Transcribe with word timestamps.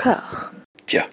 corps. 0.00 0.52
Tiens. 0.86 1.08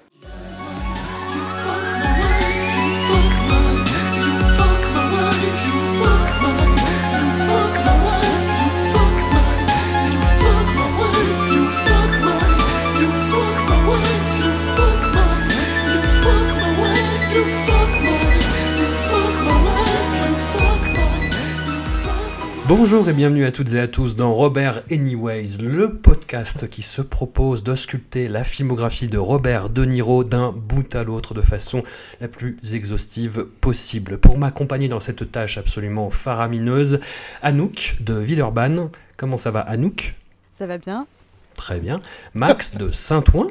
Bonjour 22.68 23.08
et 23.08 23.14
bienvenue 23.14 23.46
à 23.46 23.54
toutes 23.54 23.72
et 23.76 23.80
à 23.80 23.88
tous 23.88 24.18
dans 24.18 24.34
Robert 24.34 24.84
Anyways, 24.92 25.58
le 25.62 25.96
podcast 25.96 26.70
qui 26.70 26.82
se 26.82 27.02
propose 27.02 27.64
de 27.64 27.76
sculpter 27.76 28.28
la 28.28 28.44
filmographie 28.44 29.08
de 29.08 29.18
Robert 29.18 29.70
De 29.70 29.86
Niro 29.86 30.26
d'un 30.26 30.52
bout 30.52 30.94
à 30.94 31.06
l'autre 31.06 31.34
de 31.34 31.42
façon 31.42 31.82
la 32.20 32.28
plus 32.28 32.58
exhaustive 32.74 33.46
possible. 33.62 34.18
Pour 34.18 34.38
m'accompagner 34.38 34.90
dans 34.90 35.00
cette 35.00 35.32
tâche 35.32 35.58
absolument 35.58 36.10
faramineuse, 36.10 37.00
Anouk 37.42 37.96
de 38.02 38.16
Villeurbanne. 38.16 38.90
Comment 39.16 39.38
ça 39.38 39.50
va 39.50 39.62
Anouk? 39.62 40.16
Ça 40.52 40.68
va 40.68 40.78
bien 40.78 41.08
Très 41.56 41.80
bien. 41.80 42.02
Max 42.34 42.76
de 42.76 42.92
Saint-Ouen. 42.92 43.48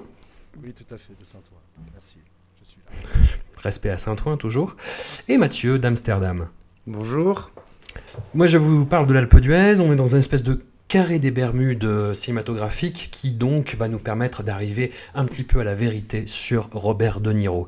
Oui, 0.62 0.74
tout 0.74 0.94
à 0.94 0.98
fait, 0.98 1.14
de 1.18 1.24
Saint-Ouen. 1.24 1.60
Merci, 1.94 2.18
je 2.62 2.68
suis 2.68 2.80
là. 2.84 3.28
Respect 3.62 3.90
à 3.90 3.96
Saint-Ouen 3.96 4.36
toujours. 4.36 4.76
Et 5.26 5.38
Mathieu 5.38 5.78
d'Amsterdam. 5.78 6.48
Bonjour. 6.86 7.50
Moi, 8.34 8.46
je 8.46 8.58
vous 8.58 8.84
parle 8.84 9.06
de 9.06 9.12
l'Alpe 9.12 9.38
d'Huez. 9.40 9.80
On 9.80 9.92
est 9.92 9.96
dans 9.96 10.08
une 10.08 10.18
espèce 10.18 10.42
de 10.42 10.60
carré 10.88 11.18
des 11.18 11.32
Bermudes 11.32 12.14
cinématographique 12.14 13.08
qui 13.10 13.32
donc 13.32 13.74
va 13.76 13.88
nous 13.88 13.98
permettre 13.98 14.44
d'arriver 14.44 14.92
un 15.14 15.24
petit 15.24 15.42
peu 15.42 15.58
à 15.60 15.64
la 15.64 15.74
vérité 15.74 16.24
sur 16.26 16.68
Robert 16.72 17.20
De 17.20 17.32
Niro. 17.32 17.66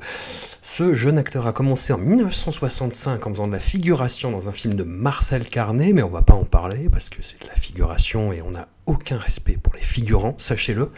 Ce 0.61 0.93
jeune 0.93 1.17
acteur 1.17 1.45
a 1.45 1.51
commencé 1.51 1.91
en 1.91 1.97
1965 1.97 3.27
en 3.27 3.29
faisant 3.31 3.47
de 3.47 3.51
la 3.51 3.59
figuration 3.59 4.31
dans 4.31 4.47
un 4.47 4.53
film 4.53 4.73
de 4.73 4.83
Marcel 4.83 5.45
Carnet, 5.49 5.91
mais 5.91 6.03
on 6.03 6.09
va 6.09 6.21
pas 6.21 6.33
en 6.33 6.45
parler 6.45 6.87
parce 6.89 7.09
que 7.09 7.21
c'est 7.21 7.41
de 7.43 7.47
la 7.47 7.55
figuration 7.55 8.31
et 8.31 8.41
on 8.41 8.51
n'a 8.51 8.69
aucun 8.85 9.17
respect 9.17 9.57
pour 9.61 9.73
les 9.73 9.81
figurants, 9.81 10.35
sachez-le. 10.37 10.89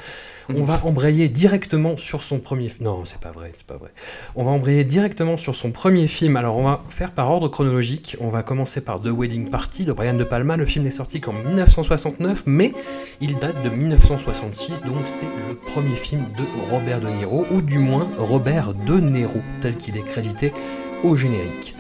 On 0.58 0.64
va 0.64 0.82
embrayer 0.86 1.30
directement 1.30 1.98
sur 1.98 2.24
son 2.24 2.40
premier 2.40 2.70
film. 2.70 2.86
Non, 2.86 3.06
c'est 3.06 3.20
pas 3.20 3.32
vrai, 3.32 3.52
c'est 3.56 3.66
pas 3.66 3.78
vrai. 3.78 3.92
On 4.36 4.44
va 4.44 4.52
embrayer 4.52 4.84
directement 4.84 5.38
sur 5.38 5.56
son 5.56 5.72
premier 5.72 6.08
film. 6.08 6.36
Alors, 6.38 6.58
on 6.58 6.64
va 6.64 6.82
faire 6.90 7.12
par 7.12 7.30
ordre 7.30 7.48
chronologique. 7.48 8.18
On 8.20 8.30
va 8.30 8.44
commencer 8.44 8.82
par 8.82 9.02
The 9.02 9.08
Wedding 9.08 9.50
Party 9.50 9.86
de 9.86 9.94
Brian 9.94 10.14
De 10.14 10.24
Palma. 10.24 10.58
Le 10.58 10.66
film 10.66 10.86
n'est 10.86 10.92
sorti 10.92 11.22
qu'en 11.22 11.34
1969, 11.34 12.44
mais 12.46 12.74
il 13.20 13.38
date 13.38 13.64
de 13.64 13.70
1966, 13.70 14.84
donc 14.84 15.02
c'est 15.06 15.26
le 15.48 15.56
premier 15.56 15.96
film 15.96 16.26
de 16.38 16.70
Robert 16.70 17.02
De 17.02 17.08
Niro, 17.08 17.46
ou 17.52 17.62
du 17.62 17.78
moins 17.78 18.08
Robert 18.18 18.74
De 18.74 19.00
Niro, 19.00 19.40
tel 19.62 19.76
qu'il 19.76 19.98
est 19.98 20.04
crédité 20.04 20.54
au 21.04 21.16
générique. 21.16 21.76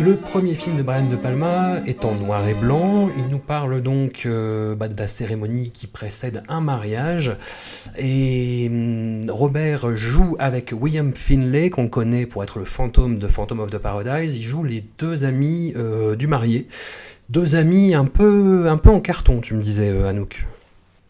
Le 0.00 0.16
premier 0.16 0.54
film 0.54 0.78
de 0.78 0.82
Brian 0.82 1.06
De 1.06 1.16
Palma 1.16 1.80
est 1.84 2.06
en 2.06 2.14
noir 2.14 2.48
et 2.48 2.54
blanc. 2.54 3.10
Il 3.16 3.28
nous 3.28 3.38
parle 3.38 3.82
donc 3.82 4.22
euh, 4.24 4.74
bah, 4.74 4.88
de 4.88 4.98
la 4.98 5.06
cérémonie 5.06 5.70
qui 5.70 5.86
précède 5.86 6.42
un 6.48 6.62
mariage. 6.62 7.36
Et 7.98 8.68
hum, 8.70 9.20
Robert 9.28 9.94
joue 9.94 10.34
avec 10.38 10.72
William 10.72 11.12
Finlay, 11.12 11.68
qu'on 11.68 11.88
connaît 11.88 12.24
pour 12.24 12.42
être 12.42 12.58
le 12.58 12.64
fantôme 12.64 13.18
de 13.18 13.28
Phantom 13.28 13.60
of 13.60 13.70
the 13.70 13.78
Paradise. 13.78 14.34
Il 14.34 14.42
joue 14.42 14.64
les 14.64 14.82
deux 14.98 15.24
amis 15.24 15.74
euh, 15.76 16.16
du 16.16 16.26
marié. 16.26 16.68
Deux 17.28 17.54
amis 17.54 17.94
un 17.94 18.06
peu, 18.06 18.68
un 18.68 18.78
peu 18.78 18.90
en 18.90 19.00
carton, 19.00 19.40
tu 19.40 19.54
me 19.54 19.62
disais, 19.62 19.90
euh, 19.90 20.08
Anouk. 20.08 20.46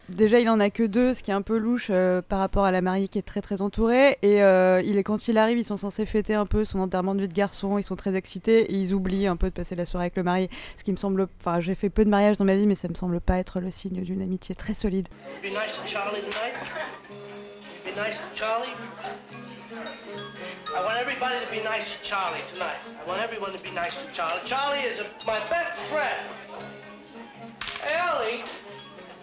Déjà, 0.09 0.39
il 0.39 0.49
en 0.49 0.59
a 0.59 0.69
que 0.69 0.83
deux, 0.83 1.13
ce 1.13 1.23
qui 1.23 1.31
est 1.31 1.33
un 1.33 1.41
peu 1.41 1.57
louche 1.57 1.87
euh, 1.89 2.21
par 2.21 2.39
rapport 2.39 2.65
à 2.65 2.71
la 2.71 2.81
mariée 2.81 3.07
qui 3.07 3.17
est 3.17 3.23
très 3.23 3.41
très 3.41 3.61
entourée. 3.61 4.17
Et 4.21 4.43
euh, 4.43 4.81
il 4.83 4.97
est, 4.97 5.03
quand 5.03 5.27
il 5.29 5.37
arrive, 5.37 5.57
ils 5.57 5.63
sont 5.63 5.77
censés 5.77 6.05
fêter 6.05 6.33
un 6.33 6.45
peu 6.45 6.65
son 6.65 6.79
enterrement 6.79 7.15
de 7.15 7.21
vie 7.21 7.29
de 7.29 7.33
garçon. 7.33 7.77
Ils 7.77 7.83
sont 7.83 7.95
très 7.95 8.15
excités 8.15 8.63
et 8.63 8.75
ils 8.75 8.93
oublient 8.93 9.27
un 9.27 9.37
peu 9.37 9.47
de 9.47 9.53
passer 9.53 9.75
la 9.75 9.85
soirée 9.85 10.05
avec 10.05 10.17
le 10.17 10.23
marié. 10.23 10.49
Ce 10.75 10.83
qui 10.83 10.91
me 10.91 10.97
semble. 10.97 11.27
Enfin, 11.39 11.61
j'ai 11.61 11.73
fait 11.73 11.89
peu 11.89 12.03
de 12.03 12.09
mariages 12.09 12.37
dans 12.37 12.45
ma 12.45 12.55
vie, 12.55 12.67
mais 12.67 12.75
ça 12.75 12.89
me 12.89 12.95
semble 12.95 13.21
pas 13.21 13.37
être 13.37 13.61
le 13.61 13.71
signe 13.71 14.01
d'une 14.01 14.21
amitié 14.21 14.55
très 14.55 14.73
solide. 14.73 15.07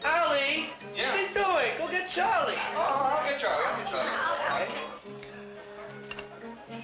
Ellie. 0.05 0.67
Yeah. 0.97 1.09
What 1.09 1.15
are 1.15 1.23
you 1.23 1.29
doing? 1.33 1.73
Go 1.79 1.87
get 1.91 2.09
Charlie. 2.11 2.55
Oh, 2.77 2.81
I'll 2.81 3.29
get 3.29 3.39
Charlie. 3.39 3.65
I'll 3.67 3.85
get 3.85 3.91
Charlie. 3.91 4.11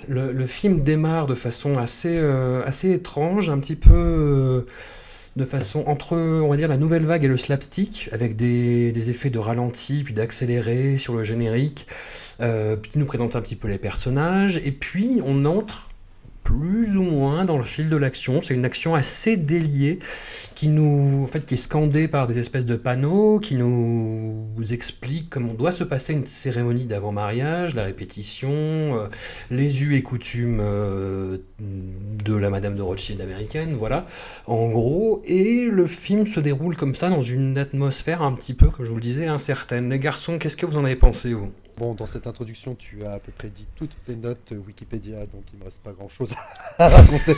Le, 0.08 0.32
le 0.32 0.46
film 0.46 0.82
démarre 0.82 1.26
de 1.26 1.34
façon 1.34 1.74
assez, 1.78 2.16
euh, 2.16 2.64
assez 2.64 2.92
étrange, 2.92 3.50
un 3.50 3.58
petit 3.58 3.74
peu 3.74 3.92
euh, 3.92 4.66
de 5.34 5.44
façon 5.44 5.82
entre, 5.88 6.16
on 6.16 6.48
va 6.48 6.56
dire, 6.56 6.68
la 6.68 6.76
nouvelle 6.76 7.04
vague 7.04 7.24
et 7.24 7.28
le 7.28 7.36
slapstick, 7.36 8.08
avec 8.12 8.36
des, 8.36 8.92
des 8.92 9.10
effets 9.10 9.30
de 9.30 9.38
ralenti, 9.40 10.04
puis 10.04 10.14
d'accéléré 10.14 10.96
sur 10.96 11.16
le 11.16 11.24
générique, 11.24 11.88
euh, 12.40 12.76
puis 12.76 12.92
il 12.94 13.00
nous 13.00 13.06
présente 13.06 13.34
un 13.34 13.40
petit 13.40 13.56
peu 13.56 13.66
les 13.66 13.78
personnages, 13.78 14.58
et 14.58 14.70
puis 14.70 15.20
on 15.24 15.44
entre 15.44 15.88
plus 16.46 16.96
ou 16.96 17.02
moins 17.02 17.44
dans 17.44 17.56
le 17.56 17.64
fil 17.64 17.88
de 17.88 17.96
l'action. 17.96 18.40
C'est 18.40 18.54
une 18.54 18.64
action 18.64 18.94
assez 18.94 19.36
déliée 19.36 19.98
qui 20.54 20.68
nous, 20.68 21.26
fait, 21.26 21.44
qui 21.44 21.54
est 21.54 21.58
scandée 21.58 22.06
par 22.06 22.28
des 22.28 22.38
espèces 22.38 22.64
de 22.66 22.76
panneaux 22.76 23.40
qui 23.40 23.56
nous 23.56 24.46
explique 24.70 25.28
comment 25.28 25.52
doit 25.54 25.72
se 25.72 25.82
passer 25.82 26.12
une 26.12 26.26
cérémonie 26.26 26.84
d'avant-mariage, 26.84 27.74
la 27.74 27.82
répétition, 27.82 28.50
euh, 28.52 29.08
les 29.50 29.82
us 29.82 29.96
et 29.96 30.02
coutumes 30.02 30.60
euh, 30.60 31.38
de 31.58 32.34
la 32.34 32.48
Madame 32.48 32.76
de 32.76 32.82
Rothschild 32.82 33.20
américaine, 33.20 33.74
voilà, 33.76 34.06
en 34.46 34.68
gros. 34.68 35.22
Et 35.26 35.64
le 35.64 35.86
film 35.88 36.28
se 36.28 36.38
déroule 36.38 36.76
comme 36.76 36.94
ça 36.94 37.10
dans 37.10 37.22
une 37.22 37.58
atmosphère 37.58 38.22
un 38.22 38.32
petit 38.32 38.54
peu, 38.54 38.68
comme 38.68 38.86
je 38.86 38.90
vous 38.90 38.96
le 38.96 39.02
disais, 39.02 39.26
incertaine. 39.26 39.90
Les 39.90 39.98
garçons, 39.98 40.38
qu'est-ce 40.38 40.56
que 40.56 40.64
vous 40.64 40.76
en 40.76 40.84
avez 40.84 40.96
pensé, 40.96 41.34
vous? 41.34 41.50
Bon, 41.78 41.94
dans 41.94 42.06
cette 42.06 42.26
introduction, 42.26 42.74
tu 42.74 43.04
as 43.04 43.12
à 43.12 43.18
peu 43.20 43.32
près 43.32 43.50
dit 43.50 43.66
toutes 43.76 43.94
les 44.08 44.16
notes 44.16 44.52
euh, 44.52 44.56
Wikipédia, 44.66 45.26
donc 45.26 45.42
il 45.52 45.58
me 45.58 45.64
reste 45.64 45.82
pas 45.82 45.92
grand-chose 45.92 46.32
à 46.78 46.88
raconter. 46.88 47.34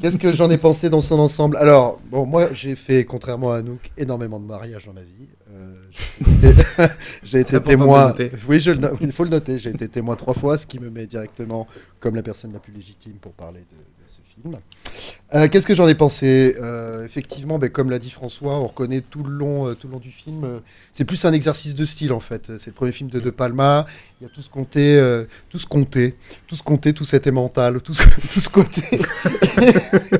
Qu'est-ce 0.00 0.18
que 0.18 0.30
j'en 0.32 0.50
ai 0.50 0.58
pensé 0.58 0.90
dans 0.90 1.00
son 1.00 1.18
ensemble? 1.18 1.56
Alors, 1.56 1.98
bon, 2.10 2.26
moi, 2.26 2.52
j'ai 2.52 2.74
fait, 2.74 3.06
contrairement 3.06 3.50
à 3.52 3.56
Anouk, 3.56 3.90
énormément 3.96 4.38
de 4.40 4.44
mariages 4.44 4.84
dans 4.84 4.92
ma 4.92 5.02
vie. 5.04 5.28
Euh, 5.50 5.74
j'ai 7.22 7.40
été, 7.40 7.58
témoin. 7.64 8.14
Oui, 8.46 8.60
je 8.60 8.72
le 8.72 8.78
no- 8.78 8.96
il 9.00 9.10
faut 9.12 9.24
le 9.24 9.30
noter. 9.30 9.58
J'ai 9.58 9.70
été 9.70 9.88
témoin 9.88 10.16
trois 10.16 10.34
fois, 10.34 10.58
ce 10.58 10.66
qui 10.66 10.78
me 10.78 10.90
met 10.90 11.06
directement 11.06 11.66
comme 11.98 12.14
la 12.14 12.22
personne 12.22 12.52
la 12.52 12.58
plus 12.58 12.74
légitime 12.74 13.14
pour 13.14 13.32
parler 13.32 13.60
de, 13.60 13.76
Euh, 15.34 15.48
Qu'est-ce 15.48 15.66
que 15.66 15.74
j'en 15.74 15.88
ai 15.88 15.94
pensé 15.94 16.56
Euh, 16.60 17.04
Effectivement, 17.04 17.58
ben, 17.58 17.70
comme 17.70 17.90
l'a 17.90 17.98
dit 17.98 18.10
François, 18.10 18.56
on 18.58 18.66
reconnaît 18.66 19.00
tout 19.00 19.22
le 19.22 19.30
long, 19.30 19.68
euh, 19.68 19.74
tout 19.74 19.86
le 19.86 19.94
long 19.94 19.98
du 19.98 20.10
film. 20.10 20.60
c'est 20.92 21.04
plus 21.04 21.24
un 21.24 21.32
exercice 21.32 21.74
de 21.74 21.84
style 21.84 22.12
en 22.12 22.20
fait. 22.20 22.52
C'est 22.58 22.68
le 22.68 22.74
premier 22.74 22.92
film 22.92 23.08
de 23.10 23.18
De 23.20 23.30
Palma. 23.30 23.86
Il 24.20 24.24
y 24.24 24.26
a 24.26 24.30
tout 24.30 24.42
ce 24.42 24.50
compté, 24.50 24.96
euh, 24.96 25.24
tout 25.50 25.58
ce 25.58 25.66
compté, 25.66 26.14
tout 26.46 26.56
ce 26.56 26.92
tout 26.92 27.04
cet 27.04 27.26
mental, 27.28 27.80
tout 27.80 27.94
ce, 27.94 28.02
tout 28.32 28.40
ce 28.40 28.48
côté 28.48 28.82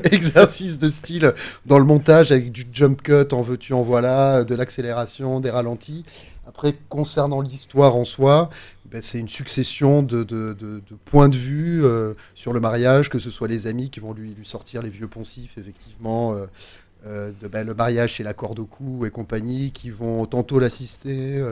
exercice 0.11 0.77
de 0.77 0.89
style 0.89 1.33
dans 1.65 1.79
le 1.79 1.85
montage 1.85 2.31
avec 2.31 2.51
du 2.51 2.65
jump 2.71 3.01
cut, 3.01 3.33
en 3.33 3.41
veux-tu, 3.41 3.73
en 3.73 3.81
voilà, 3.83 4.43
de 4.43 4.55
l'accélération, 4.55 5.39
des 5.39 5.49
ralentis. 5.49 6.05
Après, 6.47 6.75
concernant 6.89 7.41
l'histoire 7.41 7.95
en 7.95 8.05
soi, 8.05 8.49
ben, 8.93 9.01
c'est 9.01 9.17
une 9.17 9.27
succession 9.27 10.03
de, 10.03 10.23
points 11.05 11.27
de 11.27 11.35
vue 11.35 11.83
euh, 11.83 12.13
sur 12.35 12.53
le 12.53 12.59
mariage, 12.59 13.09
que 13.09 13.17
ce 13.17 13.31
soit 13.31 13.47
les 13.47 13.65
amis 13.65 13.89
qui 13.89 13.99
vont 13.99 14.13
lui, 14.13 14.35
sortir 14.43 14.83
les 14.83 14.91
vieux 14.91 15.07
poncifs, 15.07 15.57
effectivement, 15.57 16.35
euh, 16.35 16.45
euh, 17.07 17.31
de, 17.41 17.47
ben, 17.47 17.65
le 17.65 17.73
mariage 17.73 18.13
chez 18.13 18.23
la 18.23 18.35
corde 18.35 18.59
au 18.59 18.65
cou 18.65 19.07
et 19.07 19.09
compagnie, 19.09 19.71
qui 19.71 19.89
vont 19.89 20.27
tantôt 20.27 20.59
l'assister 20.59 21.43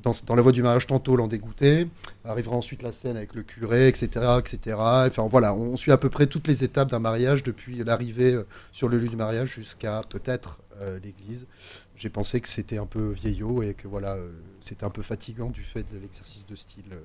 dans, 0.00 0.36
la 0.36 0.42
voie 0.42 0.52
du 0.52 0.62
mariage, 0.62 0.86
tantôt 0.86 1.16
l'en 1.16 1.26
dégoûter. 1.26 1.88
Arrivera 2.24 2.54
ensuite 2.54 2.82
la 2.82 2.92
scène 2.92 3.16
avec 3.16 3.34
le 3.34 3.42
curé, 3.42 3.88
etc., 3.88 4.38
etc. 4.38 4.76
Enfin 4.78 5.26
voilà, 5.28 5.54
on 5.54 5.76
suit 5.76 5.90
à 5.90 5.98
peu 5.98 6.08
près 6.08 6.28
toutes 6.28 6.46
les 6.46 6.62
étapes 6.62 6.90
d'un 6.90 7.00
mariage 7.00 7.42
depuis 7.42 7.82
l'arrivée 7.82 8.38
sur 8.70 8.88
le 8.88 9.00
lieu 9.00 9.08
du 9.08 9.16
mariage 9.16 9.48
jusqu'à 9.48 10.02
peut-être 10.08 10.60
l'église. 11.02 11.48
J'ai 11.96 12.10
pensé 12.10 12.40
que 12.40 12.48
c'était 12.48 12.78
un 12.78 12.86
peu 12.86 13.10
vieillot 13.12 13.62
et 13.62 13.74
que 13.74 13.88
voilà, 13.88 14.14
euh, 14.14 14.28
c'était 14.60 14.84
un 14.84 14.90
peu 14.90 15.02
fatigant 15.02 15.50
du 15.50 15.62
fait 15.62 15.82
de 15.92 15.98
l'exercice 16.00 16.46
de 16.46 16.54
style 16.54 16.84
euh, 16.92 16.96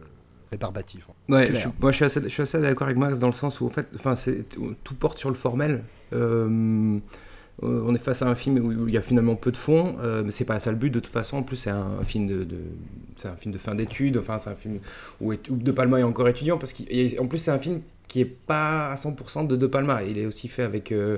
rébarbatif. 0.52 1.08
Ouais, 1.30 1.46
Clair. 1.46 1.56
je 1.56 1.60
suis- 1.62 1.70
moi 1.80 1.92
je 1.92 2.28
suis 2.28 2.42
assez, 2.42 2.60
d'accord 2.60 2.88
avec 2.88 2.98
Max 2.98 3.20
dans 3.20 3.28
le 3.28 3.34
sens 3.34 3.62
où 3.62 3.66
en 3.68 3.70
fait, 3.70 3.88
enfin, 3.96 4.16
tout, 4.84 4.96
porte 4.96 5.18
sur 5.18 5.30
le 5.30 5.36
formel. 5.36 5.84
Euh, 6.14 7.00
on 7.64 7.94
est 7.94 8.00
face 8.00 8.22
à 8.24 8.28
un 8.28 8.34
film 8.36 8.58
où, 8.58 8.88
il 8.88 8.94
y 8.94 8.98
a 8.98 9.02
finalement 9.02 9.36
peu 9.36 9.52
de 9.52 9.58
fond, 9.58 9.96
euh, 10.00 10.24
mais 10.26 10.32
c'est 10.32 10.46
pas 10.46 10.60
ça 10.60 10.72
le 10.72 10.78
but 10.78 10.90
de 10.90 11.00
toute 11.00 11.12
façon. 11.14 11.38
En 11.38 11.44
plus, 11.44 11.56
c'est 11.58 11.70
un, 11.70 12.02
film 12.04 12.28
de, 12.28 12.44
de- 12.44 12.58
c'est 13.16 13.28
un 13.28 13.36
film 13.36 13.54
de 13.54 13.60
fin 13.60 13.76
d'études. 13.76 14.18
Enfin, 14.18 14.40
c'est 14.40 14.50
un 14.50 14.56
film 14.56 14.80
où, 15.20 15.32
est- 15.32 15.48
où 15.50 15.56
De 15.58 15.72
Palma 15.72 16.00
est 16.00 16.04
encore 16.04 16.28
étudiant 16.28 16.58
parce 16.58 16.74
qu'en 16.74 17.28
plus 17.28 17.38
c'est 17.38 17.52
un 17.52 17.60
film 17.60 17.82
qui 18.08 18.20
est 18.22 18.26
pas 18.26 18.92
à 18.92 18.96
100% 18.96 19.44
de 19.48 19.56
De 19.56 19.68
Palma. 19.68 20.04
Il 20.04 20.18
est 20.18 20.26
aussi 20.26 20.48
fait 20.48 20.64
avec 20.64 20.92
euh, 20.92 21.18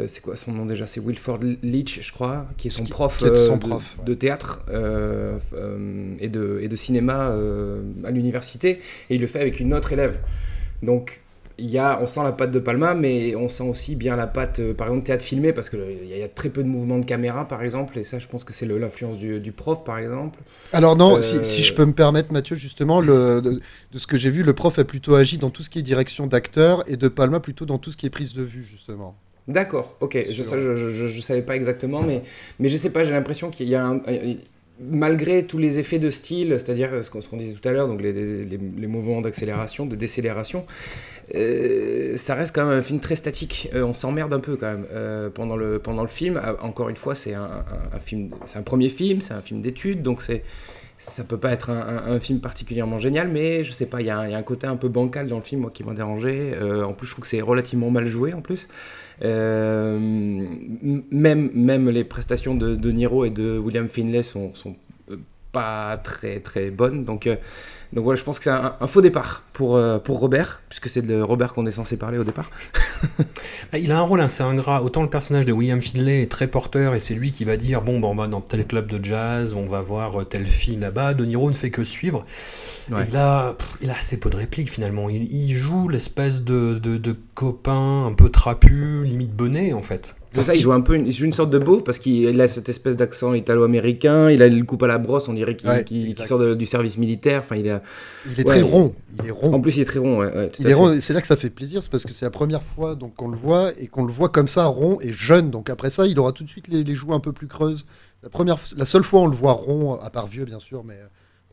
euh, 0.00 0.08
c'est 0.08 0.20
quoi 0.22 0.36
son 0.36 0.52
nom 0.52 0.66
déjà? 0.66 0.86
C'est 0.86 1.00
Wilford 1.00 1.40
Leach, 1.62 2.00
je 2.02 2.12
crois, 2.12 2.46
qui 2.56 2.68
est 2.68 2.70
son 2.70 2.84
prof, 2.86 3.18
qui 3.18 3.24
est 3.26 3.34
son 3.34 3.54
euh, 3.54 3.58
prof, 3.58 3.96
de, 4.00 4.04
de 4.12 4.14
théâtre 4.14 4.62
euh, 4.70 5.38
et, 6.20 6.28
de, 6.28 6.60
et 6.62 6.68
de 6.68 6.76
cinéma 6.76 7.32
à 8.04 8.10
l'université, 8.10 8.80
et 9.10 9.14
il 9.16 9.20
le 9.20 9.26
fait 9.26 9.40
avec 9.40 9.60
une 9.60 9.74
autre 9.74 9.92
élève. 9.92 10.18
Donc 10.82 11.20
il 11.58 11.70
y 11.70 11.78
a, 11.78 12.00
on 12.02 12.06
sent 12.06 12.22
la 12.24 12.32
patte 12.32 12.50
de 12.50 12.58
Palma, 12.58 12.94
mais 12.94 13.36
on 13.36 13.48
sent 13.48 13.62
aussi 13.64 13.94
bien 13.94 14.16
la 14.16 14.26
patte, 14.26 14.58
euh, 14.58 14.74
par 14.74 14.88
exemple, 14.88 15.04
théâtre 15.04 15.22
filmé, 15.22 15.52
parce 15.52 15.68
qu'il 15.70 15.78
y, 15.78 15.82
a- 15.82 16.16
il 16.16 16.18
y 16.18 16.22
a 16.22 16.28
très 16.28 16.48
peu 16.48 16.62
de 16.62 16.68
mouvements 16.68 16.98
de 16.98 17.04
caméra, 17.04 17.46
par 17.46 17.62
exemple, 17.62 17.98
et 17.98 18.04
ça, 18.04 18.18
je 18.18 18.26
pense 18.26 18.42
que 18.42 18.52
c'est 18.52 18.66
l'influence 18.66 19.18
du, 19.18 19.38
du 19.38 19.52
prof, 19.52 19.84
par 19.84 19.98
exemple. 19.98 20.40
Alors 20.72 20.96
non, 20.96 21.18
Euh, 21.18 21.22
si, 21.22 21.44
si 21.44 21.62
je 21.62 21.74
peux 21.74 21.84
me 21.84 21.92
permettre, 21.92 22.32
Mathieu, 22.32 22.56
justement, 22.56 23.00
le, 23.00 23.40
de, 23.42 23.60
de 23.92 23.98
ce 23.98 24.06
que 24.06 24.16
j'ai 24.16 24.30
vu, 24.30 24.42
le 24.42 24.54
prof 24.54 24.78
a 24.78 24.84
plutôt 24.84 25.14
agi 25.14 25.38
dans 25.38 25.50
tout 25.50 25.62
ce 25.62 25.70
qui 25.70 25.78
est 25.78 25.82
direction 25.82 26.26
d'acteur 26.26 26.82
et 26.90 26.96
de 26.96 27.08
Palma 27.08 27.38
plutôt 27.38 27.66
dans 27.66 27.78
tout 27.78 27.92
ce 27.92 27.96
qui 27.96 28.06
est 28.06 28.10
prise 28.10 28.32
de 28.32 28.42
vue, 28.42 28.64
justement. 28.64 29.14
D'accord, 29.48 29.96
ok, 30.00 30.18
je, 30.28 30.32
Sur- 30.34 30.44
ça, 30.44 30.60
je, 30.60 30.76
je, 30.76 30.90
je- 30.90 31.06
je 31.08 31.20
savais 31.20 31.42
pas 31.42 31.56
exactement, 31.56 32.02
mais, 32.02 32.22
mais 32.60 32.68
je 32.68 32.76
sais 32.76 32.90
pas, 32.90 33.04
j'ai 33.04 33.10
l'impression 33.10 33.50
qu'il 33.50 33.68
y 33.68 33.74
a 33.74 33.84
un, 33.84 34.00
malgré 34.80 35.44
tous 35.44 35.58
les 35.58 35.78
effets 35.78 35.98
de 35.98 36.10
style, 36.10 36.50
c'est-à-dire 36.58 36.90
ce 37.02 37.10
qu'on 37.10 37.36
disait 37.36 37.52
tout 37.54 37.68
à 37.68 37.72
l'heure, 37.72 37.88
donc 37.88 38.00
les, 38.00 38.12
les, 38.12 38.44
les- 38.44 38.58
les 38.78 38.86
mouvements 38.86 39.20
d'accélération, 39.20 39.84
de 39.86 39.96
décélération, 39.96 40.64
euh, 41.34 42.16
ça 42.16 42.34
reste 42.34 42.54
quand 42.54 42.66
même 42.66 42.78
un 42.78 42.82
film 42.82 43.00
très 43.00 43.16
statique. 43.16 43.68
Euh, 43.74 43.82
on 43.84 43.94
s'emmerde 43.94 44.32
un 44.32 44.40
peu 44.40 44.56
quand 44.56 44.66
même 44.66 44.86
euh, 44.92 45.28
pendant, 45.30 45.56
le, 45.56 45.78
pendant 45.78 46.02
le 46.02 46.08
film. 46.08 46.40
Ah, 46.42 46.56
Encore 46.62 46.88
une 46.88 46.96
fois, 46.96 47.14
c'est 47.14 47.34
un, 47.34 47.42
un- 47.44 47.96
un 47.96 48.00
film, 48.00 48.30
c'est 48.44 48.58
un 48.58 48.62
premier 48.62 48.88
film, 48.88 49.20
c'est 49.20 49.34
un 49.34 49.40
film 49.42 49.60
d'études, 49.62 50.02
donc 50.02 50.22
c'est 50.22 50.42
ça 51.02 51.24
peut 51.24 51.36
pas 51.36 51.50
être 51.50 51.70
un, 51.70 52.20
film 52.20 52.38
particulièrement 52.38 53.00
génial, 53.00 53.28
mais 53.28 53.64
je 53.64 53.72
sais 53.72 53.86
pas, 53.86 54.00
il 54.00 54.06
y, 54.06 54.10
a 54.10 54.20
un- 54.20 54.42
côté 54.42 54.68
un 54.68 54.76
peu 54.76 54.88
bancal 54.88 55.26
dans 55.26 55.36
le 55.36 55.42
film 55.42 55.62
moi, 55.62 55.70
qui 55.74 55.82
m'a 55.82 55.94
dérangé. 55.94 56.54
Euh, 56.54 56.84
en 56.84 56.92
plus, 56.92 57.08
je 57.08 57.12
trouve 57.12 57.22
que 57.22 57.28
c'est 57.28 57.40
relativement 57.40 57.90
mal 57.90 58.06
joué 58.06 58.32
en 58.32 58.40
plus. 58.40 58.68
Euh, 59.22 59.98
même, 59.98 61.50
même 61.54 61.90
les 61.90 62.04
prestations 62.04 62.54
de, 62.54 62.90
Niro 62.90 63.24
et 63.24 63.30
de 63.30 63.58
William 63.58 63.88
Finlay 63.88 64.22
sont, 64.22 64.52
pas 65.52 65.98
très 65.98 66.40
très 66.40 66.70
bonnes. 66.70 67.04
Donc, 67.04 67.26
euh, 67.26 67.36
donc 67.92 68.04
voilà, 68.04 68.18
je 68.18 68.24
pense 68.24 68.38
que 68.38 68.44
c'est 68.44 68.50
un, 68.50 68.74
un 68.80 68.86
faux 68.86 69.02
départ 69.02 69.42
pour, 69.52 69.76
euh, 69.76 69.98
pour 69.98 70.18
Robert, 70.18 70.62
puisque 70.70 70.88
c'est 70.88 71.02
de 71.02 71.20
Robert 71.20 71.52
qu'on 71.52 71.66
est 71.66 71.72
censé 71.72 71.96
parler 71.96 72.18
au 72.18 72.24
départ. 72.24 72.50
Ah, 73.72 73.78
Il 73.78 73.90
a 73.90 73.98
un 73.98 74.02
rôle 74.02 74.20
assez 74.20 74.42
ingrat. 74.42 74.82
Autant 74.82 75.02
le 75.02 75.08
personnage 75.08 75.44
de 75.46 75.52
William 75.52 75.80
Finlay 75.80 76.22
est 76.22 76.30
très 76.30 76.46
porteur 76.46 76.94
et 76.94 77.00
c'est 77.00 77.14
lui 77.14 77.30
qui 77.30 77.44
va 77.44 77.56
dire 77.56 77.80
bon, 77.80 77.98
ben, 77.98 78.08
on 78.08 78.14
va 78.14 78.28
dans 78.28 78.40
tel 78.40 78.66
club 78.66 78.86
de 78.86 79.02
jazz, 79.02 79.54
on 79.54 79.66
va 79.66 79.80
voir 79.80 80.20
euh, 80.20 80.24
telle 80.24 80.46
fille 80.46 80.76
là-bas. 80.76 81.14
De 81.14 81.24
Niro 81.24 81.48
ne 81.50 81.54
fait 81.54 81.70
que 81.70 81.82
suivre. 81.82 82.24
Ouais. 82.90 83.02
Et 83.02 83.06
il, 83.10 83.16
a, 83.16 83.54
pff, 83.54 83.68
il 83.80 83.90
a 83.90 83.96
assez 83.96 84.18
peu 84.20 84.30
de 84.30 84.36
répliques 84.36 84.70
finalement. 84.70 85.08
Il, 85.08 85.32
il 85.32 85.56
joue 85.56 85.88
l'espèce 85.88 86.44
de, 86.44 86.74
de, 86.74 86.98
de 86.98 87.16
copain 87.34 88.06
un 88.06 88.12
peu 88.12 88.28
trapu, 88.28 89.04
limite 89.04 89.32
bonnet 89.34 89.72
en 89.72 89.82
fait. 89.82 90.14
C'est 90.32 90.42
ça, 90.42 90.54
il 90.54 90.60
joue 90.62 90.72
un 90.72 90.80
peu 90.80 90.94
une, 90.94 91.06
il 91.06 91.12
joue 91.12 91.24
une 91.26 91.32
sorte 91.32 91.50
de 91.50 91.58
beauf 91.58 91.84
parce 91.84 91.98
qu'il 91.98 92.40
a 92.40 92.48
cette 92.48 92.68
espèce 92.68 92.96
d'accent 92.96 93.34
italo-américain, 93.34 94.30
il 94.30 94.42
a 94.42 94.48
le 94.48 94.64
coupe 94.64 94.82
à 94.82 94.86
la 94.86 94.98
brosse, 94.98 95.28
on 95.28 95.34
dirait 95.34 95.56
qu'il 95.56 95.68
Ouais, 95.68 95.84
sort 96.24 96.38
de- 96.38 96.54
du 96.54 96.66
service 96.66 96.96
militaire. 96.98 97.40
Enfin, 97.40 97.56
il 97.56 97.68
a, 97.68 97.82
Il 98.26 98.32
est 98.32 98.36
Ouais. 98.38 98.44
très 98.44 98.62
rond. 98.62 98.94
Il 99.20 99.26
est 99.26 99.30
rond. 99.30 99.52
en 99.54 99.60
plus, 99.60 99.76
il 99.76 99.82
est 99.82 99.84
très 99.84 99.98
rond. 99.98 100.18
Ouais, 100.20 100.50
Il 100.58 100.68
est 100.68 100.74
rond, 100.74 100.96
c'est 101.00 101.12
là 101.12 101.20
que 101.20 101.26
ça 101.26 101.36
fait 101.36 101.50
plaisir, 101.50 101.82
c'est 101.82 101.90
parce 101.90 102.04
que 102.04 102.12
c'est 102.12 102.24
la 102.24 102.30
première 102.30 102.62
fois 102.62 102.94
donc 102.94 103.14
qu'on 103.16 103.28
le 103.28 103.36
voit 103.36 103.72
et 103.78 103.86
qu'on 103.88 104.04
le 104.04 104.12
voit 104.12 104.28
comme 104.30 104.48
ça 104.48 104.64
rond 104.66 104.98
et 105.00 105.12
jeune. 105.12 105.50
Donc 105.50 105.68
après 105.70 105.90
ça, 105.90 106.06
il 106.06 106.18
aura 106.18 106.32
tout 106.32 106.44
de 106.44 106.48
suite 106.48 106.68
les, 106.68 106.82
les 106.84 106.94
joues 106.94 107.12
un 107.12 107.20
peu 107.20 107.32
plus 107.32 107.46
creuses. 107.46 107.84
La 108.22 108.28
première, 108.30 108.56
la 108.76 108.84
seule 108.84 109.02
fois 109.02 109.20
on 109.20 109.26
le 109.26 109.34
voit 109.36 109.52
rond, 109.52 109.94
à 110.00 110.08
part 110.08 110.26
vieux 110.28 110.44
bien 110.44 110.60
sûr, 110.60 110.84
mais 110.84 110.98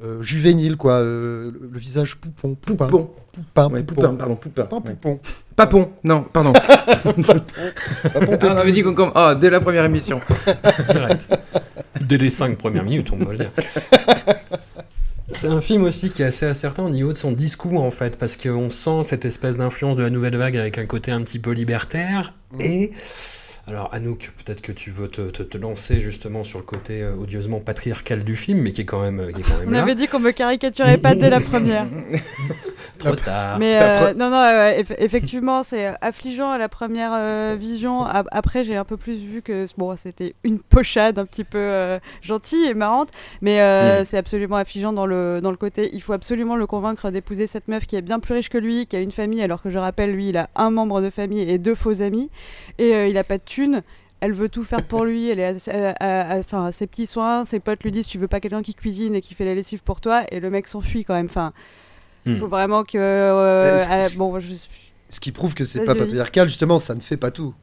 euh, 0.04 0.22
juvénile 0.22 0.78
quoi, 0.78 0.94
euh, 0.94 1.52
le, 1.52 1.70
le 1.72 1.80
visage 1.80 2.16
poupon, 2.18 2.56
poupin, 2.56 2.88
Poupon. 2.88 3.10
poupin, 3.34 3.68
Ouais, 3.70 3.84
poupon, 3.84 4.02
poupin, 4.02 4.16
pardon, 4.16 4.36
poupin. 4.36 4.62
Ouais. 4.72 4.80
poupon. 4.94 5.20
Papon, 5.56 5.90
non, 6.04 6.24
pardon. 6.24 6.54
Papon, 7.04 8.38
Ah, 8.42 8.54
on 8.54 8.58
avait 8.58 8.72
dit 8.72 8.82
qu'on 8.82 8.94
comm- 8.94 9.12
Ah, 9.16 9.36
dès 9.36 9.50
la 9.50 9.60
première 9.60 9.84
émission. 9.86 10.22
Direct. 10.90 11.28
Dès 12.02 12.18
les 12.18 12.30
cinq 12.30 12.58
premières 12.58 12.84
minutes, 12.86 13.10
on 13.12 13.18
va 13.24 13.32
le 13.34 13.38
dire. 13.40 13.52
C'est 15.32 15.48
un 15.48 15.62
film 15.62 15.84
aussi 15.84 16.10
qui 16.10 16.24
est 16.24 16.26
assez 16.26 16.46
incertain 16.46 16.84
au 16.84 16.90
niveau 16.90 17.14
de 17.14 17.18
son 17.18 17.32
discours 17.32 17.84
en 17.84 17.92
fait, 17.92 18.18
parce 18.18 18.36
qu'on 18.36 18.70
sent 18.70 19.04
cette 19.04 19.26
espèce 19.26 19.58
d'influence 19.58 19.96
de 19.96 20.02
la 20.02 20.10
nouvelle 20.10 20.36
vague 20.36 20.58
avec 20.58 20.78
un 20.80 20.86
côté 20.86 21.12
un 21.12 21.22
petit 21.22 21.38
peu 21.40 21.52
libertaire. 21.52 22.34
Mm. 22.54 22.62
Et 22.62 22.92
alors 23.72 23.90
Anouk, 23.94 24.32
peut-être 24.44 24.62
que 24.62 24.72
tu 24.72 24.90
veux 24.92 25.08
te, 25.08 25.30
te- 25.30 25.44
te 25.44 25.58
lancer 25.58 26.00
justement 26.02 26.44
sur 26.44 26.60
le 26.60 26.66
côté 26.66 27.02
euh, 27.02 27.16
odieusement 27.16 27.60
patriarcal 27.60 28.24
du 28.24 28.36
film, 28.36 28.60
mais 28.62 28.72
qui 28.72 28.82
est 28.82 28.86
quand 28.86 29.02
même, 29.02 29.20
euh, 29.20 29.32
qui 29.32 29.42
est 29.42 29.44
quand 29.44 29.58
même 29.60 29.70
On 29.70 29.72
là. 29.72 29.82
avait 29.82 29.96
dit 29.96 30.08
qu'on 30.08 30.20
me 30.20 30.32
caricaturait 30.32 30.98
pas 30.98 31.16
dès 31.16 31.30
la 31.30 31.40
première. 31.40 31.86
Trop 33.00 33.16
tard. 33.16 33.58
Mais 33.60 33.80
euh, 33.82 34.14
non, 34.14 34.30
non, 34.30 34.38
eff- 34.44 34.96
effectivement, 34.98 35.64
c'est 35.64 35.94
affligeant 36.02 36.50
à 36.52 36.58
la 36.58 36.68
première 36.68 37.12
euh, 37.14 37.56
vision. 37.58 38.04
A- 38.04 38.24
Après, 38.32 38.64
j'ai 38.64 38.76
un 38.76 38.84
peu 38.84 38.98
plus 38.98 39.18
vu 39.18 39.42
que 39.42 39.68
bon, 39.78 39.96
c'était 39.96 40.36
une 40.44 40.60
pochade 40.60 41.18
un 41.18 41.26
petit 41.26 41.44
peu 41.46 41.58
euh, 41.60 42.00
gentille 42.22 42.66
et 42.66 42.74
marrante, 42.74 43.10
mais 43.42 43.62
euh, 43.62 44.02
Mm. 44.02 44.06
c'est 44.06 44.18
absolument 44.18 44.58
affligeant 44.58 44.92
dans 44.94 45.06
le 45.06 45.40
dans 45.42 45.52
le 45.52 45.58
côté. 45.58 45.90
Il 45.94 46.02
faut 46.02 46.14
absolument 46.14 46.56
le 46.56 46.68
convaincre 46.68 47.10
d'épouser 47.12 47.48
cette 47.48 47.68
meuf 47.68 47.86
qui 47.88 47.96
est 47.96 48.02
bien 48.02 48.20
plus 48.20 48.34
riche 48.34 48.50
que 48.50 48.58
lui, 48.58 48.86
qui 48.88 48.96
a 48.96 49.00
une 49.00 49.12
famille, 49.12 49.42
alors 49.42 49.62
que 49.62 49.70
je 49.70 49.78
rappelle, 49.78 50.12
lui, 50.14 50.30
il 50.30 50.38
a 50.38 50.50
un 50.56 50.70
membre 50.70 51.02
de 51.02 51.10
famille 51.10 51.42
et 51.50 51.58
deux 51.58 51.76
faux 51.76 52.02
amis, 52.02 52.30
et 52.78 52.94
euh, 52.96 53.08
il 53.08 53.18
a 53.18 53.24
pas 53.24 53.38
de 53.38 53.44
thunes. 53.60 53.84
Elle 54.22 54.34
veut 54.34 54.50
tout 54.50 54.66
faire 54.66 54.84
pour 54.86 55.06
lui, 55.06 55.30
elle 55.30 55.40
est 55.40 55.70
à, 55.70 55.96
à- 56.00 56.34
à- 56.34 56.40
enfin, 56.40 56.66
à 56.66 56.72
ses 56.74 56.88
petits 56.88 57.06
soins, 57.06 57.46
ses 57.46 57.60
potes 57.62 57.82
lui 57.84 57.92
disent 57.92 58.06
tu 58.06 58.18
veux 58.18 58.28
pas 58.28 58.42
quelqu'un 58.42 58.62
qui 58.62 58.74
cuisine 58.74 59.16
et 59.16 59.22
qui 59.22 59.34
fait 59.34 59.46
la 59.46 59.56
lessive 59.56 59.82
pour 59.82 60.02
toi, 60.02 60.24
et 60.32 60.42
le 60.42 60.50
mec 60.50 60.68
s'enfuit 60.68 61.06
quand 61.06 61.14
même. 61.14 61.28
Enfin, 61.28 61.54
il 62.26 62.34
Hmm. 62.34 62.36
faut 62.36 62.48
vraiment 62.50 62.84
que. 62.84 62.98
euh, 62.98 63.80
euh, 63.80 64.02
bon, 64.18 64.38
je, 64.42 64.48
Ce 65.08 65.20
qui 65.22 65.32
prouve 65.32 65.54
que 65.54 65.64
c'est 65.64 65.86
pas 65.86 65.96
patriarcal, 65.96 66.50
justement, 66.50 66.80
ça 66.80 66.96
ne 66.96 67.00
fait 67.00 67.16
pas 67.18 67.32
tout. 67.32 67.54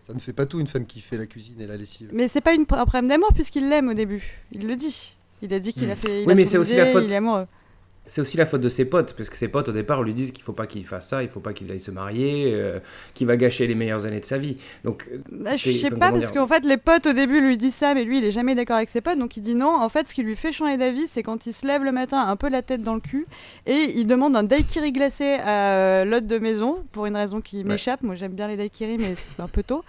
Ça 0.00 0.14
ne 0.14 0.18
fait 0.20 0.32
pas 0.32 0.46
tout 0.46 0.58
une 0.60 0.68
femme 0.68 0.86
qui 0.86 1.00
fait 1.00 1.18
la 1.18 1.26
cuisine 1.26 1.60
et 1.60 1.66
la 1.66 1.76
lessive. 1.76 2.08
Mais 2.14 2.28
c'est 2.28 2.40
pas 2.40 2.54
une, 2.54 2.62
un 2.70 2.86
problème 2.86 3.08
d'amour 3.08 3.30
puisqu'il 3.34 3.68
l'aime 3.68 3.88
au 3.88 3.94
début. 3.94 4.40
Il 4.52 4.66
le 4.66 4.76
dit. 4.76 5.12
Il 5.42 5.52
a 5.52 5.58
dit 5.60 5.72
qu'il 5.74 5.88
Hmm. 5.88 5.90
a 5.90 5.96
fait. 5.96 6.22
Il 6.22 6.26
Oui, 6.26 6.32
a 6.32 6.36
mais 6.36 6.44
c'est 6.46 6.56
aussi 6.58 6.76
la 6.76 6.86
faute- 6.86 7.04
Il 7.06 7.12
est 7.12 7.16
amoureux. 7.16 7.46
C'est 8.06 8.20
aussi 8.20 8.36
la 8.36 8.46
faute 8.46 8.60
de 8.60 8.68
ses 8.68 8.84
potes, 8.84 9.14
parce 9.14 9.28
que 9.28 9.36
ses 9.36 9.48
potes 9.48 9.68
au 9.68 9.72
départ 9.72 10.02
lui 10.02 10.14
disent 10.14 10.32
qu'il 10.32 10.44
faut 10.44 10.52
pas 10.52 10.66
qu'il 10.66 10.84
fasse 10.86 11.08
ça, 11.08 11.22
il 11.22 11.28
faut 11.28 11.40
pas 11.40 11.52
qu'il 11.52 11.70
aille 11.72 11.80
se 11.80 11.90
marier, 11.90 12.52
euh, 12.54 12.78
qu'il 13.14 13.26
va 13.26 13.36
gâcher 13.36 13.66
les 13.66 13.74
meilleures 13.74 14.06
années 14.06 14.20
de 14.20 14.24
sa 14.24 14.38
vie. 14.38 14.56
Donc, 14.84 15.08
euh, 15.12 15.18
Bah, 15.30 15.56
je 15.56 15.72
sais 15.72 15.90
pas 15.90 16.10
parce 16.12 16.32
qu'en 16.32 16.46
fait 16.46 16.64
les 16.64 16.76
potes 16.76 17.06
au 17.06 17.12
début 17.12 17.40
lui 17.40 17.58
disent 17.58 17.74
ça 17.74 17.94
mais 17.94 18.04
lui 18.04 18.18
il 18.18 18.24
est 18.24 18.30
jamais 18.32 18.54
d'accord 18.54 18.76
avec 18.76 18.88
ses 18.88 19.00
potes 19.00 19.18
donc 19.18 19.36
il 19.36 19.40
dit 19.42 19.54
non. 19.54 19.74
En 19.74 19.88
fait 19.88 20.06
ce 20.06 20.14
qui 20.14 20.22
lui 20.22 20.36
fait 20.36 20.52
changer 20.52 20.76
d'avis 20.76 21.06
c'est 21.06 21.22
quand 21.22 21.46
il 21.46 21.52
se 21.52 21.66
lève 21.66 21.82
le 21.82 21.92
matin 21.92 22.26
un 22.26 22.36
peu 22.36 22.48
la 22.48 22.62
tête 22.62 22.82
dans 22.82 22.94
le 22.94 23.00
cul 23.00 23.26
et 23.66 23.92
il 23.96 24.06
demande 24.06 24.36
un 24.36 24.42
daiquiri 24.42 24.92
glacé 24.92 25.34
à 25.44 25.74
euh, 25.74 26.04
l'hôte 26.04 26.26
de 26.26 26.38
maison 26.38 26.84
pour 26.92 27.06
une 27.06 27.16
raison 27.16 27.40
qui 27.40 27.64
m'échappe. 27.64 28.02
Moi 28.02 28.14
j'aime 28.14 28.32
bien 28.32 28.48
les 28.48 28.56
daiquiris 28.56 28.98
mais 28.98 29.14
c'est 29.16 29.42
un 29.42 29.48
peu 29.48 29.62
tôt. 29.62 29.84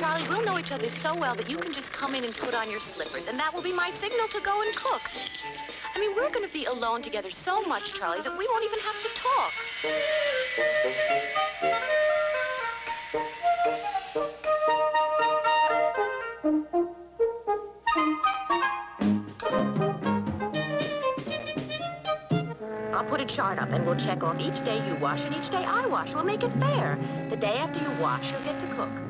Charlie, 0.00 0.26
we'll 0.30 0.42
know 0.42 0.58
each 0.58 0.72
other 0.72 0.88
so 0.88 1.14
well 1.14 1.34
that 1.34 1.50
you 1.50 1.58
can 1.58 1.74
just 1.74 1.92
come 1.92 2.14
in 2.14 2.24
and 2.24 2.34
put 2.34 2.54
on 2.54 2.70
your 2.70 2.80
slippers, 2.80 3.26
and 3.26 3.38
that 3.38 3.52
will 3.52 3.60
be 3.60 3.70
my 3.70 3.90
signal 3.90 4.26
to 4.28 4.40
go 4.40 4.62
and 4.62 4.74
cook. 4.74 5.02
I 5.94 6.00
mean, 6.00 6.16
we're 6.16 6.30
going 6.30 6.46
to 6.46 6.52
be 6.54 6.64
alone 6.64 7.02
together 7.02 7.30
so 7.30 7.60
much, 7.64 7.92
Charlie, 7.92 8.22
that 8.22 8.38
we 8.38 8.48
won't 8.48 8.64
even 8.64 8.78
have 8.78 9.02
to 9.02 9.10
talk. 9.14 9.52
I'll 22.94 23.04
put 23.04 23.20
a 23.20 23.26
chart 23.26 23.58
up 23.58 23.68
and 23.72 23.84
we'll 23.84 23.96
check 23.96 24.24
off 24.24 24.40
each 24.40 24.64
day 24.64 24.82
you 24.88 24.94
wash 24.94 25.26
and 25.26 25.36
each 25.36 25.50
day 25.50 25.62
I 25.62 25.84
wash. 25.84 26.14
We'll 26.14 26.24
make 26.24 26.42
it 26.42 26.52
fair. 26.52 26.98
The 27.28 27.36
day 27.36 27.58
after 27.58 27.82
you 27.82 27.90
wash, 28.00 28.32
you'll 28.32 28.40
get 28.44 28.58
to 28.60 28.66
cook. 28.68 29.09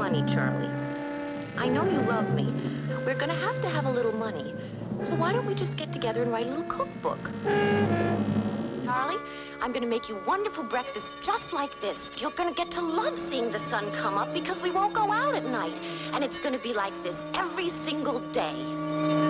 Money, 0.00 0.22
Charlie. 0.22 0.70
I 1.58 1.68
know 1.68 1.84
you 1.84 2.00
love 2.00 2.34
me. 2.34 2.54
We're 3.04 3.14
gonna 3.14 3.34
have 3.34 3.60
to 3.60 3.68
have 3.68 3.84
a 3.84 3.90
little 3.90 4.14
money. 4.14 4.54
So 5.04 5.14
why 5.14 5.30
don't 5.34 5.44
we 5.44 5.54
just 5.54 5.76
get 5.76 5.92
together 5.92 6.22
and 6.22 6.32
write 6.32 6.46
a 6.46 6.48
little 6.48 6.64
cookbook? 6.64 7.30
Charlie, 8.82 9.20
I'm 9.60 9.72
gonna 9.72 9.86
make 9.86 10.08
you 10.08 10.16
wonderful 10.26 10.64
breakfast 10.64 11.16
just 11.20 11.52
like 11.52 11.78
this. 11.82 12.12
You're 12.16 12.30
gonna 12.30 12.54
get 12.54 12.70
to 12.70 12.80
love 12.80 13.18
seeing 13.18 13.50
the 13.50 13.58
sun 13.58 13.92
come 13.92 14.16
up 14.16 14.32
because 14.32 14.62
we 14.62 14.70
won't 14.70 14.94
go 14.94 15.12
out 15.12 15.34
at 15.34 15.44
night. 15.44 15.78
And 16.14 16.24
it's 16.24 16.38
gonna 16.38 16.58
be 16.58 16.72
like 16.72 16.94
this 17.02 17.22
every 17.34 17.68
single 17.68 18.20
day. 18.32 19.29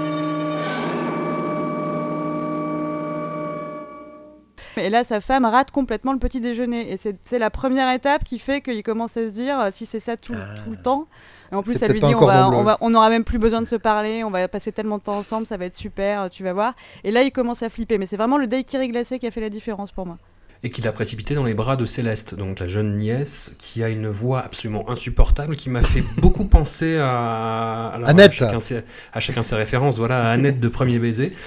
Et 4.77 4.91
là 4.91 5.05
sa 5.05 5.21
femme 5.21 5.45
rate 5.45 5.71
complètement 5.71 6.13
le 6.13 6.19
petit 6.19 6.41
déjeuner 6.41 6.93
et 6.93 6.97
c'est 6.97 7.39
la 7.39 7.51
première 7.51 7.93
étape 7.93 8.25
qui 8.25 8.39
fait 8.39 8.61
qu'il 8.61 8.83
commence 8.83 9.17
à 9.17 9.29
se 9.29 9.33
dire 9.33 9.59
euh, 9.59 9.69
si 9.71 9.87
c'est 9.87 10.01
ça 10.01 10.17
tout, 10.17 10.35
Ah. 10.37 10.55
tout 10.63 10.71
le 10.71 10.77
temps. 10.77 11.07
Et 11.53 11.55
en 11.55 11.63
plus 11.63 11.83
elle 11.83 11.93
lui 11.93 12.01
dit 12.01 12.15
on 12.15 12.27
va, 12.27 12.79
on 12.81 12.95
on 12.95 13.09
même 13.11 13.25
plus 13.25 13.39
besoin 13.39 13.61
de 13.61 13.67
se 13.67 13.77
parler, 13.77 14.23
on 14.23 14.31
va 14.31 14.47
passer 14.47 14.71
tellement 14.73 14.99
de 14.99 15.03
temps 15.03 15.19
ensemble, 15.19 15.47
ça 15.47 15.57
va 15.57 15.65
être 15.65 15.75
super, 15.75 16.31
tu 16.31 16.45
vas 16.45 16.53
voir. 16.53 16.75
Et 17.03 17.11
là 17.11 17.23
il 17.23 17.33
commence 17.33 17.63
à 17.63 17.71
flipper 17.71 17.99
mais 17.99 18.07
c'est 18.07 18.17
vraiment 18.17 18.39
le 18.39 18.47
daiquiri 18.47 18.89
glacé 18.89 19.19
qui 19.19 19.27
a 19.27 19.31
fait 19.31 19.41
la 19.41 19.51
différence 19.51 19.91
pour 19.91 20.07
moi. 20.07 20.19
Et 20.63 20.69
qui 20.71 20.83
l'a 20.83 20.93
précipité 20.93 21.35
dans 21.35 21.45
les 21.45 21.55
bras 21.55 21.77
de 21.77 21.87
Céleste, 21.87 22.35
donc 22.35 22.59
la 22.61 22.67
jeune 22.67 22.99
nièce, 22.99 23.53
qui 23.59 23.83
a 23.83 23.89
une 23.89 24.09
voix 24.09 24.41
absolument 24.41 24.91
insupportable, 24.91 25.57
qui 25.57 25.71
m'a 25.71 25.83
fait 25.83 26.03
beaucoup 26.19 26.45
penser 26.45 26.99
à, 26.99 27.89
alors, 27.95 28.09
Annette. 28.09 28.33
à, 28.33 28.35
chacun 28.35 28.59
ses, 28.61 28.83
à 29.15 29.21
chacun 29.21 29.43
ses 29.43 29.57
références, 29.57 29.97
voilà, 29.97 30.29
à 30.29 30.33
Annette 30.33 30.61
de 30.61 30.69
Premier 30.69 30.99
Baiser, 30.99 31.33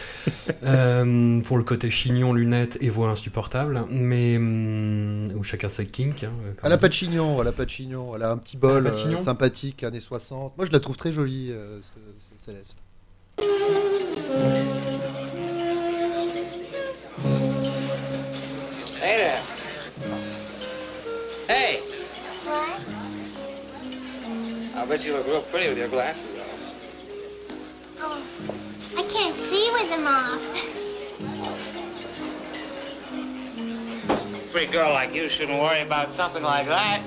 Euh, 0.65 1.41
pour 1.41 1.57
le 1.57 1.63
côté 1.63 1.89
chignon, 1.89 2.33
lunettes 2.33 2.77
et 2.81 2.87
voix 2.89 3.09
insupportable, 3.09 3.83
mais 3.89 4.37
hum, 4.37 5.25
ou 5.35 5.43
chacun 5.43 5.67
ses 5.67 5.85
kinks. 5.85 6.23
hein, 6.23 6.29
comme 6.55 6.65
Elle 6.65 6.71
a 6.71 6.75
on 6.75 6.79
pas 6.79 6.87
de 6.87 6.93
chignon, 6.93 7.41
elle 7.41 7.47
a 7.47 7.51
pas 7.51 7.65
de 7.65 7.69
chignon, 7.69 8.15
elle 8.15 8.23
a 8.23 8.31
un 8.31 8.37
petit 8.37 8.55
bol 8.57 8.87
euh, 8.87 9.17
sympathique, 9.17 9.83
années 9.83 9.99
60. 9.99 10.57
Moi 10.57 10.65
je 10.65 10.71
la 10.71 10.79
trouve 10.79 10.95
très 10.97 11.11
jolie, 11.11 11.49
euh, 11.51 11.79
ce- 11.81 12.37
ce 12.39 12.45
Céleste. 12.45 12.79
Hey 19.03 19.17
there. 19.17 19.43
Hey, 21.47 21.81
What? 22.45 22.79
I 24.77 24.85
bet 24.85 25.03
you 25.03 25.11
look 25.17 25.27
real 25.27 25.41
pretty 25.41 25.67
with 25.67 25.77
your 25.77 25.89
glasses 25.89 26.29
on. 26.39 26.45
Oh, 27.99 28.23
I 28.95 29.03
can't 29.03 29.35
see 29.49 29.69
with 29.73 29.89
them 29.89 30.07
off. 30.07 30.39
Pretty 34.53 34.71
girl 34.71 34.93
like 34.93 35.13
you 35.13 35.27
shouldn't 35.27 35.59
worry 35.59 35.81
about 35.81 36.13
something 36.13 36.41
like 36.41 36.67
that. 36.67 37.03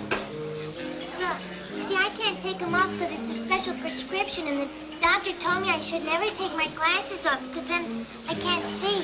Look, 1.19 1.39
see, 1.89 1.97
I 1.97 2.11
can't 2.19 2.43
take 2.43 2.59
them 2.59 2.75
off 2.75 2.91
because 2.93 3.11
it's 3.11 3.41
a 3.41 3.45
special 3.47 3.75
prescription, 3.81 4.49
and 4.49 4.61
the 4.61 4.69
doctor 5.01 5.33
told 5.41 5.63
me 5.63 5.71
I 5.71 5.81
should 5.81 6.05
never 6.05 6.27
take 6.37 6.55
my 6.59 6.69
glasses 6.77 7.25
off 7.25 7.41
because 7.49 7.67
then 7.69 8.07
I 8.29 8.35
can't 8.35 8.69
see. 8.83 9.03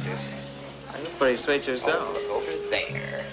You're 0.07 1.11
pretty 1.19 1.37
sweet 1.37 1.67
yourself. 1.67 2.15
Look 2.15 2.31
over 2.31 2.51
there. 2.71 3.27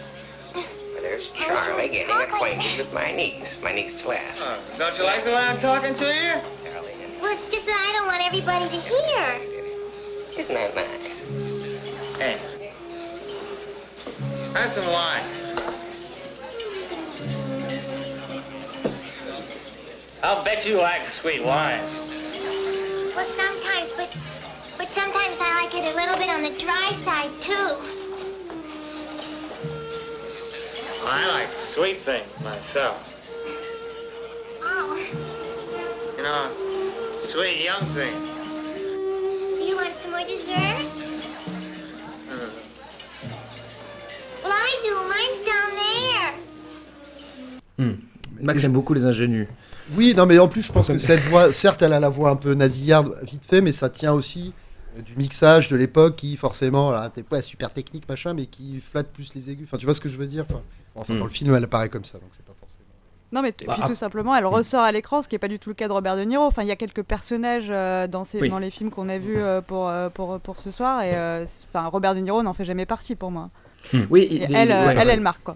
Uh, 0.53 0.63
There's 0.99 1.29
Charlie 1.39 1.87
getting 1.87 2.13
acquainted 2.15 2.79
with 2.79 2.93
my 2.93 3.13
niece, 3.13 3.55
my 3.63 3.71
niece 3.71 3.97
Celeste. 4.01 4.41
Oh, 4.41 4.45
uh, 4.45 4.77
don't 4.77 4.97
you 4.97 5.03
like 5.05 5.23
the 5.23 5.31
way 5.31 5.37
I'm 5.37 5.59
talking 5.59 5.95
to 5.95 6.05
you? 6.05 6.41
Charlie 6.69 6.93
Well, 7.21 7.31
it's 7.31 7.53
just 7.53 7.65
that 7.65 7.87
I 7.89 7.93
don't 7.97 8.07
want 8.07 8.21
everybody 8.25 8.65
to 8.65 8.75
hear. 8.75 9.41
isn't 10.37 10.53
that 10.53 10.75
nice? 10.75 12.17
Hey. 12.17 12.39
Have 14.53 14.73
some 14.73 14.87
wine. 14.87 15.40
I'll 20.23 20.43
bet 20.43 20.65
you 20.67 20.77
like 20.77 21.07
sweet 21.07 21.43
wine. 21.43 21.81
Well, 23.15 23.25
sometimes, 23.25 23.91
but 23.97 24.09
but 24.77 24.89
sometimes 24.91 25.37
I 25.39 25.63
like 25.63 25.73
it 25.75 25.91
a 25.91 25.95
little 25.95 26.15
bit 26.17 26.29
on 26.29 26.43
the 26.43 26.51
dry 26.59 26.91
side 27.03 27.31
too. 27.41 27.77
I 31.03 31.27
like 31.31 31.57
sweet 31.57 32.03
things 32.03 32.27
myself. 32.43 33.01
Oh, 34.61 34.95
You 36.17 36.23
know, 36.23 36.51
sweet 37.21 37.63
young 37.63 37.85
things. 37.95 38.29
you 39.67 39.75
want 39.75 39.99
some 39.99 40.11
more 40.11 40.21
dessert? 40.23 40.85
Hmm. 42.29 42.51
Well, 44.43 44.53
I 44.53 44.79
do. 44.83 44.93
Mine's 45.09 45.39
down 45.47 45.75
there. 45.75 46.33
Max 48.43 48.63
aime 48.63 48.73
beaucoup 48.73 48.93
les 48.93 49.05
ingénus. 49.05 49.47
Oui, 49.95 50.13
non 50.15 50.25
mais 50.25 50.39
en 50.39 50.47
plus 50.47 50.61
je 50.61 50.71
pense 50.71 50.87
que 50.87 50.97
cette 50.97 51.21
voix, 51.23 51.51
certes 51.51 51.81
elle 51.81 51.93
a 51.93 51.99
la 51.99 52.09
voix 52.09 52.29
un 52.29 52.35
peu 52.35 52.53
nasillarde 52.53 53.17
vite 53.23 53.43
fait, 53.45 53.61
mais 53.61 53.71
ça 53.71 53.89
tient 53.89 54.13
aussi 54.13 54.53
euh, 54.97 55.01
du 55.01 55.15
mixage 55.15 55.67
de 55.69 55.75
l'époque 55.75 56.15
qui 56.15 56.37
forcément, 56.37 56.93
t'es 57.09 57.23
pas 57.23 57.41
super 57.41 57.71
technique 57.71 58.07
machin, 58.09 58.33
mais 58.33 58.45
qui 58.45 58.79
flatte 58.81 59.07
plus 59.07 59.33
les 59.35 59.49
aigus. 59.49 59.67
Enfin 59.67 59.77
tu 59.77 59.85
vois 59.85 59.95
ce 59.95 59.99
que 60.01 60.09
je 60.09 60.17
veux 60.17 60.27
dire 60.27 60.45
enfin, 60.49 60.61
enfin, 60.95 61.13
Hmm. 61.13 61.19
dans 61.19 61.25
le 61.25 61.31
film 61.31 61.53
elle 61.55 61.63
apparaît 61.63 61.89
comme 61.89 62.05
ça, 62.05 62.17
donc 62.19 62.29
c'est 62.31 62.45
pas 62.45 62.53
forcément. 62.59 62.77
Non, 63.33 63.41
mais 63.41 63.53
Bah, 63.65 63.75
puis 63.77 63.87
tout 63.87 63.95
simplement, 63.95 64.35
elle 64.35 64.45
ressort 64.45 64.81
à 64.81 64.91
l'écran, 64.91 65.21
ce 65.21 65.29
qui 65.29 65.35
n'est 65.35 65.39
pas 65.39 65.47
du 65.47 65.57
tout 65.57 65.69
le 65.69 65.75
cas 65.75 65.87
de 65.87 65.93
Robert 65.93 66.17
De 66.17 66.23
Niro. 66.23 66.43
Enfin, 66.43 66.63
il 66.63 66.67
y 66.67 66.71
a 66.71 66.75
quelques 66.75 67.03
personnages 67.03 67.67
euh, 67.69 68.05
dans, 68.05 68.25
ces, 68.25 68.41
Oui. 68.41 68.49
dans 68.49 68.59
les 68.59 68.69
films 68.69 68.91
qu'on 68.91 69.07
a 69.07 69.17
vus 69.19 69.37
euh, 69.37 69.61
pour, 69.61 69.87
euh, 69.87 70.09
pour, 70.09 70.37
pour 70.41 70.59
ce 70.59 70.69
soir, 70.69 71.01
et 71.01 71.11
euh, 71.15 71.45
enfin, 71.69 71.87
Robert 71.87 72.13
De 72.13 72.19
Niro 72.19 72.43
n'en 72.43 72.53
fait 72.53 72.65
jamais 72.65 72.85
partie 72.85 73.15
pour 73.15 73.31
moi. 73.31 73.49
Oui, 74.09 74.23
Et 74.23 74.41
elle, 74.43 74.67
il- 74.67 74.71
ouais, 74.73 74.95
elle, 74.97 75.09
elle 75.09 75.21
marque 75.21 75.43
quoi. 75.43 75.55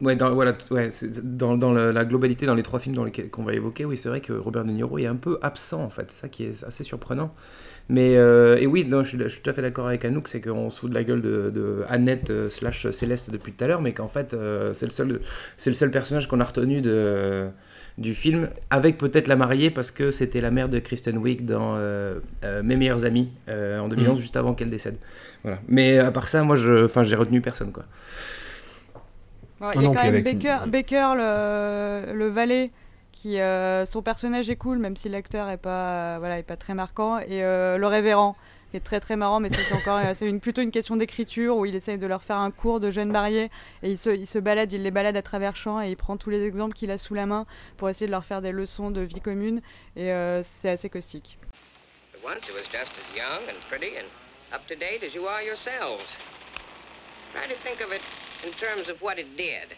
Ouais, 0.00 0.16
dans, 0.16 0.32
voilà, 0.34 0.56
ouais, 0.70 0.88
dans, 1.22 1.58
dans 1.58 1.72
le- 1.74 1.90
la 1.90 2.06
globalité, 2.06 2.46
dans 2.46 2.54
les 2.54 2.62
trois 2.62 2.80
films 2.80 2.96
qu'on 3.30 3.42
va 3.42 3.52
évoquer, 3.52 3.84
oui, 3.84 3.98
c'est 3.98 4.08
vrai 4.08 4.20
que 4.22 4.32
Robert 4.32 4.64
De 4.64 4.70
Niro 4.70 4.96
est 4.98 5.04
un 5.06 5.16
peu 5.16 5.38
absent, 5.42 5.82
en 5.82 5.90
fait. 5.90 6.10
C'est 6.10 6.22
ça 6.22 6.28
qui 6.28 6.44
est 6.44 6.64
assez 6.64 6.84
surprenant. 6.84 7.34
Mais, 7.90 8.16
euh, 8.16 8.56
et 8.58 8.66
oui, 8.66 8.86
non, 8.86 9.02
je, 9.02 9.08
suis, 9.10 9.18
je 9.18 9.28
suis 9.28 9.42
tout 9.42 9.50
à 9.50 9.52
fait 9.52 9.62
d'accord 9.62 9.88
avec 9.88 10.04
Anouk, 10.04 10.28
c'est 10.28 10.40
qu'on 10.40 10.70
se 10.70 10.78
fout 10.80 10.88
de 10.90 10.94
la 10.94 11.04
gueule 11.04 11.20
de, 11.20 11.50
de 11.52 11.82
Annette 11.88 12.30
euh, 12.30 12.48
slash 12.48 12.88
Céleste 12.92 13.30
depuis 13.30 13.52
tout 13.52 13.64
à 13.64 13.66
l'heure, 13.68 13.82
mais 13.82 13.92
qu'en 13.92 14.08
fait, 14.08 14.32
euh, 14.32 14.72
c'est 14.74 14.86
le, 14.86 14.92
seul- 14.92 15.20
c'est 15.58 15.70
le 15.70 15.74
seul 15.74 15.90
personnage 15.90 16.28
qu'on 16.28 16.40
a 16.40 16.44
retenu 16.44 16.80
de, 16.80 17.48
du 17.98 18.14
film, 18.14 18.48
avec 18.70 18.96
peut-être 18.96 19.28
la 19.28 19.36
mariée, 19.36 19.70
parce 19.70 19.90
que 19.90 20.12
c'était 20.12 20.40
la 20.40 20.50
mère 20.52 20.68
de 20.70 20.78
Kristen 20.78 21.18
Wiig 21.18 21.44
dans 21.44 21.76
Mes 22.62 22.76
meilleurs 22.76 23.04
amis, 23.04 23.30
en 23.48 23.88
2011, 23.88 24.16
Mhm. 24.16 24.22
juste 24.22 24.36
avant 24.36 24.54
qu'elle 24.54 24.70
décède. 24.70 24.96
Voilà. 25.42 25.58
Mais 25.68 25.98
à 25.98 26.10
part 26.12 26.28
ça, 26.28 26.42
moi, 26.44 26.56
j'ai 26.56 27.16
retenu 27.16 27.40
personne, 27.40 27.72
quoi. 27.72 27.84
Ouais, 29.60 29.72
il 29.74 29.82
y 29.82 29.86
a 29.86 29.88
quand 29.88 30.10
même 30.10 30.22
Baker, 30.22 30.58
Baker, 30.66 31.12
le, 31.16 32.12
le 32.14 32.28
valet, 32.28 32.70
qui 33.12 33.38
euh, 33.38 33.84
son 33.84 34.02
personnage 34.02 34.48
est 34.48 34.56
cool, 34.56 34.78
même 34.78 34.96
si 34.96 35.08
l'acteur 35.08 35.50
est 35.50 35.58
pas, 35.58 36.14
euh, 36.14 36.16
voilà, 36.18 36.38
est 36.38 36.42
pas 36.44 36.56
très 36.56 36.72
marquant, 36.72 37.18
et 37.18 37.44
euh, 37.44 37.76
le 37.76 37.86
révérend, 37.86 38.36
qui 38.70 38.78
est 38.78 38.80
très 38.80 39.00
très 39.00 39.16
marrant, 39.16 39.40
mais 39.40 39.50
ça, 39.50 39.58
c'est 39.68 39.74
encore 39.74 40.00
c'est 40.14 40.26
une, 40.26 40.40
plutôt 40.40 40.62
une 40.62 40.70
question 40.70 40.96
d'écriture 40.96 41.56
où 41.56 41.66
il 41.66 41.74
essaye 41.74 41.98
de 41.98 42.06
leur 42.06 42.22
faire 42.22 42.36
un 42.36 42.50
cours 42.50 42.80
de 42.80 42.90
jeunes 42.90 43.10
mariés 43.10 43.50
et 43.82 43.90
il 43.90 43.98
se, 43.98 44.10
il 44.10 44.26
se 44.26 44.38
balade, 44.38 44.72
il 44.72 44.82
les 44.82 44.92
balade 44.92 45.16
à 45.16 45.22
travers 45.22 45.56
champs 45.56 45.82
et 45.82 45.90
il 45.90 45.96
prend 45.96 46.16
tous 46.16 46.30
les 46.30 46.44
exemples 46.44 46.74
qu'il 46.74 46.90
a 46.92 46.96
sous 46.96 47.14
la 47.14 47.26
main 47.26 47.46
pour 47.76 47.88
essayer 47.90 48.06
de 48.06 48.12
leur 48.12 48.24
faire 48.24 48.40
des 48.40 48.52
leçons 48.52 48.92
de 48.92 49.00
vie 49.00 49.20
commune 49.20 49.60
et 49.96 50.12
euh, 50.12 50.42
c'est 50.44 50.70
assez 50.70 50.88
caustique. 50.88 51.36
But 52.12 52.24
once 52.24 52.48
it 52.48 52.54
was 52.54 52.70
just 52.70 52.92
as 52.92 53.16
young 53.16 53.42
and 53.48 53.58
pretty 53.68 53.96
and 53.98 54.06
up 54.54 54.64
to 54.68 54.76
date 54.76 55.02
as 55.02 55.16
you 55.16 55.26
are 55.26 55.42
yourselves. 55.42 56.16
Try 57.34 57.48
to 57.48 57.58
think 57.64 57.80
of 57.80 57.92
it 57.92 58.02
in 58.44 58.52
terms 58.52 58.88
of 58.88 59.00
what 59.02 59.18
it 59.18 59.36
did, 59.36 59.68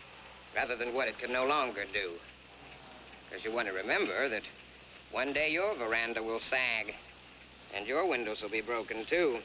rather 0.55 0.77
than 0.77 0.95
what 0.95 1.09
it 1.09 1.19
can 1.19 1.33
no 1.33 1.47
longer 1.47 1.85
do. 1.93 2.13
Because 3.29 3.45
you 3.45 3.53
want 3.53 3.69
to 3.69 3.75
remember 3.75 4.29
that 4.29 4.43
one 5.11 5.33
day 5.33 5.51
your 5.51 5.75
veranda 5.75 6.23
will 6.23 6.41
sag, 6.41 6.95
and 7.75 7.87
your 7.87 8.07
windows 8.07 8.43
will 8.43 8.51
be 8.51 8.61
broken 8.61 9.05
too. 9.05 9.39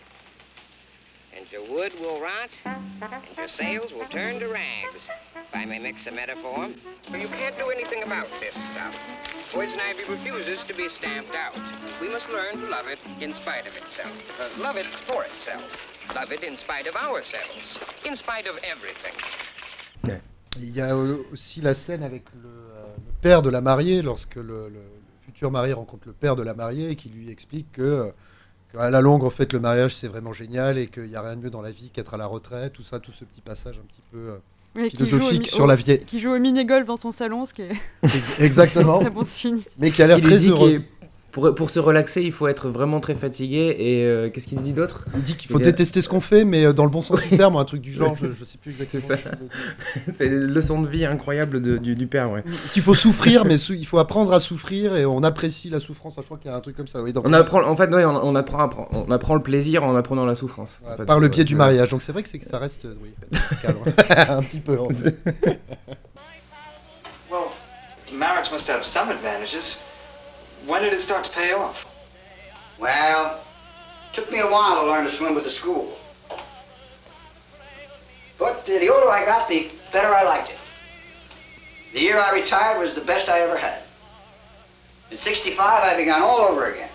And 1.49 1.53
your 1.53 1.73
wood 1.77 1.93
will 2.01 2.19
rot, 2.19 2.49
and 2.65 3.37
your 3.37 3.47
sails 3.47 3.93
will 3.93 4.05
turn 4.05 4.39
to 4.39 4.47
rags, 4.47 5.09
if 5.35 5.53
I 5.55 5.63
may 5.65 5.79
mix 5.79 6.05
a 6.07 6.11
metaphor. 6.11 6.67
But 7.09 7.21
you 7.21 7.27
can't 7.27 7.57
do 7.57 7.69
anything 7.69 8.03
about 8.03 8.27
this 8.41 8.55
stuff. 8.55 8.93
Poison 9.53 9.79
ivy 9.79 10.03
refuses 10.09 10.63
to 10.65 10.73
be 10.73 10.89
stamped 10.89 11.33
out. 11.35 11.55
We 12.01 12.09
must 12.09 12.29
learn 12.29 12.59
to 12.61 12.67
love 12.69 12.87
it 12.89 12.99
in 13.21 13.33
spite 13.33 13.65
of 13.65 13.77
itself. 13.77 14.11
Uh, 14.41 14.61
love 14.61 14.75
it 14.77 14.85
for 14.85 15.23
itself. 15.23 15.63
Love 16.15 16.31
it 16.33 16.43
in 16.43 16.57
spite 16.57 16.85
of 16.87 16.95
ourselves. 16.97 17.79
In 18.05 18.15
spite 18.15 18.47
of 18.47 18.57
everything. 18.63 19.13
Il 20.59 20.75
y 20.75 20.81
a 20.81 20.95
euh, 20.95 21.17
aussi 21.31 21.61
la 21.61 21.75
scène 21.75 22.01
avec 22.03 22.23
le, 22.41 22.49
euh, 22.49 22.83
le 22.97 23.13
père 23.21 23.41
de 23.43 23.49
la 23.51 23.61
mariée, 23.61 24.01
lorsque 24.01 24.35
le, 24.37 24.43
le- 24.43 24.69
le 24.69 24.81
futur 25.23 25.51
marié 25.51 25.71
rencontre 25.73 26.07
le 26.07 26.13
père 26.13 26.35
de 26.35 26.41
la 26.41 26.55
mariée 26.55 26.89
et 26.89 26.95
qui 26.95 27.09
lui 27.09 27.29
explique 27.29 27.71
que, 27.73 27.81
euh, 27.81 28.11
qu'à 28.73 28.89
la 28.89 29.01
longue, 29.01 29.23
en 29.23 29.29
fait, 29.29 29.53
le 29.53 29.59
mariage 29.59 29.95
c'est 29.95 30.07
vraiment 30.07 30.33
génial 30.33 30.77
et 30.77 30.87
qu'il 30.87 31.03
n'y 31.03 31.15
a 31.15 31.21
rien 31.21 31.35
de 31.35 31.41
mieux 31.43 31.49
dans 31.49 31.61
la 31.61 31.71
vie 31.71 31.89
qu'être 31.89 32.13
à 32.13 32.17
la 32.17 32.25
retraite, 32.25 32.73
tout 32.73 32.83
ça, 32.83 32.99
tout 32.99 33.11
ce 33.11 33.25
petit 33.25 33.41
passage 33.41 33.75
un 33.77 33.85
petit 33.87 34.01
peu 34.11 34.17
euh, 34.17 34.89
qui 34.89 35.01
au 35.01 35.05
philosophique 35.05 35.47
sur 35.47 35.67
la 35.67 35.75
vieille. 35.75 36.03
Qui 36.05 36.19
joue 36.19 36.31
au 36.33 36.39
mini-golf 36.39 36.85
dans 36.85 36.97
son 36.97 37.11
salon, 37.11 37.45
ce 37.45 37.53
qui 37.53 37.63
est 37.63 37.71
Exactement, 38.39 38.95
un 38.97 39.01
très 39.01 39.09
bon 39.09 39.25
signe. 39.25 39.61
mais 39.77 39.91
qui 39.91 40.01
a 40.01 40.07
l'air 40.07 40.21
très 40.21 40.37
heureux. 40.47 40.81
Pour, 41.31 41.53
pour 41.53 41.69
se 41.69 41.79
relaxer, 41.79 42.23
il 42.23 42.31
faut 42.31 42.47
être 42.47 42.67
vraiment 42.69 42.99
très 42.99 43.13
fatigué. 43.13 43.75
Et 43.77 44.03
euh, 44.05 44.29
qu'est-ce 44.29 44.47
qu'il 44.47 44.57
nous 44.57 44.63
dit 44.63 44.73
d'autre 44.73 45.05
Il 45.15 45.21
dit 45.21 45.35
qu'il 45.35 45.51
faut 45.51 45.59
Il 45.59 45.61
est- 45.61 45.65
détester 45.65 46.01
ce 46.01 46.09
qu'on 46.09 46.21
fait, 46.21 46.45
mais 46.45 46.65
euh, 46.65 46.73
dans 46.73 46.83
le 46.85 46.89
bon 46.89 47.01
sens 47.03 47.21
du 47.21 47.37
terme, 47.37 47.57
un 47.57 47.65
truc 47.65 47.81
du 47.81 47.91
genre, 47.93 48.15
je, 48.19 48.31
je 48.31 48.43
sais 48.45 48.57
plus 48.57 48.71
exactement. 48.71 49.03
C'est 49.05 49.15
ça. 49.17 49.29
je. 50.07 50.11
C'est 50.13 50.25
une 50.27 50.45
leçon 50.45 50.81
de 50.81 50.87
vie 50.87 51.05
incroyable 51.05 51.61
de- 51.61 51.77
du, 51.77 51.95
du 51.95 52.07
père, 52.07 52.31
ouais. 52.31 52.43
Qu'il 52.73 52.81
faut 52.81 52.95
souffrir, 52.95 53.45
mais 53.45 53.57
sou- 53.57 53.73
il 53.73 53.85
faut 53.85 53.99
apprendre 53.99 54.33
à 54.33 54.39
souffrir 54.39 54.95
et 54.95 55.05
on 55.05 55.21
apprécie 55.21 55.69
la 55.69 55.79
souffrance. 55.79 56.15
Je 56.17 56.21
crois 56.23 56.37
qu'il 56.37 56.49
y 56.49 56.53
a 56.53 56.57
un 56.57 56.61
truc 56.61 56.75
comme 56.75 56.87
ça. 56.87 57.03
Oui, 57.03 57.13
donc, 57.13 57.27
On 57.27 57.33
apprend, 57.33 57.63
en 57.63 57.75
fait, 57.75 57.89
ouais, 57.93 58.05
on, 58.05 58.15
on 58.25 58.35
apprend, 58.35 58.59
apprend- 58.59 58.87
on 58.91 59.11
apprend 59.11 59.35
le 59.35 59.43
plaisir 59.43 59.83
en 59.83 59.95
apprenant 59.95 60.25
la 60.25 60.35
souffrance. 60.35 60.79
Ouais, 60.85 60.93
en 60.93 60.97
fait. 60.97 61.05
par 61.05 61.19
le 61.19 61.27
biais 61.27 61.43
du 61.43 61.55
mariage. 61.55 61.89
Donc 61.91 62.01
c'est 62.01 62.11
vrai 62.13 62.23
que, 62.23 62.29
c'est 62.29 62.39
que 62.39 62.47
ça 62.47 62.57
reste 62.57 62.85
euh, 62.85 62.95
oui, 63.03 63.13
calme. 63.61 63.77
un 64.29 64.41
petit 64.41 64.59
peu. 64.59 64.79
en 64.79 64.89
fait. 64.89 65.15
Well, 67.29 67.41
marriage 68.13 68.51
must 68.51 68.69
have 68.69 68.83
some 68.83 69.09
advantages. 69.09 69.77
When 70.67 70.81
did 70.81 70.91
it 70.91 70.99
start 70.99 71.23
to 71.23 71.31
pay 71.31 71.53
off? 71.53 71.85
Well, 72.77 73.39
took 74.11 74.29
me 74.29 74.39
a 74.39 74.47
while 74.47 74.81
to 74.81 74.87
learn 74.87 75.05
to 75.05 75.09
swim 75.09 75.33
with 75.33 75.45
the 75.45 75.49
school. 75.49 75.97
But 78.37 78.65
the 78.65 78.89
older 78.89 79.09
I 79.09 79.23
got, 79.23 79.47
the 79.47 79.71
better 79.93 80.13
I 80.13 80.23
liked 80.23 80.49
it. 80.49 80.57
The 81.93 82.01
year 82.01 82.19
I 82.19 82.33
retired 82.33 82.79
was 82.79 82.93
the 82.93 83.01
best 83.01 83.29
I 83.29 83.39
ever 83.39 83.57
had. 83.57 83.81
In 85.09 85.17
65, 85.17 85.57
I 85.83 85.95
began 85.95 86.21
all 86.21 86.39
over 86.41 86.69
again. 86.69 86.89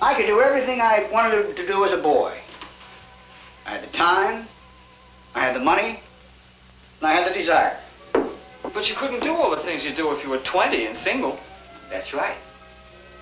I 0.00 0.14
could 0.14 0.26
do 0.26 0.40
everything 0.40 0.80
I 0.80 1.08
wanted 1.10 1.56
to 1.56 1.66
do 1.66 1.84
as 1.84 1.90
a 1.90 1.96
boy. 1.96 2.38
I 3.66 3.70
had 3.70 3.82
the 3.82 3.88
time, 3.88 4.46
I 5.34 5.40
had 5.40 5.56
the 5.56 5.60
money, 5.60 5.98
and 7.00 7.08
I 7.08 7.14
had 7.14 7.28
the 7.28 7.34
desire. 7.34 7.76
But 8.72 8.88
you 8.88 8.94
couldn't 8.94 9.24
do 9.24 9.34
all 9.34 9.50
the 9.50 9.56
things 9.56 9.84
you 9.84 9.92
do 9.92 10.12
if 10.12 10.22
you 10.22 10.30
were 10.30 10.38
20 10.38 10.86
and 10.86 10.96
single. 10.96 11.36
That's 11.90 12.12
right. 12.12 12.36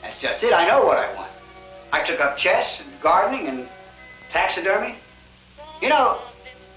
That's 0.03 0.19
just 0.19 0.43
it. 0.45 0.53
I 0.53 0.67
know 0.67 0.85
what 0.85 0.99
I 0.99 1.15
want. 1.15 1.31
I 1.93 2.03
took 2.03 2.21
up 2.21 2.37
chess 2.37 2.81
and 2.81 2.89
gardening 3.01 3.49
and 3.49 3.69
taxidermy. 4.31 4.97
You 5.81 5.89
know, 5.89 6.19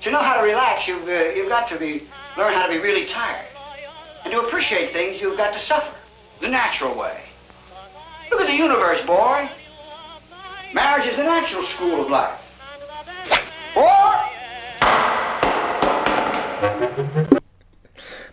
to 0.02 0.12
know 0.12 0.20
how 0.20 0.40
to 0.40 0.44
relax, 0.44 0.88
you've, 0.88 1.08
uh, 1.08 1.30
you've 1.36 1.50
got 1.50 1.68
to 1.70 1.78
be 1.78 2.08
learn 2.38 2.54
how 2.54 2.68
to 2.68 2.74
be 2.74 2.80
really 2.80 3.06
tired. 3.06 3.48
And 4.24 4.32
to 4.32 4.42
appreciate 4.42 4.94
things, 4.94 5.20
you've 5.22 5.38
got 5.38 5.54
to 5.54 5.60
suffer 5.60 5.94
the 6.40 6.48
natural 6.48 6.94
way. 6.94 7.22
Look 8.30 8.42
at 8.42 8.48
the 8.48 8.56
universe, 8.56 9.02
boy. 9.02 9.50
Marriage 10.74 11.08
is 11.08 11.16
the 11.16 11.24
natural 11.24 11.64
school 11.64 12.02
of 12.02 12.10
life. 12.10 12.40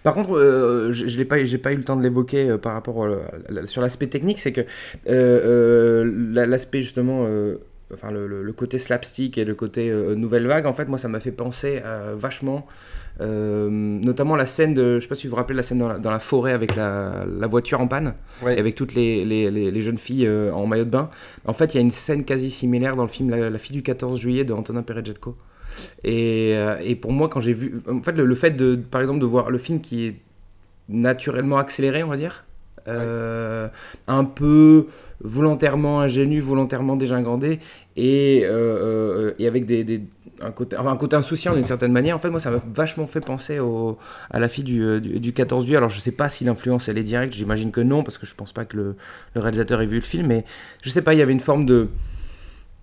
Par 0.05 0.15
contre, 0.15 0.37
euh, 0.37 0.93
je, 0.93 1.19
l'ai 1.19 1.25
pas, 1.25 1.45
j'ai 1.45 1.59
pas 1.59 1.73
eu 1.73 1.77
le 1.77 1.83
temps 1.83 1.97
de 1.97 2.03
l'évoquer 2.03 2.49
euh, 2.51 2.59
par 2.59 2.75
rapport 2.75 3.05
euh, 3.05 3.19
sur 3.65 3.83
l'aspect 3.83 4.07
technique, 4.07 4.39
c'est 4.39 4.53
que 4.53 4.61
la- 6.35 6.47
l'aspect 6.47 6.81
justement, 6.81 7.27
enfin 7.93 8.11
le, 8.11 8.27
le- 8.27 8.43
le 8.43 8.53
côté 8.53 8.79
slapstick 8.79 9.39
et 9.39 9.45
le 9.45 9.55
côté 9.55 9.91
euh, 9.91 10.15
nouvelle 10.15 10.47
vague, 10.47 10.67
en 10.67 10.73
fait, 10.73 10.87
moi, 10.89 10.99
ça 10.99 11.09
m'a 11.09 11.21
fait 11.21 11.31
penser 11.33 11.81
euh, 11.85 12.15
vachement, 12.17 12.67
euh, 13.21 13.69
notamment 13.71 14.37
la 14.37 14.47
scène 14.47 14.75
de, 14.75 14.97
je 14.97 15.01
sais 15.05 15.09
pas 15.09 15.15
si 15.15 15.27
vous 15.27 15.31
vous 15.31 15.37
rappelez 15.37 15.57
la 15.57 15.63
scène 15.63 15.79
dans 15.79 15.89
la, 15.89 15.99
dans 15.99 16.11
la 16.11 16.19
forêt 16.19 16.53
avec 16.53 16.75
la, 16.77 17.25
la 17.39 17.47
voiture 17.47 17.81
en 17.81 17.87
panne, 17.89 18.15
Ouais. 18.43 18.57
et 18.57 18.59
avec 18.59 18.75
toutes 18.75 18.95
les, 18.95 19.25
les- 19.25 19.51
les- 19.51 19.71
les 19.71 19.81
jeunes 19.83 19.99
filles 19.99 20.29
en 20.53 20.67
maillot 20.67 20.85
de 20.85 20.91
bain. 20.91 21.09
En 21.47 21.53
fait, 21.53 21.75
il 21.75 21.77
y 21.77 21.79
a 21.79 21.83
une 21.83 21.93
scène 21.93 22.25
quasi 22.25 22.51
similaire 22.51 22.97
dans 22.97 23.05
le 23.05 23.09
film 23.09 23.31
La, 23.31 23.49
La 23.51 23.59
fille 23.59 23.77
du 23.77 23.83
14 23.83 24.19
juillet 24.21 24.45
de 24.45 24.53
Antonin 24.53 24.83
Perejetko. 24.83 25.37
Et, 26.03 26.53
euh, 26.55 26.79
et 26.83 26.95
pour 26.95 27.13
moi, 27.13 27.29
quand 27.29 27.41
j'ai 27.41 27.53
vu. 27.53 27.83
En 27.91 28.03
fait, 28.03 28.13
le, 28.13 28.35
fait 28.35 28.53
de, 28.53 28.77
par 28.77 29.01
exemple, 29.01 29.21
de 29.21 29.27
voir 29.27 29.51
le 29.51 29.59
film 29.59 29.81
qui 29.81 30.07
est 30.07 30.17
naturellement 30.89 31.59
accéléré, 31.59 32.03
on 32.03 32.09
va 32.09 32.17
dire, 32.17 32.45
euh, 32.89 33.69
un 34.07 34.25
peu 34.25 34.87
volontairement 35.21 36.01
ingénu, 36.01 36.41
volontairement 36.41 36.97
dégingandé, 36.97 37.61
et, 37.97 38.43
euh, 38.45 39.33
et 39.39 39.47
avec 39.47 39.65
des, 39.65 40.03
un, 40.43 40.51
côté, 40.51 40.77
insouciant 41.17 41.55
d'une 41.55 41.65
certaine 41.65 41.93
manière, 41.93 42.17
en 42.17 42.19
fait, 42.19 42.29
moi, 42.29 42.41
ça 42.41 42.51
m'a 42.51 42.61
vachement 42.75 43.07
fait 43.07 43.21
penser 43.21 43.59
à 44.31 44.39
la 44.39 44.49
fille 44.49 44.65
du, 44.65 45.01
du, 45.01 45.21
du 45.21 45.33
14 45.33 45.65
juillet. 45.65 45.79
Alors, 45.79 45.91
je 45.91 46.01
sais 46.01 46.13
pas 46.13 46.29
si 46.29 46.45
l'influence, 46.45 46.89
elle 46.89 46.99
est 46.99 47.05
directe, 47.05 47.33
j'imagine 47.33 47.71
que 47.71 47.81
non, 47.81 48.03
parce 48.03 48.19
que 48.19 48.27
je 48.27 48.35
pense 48.35 48.53
pas 48.53 48.67
que 48.67 48.77
le, 48.77 48.97
le 49.35 49.41
réalisateur 49.41 49.81
ait 49.81 49.87
vu 49.87 49.97
le 49.97 50.03
film, 50.03 50.27
mais 50.27 50.45
je 50.83 50.91
sais 50.91 51.03
pas, 51.03 51.15
il 51.15 51.19
y 51.19 51.23
avait 51.23 51.33
une 51.33 51.41
forme 51.41 51.65
de 51.65 51.89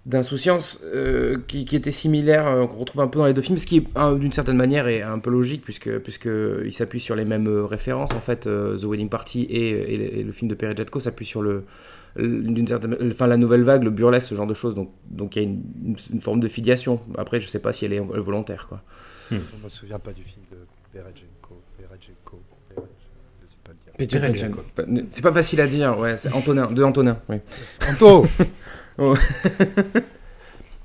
d'insouciance 0.08 0.80
euh, 0.84 1.38
qui, 1.48 1.66
qui 1.66 1.76
était 1.76 1.92
similaire 1.92 2.48
euh, 2.48 2.66
qu'on 2.66 2.78
retrouve 2.78 3.02
un 3.02 3.08
peu 3.08 3.20
dans 3.20 3.28
les 3.28 3.34
deux 3.34 3.42
films 3.44 3.60
ce 3.60 3.68
qui 3.68 3.88
hein, 3.96 4.14
d'une 4.14 4.34
certaine 4.34 4.58
manière 4.58 4.88
est 4.88 5.04
un 5.04 5.20
peu 5.20 5.30
logique 5.30 5.64
puisque 5.64 6.00
puisque 6.00 6.28
il 6.66 6.74
s'appuie 6.74 7.00
sur 7.00 7.16
les 7.16 7.26
mêmes 7.26 7.48
euh, 7.48 7.66
références. 7.66 8.12
En 8.14 8.20
fait 8.20 8.48
euh, 8.48 8.78
The 8.80 8.86
Wedding 8.86 9.10
Party 9.10 9.44
et, 9.44 9.94
et 9.94 9.98
le- 9.98 10.18
et 10.20 10.24
le 10.24 10.32
film 10.32 10.50
de 10.50 10.56
Perry 10.56 10.76
Jetko 10.76 11.00
s'appuie 11.00 11.26
sur 11.28 11.42
le 11.44 11.64
d'une 12.18 12.68
certaine 12.68 12.98
enfin 13.12 13.28
la 13.28 13.38
nouvelle 13.38 13.64
vague 13.64 13.84
le 13.84 13.90
burlesque 13.92 14.28
ce 14.30 14.36
genre 14.36 14.48
de 14.48 14.54
choses. 14.56 14.74
Donc 14.76 14.90
donc 15.10 15.36
il 15.36 15.44
y 15.44 15.46
a 15.46 15.48
une, 15.48 15.62
une- 15.86 15.96
une 16.14 16.22
forme 16.22 16.40
de 16.40 16.48
filiation. 16.48 17.00
Après 17.18 17.40
je 17.40 17.48
sais 17.48 17.60
pas 17.60 17.72
si 17.72 17.86
elle 17.86 17.94
est 17.94 18.00
volontaire 18.00 18.66
quoi. 18.68 18.82
Je 19.30 19.38
me 19.64 19.70
souviens 19.70 20.00
pas 20.00 20.14
du 20.14 20.24
film 20.24 20.44
de. 20.52 20.58
Perry 20.92 21.12
Jetko. 21.16 21.62
c'est 25.12 25.22
pas 25.22 25.32
facile 25.32 25.62
à 25.62 25.68
dire 25.68 25.98
ouais 26.00 26.18
c'est 26.18 26.34
Antonin 26.34 26.72
de 26.72 26.84
Antonin 26.84 27.20
oui. 27.30 27.38
Anto 27.90 28.26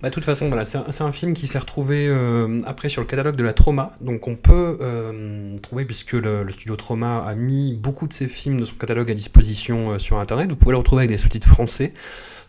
Bah, 0.03 0.11
de 0.11 0.15
toute 0.15 0.25
façon, 0.25 0.49
voilà, 0.49 0.67
c'est 0.67 1.01
un, 1.01 1.13
film 1.13 1.33
qui 1.33 1.47
s'est 1.47 1.59
retrouvé 1.59 2.07
euh, 2.07 2.61
après 2.67 2.91
sur 2.91 3.01
le 3.01 3.07
catalogue 3.07 3.37
de 3.37 3.43
la 3.43 3.55
Trauma. 3.55 3.95
Donc 4.03 4.29
on 4.29 4.37
peut 4.37 4.77
euh, 4.81 5.57
trouver, 5.59 5.87
puisque 5.87 6.13
le, 6.13 6.47
studio 6.51 6.77
Trauma 6.77 7.25
a 7.27 7.35
mis 7.35 7.75
beaucoup 7.75 8.07
de 8.07 8.13
ses 8.13 8.29
films 8.29 8.61
de 8.61 8.67
son 8.67 8.75
catalogue 8.75 9.11
à 9.11 9.15
disposition 9.15 9.93
euh, 9.93 9.99
sur 9.99 10.19
Internet, 10.19 10.51
vous 10.51 10.57
pouvez 10.57 10.73
le 10.73 10.79
retrouver 10.79 11.01
avec 11.01 11.11
des 11.11 11.17
sous-titres 11.17 11.49
français, 11.49 11.95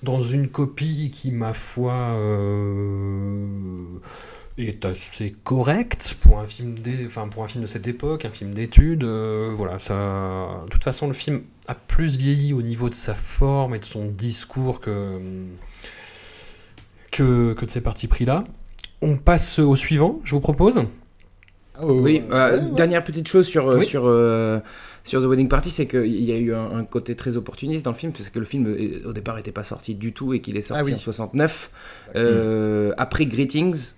dans 0.04 0.22
une 0.22 0.50
copie 0.50 1.10
qui, 1.12 1.32
ma 1.32 1.54
foi, 1.54 2.18
est 4.58 4.84
assez 4.84 5.32
correcte 5.32 6.18
pour 6.20 6.40
un 6.40 6.46
film, 6.46 6.76
pour 7.32 7.44
un 7.44 7.48
film 7.48 7.62
de 7.62 7.68
cette 7.68 7.88
époque, 7.88 8.26
un 8.26 8.30
film 8.30 8.54
d'études. 8.54 9.06
voilà, 9.06 9.80
ça... 9.80 10.64
De 10.66 10.70
toute 10.70 10.84
façon, 10.84 11.08
le 11.08 11.14
film 11.14 11.44
a 11.68 11.76
plus 11.76 12.18
vieilli 12.18 12.52
au 12.52 12.62
niveau 12.62 12.90
de 12.90 12.94
sa 12.94 13.16
forme 13.16 13.74
et 13.74 13.80
de 13.80 13.86
son 13.86 14.06
discours 14.06 14.82
que 14.82 15.20
que, 17.18 17.54
que 17.54 17.66
de 17.66 17.70
ces 17.72 17.82
partis 17.82 18.08
pris-là. 18.08 18.44
On 19.02 19.16
passe 19.18 19.60
au 19.60 19.76
suivant, 19.76 20.20
je 20.24 20.34
vous 20.36 20.42
propose. 20.42 20.76
Ouais, 20.78 20.86
Oui, 21.84 22.22
euh, 22.32 22.58
ouais, 22.60 22.64
ouais. 22.64 22.72
dernière 22.76 23.04
petite 23.04 23.28
chose 23.28 23.46
sur, 23.48 23.70
euh, 23.70 23.78
Oui. 23.80 23.86
sur, 23.86 24.04
euh, 24.08 24.60
sur 25.04 25.22
The 25.22 25.26
Wedding 25.26 25.48
Party, 25.48 25.70
c'est 25.70 25.86
qu'il 25.86 26.24
y 26.24 26.32
a 26.32 26.38
eu 26.38 26.54
un, 26.54 26.78
un 26.78 26.84
côté 26.84 27.16
très 27.16 27.38
opportuniste 27.38 27.86
dans 27.86 27.92
le 27.92 27.98
film, 27.98 28.12
parce 28.12 28.30
que 28.30 28.40
le 28.40 28.46
film 28.46 28.66
euh, 28.68 29.08
au 29.08 29.14
départ 29.14 29.36
n'était 29.36 29.52
pas 29.52 29.64
sorti 29.64 29.94
du 29.94 30.14
tout 30.14 30.34
et 30.34 30.42
qu'il 30.42 30.58
est 30.58 30.62
sorti 30.64 30.82
Ah 30.82 30.86
oui. 30.86 30.96
en 30.96 30.98
69, 30.98 31.70
euh, 32.16 32.94
après 32.98 33.26
Greetings, 33.26 33.92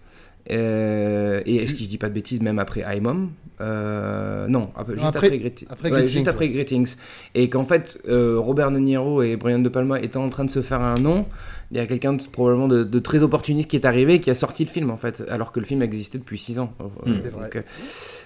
euh, 0.52 1.42
et 1.46 1.68
si 1.68 1.86
je 1.86 1.90
dis 1.90 1.98
pas 1.98 2.10
de 2.10 2.14
bêtises, 2.14 2.42
même 2.42 2.60
après 2.60 2.82
I'm 2.82 3.06
Home. 3.06 3.30
Euh, 3.62 4.48
non, 4.48 4.72
après- 4.76 4.94
juste 4.94 5.06
après- 5.06 5.28
après, 5.28 5.38
Greeti- 5.38 5.66
après 5.70 5.90
ouais, 5.92 5.98
Greetings, 6.00 6.16
juste 6.16 6.28
après 6.30 6.46
ouais. 6.46 6.52
Greetings. 6.54 6.96
Et 7.36 7.50
qu'en 7.50 7.66
fait, 7.66 8.00
euh, 8.08 8.38
Robert 8.40 8.72
De 8.72 8.80
Niro 8.80 9.22
et 9.22 9.36
Brian 9.36 9.60
De 9.60 9.70
Palma 9.70 10.00
étant 10.02 10.24
en 10.24 10.30
train 10.30 10.46
de 10.46 10.50
se 10.52 10.62
faire 10.62 10.82
un 10.82 10.96
nom, 10.96 11.26
il 11.72 11.78
y 11.78 11.80
a 11.80 11.86
quelqu'un 11.88 12.14
de- 12.14 12.24
probablement 12.24 12.68
de, 12.68 12.84
de 12.84 13.00
très 13.00 13.22
opportuniste 13.24 13.70
qui 13.70 13.76
est 13.76 13.86
arrivé 13.86 14.16
et 14.16 14.20
qui 14.22 14.30
a 14.30 14.36
sorti 14.36 14.64
le 14.66 14.70
film 14.70 14.90
en 14.90 14.98
fait, 14.98 15.24
alors 15.30 15.52
que 15.52 15.60
le 15.60 15.66
film 15.66 15.82
existait 15.82 16.18
depuis 16.18 16.38
6 16.38 16.60
ans. 16.60 16.74
C'est 17.06 17.32
donc, 17.32 17.34
vrai. 17.34 17.50
euh, 17.56 17.62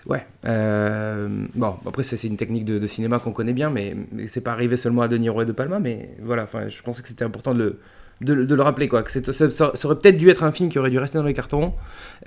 ouais. 0.07 0.25
euh, 0.45 1.45
bon, 1.55 1.75
après 1.85 2.03
c'est 2.03 2.21
une 2.27 2.37
technique 2.37 2.65
de, 2.65 2.79
de 2.79 2.87
cinéma 2.87 3.19
qu'on 3.19 3.31
connaît 3.33 3.53
bien, 3.53 3.69
mais, 3.69 3.95
mais 4.11 4.27
c'est 4.27 4.41
pas 4.41 4.51
arrivé 4.53 4.77
seulement 4.77 5.01
à 5.01 5.07
De 5.07 5.17
Niro 5.17 5.41
et 5.41 5.45
De 5.45 5.51
Palma, 5.51 5.79
mais 5.79 6.09
voilà. 6.21 6.43
Enfin, 6.43 6.67
je 6.69 6.81
pensais 6.81 7.01
que 7.01 7.07
c'était 7.09 7.25
important 7.25 7.53
de 7.53 7.59
le 7.59 7.79
de, 8.23 8.33
le- 8.33 8.45
de 8.45 8.55
le 8.55 8.61
rappeler 8.61 8.87
quoi. 8.87 9.03
Que 9.03 9.11
c'est- 9.11 9.31
ça, 9.31 9.51
ça- 9.51 9.71
ça 9.73 9.87
aurait 9.87 9.99
peut-être 9.99 10.17
dû 10.17 10.29
être 10.29 10.43
un 10.43 10.51
film 10.51 10.69
qui 10.69 10.79
aurait 10.79 10.89
dû 10.89 10.97
rester 10.99 11.17
dans 11.17 11.23
les 11.23 11.33
cartons, 11.33 11.73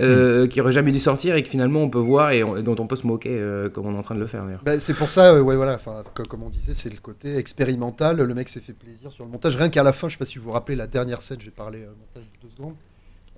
euh, 0.01 0.47
qui 0.47 0.61
aurait 0.61 0.73
jamais 0.73 0.93
dû 0.93 0.99
sortir 0.99 1.35
et 1.37 1.43
que 1.43 1.49
finalement 1.49 1.81
on 1.83 1.91
peut 1.91 1.99
voir 1.99 2.31
et, 2.33 2.43
on- 2.45 2.57
et 2.57 2.63
dont 2.63 2.77
on 2.79 2.87
peut 2.87 2.97
se 2.97 3.07
moquer 3.07 3.31
euh, 3.39 3.69
comme 3.69 3.87
on 3.87 3.95
est 3.95 3.99
en 3.99 4.03
train 4.03 4.15
de 4.15 4.21
le 4.21 4.27
faire 4.27 4.45
d'ailleurs. 4.45 4.63
Bah, 4.65 4.79
c'est 4.79 4.95
pour 4.95 5.11
ça, 5.11 5.35
euh, 5.35 5.41
ouais, 5.41 5.57
voilà, 5.57 5.75
enfin, 5.75 6.03
co- 6.15 6.25
comme 6.25 6.43
on 6.43 6.51
disait, 6.51 6.75
c'est 6.75 6.91
le 6.91 6.99
côté 6.99 7.37
expérimental. 7.37 8.17
Le 8.19 8.35
mec 8.35 8.49
s'est 8.49 8.61
fait 8.61 8.73
plaisir 8.75 9.11
sur 9.13 9.25
le 9.25 9.31
montage. 9.31 9.57
Rien 9.57 9.69
qu'à 9.69 9.83
la 9.83 9.93
fin, 9.93 10.09
je 10.09 10.13
sais 10.15 10.19
pas 10.19 10.25
si 10.25 10.39
vous 10.39 10.45
vous 10.47 10.53
rappelez 10.53 10.77
la 10.77 10.87
dernière 10.87 11.21
scène, 11.21 11.39
j'ai 11.41 11.51
parlé 11.51 11.81
euh, 11.81 11.87
montage 11.99 12.31
de 12.31 12.39
deux 12.47 12.55
secondes. 12.55 12.75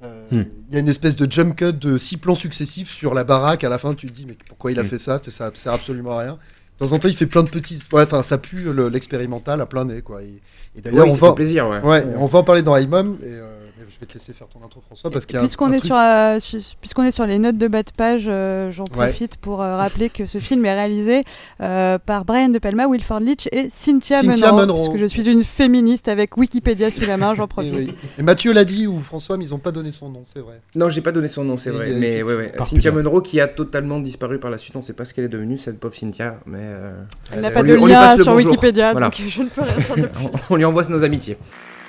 Euh, 0.04 0.24
Il 0.30 0.38
Hmm. 0.38 0.44
y 0.70 0.76
a 0.76 0.78
une 0.78 0.88
espèce 0.88 1.16
de 1.16 1.30
jump 1.30 1.56
cut 1.56 1.72
de 1.72 1.98
six 1.98 2.18
plans 2.18 2.36
successifs 2.36 2.90
sur 2.90 3.14
la 3.14 3.24
baraque. 3.24 3.64
À 3.64 3.68
la 3.68 3.78
fin, 3.78 3.94
tu 3.94 4.06
te 4.06 4.12
dis, 4.12 4.26
mais 4.26 4.36
pourquoi 4.48 4.70
il 4.70 4.78
a 4.78 4.84
Hmm. 4.84 4.86
fait 4.86 4.98
ça? 4.98 5.18
Sais, 5.20 5.30
Ça 5.32 5.50
sert 5.54 5.72
absolument 5.72 6.12
à 6.12 6.20
rien. 6.20 6.38
De 6.80 6.86
temps 6.86 6.92
en 6.92 6.98
temps, 7.00 7.08
il 7.08 7.14
fait 7.16 7.26
plein 7.26 7.42
de 7.42 7.48
petits. 7.50 7.80
ouais, 7.92 8.02
Enfin, 8.02 8.22
ça 8.22 8.38
pue 8.38 8.72
le- 8.72 8.88
l'expérimental 8.88 9.60
à 9.60 9.66
plein 9.66 9.84
nez, 9.84 10.00
quoi. 10.00 10.22
Et, 10.22 10.40
et 10.76 10.80
d'ailleurs, 10.80 11.06
Ouais, 11.06 11.10
on 11.12 11.14
va. 11.14 11.28
fait 11.30 11.34
plaisir, 11.34 11.68
ouais. 11.68 11.80
Ouais, 11.80 12.04
on 12.18 12.26
va 12.26 12.38
en 12.38 12.44
parler 12.44 12.62
dans 12.62 12.76
Haimom. 12.76 13.18
Et 13.22 13.26
euh, 13.26 13.57
je 13.88 13.98
vais 14.00 14.06
te 14.06 14.14
laisser 14.14 14.32
faire 14.32 14.46
ton 14.48 14.64
intro, 14.64 14.80
François, 14.80 15.10
parce 15.10 15.26
qu'il 15.26 15.34
y 15.34 15.36
a 15.36 15.40
un- 15.40 15.44
Puisqu'on 15.44 15.66
un 15.66 15.72
est, 15.72 15.78
truc- 15.78 15.86
sur, 15.88 15.96
euh, 15.96 16.38
su- 16.40 16.76
puisqu'on 16.80 17.02
est 17.04 17.10
sur 17.10 17.26
les 17.26 17.38
notes 17.38 17.58
de 17.58 17.68
bas 17.68 17.82
de 17.82 17.90
page, 17.96 18.24
euh, 18.28 18.70
j'en 18.72 18.84
Ouais. 18.84 19.08
profite 19.08 19.36
pour 19.36 19.62
euh, 19.62 19.76
rappeler 19.76 20.10
que 20.10 20.26
ce 20.26 20.38
film 20.38 20.64
est 20.66 20.74
réalisé 20.74 21.24
euh, 21.60 21.98
par 21.98 22.24
Brian 22.24 22.48
De 22.50 22.58
Palma, 22.58 22.86
Wilford 22.86 23.20
Leach 23.20 23.48
et 23.52 23.68
Cynthia, 23.70 24.20
Cynthia 24.20 24.52
Munro, 24.52 24.60
Munro. 24.66 24.88
Puisque 24.90 25.00
je 25.00 25.06
suis 25.06 25.28
une 25.30 25.44
féministe 25.44 26.08
avec 26.08 26.36
Wikipédia 26.36 26.90
sous 26.90 27.04
la 27.06 27.16
main, 27.16 27.34
j'en 27.34 27.44
Et, 27.46 27.48
profite. 27.48 27.74
oui. 27.74 27.94
Et 28.18 28.22
Mathieu 28.22 28.52
l'a 28.52 28.64
dit, 28.64 28.86
ou 28.86 28.98
François, 28.98 29.36
mais 29.36 29.46
ils 29.46 29.50
n'ont 29.50 29.58
pas 29.58 29.72
donné 29.72 29.92
son 29.92 30.08
nom, 30.08 30.20
c'est 30.24 30.40
vrai. 30.40 30.60
Non, 30.74 30.90
j'ai 30.90 31.00
pas 31.00 31.12
donné 31.12 31.28
son 31.28 31.44
nom, 31.44 31.56
c'est 31.56 31.70
Et 31.70 31.72
vrai. 31.72 31.90
Mais 31.98 32.22
ouais, 32.22 32.34
ouais. 32.34 32.52
Cynthia. 32.62 32.90
Munro 32.92 33.20
qui 33.20 33.40
a 33.40 33.48
totalement 33.48 34.00
disparu 34.00 34.38
par 34.38 34.50
la 34.50 34.58
suite. 34.58 34.76
On 34.76 34.82
sait 34.82 34.92
pas 34.92 35.04
ce 35.04 35.14
qu'elle 35.14 35.24
est 35.24 35.28
devenue, 35.28 35.56
cette 35.56 35.78
pauvre 35.80 35.94
Cynthia. 35.94 36.38
Mais 36.46 36.58
euh, 36.60 36.92
Elle 37.32 37.40
n'a 37.40 37.50
pas 37.50 37.62
de 37.62 37.74
lien 37.74 38.16
sur. 38.18 38.34
Wikipédia, 38.34 38.94
donc 38.94 39.14
je 39.26 39.42
ne 39.42 39.48
peux 39.48 39.62
rien 39.62 39.72
faire 39.80 40.08
on 40.50 40.56
lui 40.56 40.64
envoie 40.64 40.84
nos 40.88 41.04
amitiés. 41.04 41.36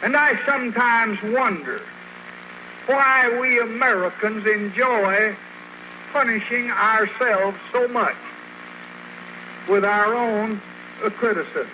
And 0.01 0.15
I 0.15 0.43
sometimes 0.45 1.21
wonder 1.21 1.81
why 2.85 3.37
we 3.39 3.59
Americans 3.59 4.45
enjoy 4.45 5.35
punishing 6.11 6.71
ourselves 6.71 7.57
so 7.71 7.87
much 7.89 8.15
with 9.67 9.83
our 9.85 10.13
own 10.15 10.61
criticism. 11.17 11.69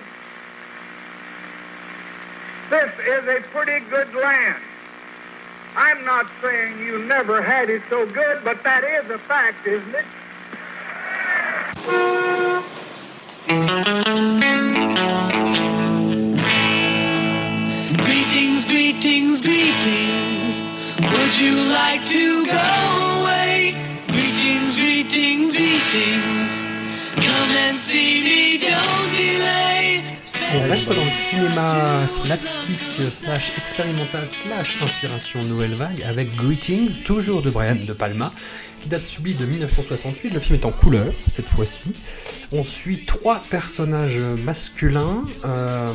This 2.69 2.91
is 3.07 3.27
a 3.27 3.41
pretty 3.51 3.85
good 3.89 4.13
land. 4.13 4.61
I'm 5.77 6.03
not 6.03 6.25
saying 6.41 6.79
you 6.79 7.05
never 7.05 7.41
had 7.41 7.69
it 7.69 7.83
so 7.89 8.05
good, 8.07 8.43
but 8.43 8.63
that 8.63 8.83
is 8.83 9.09
a 9.09 9.17
fact, 9.19 9.67
isn't 9.67 9.95
it? 9.95 10.05
Greetings, 19.41 20.61
greetings. 20.61 20.61
Would 20.99 21.39
you 21.39 21.55
like 21.69 22.05
to 22.05 22.45
go 22.45 23.21
away? 23.21 23.75
Greetings, 24.07 24.75
greetings, 24.75 25.53
greetings. 25.53 26.75
and 27.67 27.75
see 27.75 28.21
me, 28.21 28.59
don't 28.59 29.09
delay. 29.17 30.01
On 30.55 30.69
reste 30.69 30.87
dans 30.87 31.03
le 31.03 31.11
cinéma 31.11 32.07
slapstick 32.07 32.79
slash 33.11 33.51
expérimental 33.57 34.29
slash 34.29 34.81
inspiration 34.81 35.43
nouvelle 35.43 35.73
vague 35.73 36.01
avec 36.03 36.33
Greetings, 36.35 37.01
toujours 37.03 37.41
de 37.41 37.49
Brian 37.49 37.75
De 37.75 37.93
Palma, 37.93 38.31
date 38.87 39.05
celui 39.05 39.33
de 39.33 39.45
1968. 39.45 40.33
Le 40.33 40.39
film 40.39 40.59
est 40.59 40.65
en 40.65 40.71
couleur 40.71 41.13
cette 41.31 41.47
fois-ci. 41.47 41.95
On 42.51 42.63
suit 42.63 43.05
trois 43.05 43.41
personnages 43.49 44.19
masculins, 44.43 45.23
euh, 45.45 45.93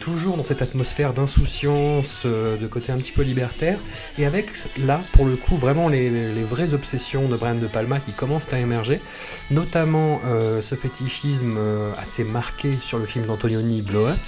toujours 0.00 0.36
dans 0.36 0.42
cette 0.42 0.62
atmosphère 0.62 1.14
d'insouciance, 1.14 2.22
euh, 2.24 2.56
de 2.56 2.66
côté 2.66 2.92
un 2.92 2.98
petit 2.98 3.12
peu 3.12 3.22
libertaire, 3.22 3.78
et 4.18 4.26
avec 4.26 4.48
là 4.78 5.00
pour 5.12 5.24
le 5.24 5.36
coup 5.36 5.56
vraiment 5.56 5.88
les, 5.88 6.08
vraies 6.44 6.74
obsessions 6.74 7.28
de 7.28 7.36
Brian 7.36 7.56
De 7.56 7.66
Palma 7.66 8.00
qui 8.00 8.12
commencent 8.12 8.52
à 8.52 8.58
émerger, 8.58 9.00
notamment 9.50 10.20
euh, 10.26 10.60
ce 10.62 10.74
fétichisme 10.74 11.58
assez 11.98 12.24
marqué 12.24 12.72
sur 12.74 12.98
le 12.98 13.06
film 13.06 13.26
d'Antonioni 13.26 13.82
Blow 13.82 14.06
Up 14.06 14.20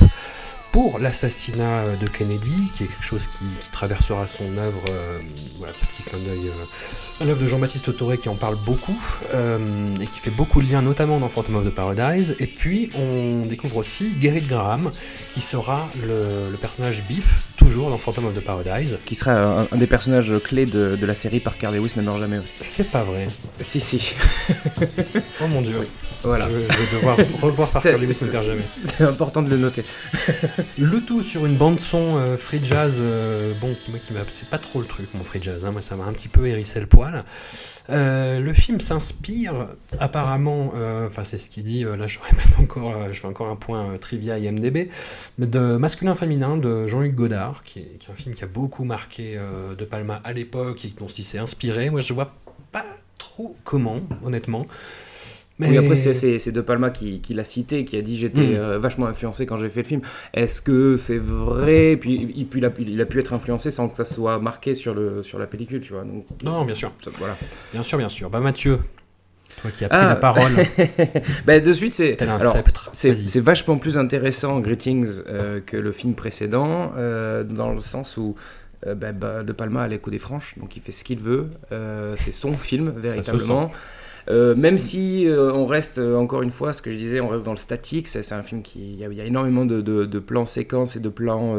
pour 0.73 0.99
l'assassinat 0.99 1.81
euh, 1.81 1.97
de 1.97 2.07
Kennedy, 2.07 2.71
qui 2.75 2.85
est 2.85 2.87
quelque 2.87 3.05
chose 3.05 3.27
qui, 3.27 3.45
qui 3.61 3.69
traversera 3.71 4.27
son 4.27 4.57
œuvre, 4.59 4.83
euh, 4.91 5.19
voilà, 5.59 5.73
petit 5.75 6.03
clin 6.03 6.19
d'œil 6.19 6.49
euh, 6.49 7.23
à 7.23 7.25
l'œuvre 7.25 7.41
de 7.43 7.47
Jean-Baptiste 7.49 7.89
Autoré 7.89 8.19
qui 8.19 8.29
en 8.29 8.35
parle 8.37 8.57
beaucoup, 8.65 8.97
euh, 9.35 9.59
et 10.01 10.07
qui 10.07 10.21
fait 10.21 10.31
beaucoup 10.31 10.63
de 10.63 10.71
liens, 10.71 10.83
notamment 10.83 11.19
dans 11.19 11.29
Phantom 11.29 11.57
of 11.57 11.65
the 11.65 11.71
Paradise. 11.71 12.37
Et 12.39 12.47
puis 12.47 12.91
on 12.95 13.47
découvre 13.47 13.77
aussi 13.79 14.13
Gerrit 14.21 14.41
Graham, 14.43 14.91
qui 15.35 15.41
sera 15.41 15.89
le, 16.07 16.51
le 16.51 16.57
personnage 16.57 17.03
Biff, 17.09 17.49
toujours 17.57 17.91
dans 17.91 17.99
Phantom 17.99 18.27
of 18.27 18.35
the 18.35 18.41
Paradise. 18.41 18.99
Qui 19.05 19.15
sera 19.17 19.33
un, 19.33 19.67
un 19.71 19.77
des 19.77 19.87
personnages 19.87 20.33
clés 20.43 20.67
de, 20.67 20.97
de 20.97 21.07
la 21.07 21.15
série 21.15 21.41
Parker 21.41 21.71
Lewis 21.73 21.93
ne 21.97 22.03
meurt 22.03 22.19
jamais 22.21 22.39
aussi. 22.39 22.49
C'est 22.63 22.91
pas 22.91 23.03
vrai. 23.03 23.29
Si, 23.61 23.81
si. 23.81 24.15
oh 25.43 25.47
mon 25.49 25.61
dieu. 25.61 25.87
Voilà. 26.23 26.49
Je, 26.49 26.55
je 26.55 26.61
vais 26.61 26.97
devoir 26.97 27.17
revoir 27.43 27.69
Parker 27.69 27.99
Lewis 27.99 28.19
ne 28.23 28.31
meurt 28.31 28.47
jamais. 28.47 28.63
C'est 28.85 29.05
important 29.05 29.43
de 29.43 29.51
le 29.51 29.59
noter. 29.59 29.85
Le 30.79 31.01
tout 31.01 31.23
sur 31.23 31.47
une 31.47 31.57
bande 31.57 31.81
son 31.81 32.17
euh, 32.17 32.37
free 32.37 32.61
jazz, 32.63 32.99
euh, 33.01 33.53
bon, 33.61 33.75
qui 33.75 33.93
qui 33.93 34.13
c'est 34.29 34.49
pas 34.49 34.59
trop 34.59 34.81
le 34.81 34.87
truc 34.87 35.13
mon 35.15 35.25
free 35.25 35.43
jazz, 35.43 35.65
hein, 35.65 35.71
moi 35.71 35.83
ça 35.83 35.97
m'a 35.97 36.05
un 36.05 36.13
petit 36.13 36.29
peu 36.29 36.47
hérissé 36.47 36.81
le 36.81 36.87
poil. 36.87 37.25
Euh, 37.89 38.41
le 38.41 38.55
film 38.55 38.81
s'inspire 38.81 39.69
apparemment, 39.99 40.73
enfin 41.07 41.25
c'est 41.25 41.39
ce 41.39 41.51
qu'il 41.51 41.65
dit, 41.65 41.85
là 41.85 42.07
je 42.07 42.19
répète 42.19 42.59
encore, 42.61 42.95
fais 43.13 43.27
encore 43.27 43.49
un 43.49 43.57
point 43.57 43.97
trivia 43.99 44.39
IMDB, 44.39 44.91
de 45.39 45.77
Masculin 45.77 46.15
Féminin 46.15 46.57
de 46.57 46.87
Jean-Luc 46.87 47.15
Godard, 47.15 47.63
qui 47.65 47.81
est, 47.81 47.99
qui 47.99 48.09
est 48.09 48.13
un 48.13 48.17
film 48.17 48.35
qui 48.35 48.45
a 48.45 48.49
beaucoup 48.49 48.85
marqué 48.85 49.39
De 49.79 49.85
Palma 49.85 50.21
à 50.25 50.33
l'époque 50.33 50.85
et 50.85 50.93
dont 50.99 51.07
il 51.07 51.25
s'est 51.25 51.39
inspiré. 51.39 51.91
Moi 51.91 52.01
je 52.01 52.13
vois 52.13 52.35
pas 52.73 52.85
trop 53.19 53.57
comment, 53.65 54.01
honnêtement. 54.25 54.65
Oui, 55.69 55.77
après, 55.79 55.97
c'est- 55.97 56.51
De 56.53 56.61
Palma 56.61 56.91
qui, 56.91 57.21
qui 57.21 57.35
l'a 57.35 57.45
cité, 57.45 57.85
qui 57.85 57.97
a 57.97 58.03
dit 58.03 58.17
j'étais 58.17 58.41
Mm. 58.41 58.55
euh, 58.55 58.79
vachement 58.79 59.07
influencé 59.07 59.47
quand 59.47 59.57
j'ai 59.57 59.69
fait 59.69 59.83
le 59.83 59.87
film. 59.89 60.01
Est-ce 60.35 60.63
que 60.63 60.97
c'est 60.97 61.19
vrai? 61.19 61.97
Puis, 62.01 62.33
il, 62.35 62.47
puis 62.47 62.61
il, 62.61 62.65
a, 62.65 62.71
il 62.79 63.01
a 63.01 63.07
pu 63.07 63.21
être 63.21 63.33
influencé 63.33 63.71
sans 63.71 63.89
que 63.89 63.97
ça 63.97 64.05
soit 64.05 64.39
marqué 64.39 64.75
sur, 64.75 64.95
le, 64.95 65.23
sur 65.23 65.39
la 65.39 65.47
pellicule, 65.47 65.81
tu 65.81 65.93
vois. 65.93 66.05
Donc, 66.05 66.25
Non, 66.45 66.65
bien 66.65 66.75
sûr. 66.75 66.93
ça- 67.05 67.11
voilà. 67.19 67.37
Bien 67.73 67.83
sûr, 67.83 67.99
bien 67.99 68.09
sûr. 68.09 68.31
Bah 68.31 68.41
Mathieu, 68.41 68.79
toi 69.61 69.71
qui 69.71 69.85
as 69.85 69.89
pris 69.89 69.99
Ah. 70.01 70.09
la 70.09 70.17
parole. 70.17 70.53
bah, 71.47 71.61
de 71.61 71.73
suite, 71.73 71.93
c'est 71.93 72.17
c'est 72.93 73.41
vachement 73.41 73.77
plus 73.79 73.99
intéressant 73.99 74.61
Greetings 74.61 75.09
euh, 75.29 75.61
que 75.65 75.77
le 75.77 75.93
film 75.93 76.15
précédent, 76.15 76.93
euh, 76.97 77.45
dans 77.45 77.73
le 77.73 77.81
sens 77.81 78.17
où 78.17 78.35
euh, 78.87 78.95
bah, 78.95 79.13
bah, 79.13 79.43
De 79.43 79.53
Palma 79.53 79.83
a 79.83 79.89
l'écho 79.89 80.11
des 80.11 80.19
franches, 80.19 80.55
donc 80.59 80.77
il 80.77 80.83
fait 80.83 80.93
ce 80.93 81.05
qu'il 81.05 81.19
veut. 81.19 81.49
Euh, 81.73 82.15
c'est 82.17 82.33
son 82.33 82.53
film 82.53 82.93
véritablement. 82.97 83.71
Euh, 84.29 84.55
même 84.55 84.79
si 84.79 85.27
euh, 85.27 85.53
on 85.53 85.67
reste 85.67 85.99
euh, 85.99 86.17
encore 86.17 86.43
une 86.43 86.51
fois, 86.51 86.73
ce 86.73 86.83
que 86.83 86.91
je 86.91 86.97
disais, 86.97 87.21
on 87.21 87.29
reste 87.29 87.45
dans 87.45 87.53
le 87.53 87.57
statique. 87.59 88.09
C'est 88.09 88.33
un 88.33 88.43
film 88.43 88.63
qui 88.63 88.93
il 88.93 88.99
y, 88.99 89.21
a- 89.21 89.25
énormément 89.25 89.65
de, 89.65 90.19
plans 90.19 90.47
séquences 90.47 90.97
et 90.97 91.01
de 91.01 91.09
plans 91.09 91.57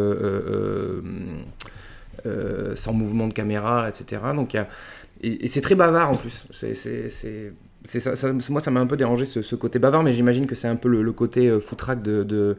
sans 2.76 2.94
mouvement 2.94 3.28
de 3.28 3.34
caméra, 3.34 3.90
etc. 3.90 4.22
Donc 4.36 4.56
et, 5.24 5.48
c'est 5.48 5.62
très 5.62 5.76
bavard 5.76 6.12
en 6.12 6.16
plus. 6.16 6.46
Moi, 8.50 8.62
ça 8.62 8.72
m'a 8.72 8.80
un 8.80 8.86
peu 8.86 8.98
dérangé 8.98 9.26
ce, 9.26 9.56
côté 9.56 9.80
bavard, 9.80 10.04
mais 10.04 10.14
j'imagine 10.14 10.46
que 10.46 10.56
c'est 10.56 10.68
un 10.68 10.76
peu 10.76 10.88
le, 10.90 11.12
côté 11.12 11.48
euh, 11.48 11.60
foutraque 11.60 12.02
de, 12.04 12.24
de- 12.24 12.58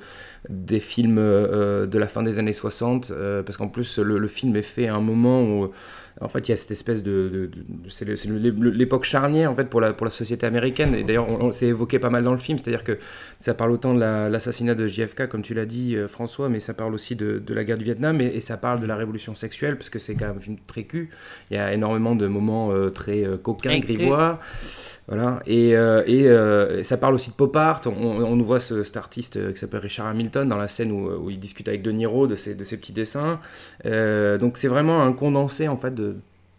des 0.49 0.81
films 0.81 1.17
de 1.17 1.99
la 1.99 2.09
fin 2.09 2.23
des 2.23 2.39
années 2.39 2.53
60, 2.53 3.11
euh, 3.11 3.43
parce 3.43 3.57
qu'en 3.57 3.69
plus, 3.69 3.99
le 3.99 4.29
film 4.29 4.57
est 4.57 4.63
fait 4.63 4.89
à 4.89 4.95
un 4.95 5.01
moment 5.01 5.43
où, 5.43 5.71
en 6.21 6.29
fait, 6.29 6.49
il 6.49 6.53
y 6.53 6.55
a 6.55 6.57
cette 6.57 6.71
espèce 6.71 7.03
de. 7.03 7.29
de- 7.33 7.47
de- 7.47 7.89
c'est, 7.89 8.05
l'époque 8.05 9.05
charnière, 9.05 9.51
en 9.51 9.55
fait, 9.55 9.65
pour 9.65 9.81
la, 9.81 9.93
pour 9.93 10.05
la 10.05 10.11
société 10.11 10.47
américaine, 10.47 10.95
et 10.95 11.03
d'ailleurs, 11.05 11.29
on, 11.29 11.47
on 11.47 11.53
s'est 11.53 11.67
évoqué 11.67 11.99
pas 11.99 12.11
mal 12.11 12.23
dans 12.25 12.33
le 12.33 12.39
film, 12.39 12.59
c'est-à-dire 12.59 12.85
que 12.85 12.99
ça 13.41 13.55
parle 13.55 13.73
autant 13.73 13.95
de 13.95 14.01
la- 14.01 14.29
l'assassinat 14.29 14.75
de 14.75 14.87
JFK, 14.87 15.27
comme 15.29 15.43
tu 15.43 15.55
l'as 15.55 15.67
dit, 15.67 15.97
euh, 15.97 16.09
François, 16.09 16.49
mais 16.49 16.61
ça 16.61 16.75
parle 16.75 16.95
aussi 16.95 17.17
de, 17.17 17.39
de 17.39 17.55
la 17.55 17.65
guerre 17.65 17.79
du 17.79 17.85
Vietnam, 17.85 18.21
et, 18.21 18.27
et 18.27 18.41
ça 18.41 18.57
parle 18.57 18.81
de 18.81 18.87
la 18.87 18.97
révolution 18.97 19.35
sexuelle, 19.35 19.77
parce 19.77 19.91
que 19.91 19.99
c'est 19.99 20.15
quand 20.15 20.27
même 20.29 20.37
un 20.37 20.41
film 20.41 20.57
très 20.67 20.85
cul. 20.85 21.11
Il 21.51 21.57
y 21.57 21.61
a 21.61 21.73
énormément 21.73 22.15
de 22.15 22.27
moments 22.27 22.73
euh, 22.73 22.91
très 22.91 23.25
euh, 23.25 23.37
coquins, 23.37 23.71
grivois. 23.81 24.39
Euh, 25.11 25.41
euh, 25.49 26.79
et 26.79 26.85
ça 26.85 26.97
parle 26.97 27.15
aussi 27.15 27.31
de 27.31 27.35
pop 27.35 27.55
art. 27.57 27.81
On, 27.87 28.37
nous 28.37 28.45
voit 28.45 28.61
ce, 28.61 28.85
cet 28.85 28.97
artiste 28.97 29.37
euh, 29.37 29.53
qui 29.53 29.59
s'appelle 29.59 29.81
Richard 29.81 30.07
Hamilton 30.07 30.49
dans 30.49 30.57
la 30.57 30.69
scène 30.69 30.93
où, 30.93 31.11
où 31.11 31.31
il 31.31 31.41
discute 31.41 31.69
avec 31.69 31.83
De 31.83 31.91
Niro 31.91 32.27
de 32.27 32.35
ses, 32.35 32.55
petits 32.55 32.93
dessins. 32.93 33.41
Donc 33.85 34.59
c'est 34.59 34.69
vraiment 34.69 35.03
un 35.03 35.13
condensé 35.13 35.69
en 35.69 35.77
fait 35.77 35.95
de, 35.95 36.17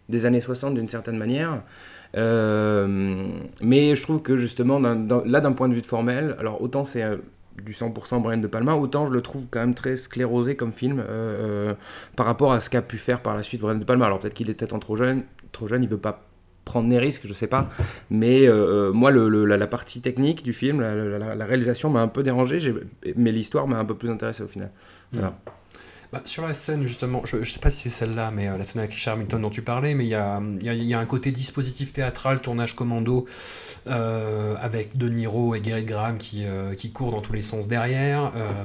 des 0.08 0.26
années 0.26 0.40
60 0.40 0.74
d'une 0.74 0.88
certaine 0.88 1.16
manière. 1.16 1.62
Mais 2.14 3.96
je 3.96 4.02
trouve 4.02 4.22
que 4.22 4.36
justement, 4.36 4.78
là 4.78 5.40
d'un 5.40 5.52
point 5.52 5.68
de 5.68 5.74
vue 5.74 5.82
de 5.82 5.86
formel, 5.86 6.36
alors 6.38 6.62
autant 6.62 6.84
c'est 6.84 7.02
du 7.62 7.72
100% 7.72 8.20
Brian 8.20 8.38
De 8.38 8.48
Palma, 8.48 8.74
autant 8.74 9.06
je 9.06 9.12
le 9.12 9.20
trouve 9.20 9.46
quand 9.48 9.60
même 9.60 9.74
très 9.74 9.96
sclérosé 9.96 10.56
comme 10.56 10.72
film 10.72 11.02
par 12.16 12.26
rapport 12.26 12.52
à 12.52 12.60
ce 12.60 12.70
qu'a 12.70 12.82
pu 12.82 12.98
faire 12.98 13.20
par 13.20 13.36
la 13.36 13.42
suite 13.42 13.60
Brian 13.60 13.78
De 13.78 13.84
Palma. 13.84 14.06
Alors 14.06 14.20
peut-être 14.20 14.34
qu'il 14.34 14.50
est 14.50 14.54
peut-être 14.54 14.78
trop 14.78 14.96
jeune, 14.96 15.22
trop 15.52 15.66
jeune, 15.66 15.82
il 15.82 15.88
veut 15.88 15.96
pas 15.96 16.22
prendre 16.64 16.88
des 16.88 16.98
risques, 16.98 17.22
je 17.26 17.32
sais 17.34 17.46
pas. 17.46 17.68
Mais 18.10 18.46
euh, 18.46 18.92
moi, 18.92 19.10
le, 19.10 19.28
le- 19.28 19.44
la, 19.44 19.56
la 19.56 19.66
partie 19.66 20.00
technique 20.00 20.42
du 20.42 20.52
film, 20.52 20.80
la, 20.80 20.94
la- 20.94 21.34
la 21.34 21.44
réalisation 21.46 21.90
m'a 21.90 22.00
un 22.00 22.08
peu 22.08 22.22
dérangé, 22.22 22.74
mais 23.16 23.32
l'histoire 23.32 23.66
m'a 23.68 23.78
un 23.78 23.84
peu 23.84 23.94
plus 23.96 24.10
intéressé 24.10 24.42
au 24.42 24.48
final. 24.48 24.70
Voilà. 25.12 25.36
Bah, 26.12 26.22
sur 26.26 26.46
la 26.46 26.54
scène, 26.54 26.86
justement, 26.86 27.22
je, 27.24 27.42
je 27.42 27.50
sais 27.50 27.58
pas 27.58 27.70
si 27.70 27.82
c'est 27.82 27.88
celle-là, 28.06 28.30
mais 28.32 28.48
euh, 28.48 28.56
la 28.56 28.62
scène 28.62 28.80
avec 28.82 28.92
Richard 28.94 29.14
Hamilton 29.14 29.42
dont 29.42 29.50
tu 29.50 29.62
parlais, 29.62 29.94
mais 29.94 30.04
il 30.04 30.10
y 30.10 30.14
a, 30.14 30.40
y, 30.62 30.68
a, 30.68 30.74
y 30.74 30.94
a 30.94 30.98
un 31.00 31.06
côté 31.06 31.32
dispositif 31.32 31.92
théâtral, 31.92 32.40
tournage 32.40 32.76
commando, 32.76 33.26
euh, 33.88 34.54
avec 34.60 34.96
De 34.96 35.08
Niro 35.08 35.54
et 35.56 35.60
Gary 35.60 35.84
Graham 35.84 36.18
qui, 36.18 36.44
euh, 36.44 36.74
qui 36.74 36.92
courent 36.92 37.10
dans 37.10 37.20
tous 37.20 37.32
les 37.32 37.42
sens 37.42 37.66
derrière. 37.68 38.32
Euh, 38.36 38.64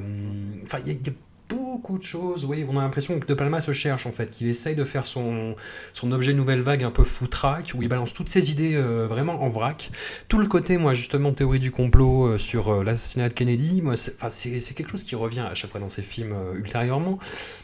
Enfin, 0.66 0.78
il 0.86 0.94
y, 0.94 0.96
a- 0.96 1.00
il 1.00 1.08
y 1.08 1.10
a 1.10 1.14
beaucoup 1.50 1.98
de 1.98 2.04
choses, 2.04 2.46
oui, 2.46 2.66
on 2.70 2.78
a 2.78 2.82
l'impression 2.82 3.20
que 3.20 3.26
De 3.26 3.34
Palma 3.34 3.60
se 3.60 3.72
cherche, 3.74 4.06
en 4.06 4.12
fait, 4.12 4.32
qu'il 4.32 4.48
essaye 4.48 4.76
de 4.76 4.84
faire 4.84 5.06
son, 5.06 5.56
son 5.94 6.12
objet 6.12 6.34
nouvelle 6.34 6.62
vague 6.62 6.84
un 6.84 6.92
peu 6.92 7.04
foutraque, 7.04 7.72
où 7.76 7.82
il 7.82 7.88
balance 7.90 8.14
toutes 8.14 8.30
ses 8.30 8.52
idées 8.52 8.76
euh, 8.76 9.08
vraiment 9.08 9.42
en 9.44 9.50
vrac. 9.50 9.92
Tout 10.28 10.38
le 10.38 10.48
côté, 10.48 10.78
moi, 10.78 10.94
justement, 10.94 11.32
théorie 11.34 11.60
du 11.60 11.72
complot 11.72 12.28
euh, 12.28 12.38
sur 12.38 12.70
euh, 12.70 12.84
l'assassinat 12.84 13.30
de 13.30 13.34
Kennedy, 13.34 13.82
moi, 13.82 13.96
c'est 13.98 14.74
quelque 14.76 14.90
chose 14.92 15.04
qui 15.04 15.16
revient 15.16 15.40
à 15.42 15.54
chaque 15.56 15.72
fois 15.72 15.80
dans 15.80 15.90
ses 15.90 16.04
films 16.04 16.36
ultérieurement. 16.56 17.20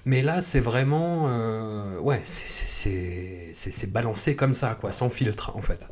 Mais 0.06 0.22
là, 0.22 0.42
c'est 0.42 0.60
vraiment. 0.60 1.26
ouais, 2.02 2.22
c'est 2.26 2.66
c'est- 3.54 3.72
c'est 3.72 3.92
balancé 3.92 4.36
comme 4.36 4.54
ça, 4.54 4.78
quoi, 4.80 4.92
sans 4.92 5.10
filtre, 5.10 5.52
en 5.56 5.62
fait. 5.62 5.88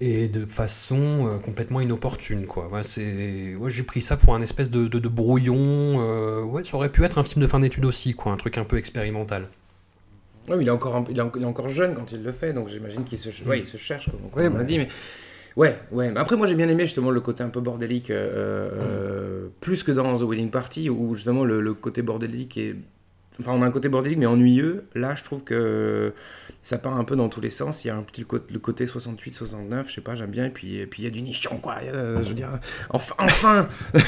Et 0.00 0.28
de 0.28 0.44
façon 0.44 1.26
euh, 1.26 1.38
complètement 1.38 1.80
inopportune, 1.80 2.46
quoi. 2.46 2.68
Ouais, 2.68 2.82
c'est- 2.82 3.54
ouais, 3.54 3.70
J'ai 3.70 3.82
pris 3.84 4.02
ça 4.02 4.16
pour 4.16 4.34
un 4.34 4.42
espèce 4.42 4.70
de, 4.70 4.88
de- 4.88 4.98
de 4.98 5.08
brouillon. 5.08 5.56
euh, 6.00 6.42
ouais, 6.42 6.64
ça 6.64 6.76
aurait 6.76 6.88
pu 6.90 7.04
être 7.04 7.18
un 7.18 7.22
film 7.24 7.42
de 7.42 7.46
fin 7.46 7.60
d'études 7.60 7.84
aussi, 7.84 8.14
quoi, 8.14 8.32
un 8.32 8.36
truc 8.36 8.58
un 8.58 8.64
peu 8.64 8.76
expérimental. 8.76 9.48
Mais 10.48 10.56
il, 10.60 10.66
est 10.66 10.70
encore 10.70 10.96
un- 10.96 11.04
il, 11.08 11.16
est 11.16 11.20
en- 11.22 11.32
il 11.36 11.42
est 11.42 11.46
encore 11.46 11.68
jeune 11.68 11.94
quand 11.94 12.12
il 12.12 12.22
le 12.22 12.32
fait, 12.32 12.52
donc 12.52 12.68
j'imagine 12.68 13.04
qu'il 13.04 13.18
se, 13.18 13.28
ouais, 13.48 13.60
il 13.60 13.64
se 13.66 13.76
cherche, 13.76 14.10
comme 14.10 14.20
Ouais, 14.42 14.50
on 14.52 14.56
a 14.56 14.64
dit. 14.64 14.78
Mais... 14.78 14.88
Ouais, 15.56 15.78
ouais. 15.92 16.10
Mais 16.10 16.18
Après, 16.20 16.34
moi 16.36 16.48
j'ai 16.48 16.56
bien 16.56 16.68
aimé 16.68 16.82
justement 16.84 17.12
le 17.12 17.20
côté 17.20 17.44
un 17.44 17.48
peu 17.48 17.60
bordélique, 17.60 18.10
euh, 18.10 18.68
euh, 18.74 19.46
plus 19.60 19.84
que 19.84 19.92
dans 19.92 20.18
The 20.18 20.22
Wedding 20.22 20.50
Party, 20.50 20.90
où 20.90 21.14
justement 21.14 21.44
le, 21.44 21.60
le 21.60 21.72
côté 21.74 22.02
bordélique 22.02 22.58
est. 22.58 22.74
Enfin, 23.40 23.52
on 23.54 23.62
a 23.62 23.66
un 23.66 23.70
côté 23.70 23.88
bordélique 23.88 24.18
mais 24.18 24.26
ennuyeux. 24.26 24.84
Là, 24.96 25.14
je 25.14 25.22
trouve 25.24 25.44
que 25.44 26.12
ça 26.64 26.78
part 26.78 26.96
un 26.96 27.04
peu 27.04 27.14
dans 27.14 27.28
tous 27.28 27.40
les 27.40 27.50
sens. 27.50 27.84
Il 27.84 27.88
y 27.88 27.90
a 27.92 27.96
un 27.96 28.02
petit 28.02 28.24
côté, 28.24 28.52
le 28.52 28.58
côté 28.58 28.86
68-69, 28.86 29.84
je 29.88 29.92
sais 29.94 30.00
pas, 30.00 30.16
j'aime 30.16 30.30
bien. 30.30 30.46
Et 30.46 30.50
puis, 30.50 30.76
et 30.78 30.86
puis 30.86 31.02
il 31.02 31.04
y 31.04 31.08
a 31.08 31.10
du 31.10 31.22
nichon, 31.22 31.58
quoi. 31.58 31.74
A, 31.74 31.82
je 32.22 32.28
veux 32.28 32.34
dire, 32.34 32.48
enfin, 32.90 33.14
enfin 33.18 33.68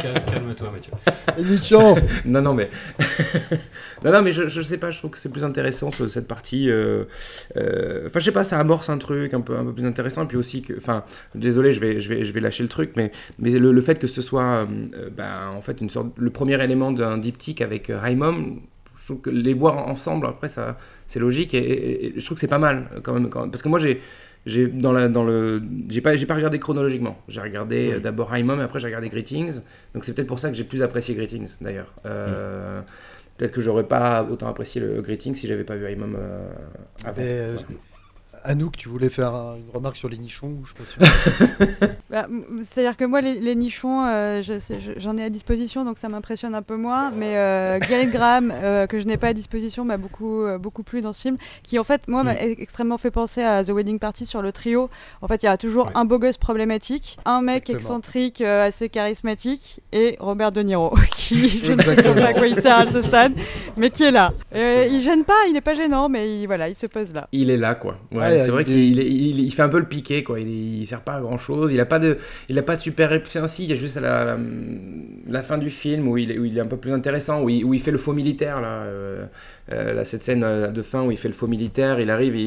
Calme- 0.00 0.24
Calme-toi, 0.26 0.70
Mathieu. 0.72 0.92
Nichon 1.38 1.96
non, 2.24 2.42
non, 2.42 2.54
mais. 2.54 2.68
non, 4.04 4.12
non, 4.12 4.22
mais 4.22 4.32
je, 4.32 4.48
je 4.48 4.62
sais 4.62 4.78
pas, 4.78 4.90
je 4.90 4.98
trouve 4.98 5.12
que 5.12 5.18
c'est 5.18 5.28
plus 5.30 5.44
intéressant 5.44 5.90
ce- 5.90 6.08
cette 6.08 6.28
partie. 6.28 6.70
euh, 6.70 7.04
euh, 7.56 8.06
Enfin, 8.06 8.18
je 8.20 8.24
sais 8.24 8.32
pas, 8.32 8.44
ça 8.44 8.58
amorce 8.58 8.88
un 8.90 8.98
truc 8.98 9.34
un 9.34 9.40
peu, 9.40 9.56
un 9.56 9.64
peu 9.64 9.72
plus 9.72 9.86
intéressant. 9.86 10.24
Et 10.24 10.26
puis 10.26 10.36
aussi 10.36 10.62
que. 10.62 10.76
Enfin, 10.76 11.04
désolé, 11.34 11.72
je 11.72 11.80
vais, 11.80 12.00
je, 12.00 12.08
vais, 12.08 12.24
je 12.24 12.32
vais 12.32 12.40
lâcher 12.40 12.62
le 12.62 12.68
truc, 12.68 12.92
mais, 12.96 13.12
mais 13.38 13.50
le, 13.52 13.72
le 13.72 13.80
fait 13.80 13.98
que 13.98 14.06
ce 14.06 14.22
soit. 14.22 14.42
euh, 14.42 14.66
euh, 14.96 15.10
bah, 15.16 15.50
en 15.54 15.62
fait, 15.62 15.80
une 15.80 15.88
sorte. 15.88 16.08
Le 16.16 16.30
premier 16.30 16.62
élément 16.62 16.92
d'un 16.92 17.18
diptyque 17.18 17.60
avec 17.60 17.90
euh, 17.90 17.98
Raimom, 17.98 18.60
je 19.00 19.04
trouve 19.04 19.20
que 19.20 19.30
les 19.30 19.54
voir 19.54 19.86
ensemble, 19.88 20.26
après, 20.26 20.48
ça, 20.48 20.78
c'est 21.14 21.20
logique. 21.20 21.54
Et, 21.54 21.58
et- 21.58 22.06
et 22.06 22.12
je 22.20 22.24
trouve 22.24 22.36
que 22.36 22.40
c'est 22.40 22.48
pas 22.58 22.58
mal, 22.68 22.76
quand 23.04 23.14
même. 23.14 23.28
quand 23.30 23.40
même. 23.42 23.50
parce 23.52 23.62
que 23.62 23.68
moi, 23.68 23.78
j'ai. 23.78 24.00
j'ai 24.46 24.66
dans 24.66 24.92
la 24.92 25.08
dans 25.08 25.24
le 25.24 25.62
j'ai 25.88 26.02
pas 26.02 26.16
j'ai 26.16 26.26
pas 26.26 26.34
regardé 26.34 26.58
chronologiquement. 26.58 27.16
J'ai 27.28 27.40
regardé 27.40 27.78
Mm. 27.88 27.92
euh, 27.92 28.00
d'abord 28.00 28.28
High 28.36 28.44
Mom 28.44 28.60
et 28.60 28.64
après 28.64 28.78
j'ai 28.80 28.88
regardé 28.88 29.08
Greetings. 29.08 29.60
Donc 29.94 30.04
c'est 30.04 30.12
peut-être 30.14 30.28
pour 30.28 30.38
ça 30.42 30.50
que 30.50 30.54
j'ai 30.58 30.64
plus 30.72 30.82
apprécié 30.82 31.14
Greetings 31.14 31.48
d'ailleurs. 31.62 31.90
Euh, 32.04 32.80
Mm. 32.80 32.84
Peut-être 33.38 33.52
que 33.56 33.60
j'aurais 33.62 33.88
pas 33.96 34.22
autant 34.30 34.48
apprécié 34.48 34.80
le 34.80 35.00
Greetings 35.02 35.34
si 35.34 35.48
j'avais 35.48 35.64
pas 35.64 35.76
vu 35.76 35.90
High 35.90 35.98
Mom 35.98 36.14
euh, 36.16 36.52
avant. 37.04 37.22
Euh, 37.22 37.56
Anouk, 38.44 38.76
tu 38.76 38.88
voulais 38.88 39.08
faire 39.08 39.34
un- 39.34 39.56
une 39.56 39.70
remarque 39.72 39.96
sur 39.96 40.08
les 40.08 40.18
nichons 40.18 40.54
je. 40.64 41.04
Bah, 42.10 42.26
C'est-à-dire 42.70 42.96
que 42.96 43.04
moi, 43.04 43.20
les, 43.20 43.40
les 43.40 43.54
nichons, 43.54 44.04
euh, 44.06 44.42
je- 44.42 44.92
j'en 44.98 45.16
ai 45.16 45.24
à 45.24 45.30
disposition, 45.30 45.84
donc 45.84 45.98
ça 45.98 46.08
m'impressionne 46.08 46.54
un 46.54 46.62
peu 46.62 46.76
moins. 46.76 47.10
Mais 47.10 47.36
euh, 47.36 47.78
Gary 47.80 48.06
Graham, 48.06 48.52
euh, 48.54 48.86
que 48.86 49.00
je 49.00 49.06
n'ai 49.06 49.16
pas 49.16 49.28
à 49.28 49.32
disposition, 49.32 49.84
m'a 49.84 49.96
beaucoup, 49.96 50.42
euh, 50.42 50.58
beaucoup 50.58 50.82
plu 50.82 51.00
dans 51.00 51.12
ce 51.12 51.22
film, 51.22 51.36
qui 51.62 51.78
en 51.78 51.84
fait, 51.84 52.02
moi, 52.06 52.22
m'a 52.22 52.34
e- 52.34 52.54
extrêmement 52.60 52.98
fait 52.98 53.10
penser 53.10 53.42
à 53.42 53.64
The 53.64 53.70
Wedding 53.70 53.98
Party 53.98 54.26
sur 54.26 54.42
le 54.42 54.52
trio. 54.52 54.90
En 55.22 55.28
fait, 55.28 55.42
il 55.42 55.46
y 55.46 55.48
a 55.48 55.56
toujours 55.56 55.90
un 55.94 56.04
beau 56.04 56.18
gosse 56.18 56.38
problématique, 56.38 57.18
un 57.24 57.40
mec 57.42 57.70
Exactement. 57.70 57.78
excentrique, 57.78 58.40
euh, 58.42 58.66
assez 58.66 58.88
charismatique, 58.90 59.80
et 59.92 60.16
Robert 60.20 60.52
De 60.52 60.60
Niro, 60.62 60.94
qui, 61.16 61.48
je 61.64 61.72
ne 61.72 61.80
sais 61.82 62.02
pas 62.02 62.26
à 62.26 62.34
quoi 62.34 62.46
il 62.46 62.60
sert 62.60 62.78
à 62.78 62.86
ce 62.86 63.02
stade, 63.02 63.32
mais 63.76 63.90
qui 63.90 64.04
est 64.04 64.10
là. 64.10 64.32
Euh, 64.54 64.86
il 64.90 65.00
gêne 65.02 65.24
pas, 65.24 65.32
il 65.48 65.54
n'est 65.54 65.60
pas 65.60 65.74
gênant, 65.74 66.08
mais 66.08 66.40
il, 66.42 66.46
voilà, 66.46 66.68
il 66.68 66.74
se 66.74 66.86
pose 66.86 67.12
là. 67.14 67.26
Il 67.32 67.48
est 67.50 67.56
là, 67.56 67.74
quoi. 67.74 67.96
Ouais, 68.12 68.18
Ouais, 68.18 68.33
c'est 68.38 68.50
vrai 68.50 68.62
il 68.62 68.66
qu'il 68.66 69.00
est- 69.00 69.10
il, 69.10 69.40
il 69.40 69.50
fait 69.52 69.62
un 69.62 69.68
peu 69.68 69.78
le 69.78 69.86
piqué, 69.86 70.22
quoi. 70.22 70.40
Il, 70.40 70.48
il 70.82 70.86
sert 70.86 71.02
pas 71.02 71.14
à 71.14 71.20
grand 71.20 71.38
chose. 71.38 71.72
Il 71.72 71.80
a 71.80 71.86
pas 71.86 71.98
de, 71.98 72.18
il 72.48 72.58
a 72.58 72.62
pas 72.62 72.76
de 72.76 72.80
super. 72.80 73.12
Enfin, 73.12 73.46
si, 73.46 73.64
il 73.64 73.70
y 73.70 73.72
a 73.72 73.76
juste 73.76 73.96
à 73.96 74.00
la, 74.00 74.24
la, 74.24 74.38
la 75.28 75.42
fin 75.42 75.58
du 75.58 75.70
film 75.70 76.08
où 76.08 76.16
il, 76.18 76.30
est, 76.32 76.38
où 76.38 76.44
il 76.44 76.56
est 76.56 76.60
un 76.60 76.66
peu 76.66 76.76
plus 76.76 76.92
intéressant, 76.92 77.42
où 77.42 77.48
il, 77.48 77.64
où 77.64 77.74
fait 77.78 77.90
le 77.90 77.98
faux 77.98 78.12
militaire, 78.12 78.60
là. 78.60 78.82
euh, 78.84 79.24
euh, 79.72 79.94
là, 79.94 80.04
cette 80.04 80.22
scène 80.22 80.44
euh, 80.44 80.68
de 80.68 80.82
fin 80.82 81.02
où 81.04 81.10
il 81.10 81.16
fait 81.18 81.28
le 81.28 81.34
faux 81.34 81.46
militaire, 81.46 82.00
il 82.00 82.10
arrive, 82.10 82.34
et 82.36 82.40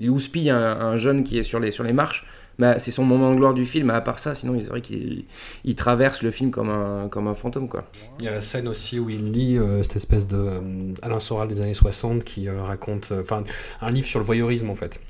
il 0.00 0.10
houspille 0.10 0.50
un, 0.50 0.58
un 0.58 0.96
jeune 0.96 1.24
qui 1.24 1.38
est 1.38 1.42
sur 1.42 1.60
les, 1.60 1.70
sur 1.70 1.84
les 1.84 1.92
marches. 1.92 2.24
Mais 2.58 2.78
c'est 2.78 2.90
son 2.90 3.04
moment 3.04 3.30
de 3.32 3.36
gloire 3.36 3.54
du 3.54 3.66
film. 3.66 3.90
À 3.90 4.00
part 4.00 4.18
ça, 4.18 4.34
sinon, 4.34 4.54
c'est 4.58 4.68
vrai 4.68 4.80
qu'il 4.80 5.24
il 5.64 5.74
traverse 5.74 6.22
le 6.22 6.30
film 6.30 6.50
comme 6.50 6.70
un, 6.70 7.08
comme 7.08 7.26
un 7.26 7.34
fantôme, 7.34 7.68
quoi. 7.68 7.84
Il 8.20 8.24
y 8.24 8.28
a 8.28 8.30
la 8.30 8.40
scène 8.40 8.68
aussi 8.68 8.98
où 8.98 9.10
il 9.10 9.32
lit 9.32 9.58
euh, 9.58 9.82
cette 9.82 9.96
espèce 9.96 10.26
de 10.26 10.36
euh, 10.36 10.60
Alain 11.02 11.20
Soral 11.20 11.48
des 11.48 11.60
années 11.60 11.74
60 11.74 12.24
qui 12.24 12.48
euh, 12.48 12.62
raconte, 12.62 13.10
euh, 13.12 13.22
enfin, 13.22 13.44
un 13.80 13.90
livre 13.90 14.06
sur 14.06 14.20
le 14.20 14.24
voyeurisme 14.24 14.70
en 14.70 14.76
fait. 14.76 15.00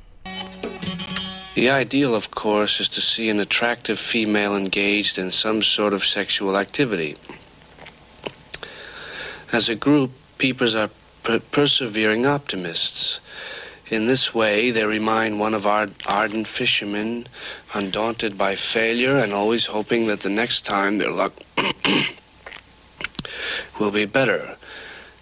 The 1.55 1.69
ideal, 1.71 2.15
of 2.15 2.31
course, 2.33 2.81
is 2.81 2.89
to 2.89 3.01
see 3.01 3.31
an 3.31 3.39
attractive 3.39 3.97
female 3.97 4.57
engaged 4.57 5.19
in 5.19 5.31
some 5.31 5.63
sort 5.63 5.93
of 5.93 6.05
sexual 6.05 6.57
activity. 6.57 7.17
As 9.53 9.69
a 9.69 9.77
group, 9.77 10.11
peepers 10.39 10.75
are 10.75 10.91
per- 11.23 11.39
persevering 11.53 12.27
optimists. 12.27 13.21
In 13.91 14.07
this 14.07 14.33
way, 14.33 14.71
they 14.71 14.85
remind 14.85 15.39
one 15.39 15.53
of 15.53 15.67
our 15.67 15.89
ardent 16.07 16.49
fishermen, 16.49 17.27
undaunted 17.75 18.39
by 18.39 18.55
failure 18.55 19.19
and 19.19 19.35
always 19.35 19.67
hoping 19.67 20.07
that 20.07 20.21
the 20.21 20.31
next 20.31 20.65
time 20.65 20.97
their 20.97 21.11
luck 21.11 21.35
will 23.79 23.91
be 23.91 24.07
better. 24.07 24.57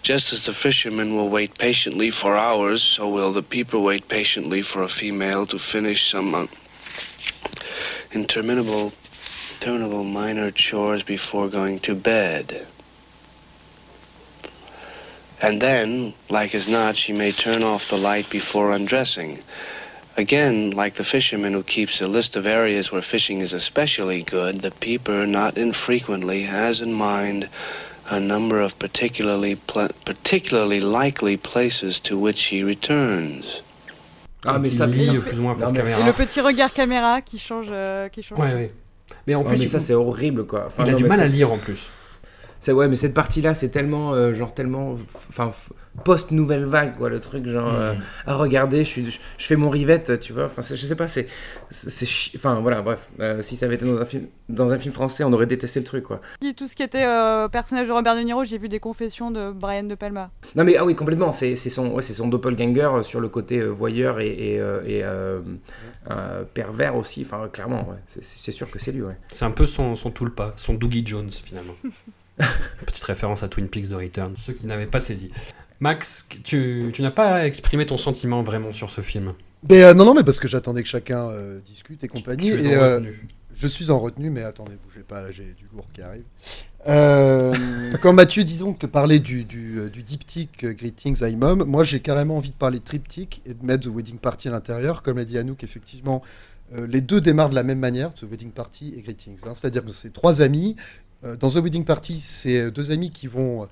Just 0.02 0.32
as 0.32 0.46
the 0.46 0.52
fishermen 0.52 1.16
will 1.16 1.28
wait 1.28 1.58
patiently 1.58 2.10
for 2.10 2.36
hours, 2.36 2.82
so 2.82 3.08
will 3.08 3.32
the 3.32 3.42
people 3.42 3.82
wait 3.82 4.08
patiently 4.08 4.62
for 4.62 4.82
a 4.82 4.88
female 4.88 5.44
to 5.46 5.58
finish 5.58 6.10
some 6.10 6.34
uh, 6.34 6.46
interminable, 8.12 8.92
interminable 9.54 10.04
minor 10.04 10.52
chores 10.52 11.02
before 11.02 11.48
going 11.48 11.80
to 11.80 11.96
bed. 11.96 12.66
And 15.42 15.60
then, 15.60 16.14
like 16.30 16.54
as 16.54 16.68
not, 16.68 16.96
she 16.96 17.12
may 17.12 17.32
turn 17.32 17.62
off 17.64 17.88
the 17.88 17.98
light 17.98 18.30
before 18.30 18.72
undressing. 18.72 19.40
Again, 20.16 20.70
like 20.70 20.94
the 20.94 21.04
fisherman 21.04 21.52
who 21.54 21.62
keeps 21.62 22.00
a 22.00 22.06
list 22.06 22.36
of 22.36 22.46
areas 22.46 22.92
where 22.92 23.02
fishing 23.02 23.40
is 23.40 23.52
especially 23.52 24.22
good, 24.22 24.60
the 24.62 24.70
peeper 24.70 25.26
not 25.26 25.56
infrequently 25.56 26.42
has 26.42 26.80
in 26.80 26.92
mind 26.92 27.48
a 28.10 28.20
number 28.20 28.60
of 28.60 28.78
particularly 28.78 29.54
pl- 29.56 29.88
particularly 30.04 30.80
likely 30.80 31.36
places 31.36 31.98
to 32.00 32.16
which 32.18 32.44
he 32.44 32.62
returns. 32.62 33.62
Ah, 34.44 34.58
mais 34.58 34.70
ça, 34.70 34.86
lit 34.86 35.18
plus 35.20 35.38
ou 35.38 35.42
moins 35.42 35.54
face 35.54 35.72
non, 35.72 35.82
mais- 35.82 35.92
Et 36.00 36.04
le 36.04 36.12
petit 36.12 36.40
regard 36.40 36.72
caméra 36.72 37.20
qui 37.22 37.38
change. 37.38 37.68
euh, 37.70 38.08
qui 38.08 38.22
change 38.22 38.38
Ouais, 38.38 38.52
ouais. 38.54 38.68
Mais 39.26 39.34
en 39.34 39.42
Ouais, 39.42 39.48
plus, 39.48 39.58
mais 39.60 39.66
ça, 39.66 39.78
c'est 39.80 39.94
horrible, 39.94 40.46
quoi. 40.46 40.64
Enfin, 40.66 40.82
il 40.84 40.88
a 40.90 40.92
non, 40.92 40.98
du 40.98 41.04
mal 41.04 41.20
à 41.20 41.26
lire 41.26 41.50
en 41.52 41.58
plus. 41.58 41.86
C'est 42.64 42.70
ouais, 42.70 42.86
mais 42.86 42.94
cette 42.94 43.12
partie-là, 43.14 43.54
c'est 43.54 43.70
tellement 43.70 44.14
euh, 44.14 44.32
genre 44.34 44.54
tellement, 44.54 44.94
enfin 45.28 45.50
post 46.04 46.30
nouvelle 46.30 46.64
vague 46.64 46.96
quoi, 46.96 47.10
le 47.10 47.18
truc 47.18 47.46
genre 47.48 47.72
Mm. 47.72 47.76
euh, 47.76 47.94
à 48.26 48.34
regarder, 48.36 48.78
je 48.84 48.88
suis, 48.88 49.10
je, 49.10 49.18
je 49.36 49.46
fais 49.46 49.56
mon 49.56 49.68
rivette, 49.68 50.20
tu 50.20 50.32
vois. 50.32 50.44
Enfin, 50.44 50.62
je 50.62 50.76
sais 50.76 50.94
pas, 50.94 51.08
c'est, 51.08 51.26
c'est, 51.72 52.06
enfin 52.36 52.60
voilà, 52.60 52.80
bref. 52.80 53.10
euh, 53.18 53.42
si 53.42 53.56
ça 53.56 53.66
avait 53.66 53.74
été 53.74 53.84
dans 53.84 53.98
un 54.00 54.04
film, 54.04 54.26
dans 54.48 54.72
un 54.72 54.78
film 54.78 54.94
français, 54.94 55.24
on 55.24 55.32
aurait 55.32 55.46
détesté 55.46 55.80
le 55.80 55.84
truc 55.86 56.04
quoi. 56.04 56.20
Puis 56.40 56.54
Tout 56.54 56.68
ce 56.68 56.76
qui 56.76 56.84
était 56.84 57.04
euh, 57.04 57.48
personnage 57.48 57.88
de 57.88 57.92
Robert 57.92 58.14
De 58.14 58.20
Niro, 58.20 58.44
j'ai 58.44 58.58
vu 58.58 58.68
des 58.68 58.78
confessions 58.78 59.32
de 59.32 59.50
Brian 59.50 59.82
De 59.82 59.96
Palma. 59.96 60.30
Non 60.54 60.62
mais 60.62 60.76
ah 60.76 60.84
oui 60.84 60.94
complètement, 60.94 61.32
c'est, 61.32 61.56
c'est 61.56 61.68
son, 61.68 61.90
ouais, 61.94 62.02
c'est 62.02 62.14
son 62.14 62.28
doppelganger 62.28 63.02
sur 63.02 63.18
le 63.18 63.28
côté 63.28 63.58
euh, 63.58 63.66
voyeur 63.70 64.20
et, 64.20 64.28
et, 64.28 64.60
euh, 64.60 64.80
et, 64.86 65.02
euh, 65.02 65.40
euh, 66.12 66.44
pervers 66.54 66.94
aussi. 66.94 67.22
Enfin 67.26 67.48
clairement, 67.52 67.88
ouais. 67.88 67.96
c'est, 68.20 68.52
sûr 68.52 68.70
que 68.70 68.78
c'est 68.78 68.92
lui, 68.92 69.02
ouais. 69.02 69.16
C'est 69.32 69.44
un 69.44 69.50
peu 69.50 69.66
son, 69.66 69.96
son 69.96 70.12
Toulpa, 70.12 70.54
son 70.56 70.74
Doogie 70.74 71.04
Jones 71.04 71.30
finalement. 71.44 71.74
Petite 72.86 73.04
référence 73.04 73.42
à 73.42 73.48
Twin 73.48 73.68
Peaks 73.68 73.88
de 73.88 73.94
Return, 73.94 74.34
ceux 74.38 74.52
qui 74.52 74.66
n'avaient 74.66 74.86
pas 74.86 75.00
saisi. 75.00 75.30
Max, 75.80 76.28
tu, 76.44 76.90
tu 76.92 77.02
n'as 77.02 77.10
pas 77.10 77.46
exprimé 77.46 77.86
ton 77.86 77.96
sentiment 77.96 78.42
vraiment 78.42 78.72
sur 78.72 78.90
ce 78.90 79.00
film. 79.00 79.34
Mais 79.68 79.82
euh, 79.82 79.94
non, 79.94 80.04
non, 80.04 80.14
mais 80.14 80.22
parce 80.22 80.38
que 80.38 80.48
j'attendais 80.48 80.82
que 80.82 80.88
chacun 80.88 81.28
euh, 81.28 81.58
discute 81.66 82.02
et 82.04 82.08
compagnie. 82.08 82.52
Tu 82.52 82.60
es 82.60 82.72
et, 82.72 82.76
en 82.76 82.80
euh, 82.82 83.00
je 83.54 83.66
suis 83.66 83.90
en 83.90 83.98
retenue, 83.98 84.30
mais 84.30 84.42
attendez, 84.42 84.76
bougez 84.84 85.04
pas, 85.06 85.30
j'ai 85.30 85.54
du 85.56 85.66
lourd 85.72 85.86
qui 85.92 86.02
arrive. 86.02 86.24
Euh, 86.88 87.54
quand 88.02 88.12
Mathieu, 88.12 88.44
disons, 88.44 88.74
que 88.74 88.86
parlait 88.86 89.18
du, 89.18 89.44
du, 89.44 89.90
du 89.90 90.02
diptyque 90.02 90.64
Greetings 90.64 91.18
I 91.22 91.36
Mom, 91.36 91.64
moi 91.64 91.84
j'ai 91.84 92.00
carrément 92.00 92.36
envie 92.38 92.50
de 92.50 92.56
parler 92.56 92.78
de 92.78 92.84
triptyque 92.84 93.42
et 93.46 93.54
de 93.54 93.64
mettre 93.64 93.88
The 93.88 93.94
Wedding 93.94 94.18
Party 94.18 94.48
à 94.48 94.52
l'intérieur. 94.52 95.02
Comme 95.02 95.18
l'a 95.18 95.24
dit 95.24 95.38
Anouk, 95.38 95.62
effectivement, 95.62 96.22
euh, 96.74 96.86
les 96.86 97.00
deux 97.00 97.20
démarrent 97.20 97.50
de 97.50 97.54
la 97.54 97.62
même 97.62 97.78
manière, 97.78 98.14
The 98.14 98.22
Wedding 98.22 98.50
Party 98.50 98.94
et 98.96 99.02
Greetings. 99.02 99.38
hein. 99.46 99.52
C'est-à-dire 99.54 99.84
que 99.84 99.92
c'est 99.92 100.12
trois 100.12 100.40
amis. 100.40 100.76
Euh, 101.24 101.36
dans 101.36 101.50
The 101.50 101.56
Wedding 101.56 101.84
Party, 101.84 102.20
c'est 102.20 102.70
deux 102.70 102.90
amis 102.90 103.10
qui 103.10 103.26
vont 103.26 103.62
euh, 103.62 103.66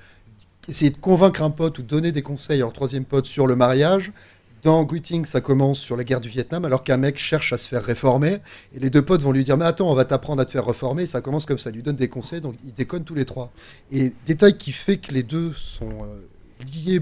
essayer 0.69 0.91
de 0.91 0.97
convaincre 0.97 1.43
un 1.43 1.51
pote 1.51 1.79
ou 1.79 1.83
donner 1.83 2.13
des 2.13 2.23
conseils 2.23 2.59
à 2.59 2.61
leur 2.61 2.73
troisième 2.73 3.05
pote 3.05 3.27
sur 3.27 3.47
le 3.47 3.57
mariage. 3.57 4.13
Dans 4.63 4.85
Greetings, 4.85 5.25
ça 5.25 5.41
commence 5.41 5.79
sur 5.79 5.97
la 5.97 6.05
guerre 6.05 6.21
du 6.21 6.29
Vietnam, 6.29 6.67
alors 6.67 6.85
qu'un 6.85 6.99
mec 6.99 7.19
cherche 7.19 7.55
à 7.55 7.57
se 7.57 7.67
faire 7.67 7.83
réformer. 7.83 8.41
Et 8.75 8.79
les 8.79 8.91
deux 8.91 9.01
potes 9.03 9.23
vont 9.23 9.33
lui 9.33 9.43
dire 9.43 9.57
Mais 9.57 9.65
attends, 9.65 9.91
on 9.91 9.95
va 9.95 10.05
t'apprendre 10.05 10.43
à 10.43 10.45
te 10.45 10.51
faire 10.51 10.67
réformer. 10.67 11.07
Ça 11.07 11.23
commence 11.23 11.47
comme 11.47 11.59
ça, 11.59 11.71
lui 11.71 11.83
donne 11.83 11.97
des 11.97 12.09
conseils, 12.09 12.43
donc 12.43 12.57
ils 12.65 12.75
déconnent 12.75 13.05
tous 13.05 13.15
les 13.15 13.25
trois. 13.25 13.51
Et 13.91 14.13
détail 14.27 14.59
qui 14.59 14.73
fait 14.73 14.99
que 14.99 15.13
les 15.13 15.23
deux 15.23 15.55
sont 15.55 16.05
euh, 16.05 16.65
liés 16.75 17.01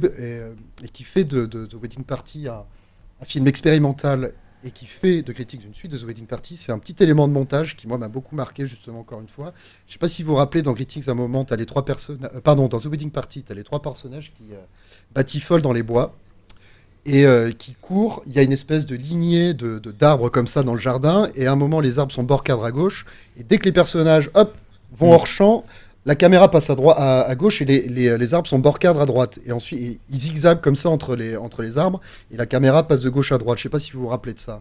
et, 0.85 0.89
qui 0.89 1.03
fait 1.03 1.25
de, 1.25 1.47
de, 1.47 1.67
The 1.67 1.75
Wedding 1.75 2.05
Party 2.05 2.47
un 2.49 2.65
film 3.25 3.49
expérimental 3.49 4.33
et 4.69 4.71
qui 4.71 4.85
fait 4.87 5.23
de 5.23 5.33
Greetings 5.33 5.63
une 5.65 5.75
suite 5.75 5.91
de 5.91 5.99
The 5.99 6.05
Wedding 6.05 6.27
Party, 6.27 6.57
c'est 6.59 6.73
un 6.73 6.79
petit 6.79 7.03
élément 7.03 7.27
de 7.27 7.33
montage 7.33 7.75
qui, 7.75 7.89
moi, 7.89 7.97
m'a 7.97 8.09
beaucoup 8.09 8.37
marqué, 8.37 8.67
justement, 8.67 9.01
encore 9.01 9.21
une 9.21 9.29
fois. 9.29 9.55
Je 9.87 9.95
sais 9.95 9.99
pas 9.99 10.09
si 10.09 10.23
vous 10.23 10.33
vous 10.33 10.37
rappelez, 10.37 10.61
dans 10.63 10.73
Greetings, 10.73 11.09
à 11.09 11.13
un 11.13 11.15
moment, 11.15 11.45
tu 11.47 11.55
as 11.55 11.57
les 11.57 11.65
trois 11.67 11.85
personnages. 11.85 12.31
pardon, 12.45 12.69
dans 12.69 12.79
The 12.79 12.85
Wedding 12.87 13.11
Party, 13.11 13.43
tu 13.45 13.53
as 13.53 13.55
les 13.55 13.65
trois 13.65 13.81
personnages 13.81 14.33
qui 14.37 14.53
euh, 14.55 14.61
batifolent 15.15 15.63
dans 15.63 15.73
les 15.73 15.83
bois 15.83 16.15
et 17.07 17.25
euh, 17.25 17.51
qui 17.51 17.73
courent. 17.81 18.23
Il 18.27 18.33
y 18.33 18.39
a 18.39 18.43
une 18.43 18.53
espèce 18.53 18.85
de 18.85 18.95
lignée 18.95 19.55
de, 19.55 19.79
de- 19.79 19.91
d'arbres 19.91 20.29
comme 20.29 20.47
ça 20.47 20.63
dans 20.63 20.75
le 20.75 20.81
jardin, 20.81 21.31
et 21.35 21.47
à 21.47 21.53
un 21.53 21.57
moment, 21.57 21.81
les 21.81 21.99
arbres 21.99 22.13
sont 22.13 22.23
bord 22.23 22.45
cadre 22.45 22.65
à 22.65 22.71
gauche, 22.71 23.07
et 23.39 23.45
dès 23.45 23.57
que 23.57 23.65
les 23.65 23.73
personnages, 23.73 24.31
hop, 24.35 24.55
vont 24.93 25.13
hors 25.13 25.27
champ, 25.27 25.65
la 26.09 26.17
caméra 26.17 26.51
passe 26.51 26.71
à, 26.71 26.75
droite, 26.75 26.97
à, 26.99 27.21
à 27.23 27.35
gauche 27.37 27.63
et 27.63 27.65
les, 27.65 27.87
les- 27.87 28.19
les 28.19 28.35
arbres 28.35 28.49
sont 28.49 28.59
bord 28.59 28.79
cadre 28.79 29.01
à 29.01 29.07
droite. 29.07 29.39
Et 29.47 29.53
ensuite, 29.53 29.79
ils- 29.81 29.99
ils 30.11 30.21
zigzaguent 30.21 30.61
comme 30.61 30.75
ça 30.77 30.89
entre 30.89 31.15
les, 31.15 31.37
entre 31.37 31.63
les 31.63 31.79
arbres, 31.79 32.01
et 32.33 32.37
la 32.37 32.47
caméra 32.47 32.87
passe 32.89 33.01
de 33.03 33.11
gauche 33.11 33.31
à 33.33 33.39
droite. 33.39 33.59
Je 33.59 33.63
sais 33.65 33.69
pas 33.69 33.79
si 33.79 33.93
vous 33.93 34.01
vous 34.01 34.09
rappelez 34.09 34.35
de 34.35 34.39
ça. 34.41 34.61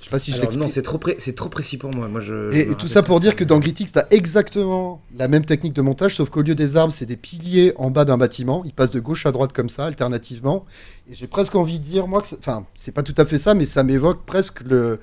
Je 0.00 0.04
sais 0.04 0.10
pas 0.10 0.18
si 0.20 0.30
je 0.30 0.36
Alors, 0.36 0.44
non, 0.52 0.66
l'explique. 0.66 0.74
c'est 0.74 0.82
trop, 0.82 0.98
pré- 0.98 1.16
trop 1.34 1.48
précis 1.48 1.78
pour 1.78 1.92
moi. 1.94 2.06
Moi, 2.08 2.20
je. 2.20 2.50
je 2.50 2.56
Et, 2.58 2.74
tout 2.76 2.86
ça 2.86 3.02
pour 3.02 3.18
dire 3.20 3.34
que 3.34 3.42
dans 3.44 3.58
Gritix, 3.58 3.90
tu 3.92 3.98
as 3.98 4.06
exactement 4.12 5.00
la 5.16 5.26
même 5.26 5.44
technique 5.44 5.72
de 5.72 5.82
montage, 5.82 6.14
sauf 6.14 6.30
qu'au 6.30 6.42
lieu 6.42 6.54
des 6.54 6.76
arbres, 6.76 6.92
c'est 6.92 7.06
des 7.06 7.16
piliers 7.16 7.72
en 7.76 7.90
bas 7.90 8.04
d'un 8.04 8.16
bâtiment. 8.18 8.62
Ils 8.64 8.72
passent 8.72 8.92
de 8.92 9.00
gauche 9.00 9.26
à 9.26 9.32
droite 9.32 9.52
comme 9.52 9.68
ça, 9.68 9.86
alternativement. 9.86 10.64
Et 11.10 11.14
j'ai 11.16 11.26
presque 11.26 11.54
envie 11.56 11.78
de 11.80 11.84
dire, 11.84 12.06
moi, 12.06 12.22
que 12.22 12.28
enfin, 12.38 12.66
c'est 12.74 12.92
pas 12.92 13.02
tout 13.02 13.14
à 13.16 13.24
fait 13.24 13.38
ça, 13.38 13.54
mais 13.54 13.66
ça 13.66 13.82
m'évoque 13.82 14.24
presque 14.26 14.60
le, 14.62 15.00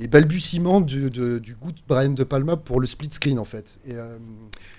les 0.00 0.08
balbutiements 0.08 0.80
du, 0.80 1.10
de- 1.10 1.38
du 1.38 1.54
goût 1.54 1.72
de 1.72 1.80
Brian 1.86 2.10
De 2.10 2.24
Palma 2.24 2.56
pour 2.56 2.80
le 2.80 2.86
split 2.86 3.10
screen, 3.12 3.38
en 3.38 3.44
fait. 3.44 3.78
Et, 3.86 3.92
euh, 3.94 4.16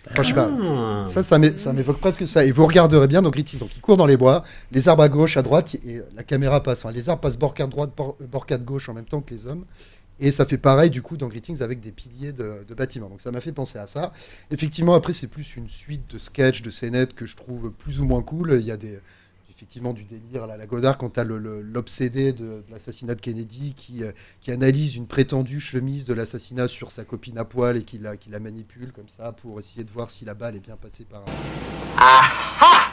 enfin, 0.10 0.24
je 0.24 0.28
sais 0.30 0.34
pas. 0.34 0.50
Ah. 0.52 1.04
Ça, 1.08 1.24
ça 1.24 1.38
m'é- 1.38 1.56
ça 1.58 1.72
m'évoque 1.74 2.00
presque 2.00 2.28
ça. 2.28 2.44
Et 2.44 2.52
vous 2.52 2.66
regarderez 2.66 3.08
bien 3.08 3.22
dans 3.22 3.30
Gritix. 3.30 3.58
Donc, 3.60 3.76
il 3.76 3.82
court 3.82 3.98
dans 3.98 4.06
les 4.08 4.18
bois, 4.18 4.44
les 4.72 4.88
arbres 4.90 5.04
à 5.04 5.10
gauche, 5.10 5.38
à 5.38 5.42
droite, 5.44 5.76
et 5.86 6.02
la 6.16 6.24
caméra 6.24 6.62
passe. 6.64 6.80
Enfin, 6.80 6.92
les 6.92 7.08
arbres 7.08 7.22
passent 7.22 7.38
bord 7.38 7.54
cadre 7.54 7.70
droite, 7.72 7.92
bord, 7.96 8.46
cadre 8.46 8.66
gauche 8.66 8.90
en 8.90 8.94
même 8.94 9.06
temps 9.06 9.22
que 9.22 9.34
les 9.34 9.46
hommes. 9.48 9.66
Et 10.24 10.30
ça 10.30 10.46
fait 10.46 10.58
pareil 10.60 10.92
du 10.92 11.02
coup 11.02 11.18
dans 11.18 11.28
Greetings 11.28 11.64
avec 11.64 11.80
des 11.80 11.92
piliers 11.92 12.32
de, 12.32 12.64
de 12.68 12.74
bâtiments. 12.76 13.10
Donc 13.10 13.22
ça 13.22 13.32
m'a 13.32 13.42
fait 13.42 13.52
penser 13.54 13.80
à 13.80 13.88
ça. 13.88 14.14
Effectivement, 14.52 14.94
après, 14.94 15.14
c'est 15.14 15.26
plus 15.26 15.56
une 15.56 15.68
suite 15.68 16.14
de 16.14 16.20
sketchs, 16.20 16.62
de 16.62 16.70
scénettes 16.70 17.16
que 17.16 17.26
je 17.26 17.36
trouve 17.36 17.72
plus 17.72 18.02
ou 18.02 18.06
moins 18.06 18.22
cool. 18.22 18.58
Il 18.60 18.66
y 18.66 18.70
a 18.72 18.78
des 18.78 19.00
effectivement 19.62 19.94
du 19.94 20.06
délire 20.06 20.46
à 20.46 20.58
la 20.58 20.66
Godard 20.66 20.98
quand 20.98 21.20
as 21.20 21.24
l'obsédé 21.24 22.34
de, 22.34 22.64
l'assassinat 22.72 23.14
de 23.14 23.22
Kennedy 23.22 23.76
qui, 23.78 24.04
euh, 24.04 24.12
qui 24.42 24.52
analyse 24.52 24.96
une 24.96 25.06
prétendue 25.06 25.60
chemise 25.60 26.06
de 26.06 26.16
l'assassinat 26.16 26.68
sur 26.68 26.90
sa 26.90 27.04
copine 27.04 27.38
à 27.38 27.46
poil 27.46 27.78
et 27.78 27.84
qui 27.84 28.00
la, 28.00 28.18
qui 28.18 28.32
la 28.32 28.40
manipule 28.40 28.92
comme 28.92 29.08
ça 29.08 29.34
pour 29.34 29.60
essayer 29.60 29.84
de 29.84 29.92
voir 29.92 30.10
si 30.10 30.26
la 30.26 30.34
balle 30.34 30.56
est 30.56 30.66
bien 30.66 30.78
passée 30.78 31.06
par. 31.06 31.22
Aha! 31.96 32.92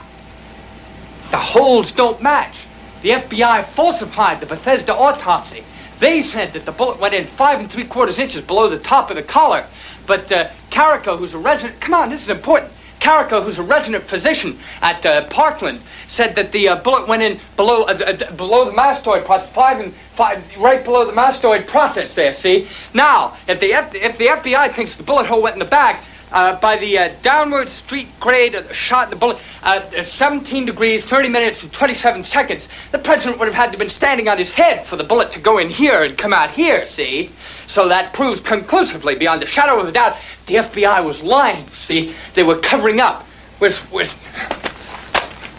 The 1.31 1.57
holes 1.57 1.91
don't 1.97 2.21
match. 2.21 2.67
The 3.01 3.13
FBI 3.13 3.65
falsified 3.75 4.41
the 4.41 4.47
Bethesda 4.47 4.95
autopsy. 4.95 5.63
They 6.01 6.21
said 6.21 6.53
that 6.53 6.67
the 6.67 6.73
bullet 6.73 7.01
went 7.01 7.15
in 7.15 7.27
five 7.29 7.61
and 7.61 7.71
three 7.71 7.85
quarters 7.85 8.19
inches 8.19 8.43
below 8.43 8.69
the 8.69 8.79
top 8.79 9.09
of 9.09 9.17
the 9.17 9.23
collar. 9.23 9.65
But 10.07 10.31
uh, 10.31 10.49
Carrico, 10.69 11.17
who's 11.17 11.33
a 11.33 11.39
resident, 11.39 11.81
come 11.81 11.95
on, 11.95 12.11
this 12.11 12.23
is 12.23 12.29
important. 12.29 12.73
Carrico, 13.01 13.41
who's 13.41 13.59
a 13.59 13.63
resident 13.63 14.05
physician 14.05 14.59
at 14.83 15.05
uh, 15.07 15.25
Parkland, 15.29 15.81
said 16.07 16.35
that 16.35 16.53
the 16.53 16.69
uh, 16.69 16.77
bullet 16.77 17.09
went 17.09 17.23
in 17.23 17.41
below 17.57 17.83
uh, 17.83 17.99
uh, 18.07 18.31
below 18.33 18.65
the 18.65 18.73
mastoid 18.73 19.25
process, 19.25 19.49
five 19.51 19.81
and 19.81 19.95
five, 20.13 20.43
right 20.59 20.85
below 20.85 21.07
the 21.07 21.13
mastoid 21.13 21.67
process. 21.67 22.15
There, 22.15 22.33
see. 22.33 22.69
Now, 22.95 23.37
if 23.47 23.61
the 23.61 23.73
F- 23.73 23.95
if 23.95 24.19
the 24.19 24.27
FBI 24.27 24.75
thinks 24.75 24.95
the 24.95 25.03
bullet 25.03 25.27
hole 25.27 25.43
went 25.43 25.55
in 25.55 25.61
the 25.61 25.65
bag, 25.65 25.97
uh, 26.33 26.59
by 26.61 26.77
the 26.77 26.99
uh, 26.99 27.15
downward 27.23 27.69
street 27.69 28.09
grade 28.21 28.55
of 28.55 28.67
the 28.69 28.75
shot, 28.75 29.11
the 29.11 29.17
bullet, 29.17 29.39
uh, 29.63 30.03
17 30.03 30.67
degrees, 30.67 31.05
30 31.05 31.29
minutes, 31.29 31.63
and 31.63 31.73
27 31.73 32.25
seconds, 32.25 32.69
the 32.93 32.99
president 32.99 33.39
would 33.39 33.47
have 33.47 33.55
had 33.55 33.67
to 33.67 33.71
have 33.73 33.79
been 33.79 33.89
standing 33.89 34.29
on 34.29 34.39
his 34.39 34.51
head 34.51 34.87
for 34.87 34.97
the 34.97 35.05
bullet 35.05 35.33
to 35.33 35.41
go 35.41 35.59
in 35.59 35.69
here 35.69 36.05
and 36.05 36.17
come 36.19 36.33
out 36.33 36.51
here, 36.51 36.85
see? 36.85 37.31
So 37.67 37.89
that 37.89 38.13
proves 38.13 38.41
conclusively, 38.41 39.15
beyond 39.15 39.43
a 39.43 39.47
shadow 39.47 39.81
of 39.81 39.89
a 39.89 39.93
doubt, 39.93 40.17
the 40.47 40.57
FBI 40.57 41.05
was 41.05 41.23
lying, 41.23 41.67
see? 41.73 42.15
They 42.35 42.43
were 42.43 42.59
covering 42.59 43.01
up. 43.01 43.27
Was, 43.61 43.79
was... 43.91 44.15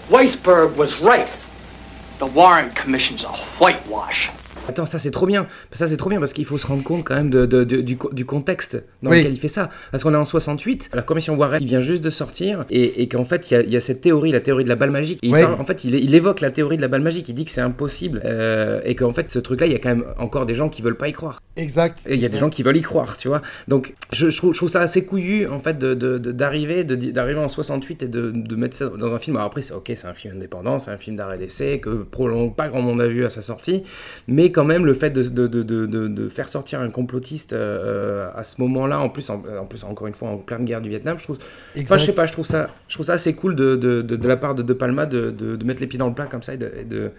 Weisberg 0.10 0.76
was 0.76 1.00
right. 1.00 1.32
The 2.18 2.26
Warren 2.26 2.72
Commission's 2.72 3.24
a 3.24 3.32
whitewash. 3.32 4.30
Attends, 4.70 4.86
ça 4.86 5.00
c'est 5.00 5.12
trop 5.12 5.26
bien. 5.26 5.48
Ça 5.72 5.88
c'est 5.88 5.98
trop 5.98 6.10
bien 6.10 6.20
parce 6.20 6.34
qu'il 6.34 6.46
faut 6.46 6.58
se 6.58 6.68
rendre 6.68 6.84
compte 6.84 7.04
quand 7.04 7.16
même 7.16 7.30
de, 7.30 7.46
de- 7.46 7.64
de- 7.64 7.82
du, 7.82 7.98
co- 7.98 8.12
du 8.14 8.26
contexte 8.26 8.84
dans 9.04 9.12
Oui. 9.12 9.18
lequel 9.20 9.34
il 9.34 9.40
fait 9.40 9.48
ça. 9.48 9.70
Parce 9.92 10.04
qu'on 10.04 10.14
est 10.14 10.18
en 10.18 10.26
68, 10.26 10.92
la 10.94 11.02
commission 11.02 11.36
Warren 11.36 11.60
qui 11.60 11.66
vient 11.66 11.82
juste 11.82 12.02
de 12.04 12.10
sortir 12.10 12.64
et, 12.70 13.02
et 13.02 13.08
qu'en 13.08 13.26
fait 13.26 13.50
il 13.50 13.54
y, 13.54 13.58
a- 13.58 13.62
il 13.62 13.70
y 13.72 13.78
a 13.78 13.82
cette 13.82 14.02
théorie, 14.02 14.32
la 14.32 14.40
théorie 14.40 14.64
de 14.64 14.70
la 14.70 14.76
balle 14.76 14.92
magique. 14.92 15.20
Il 15.24 15.32
parle- 15.32 15.60
en 15.60 15.66
fait, 15.66 15.84
il, 15.84 15.96
il 15.96 16.14
évoque 16.16 16.42
la 16.42 16.52
théorie 16.52 16.78
de 16.78 16.82
la 16.82 16.88
balle 16.88 17.02
magique. 17.02 17.28
Il 17.30 17.36
dit 17.36 17.46
que 17.46 17.52
c'est 17.52 17.62
impossible 17.62 18.22
euh, 18.26 18.80
et 18.86 18.96
qu'en 18.96 19.14
fait 19.14 19.30
ce 19.32 19.40
truc-là, 19.40 19.66
il 19.66 19.72
y 19.74 19.76
a 19.76 19.80
quand 19.80 19.90
même 19.90 20.06
encore 20.18 20.46
des 20.46 20.54
gens 20.56 20.70
qui 20.70 20.82
veulent 20.82 20.98
pas 20.98 21.08
y 21.08 21.14
croire. 21.14 21.40
Exact. 21.58 22.04
Et 22.08 22.14
il 22.14 22.20
y 22.20 22.24
a 22.24 22.26
exact. 22.26 22.34
des 22.34 22.40
gens 22.40 22.50
qui 22.50 22.64
veulent 22.64 22.78
y 22.78 22.82
croire, 22.82 23.18
tu 23.18 23.28
vois. 23.28 23.42
Donc 23.68 23.96
je, 24.14 24.30
je 24.30 24.38
trouve, 24.38 24.54
je 24.54 24.58
trouve 24.60 24.70
ça 24.70 24.82
assez 24.82 25.04
couillu 25.06 25.48
en 25.48 25.60
fait 25.60 25.78
d'arriver 25.80 26.84
d'arriver 26.84 27.40
en 27.40 27.48
68 27.48 28.04
et 28.04 28.08
de, 28.08 28.32
de 28.32 28.56
mettre 28.56 28.76
ça 28.76 28.90
dans 28.90 29.14
un 29.14 29.20
film. 29.20 29.36
Alors 29.38 29.48
après, 29.48 29.62
c'est 29.62 29.74
ok, 29.74 29.92
c'est 29.96 30.08
un 30.08 30.14
film 30.14 30.36
indépendant, 30.36 30.80
c'est 30.80 30.92
un 30.92 30.98
film 30.98 31.16
d'arrêt 31.16 31.38
d'essai 31.38 31.80
que 31.80 31.90
probablement 32.04 32.50
pas 32.50 32.68
grand 32.68 32.82
monde 32.82 33.02
a 33.02 33.08
vu 33.08 33.26
à 33.26 33.30
sa 33.30 33.42
sortie, 33.42 33.84
mais 34.28 34.52
quand 34.52 34.59
même 34.66 34.86
le 34.86 34.94
fait 34.94 35.10
de, 35.10 35.24
de, 35.24 35.48
de, 35.48 35.86
de, 35.86 36.30
faire 36.30 36.50
sortir 36.50 36.80
un 36.82 36.90
complotiste 36.90 37.54
euh, 37.54 38.30
à 38.36 38.44
ce 38.44 38.62
moment-là, 38.62 39.00
en 39.00 39.10
plus, 39.10 39.30
en, 39.30 39.44
en 39.60 39.66
plus 39.66 39.84
encore 39.84 40.08
une 40.08 40.14
fois 40.14 40.30
en 40.30 40.38
pleine 40.38 40.66
guerre 40.66 40.82
du 40.82 40.90
Vietnam, 40.90 41.18
je 41.18 41.24
trouve. 41.24 41.38
Enfin, 41.78 41.98
je 41.98 42.06
sais 42.06 42.14
pas, 42.14 42.26
je 42.26 42.32
trouve 42.32 42.46
ça, 42.46 42.70
je 42.88 42.96
trouve 42.96 43.06
ça 43.06 43.14
assez 43.14 43.34
cool 43.34 43.56
de, 43.56 43.76
de, 43.76 44.02
de, 44.02 44.16
de 44.16 44.28
la 44.28 44.38
part 44.38 44.56
de 44.56 44.64
De 44.64 44.74
Palma 44.74 45.06
de, 45.06 45.58
mettre 45.64 45.82
les 45.82 45.88
pieds 45.88 46.00
dans 46.00 46.08
le 46.08 46.14
plat 46.14 46.26
comme 46.26 46.44
ça 46.44 46.54
et 46.54 46.58
de, 46.58 46.72
et 46.80 46.84
de, 46.84 47.12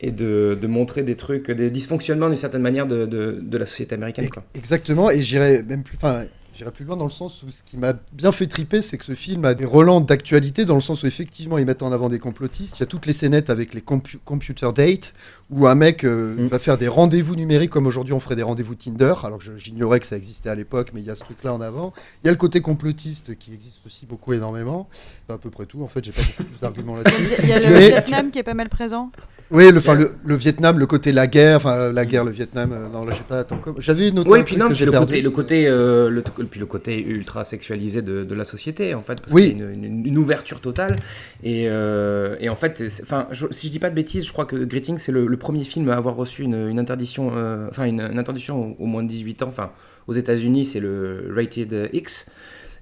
et 0.00 0.10
de, 0.10 0.56
de 0.60 0.66
montrer 0.66 1.02
des 1.02 1.16
trucs, 1.16 1.50
des 1.50 1.70
dysfonctionnements 1.70 2.28
d'une 2.28 2.38
certaine 2.38 2.62
manière 2.62 2.86
de, 2.86 3.06
de, 3.06 3.38
de 3.40 3.58
la 3.58 3.66
société 3.66 3.94
américaine. 3.94 4.28
Quoi. 4.30 4.42
Exactement, 4.54 5.10
et 5.10 5.22
j'irais 5.22 5.62
même 5.62 5.82
plus, 5.82 5.96
enfin, 5.96 6.24
j'irais 6.60 6.70
plus 6.72 6.84
loin 6.84 6.96
dans 6.96 7.04
le 7.04 7.10
sens 7.10 7.42
où 7.42 7.50
ce 7.50 7.62
qui 7.62 7.78
m'a 7.78 7.94
bien 8.12 8.32
fait 8.32 8.46
triper, 8.46 8.82
c'est 8.82 8.98
que 8.98 9.04
ce 9.06 9.14
film 9.14 9.46
a 9.46 9.54
des 9.54 9.64
relents 9.64 10.00
d'actualité 10.02 10.66
dans 10.66 10.74
le 10.74 10.82
sens 10.82 11.02
où 11.02 11.06
effectivement 11.06 11.56
ils 11.56 11.64
mettent 11.64 11.82
en 11.82 11.90
avant 11.90 12.10
des 12.10 12.18
complotistes. 12.18 12.78
Il 12.78 12.80
y 12.80 12.82
a 12.82 12.86
toutes 12.86 13.06
les 13.06 13.14
scénettes 13.14 13.48
avec 13.48 13.72
les 13.72 13.80
compu- 13.80 14.18
computer 14.24 14.68
dates 14.74 15.14
où 15.48 15.66
un 15.66 15.74
mec 15.74 16.04
euh, 16.04 16.36
Mm. 16.36 16.46
va 16.48 16.58
faire 16.58 16.76
des 16.76 16.86
rendez-vous 16.88 17.34
numériques 17.34 17.70
comme 17.70 17.86
aujourd'hui 17.86 18.12
on 18.12 18.20
ferait 18.20 18.36
des 18.36 18.42
rendez-vous 18.42 18.74
Tinder. 18.74 19.14
Alors 19.24 19.38
que 19.38 19.56
j'ignorais 19.56 20.00
que 20.00 20.06
ça 20.06 20.16
existait 20.18 20.50
à 20.50 20.54
l'époque, 20.54 20.90
mais 20.92 21.00
il 21.00 21.06
y 21.06 21.10
a 21.10 21.16
ce 21.16 21.20
truc-là 21.24 21.54
en 21.54 21.60
avant. 21.62 21.94
Il 22.22 22.26
y 22.26 22.28
a 22.28 22.32
le 22.32 22.36
côté 22.36 22.60
complotiste 22.60 23.38
qui 23.38 23.54
existe 23.54 23.78
aussi 23.86 24.04
beaucoup 24.04 24.34
énormément. 24.34 24.88
C'est 25.26 25.32
à 25.32 25.38
peu 25.38 25.48
près 25.48 25.64
tout. 25.64 25.82
En 25.82 25.88
fait, 25.88 26.04
j'ai 26.04 26.12
pas 26.12 26.20
beaucoup 26.22 26.44
plus 26.44 26.58
d'arguments 26.60 26.96
là-dessus. 26.96 27.16
Il 27.42 27.48
y 27.48 27.52
a 27.52 27.58
le 27.58 27.70
Mais- 27.70 27.88
Vietnam 27.88 28.30
qui 28.30 28.38
est 28.38 28.42
pas 28.42 28.54
mal 28.54 28.68
présent. 28.68 29.10
Oui, 29.52 29.70
le, 29.72 29.78
enfin, 29.78 29.94
le, 29.94 30.12
le 30.24 30.34
Vietnam, 30.36 30.78
le 30.78 30.86
côté 30.86 31.10
la 31.10 31.26
guerre, 31.26 31.56
enfin 31.56 31.90
la 31.92 32.06
guerre, 32.06 32.24
le 32.24 32.30
Vietnam. 32.30 32.70
euh, 32.72 32.88
non, 32.92 33.04
là 33.04 33.12
j'ai 33.16 33.24
pas. 33.24 33.44
J'avais 33.78 34.12
noté 34.12 34.30
Oui, 34.30 34.38
un 34.38 34.42
et 34.42 34.44
puis 34.44 34.56
non, 34.56 34.68
puis 34.68 34.84
le 34.84 34.92
côté, 34.92 35.22
le 35.22 35.30
côté, 35.30 35.66
euh, 35.66 36.08
le, 36.08 36.22
puis 36.22 36.60
le 36.60 36.66
côté 36.66 37.02
ultra 37.04 37.42
sexualisé 37.44 38.00
de, 38.00 38.22
de 38.22 38.34
la 38.34 38.44
société, 38.44 38.94
en 38.94 39.02
fait, 39.02 39.20
parce 39.20 39.32
Oui. 39.32 39.48
qu'il 39.50 39.58
y 39.58 39.62
a 39.62 39.70
une, 39.70 39.84
une- 39.84 40.06
une 40.06 40.18
ouverture 40.18 40.60
totale. 40.60 40.94
Et, 41.42 41.64
euh, 41.68 42.36
et 42.38 42.48
en 42.48 42.54
fait, 42.54 42.80
enfin, 43.02 43.26
je- 43.32 43.48
si 43.50 43.66
je 43.66 43.72
dis 43.72 43.78
pas 43.80 43.90
de 43.90 43.94
bêtises, 43.96 44.24
je 44.24 44.32
crois 44.32 44.44
que 44.44 44.54
Greeting 44.56 44.98
c'est 44.98 45.10
le, 45.12 45.26
le 45.26 45.36
premier 45.36 45.64
film 45.64 45.88
à 45.90 45.96
avoir 45.96 46.14
reçu 46.14 46.42
une, 46.44 46.68
une 46.68 46.78
interdiction, 46.78 47.32
euh, 47.34 47.66
enfin 47.70 47.86
une, 47.86 48.00
une 48.00 48.18
interdiction 48.20 48.76
au, 48.78 48.84
au 48.84 48.86
moins 48.86 49.02
de 49.02 49.08
18 49.08 49.42
ans. 49.42 49.48
Enfin, 49.48 49.70
aux 50.06 50.12
États-Unis, 50.12 50.64
c'est 50.64 50.80
le 50.80 51.32
rated 51.34 51.90
X. 51.92 52.26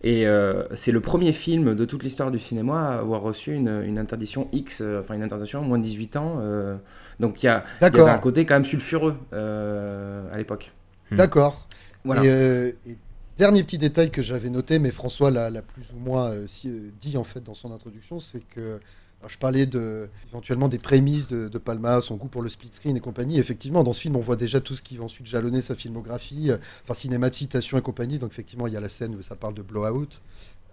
Et 0.04 0.26
euh, 0.26 0.64
c'est 0.74 0.92
le 0.92 1.00
premier 1.00 1.32
film 1.32 1.74
de 1.74 1.84
toute 1.84 2.02
l'histoire 2.04 2.30
du 2.30 2.38
cinéma 2.38 2.90
à 2.94 2.98
avoir 3.00 3.20
reçu 3.22 3.52
une, 3.52 3.82
une 3.84 3.98
interdiction 3.98 4.48
X, 4.52 4.80
euh, 4.80 5.00
enfin 5.00 5.14
une 5.14 5.22
interdiction 5.24 5.60
moins 5.62 5.78
de 5.78 5.82
18 5.82 6.16
ans. 6.16 6.36
euh, 6.40 6.76
donc 7.18 7.42
il 7.42 7.46
y, 7.46 7.48
a, 7.48 7.64
un 7.80 8.18
côté 8.18 8.46
quand 8.46 8.54
même 8.54 8.64
sulfureux 8.64 9.16
euh, 9.32 10.32
à 10.32 10.36
l'époque. 10.38 10.72
D'accord. 11.10 11.66
Voilà. 12.04 12.22
Et, 12.24 12.28
euh, 12.28 12.72
et 12.86 12.96
dernier 13.36 13.64
petit 13.64 13.78
détail 13.78 14.10
que 14.10 14.22
j'avais 14.22 14.50
noté, 14.50 14.78
mais 14.78 14.92
François 14.92 15.30
l'a 15.32 15.50
plus 15.62 15.86
ou 15.94 15.98
moins 15.98 16.32
si- 16.46 16.92
dit 17.00 17.16
en 17.16 17.24
fait 17.24 17.42
dans 17.42 17.54
son 17.54 17.72
introduction, 17.72 18.20
c'est 18.20 18.40
que 18.40 18.78
alors, 19.20 19.30
je 19.30 19.38
parlais 19.38 19.66
de, 19.66 20.08
éventuellement 20.28 20.68
des 20.68 20.78
prémices 20.78 21.26
de, 21.26 21.48
de 21.48 21.58
Palma, 21.58 22.00
son 22.00 22.14
goût 22.14 22.28
pour 22.28 22.40
le 22.40 22.48
split 22.48 22.70
screen 22.70 22.96
et 22.96 23.00
compagnie. 23.00 23.38
Effectivement, 23.38 23.82
dans 23.82 23.92
ce 23.92 24.00
film, 24.00 24.14
on 24.14 24.20
voit 24.20 24.36
déjà 24.36 24.60
tout 24.60 24.76
ce 24.76 24.82
qui 24.82 24.96
va 24.96 25.04
ensuite 25.04 25.26
jalonner 25.26 25.60
sa 25.60 25.74
filmographie, 25.74 26.52
euh, 26.52 26.58
enfin 26.84 26.94
cinéma 26.94 27.28
de 27.28 27.34
citation 27.34 27.76
et 27.78 27.82
compagnie. 27.82 28.20
Donc 28.20 28.30
effectivement, 28.30 28.68
il 28.68 28.74
y 28.74 28.76
a 28.76 28.80
la 28.80 28.88
scène 28.88 29.16
où 29.16 29.22
ça 29.22 29.34
parle 29.34 29.54
de 29.54 29.62
blowout, 29.62 30.20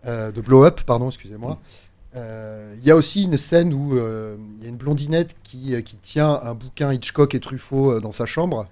euh, 0.05 0.31
de 0.31 0.41
blow 0.41 0.63
up, 0.65 0.81
pardon, 0.85 1.07
excusez-moi. 1.07 1.59
Euh, 2.15 2.75
Il 2.77 2.87
y 2.87 2.91
a 2.91 2.95
aussi 2.95 3.23
une 3.23 3.37
scène 3.37 3.73
où 3.73 3.97
euh, 3.97 4.37
il 4.59 4.63
y 4.63 4.67
a 4.67 4.69
une 4.69 4.77
blondinette 4.77 5.35
qui, 5.43 5.81
qui 5.83 5.97
tient 5.97 6.39
un 6.43 6.53
bouquin 6.53 6.93
Hitchcock 6.93 7.35
et 7.35 7.39
Truffaut 7.39 7.99
dans 7.99 8.11
sa 8.11 8.25
chambre. 8.25 8.67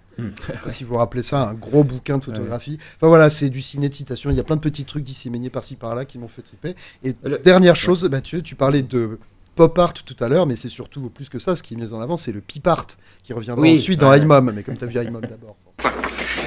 Pas 0.63 0.69
si 0.69 0.83
vous 0.83 0.91
vous 0.91 0.97
rappelez 0.97 1.23
ça, 1.23 1.49
un 1.49 1.53
gros 1.53 1.83
bouquin 1.83 2.19
de 2.19 2.23
photographie. 2.23 2.77
Enfin 2.95 3.07
voilà, 3.07 3.29
c'est 3.29 3.49
du 3.49 3.61
ciné 3.61 3.89
de 3.89 3.95
citation. 3.95 4.29
Il 4.29 4.37
y 4.37 4.39
a 4.39 4.43
plein 4.43 4.55
de 4.55 4.61
petits 4.61 4.85
trucs 4.85 5.03
disséminés 5.03 5.49
par-ci 5.49 5.75
par-là 5.75 6.05
qui 6.05 6.19
m'ont 6.19 6.27
fait 6.27 6.43
triper. 6.43 6.75
Et 7.03 7.15
dernière 7.43 7.75
chose, 7.75 8.03
Mathieu, 8.05 8.43
tu 8.43 8.55
parlais 8.55 8.83
de 8.83 9.19
pop 9.55 9.77
art 9.77 9.93
tout 9.93 10.15
à 10.23 10.27
l'heure, 10.27 10.45
mais 10.45 10.55
c'est 10.55 10.69
surtout 10.69 11.09
plus 11.09 11.29
que 11.29 11.39
ça. 11.39 11.55
Ce 11.55 11.63
qui 11.63 11.73
est 11.73 11.77
mis 11.77 11.93
en 11.93 12.01
avant, 12.01 12.17
c'est 12.17 12.31
le 12.31 12.41
pip 12.41 12.65
art 12.67 12.87
qui 13.23 13.33
reviendra 13.33 13.61
Oui, 13.61 13.77
ensuite 13.77 13.99
dans 13.99 14.11
ouais. 14.11 14.19
iMom. 14.19 14.51
Mais 14.53 14.63
comme 14.63 14.77
tu 14.77 14.83
as 14.83 14.87
vu 14.87 14.99
iMom 14.99 15.21
d'abord. 15.21 15.55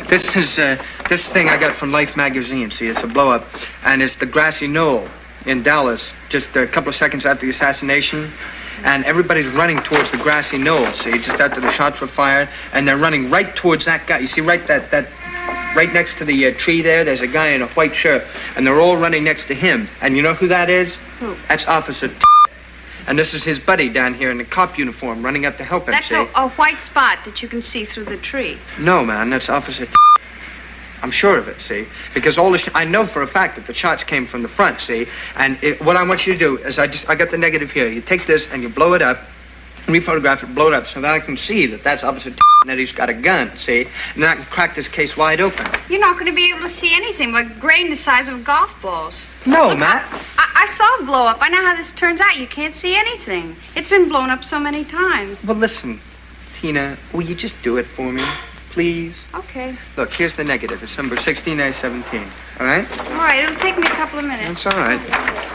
This 0.08 0.36
is 0.36 0.58
uh, 0.60 0.76
this 1.08 1.28
thing 1.28 1.48
I 1.48 1.58
got 1.58 1.72
from 1.72 1.92
Life 1.92 2.16
magazine. 2.16 2.70
See, 2.70 2.86
it's 2.86 3.02
a 3.02 3.06
blow 3.06 3.30
up, 3.34 3.44
and 3.84 4.00
it's 4.02 4.14
the 4.14 4.26
grassy 4.26 4.68
knoll 4.68 5.02
in 5.46 5.62
Dallas, 5.62 6.14
just 6.28 6.56
a 6.56 6.66
couple 6.66 6.88
of 6.88 6.94
seconds 6.94 7.26
after 7.26 7.46
the 7.46 7.50
assassination. 7.50 8.30
And 8.84 9.04
everybody's 9.04 9.50
running 9.52 9.78
towards 9.82 10.10
the 10.10 10.18
grassy 10.18 10.58
knoll. 10.58 10.86
See, 10.92 11.18
just 11.18 11.40
after 11.40 11.60
the 11.60 11.70
shots 11.70 12.00
were 12.00 12.06
fired, 12.06 12.48
and 12.72 12.86
they're 12.86 12.98
running 12.98 13.30
right 13.30 13.54
towards 13.56 13.84
that 13.86 14.06
guy. 14.06 14.18
You 14.18 14.26
see, 14.26 14.40
right 14.40 14.64
that 14.66 14.90
that. 14.90 15.06
Right 15.76 15.92
next 15.92 16.16
to 16.18 16.24
the 16.24 16.46
uh, 16.46 16.54
tree 16.56 16.80
there, 16.80 17.04
there's 17.04 17.20
a 17.20 17.26
guy 17.26 17.48
in 17.48 17.60
a 17.60 17.66
white 17.68 17.94
shirt, 17.94 18.24
and 18.56 18.66
they're 18.66 18.80
all 18.80 18.96
running 18.96 19.24
next 19.24 19.44
to 19.48 19.54
him. 19.54 19.88
And 20.00 20.16
you 20.16 20.22
know 20.22 20.32
who 20.32 20.48
that 20.48 20.70
is? 20.70 20.96
Who? 21.20 21.36
That's 21.48 21.66
Officer. 21.66 22.10
And 23.06 23.18
this 23.18 23.34
is 23.34 23.44
his 23.44 23.58
buddy 23.58 23.88
down 23.88 24.14
here 24.14 24.30
in 24.30 24.38
the 24.38 24.44
cop 24.44 24.76
uniform, 24.78 25.22
running 25.22 25.46
up 25.46 25.56
to 25.58 25.64
help 25.64 25.84
him. 25.84 25.92
That's 25.92 26.08
see? 26.08 26.16
a, 26.16 26.28
a 26.34 26.48
white 26.50 26.82
spot 26.82 27.24
that 27.24 27.42
you 27.42 27.48
can 27.48 27.62
see 27.62 27.84
through 27.84 28.04
the 28.04 28.16
tree. 28.16 28.58
No, 28.78 29.04
man, 29.04 29.30
that's 29.30 29.48
Officer. 29.48 29.86
I'm 31.02 31.10
sure 31.10 31.38
of 31.38 31.46
it, 31.46 31.60
see? 31.60 31.86
Because 32.14 32.36
all 32.38 32.50
the 32.50 32.58
sh- 32.58 32.68
I 32.74 32.84
know 32.84 33.06
for 33.06 33.22
a 33.22 33.26
fact 33.26 33.54
that 33.56 33.66
the 33.66 33.74
shots 33.74 34.02
came 34.02 34.24
from 34.24 34.42
the 34.42 34.48
front, 34.48 34.80
see? 34.80 35.06
And 35.36 35.56
it, 35.62 35.80
what 35.82 35.96
I 35.96 36.02
want 36.02 36.26
you 36.26 36.32
to 36.32 36.38
do 36.38 36.56
is 36.58 36.78
I 36.78 36.86
just 36.86 37.08
I 37.08 37.14
got 37.14 37.30
the 37.30 37.38
negative 37.38 37.70
here. 37.70 37.88
You 37.88 38.00
take 38.00 38.26
this 38.26 38.48
and 38.50 38.62
you 38.62 38.68
blow 38.68 38.94
it 38.94 39.02
up, 39.02 39.18
rephotograph 39.86 40.42
it, 40.42 40.54
blow 40.54 40.68
it 40.68 40.74
up, 40.74 40.86
so 40.86 41.00
that 41.00 41.14
I 41.14 41.20
can 41.20 41.36
see 41.36 41.66
that 41.66 41.82
that's 41.82 42.04
Officer 42.04 42.30
and 42.30 42.38
that 42.66 42.78
he's 42.78 42.92
got 42.92 43.08
a 43.08 43.14
gun, 43.14 43.56
see? 43.56 43.82
And 44.14 44.22
then 44.22 44.30
I 44.30 44.34
can 44.34 44.44
crack 44.46 44.74
this 44.74 44.88
case 44.88 45.16
wide 45.16 45.40
open. 45.40 45.66
You're 45.88 46.00
not 46.00 46.14
going 46.14 46.26
to 46.26 46.34
be 46.34 46.48
able 46.50 46.62
to 46.62 46.68
see 46.68 46.94
anything 46.94 47.32
but 47.32 47.60
grain 47.60 47.90
the 47.90 47.96
size 47.96 48.28
of 48.28 48.44
golf 48.44 48.80
balls. 48.82 49.28
No, 49.46 49.74
Matt. 49.76 50.04
I, 50.38 50.62
I 50.62 50.66
saw 50.66 51.02
a 51.02 51.04
blow 51.04 51.26
up. 51.26 51.38
I 51.40 51.48
know 51.48 51.62
how 51.64 51.76
this 51.76 51.92
turns 51.92 52.20
out. 52.20 52.36
You 52.38 52.46
can't 52.46 52.74
see 52.74 52.96
anything. 52.96 53.54
It's 53.74 53.88
been 53.88 54.08
blown 54.08 54.30
up 54.30 54.44
so 54.44 54.58
many 54.58 54.84
times. 54.84 55.44
Well, 55.44 55.56
listen, 55.56 56.00
Tina, 56.58 56.96
will 57.12 57.22
you 57.22 57.34
just 57.34 57.60
do 57.62 57.76
it 57.76 57.86
for 57.86 58.12
me, 58.12 58.24
please? 58.70 59.14
Okay. 59.34 59.76
Look, 59.96 60.12
here's 60.12 60.34
the 60.34 60.44
negative. 60.44 60.82
It's 60.82 60.96
number 60.96 61.16
16A17. 61.16 62.26
All 62.58 62.66
right? 62.66 63.00
All 63.10 63.16
right. 63.18 63.42
It'll 63.44 63.56
take 63.56 63.76
me 63.76 63.86
a 63.86 63.90
couple 63.90 64.18
of 64.18 64.24
minutes. 64.24 64.64
That's 64.64 64.66
all 64.66 64.80
right. 64.82 65.45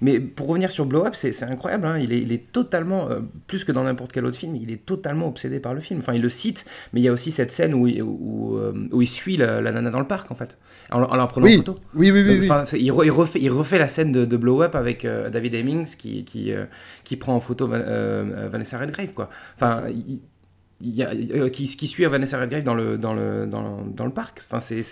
Mais 0.00 0.20
pour 0.20 0.48
revenir 0.48 0.70
sur 0.70 0.86
Blow 0.86 1.04
Up, 1.06 1.14
c'est 1.14 1.42
incroyable. 1.44 1.86
hein. 1.86 1.98
Il, 1.98 2.12
est, 2.12 2.20
il 2.20 2.32
est 2.32 2.52
totalement, 2.52 3.08
euh, 3.10 3.20
plus 3.46 3.64
que 3.64 3.72
dans 3.72 3.84
n'importe 3.84 4.12
quel 4.12 4.24
autre 4.26 4.36
film, 4.36 4.56
il 4.56 4.70
est 4.70 4.84
totalement 4.84 5.28
obsédé 5.28 5.60
par 5.60 5.74
le 5.74 5.80
film. 5.80 6.00
Enfin, 6.00 6.14
il 6.14 6.22
le 6.22 6.28
cite, 6.28 6.64
mais 6.92 7.00
il 7.00 7.04
y 7.04 7.08
a 7.08 7.12
aussi 7.12 7.30
cette 7.32 7.52
scène 7.52 7.74
où 7.74 7.86
il, 7.86 8.02
où, 8.02 8.56
euh, 8.56 8.72
où 8.92 9.02
il 9.02 9.06
suit 9.08 9.36
la, 9.36 9.60
la 9.60 9.72
nana 9.72 9.90
dans 9.90 10.00
le 10.00 10.06
parc, 10.06 10.30
en 10.30 10.34
fait, 10.34 10.56
en, 10.90 11.02
en 11.02 11.16
la 11.16 11.26
prenant 11.26 11.46
Oui. 11.46 11.54
en 11.54 11.58
photo. 11.58 11.78
Oui, 11.94 12.10
oui, 12.10 12.22
oui, 12.26 12.38
oui. 12.40 12.46
il, 12.80 12.90
re- 12.92 13.04
il 13.04 13.10
refait, 13.10 13.40
il 13.40 13.50
refait 13.50 13.78
la 13.78 13.88
scène 13.88 14.12
de, 14.12 14.24
de 14.24 14.36
Blow 14.36 14.62
Up 14.62 14.74
avec 14.74 15.04
euh, 15.04 15.30
David 15.30 15.54
Hemmings 15.54 15.96
qui, 15.96 16.24
qui, 16.24 16.52
qui 17.04 17.16
prend 17.16 17.34
en 17.34 17.40
photo 17.40 17.66
Van- 17.66 17.82
Vanessa 18.50 18.78
Redgrave, 18.78 19.12
quoi. 19.12 19.30
Enfin, 19.56 19.82
il 19.90 20.20
y 20.82 21.02
euh, 21.02 21.48
qui, 21.48 21.66
qui 21.76 21.86
suit 21.86 22.04
Vanessa 22.04 22.38
Redgrave 22.38 22.62
dans 22.62 22.74
le, 22.74 22.98
dans 22.98 23.14
le, 23.14 23.46
dans 23.46 23.84
dans 23.84 24.04
le 24.04 24.10
parc. 24.12 24.40
Enfin, 24.44 24.60
c'est, 24.60 24.82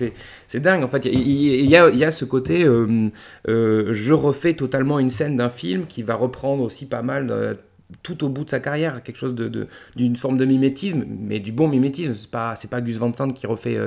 dingue, 0.60 0.82
en 0.84 0.88
fait. 0.88 1.04
Il 1.06 1.20
y 1.28 1.66
y 1.66 1.76
a, 1.76 1.90
y 1.90 2.04
a 2.04 2.10
ce 2.10 2.24
côté, 2.24 2.64
euh, 2.64 3.08
euh, 3.48 3.88
je 3.92 4.12
refais 4.12 4.54
totalement 4.54 4.98
une 4.98 5.10
scène 5.10 5.36
d'un 5.36 5.48
film 5.50 5.86
qui 5.86 6.02
va 6.02 6.14
reprendre 6.14 6.62
aussi 6.62 6.86
pas 6.86 7.02
mal 7.02 7.58
tout 8.02 8.24
au 8.24 8.28
bout 8.30 8.44
de 8.44 8.50
sa 8.50 8.58
carrière, 8.60 9.02
quelque 9.02 9.18
chose 9.18 9.34
de, 9.34 9.48
de- 9.48 9.66
d'une 9.96 10.16
forme 10.16 10.38
de 10.38 10.46
mimétisme, 10.46 11.04
mais 11.06 11.40
du 11.40 11.52
bon 11.52 11.68
mimétisme. 11.68 12.14
C'est 12.16 12.30
pas, 12.30 12.54
pas 12.70 12.80
Gus 12.80 12.96
Van 12.96 13.12
Sant 13.12 13.28
qui 13.30 13.46
refait 13.46 13.78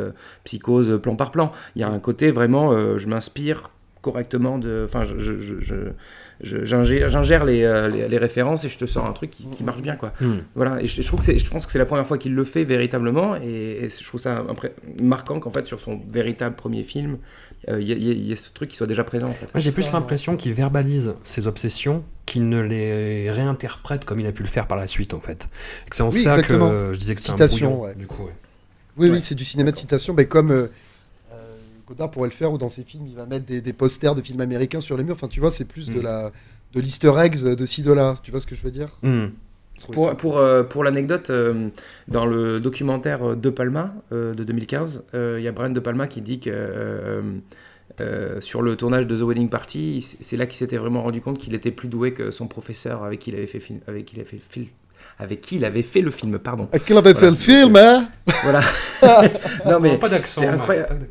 Psychose 0.43 0.99
plan 1.01 1.15
par 1.15 1.31
plan. 1.31 1.51
Il 1.75 1.81
y 1.81 1.83
a 1.83 1.89
un 1.89 1.99
côté 1.99 2.29
vraiment, 2.31 2.97
je 2.97 3.07
m'inspire 3.07 3.71
correctement 4.01 4.59
de, 4.59 4.83
enfin, 4.85 5.03
je- 5.05 5.91
j'ingère, 6.41 7.09
j'ingère 7.09 7.45
les, 7.45 7.63
euh, 7.63 7.87
les, 7.89 8.07
les 8.07 8.17
références 8.17 8.63
et 8.65 8.69
je 8.69 8.77
te 8.77 8.85
sors 8.85 9.05
un 9.05 9.13
truc 9.13 9.31
qui, 9.31 9.47
qui 9.49 9.63
marche 9.63 9.81
bien, 9.81 9.95
quoi. 9.95 10.13
Hmm. 10.21 10.37
Voilà. 10.55 10.81
Et 10.81 10.87
je, 10.87 11.01
je 11.01 11.07
trouve 11.07 11.25
que 11.25 11.37
je 11.37 11.49
pense 11.49 11.65
que 11.65 11.71
c'est 11.71 11.79
la 11.79 11.85
première 11.85 12.05
fois 12.07 12.17
qu'il 12.17 12.33
le 12.35 12.43
fait 12.43 12.63
véritablement, 12.63 13.35
et, 13.37 13.79
et 13.83 13.89
je 13.89 14.03
trouve 14.03 14.19
ça 14.19 14.43
impré- 14.49 14.71
marquant 15.01 15.39
qu'en 15.39 15.51
fait 15.51 15.65
sur 15.65 15.79
son 15.81 15.99
véritable 16.09 16.55
premier 16.55 16.83
film, 16.83 17.17
euh, 17.69 17.79
il 17.81 17.87
y, 17.87 17.89
y 17.89 18.09
a- 18.09 18.13
il 18.13 18.27
y 18.27 18.31
a 18.31 18.35
ce 18.35 18.51
truc 18.53 18.69
qui 18.69 18.75
soit 18.77 18.87
déjà 18.87 19.03
présent. 19.03 19.27
En 19.29 19.33
fait. 19.33 19.45
Moi, 19.53 19.59
j'ai 19.61 19.71
plus 19.71 19.91
l'impression 19.91 20.35
qu'il 20.35 20.53
verbalise 20.53 21.13
ses 21.23 21.47
obsessions 21.47 22.03
qu'il 22.25 22.49
ne 22.49 22.61
les 22.61 23.29
réinterprète 23.31 24.03
comme 24.05 24.19
il 24.19 24.27
a 24.27 24.31
pu 24.31 24.43
le 24.43 24.49
faire 24.49 24.67
par 24.67 24.77
la 24.77 24.87
suite, 24.87 25.13
en 25.13 25.19
fait. 25.19 25.47
Et 25.85 25.89
que 25.89 25.95
C'est 25.95 26.03
en 26.03 26.09
Oui, 26.11 26.21
ça 26.21 26.31
exactement. 26.33 26.69
que 26.69 26.91
je 26.93 26.99
disais 26.99 27.15
que 27.15 27.21
c'est 27.21 27.29
un 27.31 27.33
Citation, 27.33 27.69
brouillon, 27.71 27.85
ouais. 27.89 27.95
du 27.95 28.07
coup. 28.07 28.23
ouais. 28.23 28.29
Oui, 28.97 29.07
Ouais. 29.09 29.15
oui, 29.15 29.21
c'est 29.21 29.35
du 29.35 29.43
cinéma 29.45 29.71
de 29.71 29.77
citation, 29.77 30.13
mais 30.13 30.25
comme 30.25 30.51
euh, 30.51 30.67
Godard 31.87 32.09
pourrait 32.11 32.29
le 32.29 32.33
faire, 32.35 32.51
ou 32.51 32.57
dans 32.57 32.69
ses 32.69 32.83
films, 32.83 33.05
il 33.07 33.15
va 33.15 33.25
mettre 33.25 33.45
des, 33.45 33.61
des 33.61 33.73
posters 33.73 34.15
de 34.15 34.21
films 34.21 34.41
américains 34.41 34.81
sur 34.81 34.97
les 34.97 35.03
murs. 35.03 35.15
Enfin, 35.15 35.27
tu 35.27 35.39
vois, 35.39 35.51
c'est 35.51 35.67
plus 35.67 35.89
de 35.89 35.99
Mm. 35.99 36.03
la 36.03 36.31
de 36.73 36.81
l'easter 36.81 37.11
eggs 37.23 37.41
de 37.43 37.65
ci, 37.65 37.83
de 37.83 37.93
là. 37.93 38.15
Tu 38.23 38.31
vois 38.31 38.41
ce 38.41 38.45
que 38.47 38.55
je 38.55 38.61
veux 38.63 38.71
dire? 38.71 38.89
Trouvais 39.79 39.93
Pour, 39.93 40.05
ça- 40.09 40.15
pour, 40.15 40.37
euh, 40.37 40.63
pour 40.63 40.83
l'anecdote, 40.83 41.29
euh, 41.29 41.67
dans 42.07 42.25
le 42.25 42.59
documentaire 42.59 43.35
De 43.35 43.49
Palma 43.49 43.93
euh, 44.13 44.33
de 44.33 44.43
2015, 44.43 45.03
euh, 45.13 45.35
il 45.39 45.43
y 45.43 45.47
a 45.47 45.51
Brian 45.51 45.69
De 45.69 45.79
Palma 45.79 46.07
qui 46.07 46.21
dit 46.21 46.39
que 46.39 46.49
euh, 46.51 47.21
euh, 48.01 48.41
sur 48.41 48.61
le 48.61 48.75
tournage 48.75 49.05
de 49.07 49.15
The 49.15 49.21
Wedding 49.21 49.49
Party, 49.49 50.01
c'est- 50.21 50.37
là 50.37 50.45
qu'il 50.47 50.57
s'était 50.57 50.77
vraiment 50.77 51.03
rendu 51.03 51.21
compte 51.21 51.37
qu'il 51.37 51.53
était 51.53 51.71
plus 51.71 51.87
doué 51.87 52.13
que 52.13 52.31
son 52.31 52.47
professeur 52.47 53.03
avec 53.03 53.19
qui 53.19 53.29
il 53.31 53.35
avait 53.35 53.47
fait, 53.47 53.59
film, 53.59 53.79
avec 53.87 54.05
qui 54.05 54.15
il 54.15 54.19
avait 54.21 54.29
fait, 54.29 54.37
le 54.37 54.41
film- 54.41 54.67
avec 55.19 55.41
qui 55.41 55.55
il 55.57 55.65
avait 55.65 55.81
fait 55.83 56.01
le 56.01 56.11
film. 56.11 56.39
Pardon. 56.39 56.67
À 56.73 56.79
qui 56.79 56.91
il 56.93 56.97
avait 56.97 57.13
fait 57.13 57.29
Voilà. 57.29 57.31
le 57.31 57.37
film, 57.37 57.75
hein? 57.75 58.07
Voilà. 58.43 58.61
non 59.69 59.79
mais 59.79 59.97
Pas 59.97 60.09
d'accent, 60.09 60.41
c'est 60.41 60.47
incroyable. 60.47 61.07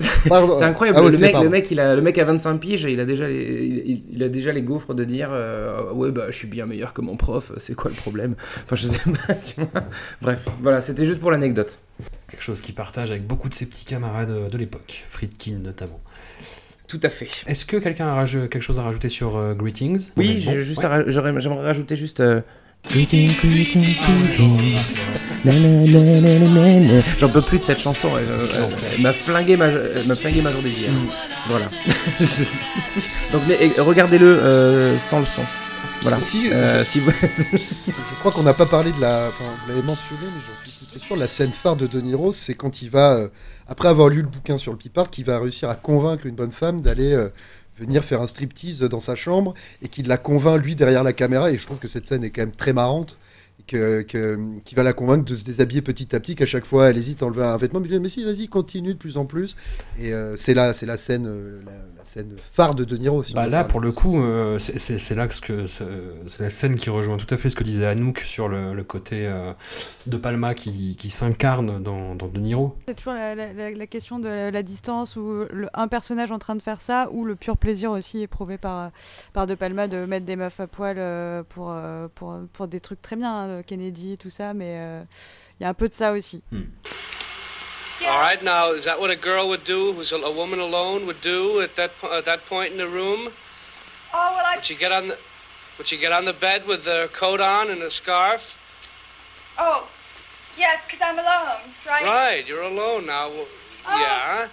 C'est 0.00 0.62
incroyable. 0.64 0.98
Ah 1.00 1.04
ouais, 1.04 1.10
le, 1.10 1.18
mec, 1.18 1.34
le, 1.42 1.48
mec, 1.48 1.70
il 1.70 1.80
a, 1.80 1.94
le 1.96 2.02
mec 2.02 2.18
a 2.18 2.24
25 2.24 2.58
piges 2.58 2.84
et 2.86 2.92
il 2.92 3.00
a 3.00 3.04
déjà 3.04 3.26
les, 3.26 3.82
il, 3.86 4.02
il 4.12 4.22
a 4.22 4.28
déjà 4.28 4.52
les 4.52 4.62
gaufres 4.62 4.94
de 4.94 5.04
dire 5.04 5.28
euh, 5.32 5.92
Ouais, 5.92 6.10
bah, 6.10 6.26
je 6.28 6.36
suis 6.36 6.46
bien 6.48 6.66
meilleur 6.66 6.92
que 6.92 7.00
mon 7.00 7.16
prof, 7.16 7.52
c'est 7.58 7.74
quoi 7.74 7.90
le 7.90 7.96
problème? 7.96 8.34
Enfin, 8.64 8.76
je 8.76 8.86
sais 8.86 8.98
pas, 9.26 9.34
tu 9.34 9.54
vois. 9.60 9.82
Bref, 10.22 10.46
voilà, 10.60 10.80
c'était 10.80 11.06
juste 11.06 11.20
pour 11.20 11.30
l'anecdote. 11.30 11.80
Quelque 12.30 12.42
chose 12.42 12.60
qu'il 12.60 12.74
partage 12.74 13.10
avec 13.10 13.26
beaucoup 13.26 13.48
de 13.48 13.54
ses 13.54 13.66
petits 13.66 13.84
camarades 13.84 14.30
euh, 14.30 14.48
de 14.48 14.56
l'époque, 14.58 15.04
Friedkin 15.08 15.58
notamment. 15.62 16.00
Tout 16.86 17.00
à 17.02 17.10
fait. 17.10 17.28
Est-ce 17.46 17.66
que 17.66 17.76
quelqu'un 17.76 18.16
a 18.16 18.24
quelque 18.24 18.60
chose 18.60 18.78
à 18.78 18.82
rajouter 18.82 19.08
sur 19.08 19.36
euh, 19.36 19.54
Greetings? 19.54 20.06
Oui, 20.16 20.42
bon 20.44 20.52
j'ai 20.52 20.62
juste 20.62 20.82
Ouais. 20.82 21.04
j'aimerais 21.08 21.62
rajouter 21.62 21.96
juste. 21.96 22.20
euh, 22.20 22.40
Greetings, 22.86 23.36
greetings, 23.42 23.98
greetings. 24.00 24.78
J'en 27.18 27.28
peux 27.28 27.42
plus 27.42 27.58
de 27.58 27.64
cette 27.64 27.80
chanson. 27.80 28.08
Elle, 28.16 28.24
elle- 28.24 28.64
elle 28.94 29.02
m'a 29.02 29.12
flingué 29.12 29.56
ma, 29.58 29.66
elle 29.66 30.06
m'a 30.06 30.14
flingué 30.14 30.40
ma 30.40 30.50
journée 30.52 30.70
d'hier. 30.70 30.90
Voilà. 31.48 31.66
Donc 33.32 33.42
mais, 33.46 33.58
et 33.60 33.80
regardez-le 33.80 34.26
euh, 34.26 34.98
sans 34.98 35.20
le 35.20 35.26
son. 35.26 35.42
Voilà. 36.00 36.18
Si, 36.20 36.48
Euh, 36.50 36.78
je- 36.78 36.84
si 36.84 37.00
vous- 37.00 37.10
Je 37.20 38.14
crois 38.20 38.32
qu'on 38.32 38.42
n'a 38.44 38.54
pas 38.54 38.66
parlé 38.66 38.90
de 38.92 39.00
la. 39.00 39.28
Enfin, 39.28 39.44
vous 39.62 39.68
l'avez 39.68 39.82
mentionné, 39.82 40.22
mais 40.22 40.40
j'en 40.40 40.70
suis 40.70 40.86
tout 40.86 40.98
sûr. 40.98 41.16
La 41.16 41.28
scène 41.28 41.52
phare 41.52 41.76
de 41.76 41.86
De 41.86 42.00
Niro, 42.00 42.32
c'est 42.32 42.54
quand 42.54 42.80
il 42.80 42.88
va, 42.88 43.14
euh, 43.16 43.28
après 43.68 43.88
avoir 43.88 44.08
lu 44.08 44.22
le 44.22 44.28
bouquin 44.28 44.56
sur 44.56 44.72
le 44.72 44.78
pipard, 44.78 45.10
qu'il 45.10 45.24
va 45.26 45.38
réussir 45.40 45.68
à 45.68 45.74
convaincre 45.74 46.24
une 46.24 46.34
bonne 46.36 46.52
femme 46.52 46.80
d'aller 46.80 47.12
euh, 47.12 47.28
venir 47.78 48.04
faire 48.04 48.20
un 48.22 48.26
striptease 48.26 48.80
dans 48.80 49.00
sa 49.00 49.14
chambre 49.14 49.54
et 49.82 49.88
qu'il 49.88 50.08
la 50.08 50.16
convainc 50.16 50.62
lui 50.62 50.74
derrière 50.74 51.04
la 51.04 51.12
caméra. 51.12 51.50
Et 51.50 51.58
je 51.58 51.66
trouve 51.66 51.78
que 51.78 51.88
cette 51.88 52.06
scène 52.06 52.24
est 52.24 52.30
quand 52.30 52.42
même 52.42 52.52
très 52.52 52.72
marrante. 52.72 53.18
Que, 53.66 54.00
qui 54.64 54.74
va 54.74 54.82
la 54.82 54.94
convaincre 54.94 55.26
de 55.26 55.36
se 55.36 55.44
déshabiller 55.44 55.82
petit 55.82 56.16
à 56.16 56.20
petit, 56.20 56.34
qu'à 56.34 56.46
chaque 56.46 56.64
fois 56.64 56.88
elle 56.88 56.96
hésite 56.96 57.22
à 57.22 57.26
enlever 57.26 57.44
un 57.44 57.58
vêtement, 57.58 57.80
mais 57.80 57.98
mais 57.98 58.08
si 58.08 58.24
vas-y 58.24 58.48
continue 58.48 58.94
de 58.94 58.98
plus 58.98 59.18
en 59.18 59.26
plus. 59.26 59.56
Et 59.98 60.14
euh, 60.14 60.36
c'est 60.36 60.54
là, 60.54 60.72
c'est 60.72 60.86
la 60.86 60.96
scène, 60.96 61.26
euh, 61.26 61.60
scène 62.08 62.36
phare 62.52 62.74
de 62.74 62.84
De 62.84 62.96
Niro. 62.96 63.22
si 63.22 63.34
Bah 63.34 63.46
là, 63.46 63.62
pour 63.64 63.80
le 63.80 63.92
coup, 63.92 64.20
euh, 64.20 64.58
c'est- 64.58 65.14
là 65.14 65.28
que, 65.28 65.34
ce 65.34 65.40
que 65.40 65.66
ce- 65.66 65.84
c'est 66.26 66.42
la 66.42 66.50
scène 66.50 66.74
qui 66.76 66.90
rejoint 66.90 67.16
tout 67.18 67.32
à 67.32 67.36
fait 67.36 67.50
ce 67.50 67.56
que 67.56 67.62
disait 67.64 67.86
Anouk 67.86 68.18
sur 68.20 68.48
le, 68.48 68.74
le 68.74 68.82
côté 68.84 69.26
euh, 69.26 69.52
de 70.06 70.16
Palma 70.16 70.54
qui, 70.54 70.96
qui 70.96 71.10
s'incarne 71.10 71.82
dans, 71.82 72.14
dans 72.14 72.26
De 72.28 72.40
Niro. 72.40 72.76
C'est 72.88 72.94
toujours 72.94 73.12
la, 73.14 73.34
la- 73.34 73.52
la- 73.52 73.70
la 73.70 73.86
question 73.86 74.18
de 74.18 74.50
la 74.50 74.62
distance 74.62 75.16
ou 75.16 75.44
le- 75.50 75.68
un 75.74 75.86
personnage 75.88 76.30
en 76.32 76.38
train 76.38 76.56
de 76.56 76.62
faire 76.62 76.80
ça 76.80 77.08
ou 77.12 77.24
le 77.24 77.36
pur 77.36 77.56
plaisir 77.56 77.90
aussi 77.90 78.20
éprouvé 78.22 78.58
par, 78.58 78.90
par 79.32 79.46
De 79.46 79.54
Palma 79.54 79.86
de 79.88 80.04
mettre 80.06 80.26
des 80.26 80.36
meufs 80.36 80.58
à 80.60 80.66
poil 80.66 80.96
euh, 80.98 81.42
pour, 81.48 81.72
pour, 82.14 82.38
pour 82.52 82.66
des 82.68 82.80
trucs 82.80 83.02
très 83.02 83.16
bien, 83.16 83.58
hein, 83.58 83.62
Kennedy, 83.66 84.16
tout 84.18 84.30
ça, 84.30 84.54
mais 84.54 84.78
euh, 84.78 85.02
il 85.60 85.64
y 85.64 85.66
a 85.66 85.68
un 85.68 85.74
peu 85.74 85.88
de 85.88 85.94
ça 85.94 86.12
aussi. 86.12 86.42
All 88.06 88.20
right, 88.20 88.42
now, 88.42 88.72
is 88.72 88.84
that 88.84 89.00
what 89.00 89.10
a 89.10 89.16
girl 89.16 89.48
would 89.48 89.64
do, 89.64 89.92
who's 89.92 90.12
a, 90.12 90.16
a 90.16 90.30
woman 90.30 90.60
alone, 90.60 91.04
would 91.06 91.20
do 91.20 91.60
at 91.60 91.74
that, 91.76 91.90
po- 92.00 92.16
at 92.16 92.24
that 92.26 92.46
point 92.46 92.70
in 92.72 92.78
the 92.78 92.86
room? 92.86 93.32
Oh, 94.14 94.34
well, 94.36 94.44
I... 94.46 94.56
Would 94.56 94.64
she 94.64 94.76
get 94.76 94.92
on 94.92 95.08
the, 95.08 95.18
would 95.76 95.88
she 95.88 95.96
get 95.96 96.12
on 96.12 96.24
the 96.24 96.32
bed 96.32 96.66
with 96.66 96.84
her 96.84 97.08
coat 97.08 97.40
on 97.40 97.70
and 97.70 97.82
a 97.82 97.90
scarf? 97.90 98.54
Oh, 99.58 99.88
yes, 100.56 100.80
because 100.86 101.00
I'm 101.02 101.18
alone, 101.18 101.72
right? 101.86 102.04
Right, 102.04 102.46
you're 102.46 102.62
alone 102.62 103.06
now. 103.06 103.30
Oh. 103.30 103.46
Yeah. 103.86 104.48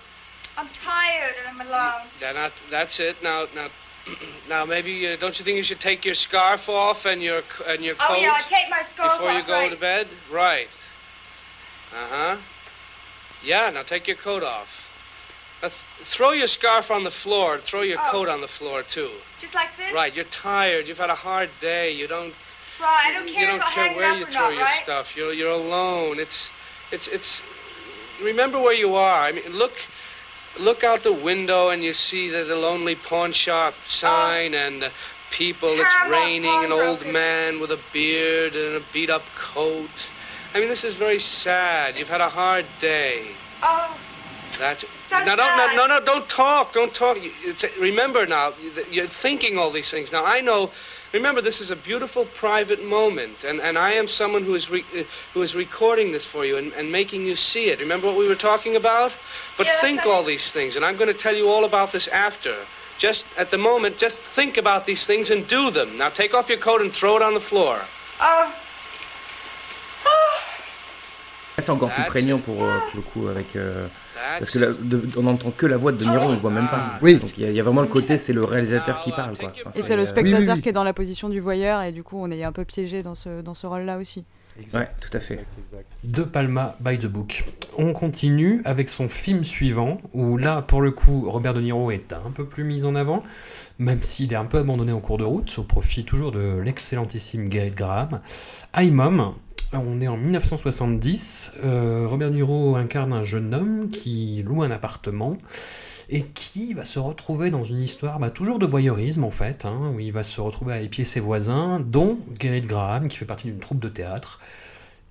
I'm 0.57 0.67
tired 0.69 1.35
and 1.39 1.59
I'm 1.59 1.67
alone. 1.67 2.07
Then 2.19 2.35
that, 2.35 2.51
that's 2.71 2.99
it. 2.99 3.21
Now, 3.21 3.45
now, 3.53 3.67
now, 4.49 4.65
maybe 4.65 5.07
uh, 5.07 5.17
don't 5.17 5.37
you 5.37 5.45
think 5.45 5.57
you 5.57 5.63
should 5.63 5.79
take 5.79 6.03
your 6.03 6.15
scarf 6.15 6.69
off 6.69 7.05
and 7.05 7.21
your 7.21 7.41
and 7.67 7.83
your 7.83 7.95
coat 7.95 8.17
Oh, 8.17 8.21
yeah, 8.21 8.33
I 8.35 8.41
take 8.41 8.69
my 8.69 8.81
scarf 8.93 9.13
before 9.13 9.31
you 9.31 9.43
go 9.43 9.53
right. 9.53 9.71
to 9.71 9.77
bed? 9.77 10.07
Right. 10.31 10.67
Uh 11.91 12.07
huh. 12.09 12.37
Yeah. 13.45 13.69
Now 13.69 13.83
take 13.83 14.07
your 14.07 14.17
coat 14.17 14.43
off. 14.43 14.81
Now 15.61 15.69
th- 15.69 15.81
throw 16.03 16.31
your 16.31 16.47
scarf 16.47 16.91
on 16.91 17.03
the 17.03 17.11
floor. 17.11 17.59
Throw 17.59 17.81
your 17.81 17.99
Oh. 17.99 18.11
coat 18.11 18.27
on 18.27 18.41
the 18.41 18.47
floor 18.47 18.83
too. 18.83 19.11
Just 19.39 19.53
like 19.53 19.75
this? 19.77 19.93
Right. 19.93 20.13
You're 20.15 20.25
tired. 20.25 20.87
You've 20.87 20.97
had 20.97 21.09
a 21.09 21.15
hard 21.15 21.49
day. 21.61 21.91
You 21.91 22.07
don't. 22.07 22.33
Right, 22.81 23.05
I 23.05 23.13
don't 23.13 23.27
care 23.27 23.41
you 23.41 23.47
don't 23.47 23.63
care 23.63 23.93
where 23.95 24.11
up 24.11 24.17
you 24.17 24.23
or 24.23 24.27
throw 24.27 24.41
not, 24.41 24.53
your 24.53 24.63
right? 24.63 24.83
stuff. 24.83 25.15
You're 25.15 25.31
you're 25.33 25.51
alone. 25.51 26.19
It's 26.19 26.49
it's 26.91 27.07
it's. 27.07 27.41
Remember 28.21 28.59
where 28.59 28.73
you 28.73 28.95
are. 28.95 29.21
I 29.23 29.31
mean, 29.31 29.49
look 29.53 29.73
look 30.59 30.83
out 30.83 31.03
the 31.03 31.13
window 31.13 31.69
and 31.69 31.83
you 31.83 31.93
see 31.93 32.29
the, 32.29 32.43
the 32.43 32.55
lonely 32.55 32.95
pawn 32.95 33.31
shop 33.31 33.73
sign 33.87 34.55
oh. 34.55 34.57
and 34.57 34.81
the 34.81 34.91
people. 35.31 35.69
It's 35.71 35.95
raining. 36.09 36.65
An 36.65 36.71
old 36.71 37.05
man 37.05 37.59
with 37.59 37.71
a 37.71 37.79
beard 37.93 38.55
and 38.55 38.75
a 38.75 38.81
beat 38.93 39.09
up 39.09 39.23
coat. 39.35 40.09
I 40.55 40.59
mean, 40.59 40.69
this 40.69 40.85
is 40.85 40.93
very 40.93 41.19
sad. 41.19 41.97
You've 41.99 42.09
had 42.09 42.21
a 42.21 42.29
hard 42.29 42.65
day. 42.79 43.27
Oh, 43.61 43.97
That's 44.57 44.83
So 44.83 44.87
now. 45.11 45.35
Don't 45.35 45.75
no, 45.75 45.85
no 45.85 45.99
no 45.99 46.05
don't 46.05 46.29
talk. 46.29 46.71
Don't 46.71 46.93
talk. 46.93 47.17
It's, 47.19 47.65
remember 47.77 48.25
now. 48.25 48.53
You're 48.89 49.05
thinking 49.07 49.57
all 49.57 49.69
these 49.69 49.91
things. 49.91 50.13
Now 50.13 50.25
I 50.25 50.39
know. 50.39 50.71
Remember, 51.11 51.41
this 51.41 51.61
is 51.61 51.71
a 51.71 51.75
beautiful 51.75 52.25
private 52.25 52.83
moment, 52.83 53.43
and, 53.45 53.61
and 53.61 53.77
I 53.77 53.91
am 53.91 54.05
someone 54.07 54.43
who 54.43 54.53
is 54.55 54.69
re, 54.69 54.83
uh, 54.97 55.03
who 55.33 55.41
is 55.43 55.55
recording 55.55 56.11
this 56.11 56.25
for 56.25 56.45
you 56.45 56.57
and, 56.57 56.73
and 56.73 56.91
making 56.91 57.25
you 57.25 57.35
see 57.35 57.69
it. 57.69 57.79
Remember 57.79 58.07
what 58.07 58.17
we 58.17 58.27
were 58.27 58.35
talking 58.35 58.75
about? 58.75 59.13
But 59.57 59.67
Yes, 59.67 59.81
think 59.81 60.05
I- 60.05 60.09
all 60.09 60.23
these 60.23 60.51
things, 60.51 60.75
and 60.77 60.83
I'm 60.85 60.97
going 60.97 61.11
to 61.13 61.17
tell 61.17 61.35
you 61.35 61.49
all 61.49 61.65
about 61.65 61.91
this 61.91 62.07
after. 62.09 62.55
Just 62.97 63.25
at 63.37 63.51
the 63.51 63.57
moment, 63.57 63.97
just 63.97 64.17
think 64.17 64.57
about 64.57 64.85
these 64.85 65.05
things 65.05 65.31
and 65.31 65.45
do 65.47 65.69
them. 65.69 65.97
Now 65.97 66.09
take 66.09 66.33
off 66.33 66.47
your 66.49 66.59
coat 66.59 66.81
and 66.81 66.91
throw 66.91 67.15
it 67.17 67.21
on 67.21 67.33
the 67.33 67.41
floor. 67.41 67.81
Oh. 68.21 68.53
C'est 71.57 71.69
encore 71.71 71.89
plus 71.89 71.97
That's 72.03 72.09
prégnant 72.09 72.37
pour, 72.39 72.63
euh, 72.63 72.77
pour 72.91 72.95
le 72.97 73.01
coup 73.01 73.27
avec. 73.29 73.55
euh, 73.55 73.87
parce 74.39 74.51
que 74.51 74.59
la- 74.59 74.73
de- 74.73 75.03
on 75.17 75.23
n'entend 75.23 75.51
que 75.51 75.65
la 75.65 75.77
voix 75.77 75.91
de 75.91 75.97
De 75.97 76.03
Niro, 76.05 76.25
on 76.25 76.31
ne 76.33 76.35
voit 76.37 76.51
même 76.51 76.67
pas. 76.67 76.93
Oui. 77.01 77.15
Donc 77.15 77.37
il 77.37 77.43
y, 77.43 77.47
a- 77.47 77.49
il 77.51 77.55
y 77.55 77.59
a 77.59 77.63
vraiment 77.63 77.81
le 77.81 77.87
côté, 77.87 78.17
c'est 78.17 78.33
le 78.33 78.43
réalisateur 78.43 78.99
qui 79.01 79.11
parle. 79.11 79.37
Quoi. 79.37 79.51
Enfin, 79.65 79.71
Et 79.79 79.83
c'est 79.83 79.95
le 79.95 80.01
euh, 80.03 80.05
spectateur 80.05 80.39
oui, 80.41 80.49
oui. 80.55 80.61
qui 80.61 80.69
est 80.69 80.73
dans 80.73 80.83
la 80.83 80.93
position 80.93 81.29
du 81.29 81.39
voyeur 81.39 81.81
et 81.83 81.91
du 81.91 82.03
coup 82.03 82.17
on 82.19 82.29
est 82.31 82.43
un 82.43 82.51
peu 82.51 82.65
piégé 82.65 83.03
dans 83.03 83.15
ce, 83.15 83.41
dans 83.41 83.53
ce 83.55 83.67
rôle-là 83.67 83.97
aussi. 83.97 84.25
Ouais, 84.73 84.87
tout 85.01 85.15
à 85.15 85.19
fait. 85.19 85.45
De 86.05 86.23
Palma 86.23 86.77
by 86.79 86.97
the 86.97 87.07
Book. 87.07 87.43
On 87.77 87.91
continue 87.91 88.61
avec 88.63 88.87
son 88.87 89.09
film 89.09 89.43
suivant, 89.43 89.97
où 90.13 90.37
là, 90.37 90.61
pour 90.61 90.81
le 90.81 90.91
coup, 90.91 91.29
Robert 91.29 91.53
De 91.53 91.59
Niro 91.59 91.91
est 91.91 92.13
un 92.13 92.31
peu 92.31 92.45
plus 92.45 92.63
mis 92.63 92.85
en 92.85 92.95
avant, 92.95 93.21
même 93.79 94.01
s'il 94.01 94.31
est 94.31 94.37
un 94.37 94.45
peu 94.45 94.59
abandonné 94.59 94.93
en 94.93 95.01
cours 95.01 95.17
de 95.17 95.25
route, 95.25 95.53
au 95.57 95.63
profit 95.63 96.05
toujours 96.05 96.31
de 96.31 96.61
l'excellentissime 96.63 97.49
Gareth 97.49 97.75
Graham. 97.75 98.21
I, 98.77 98.91
Mom, 98.91 99.33
on 99.73 100.01
est 100.01 100.07
en 100.07 100.17
1970. 100.17 101.51
euh, 101.63 102.05
Robert 102.07 102.31
Niro 102.31 102.75
incarne 102.75 103.13
un 103.13 103.23
jeune 103.23 103.53
homme 103.53 103.89
qui 103.89 104.43
loue 104.43 104.63
un 104.63 104.71
appartement 104.71 105.37
et 106.09 106.21
qui 106.21 106.73
va 106.73 106.85
se 106.85 106.99
retrouver 106.99 107.49
dans 107.49 107.63
une 107.63 107.81
histoire 107.81 108.19
bah, 108.19 108.29
toujours 108.29 108.59
de 108.59 108.65
voyeurisme 108.65 109.23
en 109.23 109.31
fait, 109.31 109.65
hein, 109.65 109.91
où 109.95 109.99
il 109.99 110.11
va 110.11 110.23
se 110.23 110.39
retrouver 110.39 110.73
à 110.73 110.81
épier 110.81 111.05
ses 111.05 111.19
voisins, 111.19 111.79
dont 111.79 112.19
Gerrit 112.39 112.61
Graham, 112.61 113.07
qui 113.07 113.17
fait 113.17 113.25
partie 113.25 113.47
d'une 113.47 113.59
troupe 113.59 113.79
de 113.79 113.89
théâtre. 113.89 114.39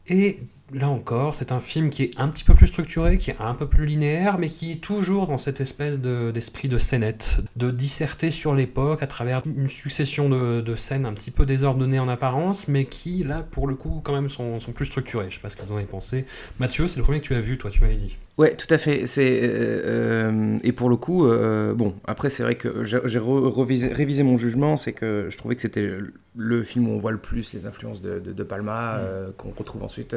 Et 0.06 0.40
là 0.72 0.88
encore, 0.88 1.34
c'est 1.34 1.52
un 1.52 1.60
film 1.60 1.90
qui 1.90 2.04
est 2.04 2.18
un 2.18 2.28
petit 2.28 2.44
peu 2.44 2.54
plus 2.54 2.66
structuré, 2.66 3.18
qui 3.18 3.30
est 3.30 3.36
un 3.38 3.54
peu 3.54 3.68
plus 3.68 3.86
linéaire, 3.86 4.38
mais 4.38 4.48
qui 4.48 4.72
est 4.72 4.76
toujours 4.80 5.26
dans 5.26 5.38
cette 5.38 5.60
espèce 5.60 6.00
de- 6.00 6.30
d'esprit 6.32 6.68
de, 6.68 6.78
scénette, 6.78 7.38
de 7.56 7.70
disserter 7.70 8.30
sur 8.30 8.54
l'époque 8.54 9.02
à 9.02 9.06
travers 9.06 9.42
une 9.46 9.68
succession 9.68 10.28
de, 10.28 10.74
scènes 10.74 11.06
un 11.06 11.12
petit 11.12 11.30
peu 11.30 11.46
désordonnées 11.46 11.98
en 11.98 12.08
apparence, 12.08 12.68
mais 12.68 12.86
qui, 12.86 13.22
là, 13.22 13.46
pour 13.50 13.66
le 13.66 13.74
coup, 13.74 14.00
quand 14.02 14.14
même, 14.14 14.28
sont, 14.28 14.58
sont 14.58 14.72
plus 14.72 14.86
structurées. 14.86 15.30
Je 15.30 15.36
sais 15.36 15.40
pas 15.40 15.50
ce 15.50 15.56
que 15.56 15.70
en 15.70 15.76
avez 15.76 15.84
pensé. 15.84 16.24
Mathieu, 16.58 16.88
c'est 16.88 16.96
le 16.96 17.02
premier 17.04 17.20
que 17.20 17.26
tu 17.26 17.34
as 17.34 17.40
vu, 17.40 17.58
toi, 17.58 17.70
tu 17.70 17.80
m'avais 17.80 17.96
dit. 17.96 18.16
Ouais, 18.36 18.56
tout 18.56 18.66
à 18.70 18.78
fait. 18.78 19.06
C'est 19.06 19.42
euh, 19.44 19.82
euh, 19.84 20.58
et 20.64 20.72
pour 20.72 20.88
le 20.88 20.96
coup, 20.96 21.26
euh, 21.26 21.72
bon, 21.72 21.94
après 22.04 22.30
c'est 22.30 22.42
vrai 22.42 22.56
que 22.56 22.82
j'ai 22.82 22.98
révisé 22.98 24.24
mon 24.24 24.38
jugement, 24.38 24.76
c'est 24.76 24.92
que 24.92 25.28
je 25.30 25.38
trouvais 25.38 25.54
que 25.54 25.62
c'était 25.62 25.88
le- 26.36 26.62
film 26.64 26.88
où 26.88 26.90
on 26.90 26.98
voit 26.98 27.12
le 27.12 27.18
plus 27.18 27.52
les 27.52 27.64
influences 27.66 28.02
de, 28.02 28.18
de, 28.18 28.32
de 28.32 28.42
Palma, 28.42 28.96
euh, 28.96 29.30
qu'on 29.36 29.50
retrouve 29.56 29.84
ensuite, 29.84 30.16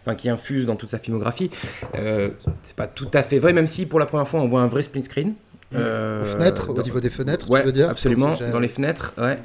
enfin 0.00 0.14
qui 0.14 0.30
infuse 0.30 0.64
dans 0.64 0.76
toute 0.76 0.88
sa 0.88 0.98
filmographie. 0.98 1.50
C'est 1.92 2.74
pas 2.76 2.86
tout 2.86 3.10
à 3.12 3.22
fait 3.22 3.38
vrai, 3.38 3.52
même 3.52 3.66
si 3.66 3.84
pour 3.84 3.98
la 3.98 4.06
première 4.06 4.26
fois 4.26 4.40
on 4.40 4.48
voit 4.48 4.62
un 4.62 4.66
vrai 4.68 4.80
split 4.80 5.02
screen. 5.04 5.34
Aux 5.74 6.24
fenêtres, 6.24 6.70
au 6.70 6.82
niveau 6.82 6.98
des 7.00 7.10
fenêtres, 7.10 7.46
tu 7.46 7.52
ouais, 7.52 7.62
veux 7.62 7.72
dire 7.72 7.90
absolument, 7.90 8.34
dans 8.52 8.58
les 8.58 8.68
fenêtres, 8.68 9.12
ouais. 9.18 9.38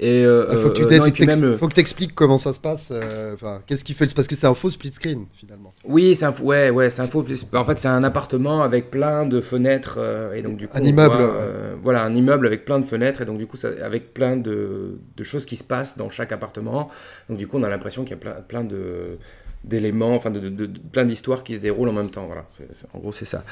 Et 0.00 0.24
euh, 0.24 0.46
Il 0.52 0.58
faut 0.58 0.68
que 0.70 0.74
tu 0.74 0.82
euh, 0.84 0.98
non, 0.98 1.04
et 1.04 1.26
même, 1.26 1.44
euh, 1.44 1.58
faut 1.58 1.68
que 1.68 1.74
t'expliques 1.74 2.14
comment 2.14 2.38
ça 2.38 2.54
se 2.54 2.60
passe. 2.60 2.88
euh, 2.92 3.34
Enfin, 3.34 3.60
qu'est-ce 3.66 3.84
qui 3.84 3.92
fait 3.92 4.12
parce 4.14 4.26
que 4.26 4.34
c'est 4.34 4.46
un 4.46 4.54
faux 4.54 4.70
split 4.70 4.92
screen 4.92 5.26
finalement. 5.34 5.70
Oui, 5.84 6.16
c'est 6.16 6.24
un, 6.24 6.32
faux- 6.32 6.44
ouais, 6.44 6.70
ouais, 6.70 6.88
c'est 6.88 7.02
un 7.02 7.06
faux. 7.06 7.24
En 7.52 7.64
fait, 7.64 7.78
c'est 7.78 7.88
un 7.88 8.04
appartement 8.04 8.62
avec 8.62 8.90
plein 8.90 9.26
de 9.26 9.40
fenêtres 9.42 9.96
euh, 9.98 10.32
et 10.32 10.40
donc 10.42 10.56
du 10.56 10.66
coup, 10.66 10.76
Un 10.78 10.82
immeuble, 10.82 11.14
voit, 11.16 11.24
ouais. 11.26 11.32
euh, 11.40 11.74
voilà, 11.82 12.02
un 12.04 12.14
immeuble 12.14 12.46
avec 12.46 12.64
plein 12.64 12.78
de 12.78 12.86
fenêtres 12.86 13.20
et 13.20 13.24
donc 13.26 13.36
du 13.38 13.46
coup, 13.46 13.56
ça, 13.58 13.68
avec 13.84 14.14
plein 14.14 14.36
de, 14.36 14.98
de 15.16 15.24
choses 15.24 15.44
qui 15.44 15.56
se 15.56 15.64
passent 15.64 15.98
dans 15.98 16.08
chaque 16.08 16.32
appartement. 16.32 16.90
Donc 17.28 17.36
du 17.38 17.46
coup, 17.46 17.58
on 17.58 17.62
a 17.64 17.68
l'impression 17.68 18.02
qu'il 18.04 18.12
y 18.12 18.14
a 18.14 18.16
plein, 18.20 18.32
plein 18.48 18.64
de 18.64 19.18
d'éléments, 19.66 20.14
enfin 20.14 20.30
de, 20.30 20.38
de- 20.40 20.48
de- 20.48 20.66
de- 20.66 20.78
plein 20.78 21.04
d'histoires 21.04 21.42
qui 21.44 21.56
se 21.56 21.60
déroulent 21.60 21.88
en 21.88 21.92
même 21.92 22.10
temps. 22.10 22.26
Voilà, 22.26 22.46
en 22.94 22.98
gros, 22.98 23.12
c'est 23.12 23.24
ça. 23.24 23.44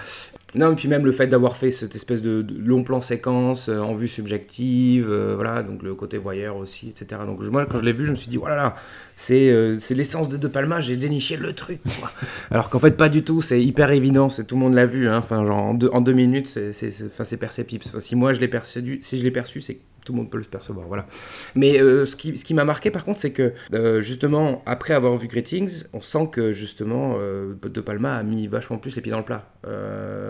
Non, 0.55 0.73
et 0.73 0.77
puis 0.77 0.87
même 0.89 1.05
le 1.05 1.11
fait 1.13 1.27
d'avoir 1.27 1.57
fait 1.57 1.73
cette 1.73 1.97
espèce 1.97 2.23
de, 2.23 2.47
long 2.57 2.85
plan 2.85 3.03
séquence 3.03 3.69
euh, 3.69 3.79
en 3.81 3.95
vue 3.95 4.07
subjective, 4.07 5.09
euh, 5.11 5.35
voilà, 5.35 5.63
donc 5.65 5.83
le 5.83 5.95
côté 5.97 6.17
voyeur 6.17 6.57
aussi, 6.57 6.89
etc. 6.91 7.23
Donc 7.27 7.41
moi, 7.41 7.67
quand 7.67 7.79
je 7.81 7.85
l'ai 7.85 7.93
vu, 7.93 8.07
je 8.07 8.13
me 8.13 8.17
suis 8.17 8.29
dit, 8.29 8.37
voilà, 8.37 8.55
là, 8.57 8.77
c'est 9.17 9.51
euh, 9.51 9.79
c'est 9.81 9.95
l'essence 9.95 10.29
de 10.29 10.37
De 10.37 10.47
Palma, 10.49 10.81
j'ai 10.81 10.97
déniché 10.97 11.37
le 11.37 11.53
truc. 11.53 11.81
quoi. 12.01 12.11
Alors 12.51 12.71
qu'en 12.71 12.79
fait, 12.79 12.93
pas 12.97 13.09
du 13.09 13.25
tout, 13.25 13.43
c'est 13.43 13.63
hyper 13.63 13.91
évident, 13.91 14.29
c'est 14.29 14.45
tout 14.45 14.55
le 14.55 14.61
monde 14.61 14.75
l'a 14.75 14.87
vu, 14.87 15.09
hein. 15.09 15.19
enfin, 15.19 15.39
en 15.39 15.75
deux, 15.75 15.91
en 15.93 16.01
deux 16.01 16.13
minutes, 16.13 16.47
c'est 16.47 17.37
perceptible. 17.37 17.85
Si 17.99 18.15
moi 18.15 18.33
je 18.35 18.41
l'ai 18.41 18.49
perçu, 18.49 18.99
si 19.03 19.19
je 19.19 19.25
l'ai 19.25 19.31
perçu, 19.33 19.61
c'est 19.61 19.79
tout 20.05 20.13
le 20.13 20.19
monde 20.19 20.31
peut 20.31 20.39
le 20.39 20.45
percevoir, 20.45 20.87
voilà. 20.87 21.07
Mais 21.55 21.81
euh, 21.81 22.05
ce 22.05 22.15
qui, 22.15 22.37
ce 22.37 22.45
qui 22.45 22.55
m'a 22.55 22.65
marqué 22.65 22.91
par 22.91 23.05
contre, 23.05 23.19
c'est 23.19 23.33
que 23.33 23.55
euh, 23.73 24.01
justement, 24.03 24.63
après 24.67 24.93
avoir 24.95 25.17
vu 25.17 25.29
Greetings, 25.29 25.85
on 25.93 26.01
sent 26.01 26.29
que 26.31 26.53
justement, 26.53 27.15
euh, 27.19 27.55
De 27.63 27.81
Palma 27.81 28.17
a 28.17 28.23
mis 28.23 28.47
vachement 28.47 28.79
plus 28.79 28.95
les 28.97 29.03
pieds 29.03 29.13
dans 29.13 29.19
le 29.19 29.25
plat. 29.25 29.51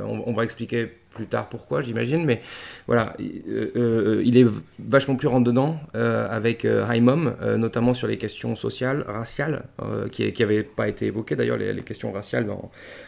On, 0.07 0.33
va 0.33 0.45
expliquer 0.45 0.89
plus 1.11 1.27
tard 1.27 1.49
pourquoi, 1.49 1.83
j'imagine, 1.83 2.25
mais 2.25 2.41
voilà, 2.87 3.14
il- 3.18 4.37
est 4.37 4.47
vachement 4.79 5.16
plus 5.16 5.29
rentre 5.29 5.45
dedans 5.45 5.77
euh, 5.95 6.27
avec 6.31 6.64
High 6.64 7.03
Mom, 7.03 7.35
notamment 7.57 7.95
sur 7.95 8.07
les 8.07 8.16
questions 8.16 8.57
sociales, 8.57 9.05
raciales, 9.07 9.64
qui 10.12 10.33
n'avaient 10.39 10.62
pas 10.62 10.89
été 10.89 11.07
évoquées 11.07 11.37
d'ailleurs, 11.37 11.57
les, 11.57 11.75
questions 11.83 12.12
raciales 12.12 12.47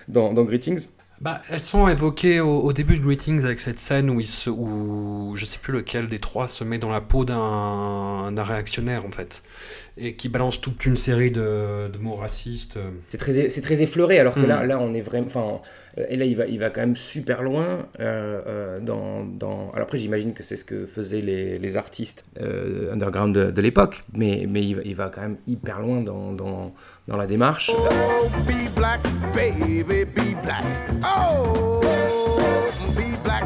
dans, 0.08 0.32
dans 0.32 0.44
Greetings. 0.44 0.86
Bah, 1.20 1.40
elles 1.48 1.62
sont 1.62 1.88
évoquées 1.88 2.40
au, 2.40 2.70
début 2.74 2.98
de 2.98 3.02
Greetings 3.02 3.44
avec 3.44 3.60
cette 3.60 3.80
scène 3.80 4.10
où, 4.10 4.20
il 4.20 4.26
se, 4.26 4.50
où 4.50 5.32
je 5.34 5.46
sais 5.46 5.58
plus 5.58 5.72
lequel 5.72 6.08
des 6.08 6.18
trois 6.18 6.46
se 6.46 6.62
met 6.62 6.78
dans 6.78 6.90
la 6.90 7.00
peau 7.00 7.24
d'un 7.24 8.42
réactionnaire 8.42 9.06
en 9.06 9.10
fait 9.10 9.42
et 9.98 10.14
qui 10.14 10.28
balance 10.28 10.60
toute 10.60 10.84
une 10.84 10.96
série 10.96 11.30
de, 11.30 11.88
de 11.88 11.98
mots 11.98 12.14
racistes. 12.14 12.78
C'est 13.08 13.18
très, 13.18 13.48
c'est 13.48 13.62
très 13.62 13.82
effleuré, 13.82 14.18
alors 14.18 14.34
que 14.34 14.40
là, 14.40 14.64
là, 14.66 14.78
on 14.78 14.92
est 14.94 15.00
vraiment. 15.00 15.26
Enfin, 15.26 15.60
euh, 15.98 16.04
et 16.08 16.16
là, 16.16 16.26
il 16.26 16.36
va, 16.36 16.46
il 16.46 16.58
va 16.58 16.70
quand 16.70 16.82
même 16.82 16.96
super 16.96 17.42
loin. 17.42 17.86
euh, 18.00 18.40
euh, 18.46 18.80
dans, 18.80 19.24
dans... 19.24 19.70
Alors 19.70 19.84
après, 19.84 19.98
j'imagine 19.98 20.34
que 20.34 20.42
c'est 20.42 20.56
ce 20.56 20.64
que 20.64 20.86
faisaient 20.86 21.22
les, 21.22 21.58
les 21.58 21.76
artistes 21.76 22.24
euh, 22.40 22.92
underground 22.92 23.34
de, 23.34 23.50
de 23.50 23.60
l'époque, 23.62 24.04
mais, 24.12 24.46
mais 24.48 24.62
il, 24.62 24.74
va, 24.74 24.82
il 24.84 24.94
va 24.94 25.08
quand 25.08 25.22
même 25.22 25.38
hyper 25.46 25.80
loin 25.80 26.02
dans, 26.02 26.32
dans, 26.32 26.74
dans 27.08 27.16
la 27.16 27.26
démarche. 27.26 27.70
Be 28.46 28.74
black, 28.76 29.00
baby, 29.34 29.82
be 29.82 30.34
black. 30.44 30.64
Oh, 31.02 31.80
be 32.94 33.22
black, 33.24 33.44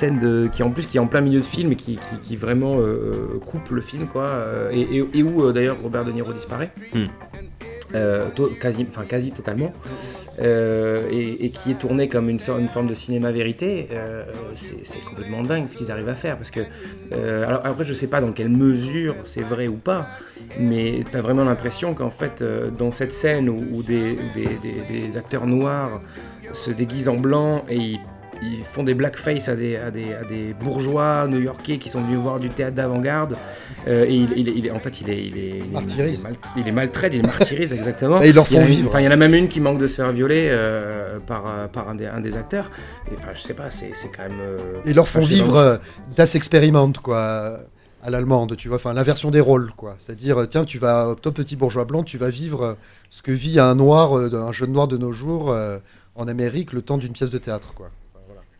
scène 0.00 0.18
de, 0.18 0.48
qui 0.52 0.62
en 0.62 0.70
plus 0.70 0.86
qui 0.86 0.96
est 0.96 1.00
en 1.00 1.06
plein 1.06 1.20
milieu 1.20 1.40
de 1.40 1.44
film 1.56 1.72
et 1.72 1.76
qui, 1.76 1.96
qui, 1.96 2.16
qui 2.28 2.36
vraiment 2.36 2.76
euh, 2.80 3.38
coupe 3.50 3.68
le 3.70 3.82
film, 3.82 4.06
quoi, 4.06 4.26
euh, 4.28 4.70
et, 4.72 4.80
et- 4.96 5.18
et 5.18 5.22
où 5.22 5.44
euh, 5.44 5.52
d'ailleurs 5.52 5.76
Robert 5.82 6.04
De 6.04 6.12
Niro 6.12 6.32
disparaît. 6.32 6.70
Hmm. 6.94 7.04
Euh, 7.94 8.28
to- 8.36 8.52
quasi, 8.62 8.86
enfin 8.88 9.04
quasi 9.04 9.32
totalement, 9.32 9.72
euh, 10.40 11.00
et, 11.10 11.44
et 11.46 11.50
qui 11.50 11.72
est 11.72 11.78
tourné 11.84 12.06
comme 12.08 12.28
une, 12.30 12.38
une 12.60 12.68
forme 12.68 12.86
de 12.86 12.94
cinéma 12.94 13.32
vérité, 13.32 13.88
euh, 13.90 14.22
c'est 14.54 15.04
complètement 15.04 15.42
dingue 15.42 15.66
ce 15.66 15.76
qu'ils 15.76 15.90
arrivent 15.90 16.08
à 16.08 16.14
faire. 16.14 16.36
Parce 16.36 16.52
que, 16.52 16.60
euh, 17.12 17.46
alors 17.48 17.62
après, 17.64 17.84
je 17.84 17.92
sais 17.92 18.06
pas 18.06 18.20
dans 18.20 18.30
quelle 18.30 18.48
mesure 18.48 19.16
c'est 19.24 19.42
vrai 19.42 19.66
ou 19.66 19.74
pas, 19.74 20.06
mais 20.60 21.02
tu 21.10 21.16
as 21.16 21.20
vraiment 21.20 21.42
l'impression 21.42 21.92
qu'en 21.94 22.10
fait, 22.10 22.42
euh, 22.42 22.70
dans 22.70 22.92
cette 22.92 23.12
scène 23.12 23.48
où, 23.48 23.58
où 23.72 23.82
des, 23.82 24.12
où 24.12 24.28
des, 24.38 24.46
des- 24.62 25.00
des 25.08 25.16
acteurs 25.16 25.46
noirs 25.48 26.00
se 26.52 26.70
déguisent 26.70 27.08
en 27.08 27.16
blanc 27.16 27.64
et 27.68 27.76
ils 27.76 28.00
ils 28.42 28.64
font 28.64 28.82
des 28.82 28.94
blackface 28.94 29.48
à 29.48 29.56
des, 29.56 29.76
à 29.76 29.90
des, 29.90 30.14
à 30.14 30.24
des 30.24 30.54
bourgeois 30.54 31.26
new-yorkais 31.28 31.78
qui 31.78 31.88
sont 31.90 32.00
venus 32.02 32.18
voir 32.18 32.40
du 32.40 32.48
théâtre 32.48 32.74
d'avant-garde. 32.76 33.36
Euh, 33.86 34.04
et 34.06 34.14
il, 34.14 34.32
il 34.36 34.48
il 34.64 34.72
en 34.72 34.78
fait, 34.80 35.00
il 35.02 35.10
est, 35.10 35.24
il 35.26 35.36
est, 35.36 35.58
il 35.58 35.64
est, 35.66 35.72
Martyrise. 35.72 36.24
il 36.56 36.62
est 36.68 36.70
il 36.70 37.14
il 37.14 37.22
martyrise, 37.26 37.72
exactement. 37.80 38.22
Et 38.22 38.28
ils 38.30 38.34
leur 38.34 38.46
Il 38.50 38.54
y 38.54 38.58
en 38.58 38.62
a 38.62 38.64
font 38.64 38.68
une- 38.70 38.76
vivre. 38.76 38.88
Enfin, 38.88 39.00
il 39.00 39.04
y 39.04 39.08
en 39.08 39.12
a 39.12 39.16
même 39.16 39.34
une 39.34 39.48
qui 39.48 39.60
manque 39.60 39.78
de 39.78 39.86
se 39.86 39.96
faire 39.96 40.10
violer 40.12 40.48
euh, 40.50 41.18
par, 41.26 41.44
euh, 41.46 41.66
par 41.66 41.88
un, 41.90 41.94
des, 41.94 42.06
un 42.06 42.20
des 42.20 42.36
acteurs. 42.36 42.70
Enfin, 43.12 43.32
je 43.34 43.40
sais 43.40 43.54
pas, 43.54 43.70
c'est 43.70 43.92
quand 44.16 44.22
même. 44.22 44.38
euh, 44.40 44.80
Ils 44.86 44.94
leur 44.94 45.08
font 45.08 45.22
vivre 45.24 45.78
Das 46.16 46.34
Experiment, 46.34 46.92
quoi, 47.02 47.60
à 48.02 48.08
l'allemande, 48.10 48.56
tu 48.56 48.68
vois, 48.68 48.76
enfin 48.78 48.94
l'inversion 48.94 49.30
des 49.30 49.40
rôles, 49.40 49.72
quoi. 49.76 49.94
C'est-à-dire, 49.98 50.46
tiens, 50.48 50.64
tu 50.64 50.78
vas, 50.78 51.14
toi 51.20 51.32
petit 51.32 51.56
bourgeois 51.56 51.84
blanc, 51.84 52.02
tu 52.02 52.16
vas 52.16 52.30
vivre 52.30 52.76
ce 53.10 53.20
que 53.20 53.32
vit 53.32 53.60
un 53.60 53.74
noir, 53.74 54.14
un 54.14 54.52
jeune 54.52 54.72
noir 54.72 54.88
de 54.88 54.96
nos 54.96 55.12
jours 55.12 55.54
en 56.16 56.28
Amérique 56.28 56.72
le 56.72 56.80
temps 56.82 56.96
d'une 56.98 57.12
pièce 57.12 57.30
de 57.30 57.38
théâtre, 57.38 57.74
quoi. 57.74 57.90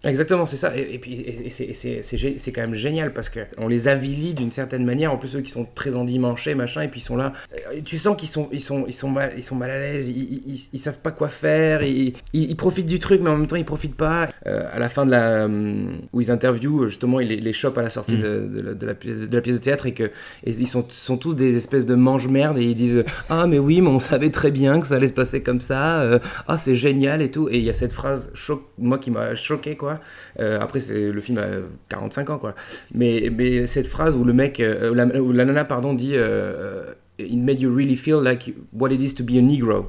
Exactement, 0.02 0.46
c'est 0.46 0.56
ça. 0.56 0.76
Et, 0.76 0.94
et 0.94 0.98
puis, 0.98 1.14
et, 1.20 1.50
c'est- 1.50 2.52
quand 2.52 2.60
même 2.62 2.74
génial 2.74 3.12
parce 3.12 3.30
qu'on 3.30 3.68
les 3.68 3.86
avilit 3.88 4.34
d'une 4.34 4.50
certaine 4.50 4.84
manière. 4.84 5.12
En 5.12 5.16
plus, 5.18 5.36
eux 5.36 5.40
qui 5.40 5.50
sont 5.50 5.66
très 5.74 5.96
endimanchés, 5.96 6.54
machin, 6.54 6.82
et 6.82 6.88
puis 6.88 7.00
ils 7.00 7.04
sont 7.04 7.16
là. 7.16 7.32
Euh, 7.72 7.80
tu 7.84 7.98
sens 7.98 8.16
qu'ils 8.16 8.28
sont, 8.28 8.48
ils 8.50 8.60
sont, 8.62 8.84
ils 8.86 8.92
sont 8.94 9.08
mal, 9.10 9.32
ils 9.36 9.42
sont 9.42 9.54
mal 9.56 9.70
à 9.70 9.78
l'aise. 9.78 10.08
Ils, 10.08 10.68
ils, 10.72 10.78
savent 10.78 10.98
pas 11.00 11.10
quoi 11.10 11.28
faire. 11.28 11.82
Ils, 11.82 12.14
ils, 12.32 12.56
profitent 12.56 12.86
du 12.86 12.98
truc, 12.98 13.20
mais 13.22 13.30
en 13.30 13.36
même 13.36 13.46
temps, 13.46 13.56
ils 13.56 13.64
profitent 13.64 13.94
pas. 13.96 14.28
Euh, 14.46 14.68
à 14.72 14.78
la 14.78 14.88
fin 14.88 15.04
de 15.06 15.10
la 15.10 15.44
hum, 15.44 15.98
où 16.12 16.20
ils 16.20 16.30
interviewent, 16.30 16.86
justement, 16.86 17.20
ils 17.20 17.28
les, 17.28 17.36
les 17.36 17.52
chopent 17.52 17.78
à 17.78 17.82
la 17.82 17.90
sortie 17.90 18.16
Mm. 18.16 18.22
de, 18.22 18.48
de 18.54 18.60
la, 18.62 18.74
de 18.74 18.86
la 18.86 18.94
pièce, 18.94 19.20
de 19.28 19.36
la 19.36 19.40
pièce 19.42 19.56
de 19.56 19.60
théâtre 19.62 19.86
et 19.86 19.94
que 19.94 20.04
et 20.44 20.50
ils 20.50 20.66
sont, 20.66 20.84
sont 20.88 21.16
tous 21.18 21.34
des 21.34 21.54
espèces 21.56 21.86
de 21.86 21.94
mange-merde 21.94 22.58
et 22.58 22.64
ils 22.64 22.74
disent 22.74 23.04
ah 23.28 23.46
mais 23.46 23.58
oui, 23.58 23.80
mais 23.80 23.88
on 23.88 23.98
savait 23.98 24.30
très 24.30 24.50
bien 24.50 24.80
que 24.80 24.86
ça 24.86 24.96
allait 24.96 25.08
se 25.08 25.12
passer 25.12 25.42
comme 25.42 25.60
ça. 25.60 26.00
euh, 26.00 26.18
ah 26.48 26.58
c'est 26.58 26.74
génial 26.74 27.20
et 27.22 27.30
tout. 27.30 27.48
Et 27.50 27.58
il 27.58 27.64
y 27.64 27.70
a 27.70 27.74
cette 27.74 27.92
phrase 27.92 28.30
choc, 28.34 28.62
moi 28.78 28.98
qui 28.98 29.10
m'a 29.10 29.34
choqué 29.34 29.76
quoi. 29.76 29.89
Euh, 30.38 30.60
après 30.60 30.80
c'est 30.80 31.10
le 31.10 31.20
film 31.20 31.38
a 31.38 31.46
45 31.88 32.30
ans 32.30 32.38
quoi. 32.38 32.54
Mais, 32.94 33.30
mais 33.36 33.66
cette 33.66 33.86
phrase 33.86 34.14
où 34.14 34.24
le 34.24 34.32
mec, 34.32 34.60
euh, 34.60 34.90
où 34.90 34.94
la, 34.94 35.06
où 35.20 35.32
la 35.32 35.44
nana 35.44 35.64
pardon 35.64 35.94
dit 35.94 36.12
euh, 36.14 36.92
It 37.18 37.36
made 37.36 37.60
you 37.60 37.74
really 37.74 37.96
feel 37.96 38.20
like 38.22 38.54
what 38.72 38.90
it 38.92 39.00
is 39.00 39.14
to 39.14 39.24
be 39.24 39.36
a 39.36 39.42
Negro. 39.42 39.86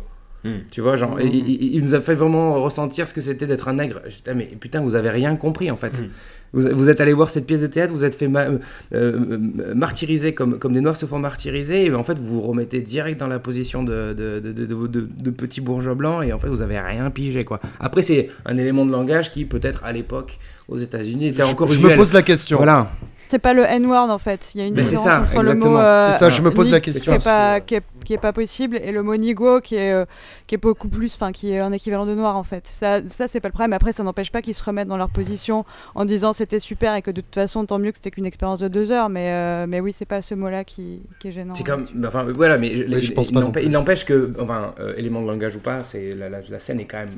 Tu 0.71 0.81
vois, 0.81 0.95
genre, 0.95 1.15
Mhm. 1.17 1.21
il, 1.27 1.35
il- 1.35 1.75
il 1.75 1.83
nous 1.83 1.93
a 1.93 2.01
fait 2.01 2.15
vraiment 2.15 2.61
ressentir 2.63 3.07
ce 3.07 3.13
que 3.13 3.21
c'était 3.21 3.45
d'être 3.45 3.67
un 3.67 3.73
nègre. 3.73 4.01
J'étais, 4.07 4.33
mais 4.33 4.45
putain, 4.59 4.81
vous 4.81 4.95
avez 4.95 5.11
rien 5.11 5.35
compris 5.35 5.69
en 5.69 5.75
fait. 5.77 6.01
Vous, 6.53 6.67
vous 6.73 6.89
êtes 6.89 6.99
allé 6.99 7.13
voir 7.13 7.29
cette 7.29 7.45
pièce 7.45 7.61
de 7.61 7.67
théâtre, 7.67 7.93
vous 7.93 8.03
êtes 8.03 8.13
fait 8.15 8.27
ma- 8.27 8.45
euh, 8.47 8.57
euh, 8.93 9.73
martyriser 9.73 10.33
comme, 10.33 10.59
comme 10.59 10.73
des 10.73 10.81
noirs 10.81 10.95
se 10.97 11.05
font 11.05 11.17
martyriser, 11.19 11.85
et 11.85 11.93
en 11.93 12.03
fait, 12.03 12.19
vous 12.19 12.25
vous 12.25 12.41
remettez 12.41 12.81
direct 12.81 13.19
dans 13.19 13.27
la 13.27 13.39
position 13.39 13.83
de, 13.83 14.13
de, 14.13 14.39
de, 14.39 14.51
de, 14.65 15.29
petits 15.31 15.61
bourgeois 15.61 15.95
blancs, 15.95 16.23
et 16.25 16.33
en 16.33 16.39
fait, 16.39 16.49
vous 16.49 16.61
avez 16.61 16.79
rien 16.79 17.09
pigé 17.09 17.45
quoi. 17.45 17.59
Après, 17.79 18.01
c'est 18.01 18.29
un 18.45 18.57
élément 18.57 18.85
de 18.85 18.91
langage 18.91 19.31
qui, 19.31 19.45
peut-être 19.45 19.83
à 19.83 19.91
l'époque, 19.93 20.39
aux 20.67 20.77
États-Unis, 20.77 21.27
était 21.27 21.43
encore 21.43 21.69
je 21.69 21.79
me 21.87 21.95
pose 21.95 22.13
la 22.13 22.21
question. 22.21 22.57
Voilà. 22.57 22.91
C'est 23.31 23.39
pas 23.39 23.53
le 23.53 23.63
N-word 23.63 24.09
en 24.09 24.17
fait. 24.17 24.51
Il 24.53 24.59
y 24.59 24.63
a 24.63 24.67
une 24.67 24.75
Mais 24.75 24.81
différence 24.83 25.05
ça, 25.05 25.21
entre 25.21 25.41
le 25.41 25.55
mot. 25.55 25.77
euh, 25.77 26.11
C'est 26.11 26.17
ça, 26.19 26.29
je 26.29 26.41
me 26.41 26.51
pose 26.51 26.69
la 26.69 26.81
question. 26.81 27.13
Qui 27.13 27.17
est 27.17 27.23
pas, 27.23 27.61
qui 27.61 27.75
est, 27.75 27.81
qui 28.03 28.13
est 28.13 28.17
pas 28.17 28.33
possible 28.33 28.75
et 28.75 28.91
le 28.91 29.01
mot 29.03 29.15
nigo 29.15 29.61
qui 29.61 29.75
est, 29.75 29.93
euh, 29.93 30.03
qui 30.47 30.55
est 30.55 30.57
beaucoup 30.57 30.89
plus, 30.89 31.15
enfin 31.15 31.31
qui 31.31 31.53
est 31.53 31.59
un 31.59 31.71
équivalent 31.71 32.05
de 32.05 32.13
noir 32.13 32.35
en 32.35 32.43
fait. 32.43 32.67
Ça, 32.67 32.99
ça 33.07 33.29
c'est 33.29 33.39
pas 33.39 33.47
le 33.47 33.53
problème. 33.53 33.71
Après, 33.71 33.93
ça 33.93 34.03
n'empêche 34.03 34.33
pas 34.33 34.41
qu'ils 34.41 34.53
se 34.53 34.61
remettent 34.65 34.89
dans 34.89 34.97
leur 34.97 35.09
position 35.09 35.63
en 35.95 36.03
disant 36.03 36.33
c'était 36.33 36.59
super 36.59 36.93
et 36.95 37.01
que 37.01 37.11
de 37.11 37.21
toute 37.21 37.33
façon 37.33 37.65
tant 37.65 37.79
mieux 37.79 37.91
que 37.91 37.97
c'était 37.99 38.11
qu'une 38.11 38.25
expérience 38.25 38.59
de 38.59 38.67
deux 38.67 38.91
heures. 38.91 39.07
Mais, 39.07 39.29
euh, 39.31 39.65
mais 39.65 39.79
oui, 39.79 39.93
c'est 39.93 40.03
pas 40.05 40.21
ce 40.21 40.35
mot-là 40.35 40.65
qui, 40.65 41.01
qui 41.21 41.29
est 41.29 41.31
gênant. 41.31 41.55
C'est 41.55 41.63
comme, 41.63 41.85
enfin, 42.05 42.25
voilà, 42.35 42.57
mais 42.57 42.67
les- 42.73 43.01
je 43.01 43.13
pense 43.13 43.29
il 43.29 43.69
n'empêche 43.71 44.03
que, 44.03 44.33
enfin, 44.41 44.73
euh, 44.81 44.93
élément 44.97 45.21
de 45.21 45.27
langage 45.27 45.55
ou 45.55 45.59
pas, 45.59 45.83
c'est 45.83 46.11
la, 46.15 46.27
la, 46.27 46.39
la 46.49 46.59
scène 46.59 46.81
est 46.81 46.85
quand 46.85 46.97
même, 46.99 47.09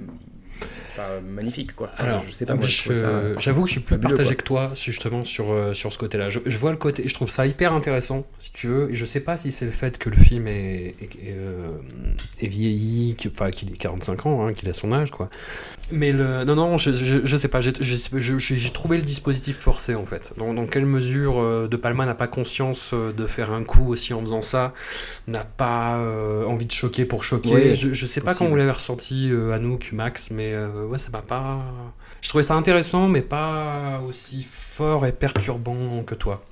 enfin, 0.91 1.21
magnifique 1.21 1.75
quoi. 1.75 1.89
Enfin, 1.93 2.03
Alors, 2.05 2.23
je, 2.25 2.31
sais 2.31 2.45
pas, 2.45 2.55
ça 2.55 3.39
j'avoue 3.39 3.63
que 3.63 3.67
je 3.67 3.73
suis 3.73 3.81
plus 3.81 3.95
fabuleux, 3.95 4.15
partagé 4.15 4.35
quoi. 4.35 4.41
que 4.41 4.47
toi 4.47 4.71
justement 4.75 5.25
sur, 5.25 5.51
euh, 5.51 5.73
sur 5.73 5.91
ce 5.91 5.97
côté-là. 5.97 6.29
Je, 6.29 6.39
je 6.45 6.57
vois 6.57 6.71
le 6.71 6.77
côté, 6.77 7.07
je 7.07 7.13
trouve 7.13 7.29
ça 7.29 7.45
hyper 7.45 7.73
intéressant, 7.73 8.25
si 8.39 8.51
tu 8.51 8.67
veux, 8.67 8.91
et 8.91 8.95
je 8.95 9.05
sais 9.05 9.19
pas 9.19 9.37
si 9.37 9.51
c'est 9.51 9.65
le 9.65 9.71
fait 9.71 9.97
que 9.97 10.09
le 10.09 10.17
film 10.17 10.47
est, 10.47 10.95
est, 11.01 11.03
est, 11.03 11.35
euh, 11.35 11.77
est 12.41 12.47
vieilli, 12.47 13.15
enfin 13.27 13.51
qu'il 13.51 13.69
ait 13.71 13.77
45 13.77 14.25
ans, 14.25 14.47
hein, 14.47 14.53
qu'il 14.53 14.69
a 14.69 14.73
son 14.73 14.91
âge, 14.91 15.11
quoi. 15.11 15.29
Mais 15.91 16.11
le, 16.11 16.43
non, 16.45 16.55
non, 16.55 16.77
je, 16.77 16.93
je, 16.93 17.25
je 17.25 17.37
sais 17.37 17.49
pas, 17.49 17.59
j'ai 17.61 18.69
trouvé 18.71 18.97
le 18.97 19.03
dispositif 19.03 19.57
forcé 19.57 19.95
en 19.95 20.05
fait. 20.05 20.33
Dans, 20.37 20.53
dans 20.53 20.65
quelle 20.65 20.85
mesure 20.85 21.39
euh, 21.39 21.67
De 21.67 21.75
Palma 21.75 22.05
n'a 22.05 22.15
pas 22.15 22.27
conscience 22.27 22.91
euh, 22.93 23.11
de 23.11 23.27
faire 23.27 23.51
un 23.51 23.63
coup 23.63 23.91
aussi 23.91 24.13
en 24.13 24.21
faisant 24.21 24.41
ça, 24.41 24.73
n'a 25.27 25.43
pas 25.43 25.97
euh, 25.97 26.45
envie 26.45 26.65
de 26.65 26.71
choquer 26.71 27.05
pour 27.05 27.23
choquer? 27.23 27.75
Je, 27.75 27.91
je 27.91 28.05
sais 28.05 28.21
pas 28.21 28.33
comment 28.33 28.49
vous 28.49 28.55
l'avez 28.55 28.71
ressenti, 28.71 29.31
Anouk, 29.53 29.91
Max, 29.91 30.31
mais 30.31 30.55
ouais, 30.55 30.97
ça 30.97 31.09
m'a 31.11 31.21
pas. 31.21 31.61
Je 32.21 32.29
trouvais 32.29 32.43
ça 32.43 32.55
intéressant, 32.55 33.09
mais 33.09 33.21
pas 33.21 34.01
aussi 34.07 34.47
fort 34.49 35.05
et 35.05 35.11
perturbant 35.11 36.03
que 36.03 36.15
toi. 36.15 36.43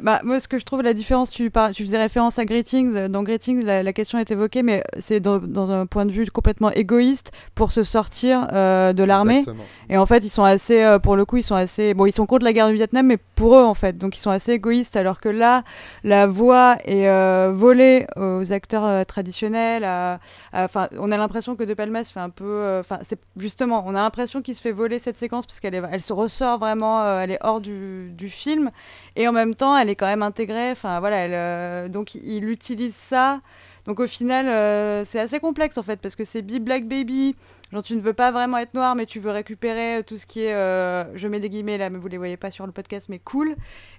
Bah, 0.00 0.20
moi, 0.22 0.38
ce 0.38 0.46
que 0.46 0.58
je 0.58 0.64
trouve 0.64 0.82
la 0.82 0.94
différence, 0.94 1.28
tu, 1.30 1.50
par- 1.50 1.72
tu 1.72 1.82
faisais 1.84 1.98
référence 1.98 2.38
à 2.38 2.44
Greetings. 2.44 2.94
euh, 2.94 3.08
Dans 3.08 3.24
Greetings, 3.24 3.64
la, 3.64 3.82
la 3.82 3.92
question 3.92 4.18
est 4.18 4.30
évoquée, 4.30 4.62
mais 4.62 4.84
c'est 4.98 5.18
dans, 5.18 5.38
dans 5.38 5.70
un 5.70 5.86
point 5.86 6.06
de 6.06 6.12
vue 6.12 6.24
complètement 6.30 6.70
égoïste 6.70 7.32
pour 7.56 7.72
se 7.72 7.82
sortir 7.82 8.46
euh, 8.52 8.92
de 8.92 9.02
l'armée. 9.02 9.42
Et 9.90 9.96
en 9.98 10.06
fait, 10.06 10.18
ils 10.24 10.28
sont 10.30 10.44
assez, 10.44 10.84
euh, 10.84 10.98
pour 11.00 11.16
le 11.16 11.24
coup, 11.24 11.38
ils 11.38 11.42
sont 11.42 11.56
assez. 11.56 11.94
Bon, 11.94 12.06
ils 12.06 12.12
sont 12.12 12.26
contre 12.26 12.44
la 12.44 12.52
guerre 12.52 12.68
du 12.68 12.74
Vietnam, 12.74 13.06
mais 13.06 13.16
pour 13.16 13.56
eux, 13.56 13.64
en 13.64 13.74
fait. 13.74 13.98
Donc, 13.98 14.16
ils 14.16 14.20
sont 14.20 14.30
assez 14.30 14.52
égoïstes, 14.52 14.94
alors 14.96 15.20
que 15.20 15.28
là, 15.28 15.64
la 16.04 16.26
voix 16.28 16.76
est 16.84 17.08
euh, 17.08 17.50
volée 17.52 18.06
aux 18.16 18.52
acteurs 18.52 19.04
traditionnels. 19.06 19.82
à- 19.84 20.20
Enfin, 20.52 20.88
on 20.98 21.10
a 21.10 21.16
l'impression 21.16 21.56
que 21.56 21.64
De 21.64 21.74
Palma 21.74 22.04
se 22.04 22.12
fait 22.12 22.20
un 22.20 22.30
peu. 22.30 22.78
Enfin, 22.80 22.98
c'est 23.02 23.18
justement, 23.36 23.82
on 23.86 23.90
a 23.96 24.02
l'impression 24.02 24.42
qu'il 24.42 24.54
se 24.54 24.60
fait 24.60 24.72
voler 24.72 24.98
cette 24.98 25.16
séquence 25.16 25.44
parce 25.46 25.58
qu'elle 25.60 25.74
est- 25.74 25.82
elle 25.90 26.02
se 26.02 26.12
ressort 26.12 26.58
vraiment, 26.58 27.18
elle 27.20 27.32
est 27.32 27.38
hors 27.42 27.60
du, 27.60 28.10
du 28.12 28.28
film. 28.28 28.70
Et 29.18 29.26
en 29.26 29.32
même 29.32 29.54
temps, 29.54 29.76
elle 29.76 29.90
est 29.90 29.96
quand 29.96 30.06
même 30.06 30.22
intégrée. 30.22 30.70
Enfin, 30.70 31.00
voilà, 31.00 31.24
euh, 31.24 31.88
donc 31.88 32.14
il 32.14 32.48
utilise 32.48 32.94
ça. 32.94 33.40
Donc 33.84 34.00
au 34.00 34.06
final, 34.06 34.48
euh, 34.48 35.04
c'est 35.04 35.18
assez 35.18 35.40
complexe 35.40 35.76
en 35.76 35.82
fait, 35.82 36.00
parce 36.00 36.14
que 36.14 36.24
c'est 36.24 36.40
Be 36.40 36.58
Black 36.60 36.86
Baby. 36.86 37.34
Genre, 37.72 37.82
tu 37.82 37.96
ne 37.96 38.00
veux 38.00 38.14
pas 38.14 38.30
vraiment 38.30 38.56
être 38.58 38.72
noir, 38.72 38.94
mais 38.94 39.04
tu 39.04 39.18
veux 39.18 39.30
récupérer 39.30 40.02
tout 40.06 40.16
ce 40.16 40.24
qui 40.24 40.42
est, 40.44 40.54
euh, 40.54 41.04
je 41.16 41.28
mets 41.28 41.40
des 41.40 41.50
guillemets 41.50 41.76
là, 41.78 41.90
mais 41.90 41.98
vous 41.98 42.08
les 42.08 42.16
voyez 42.16 42.36
pas 42.36 42.50
sur 42.50 42.64
le 42.64 42.72
podcast, 42.72 43.08
mais 43.10 43.18
cool. 43.18 43.56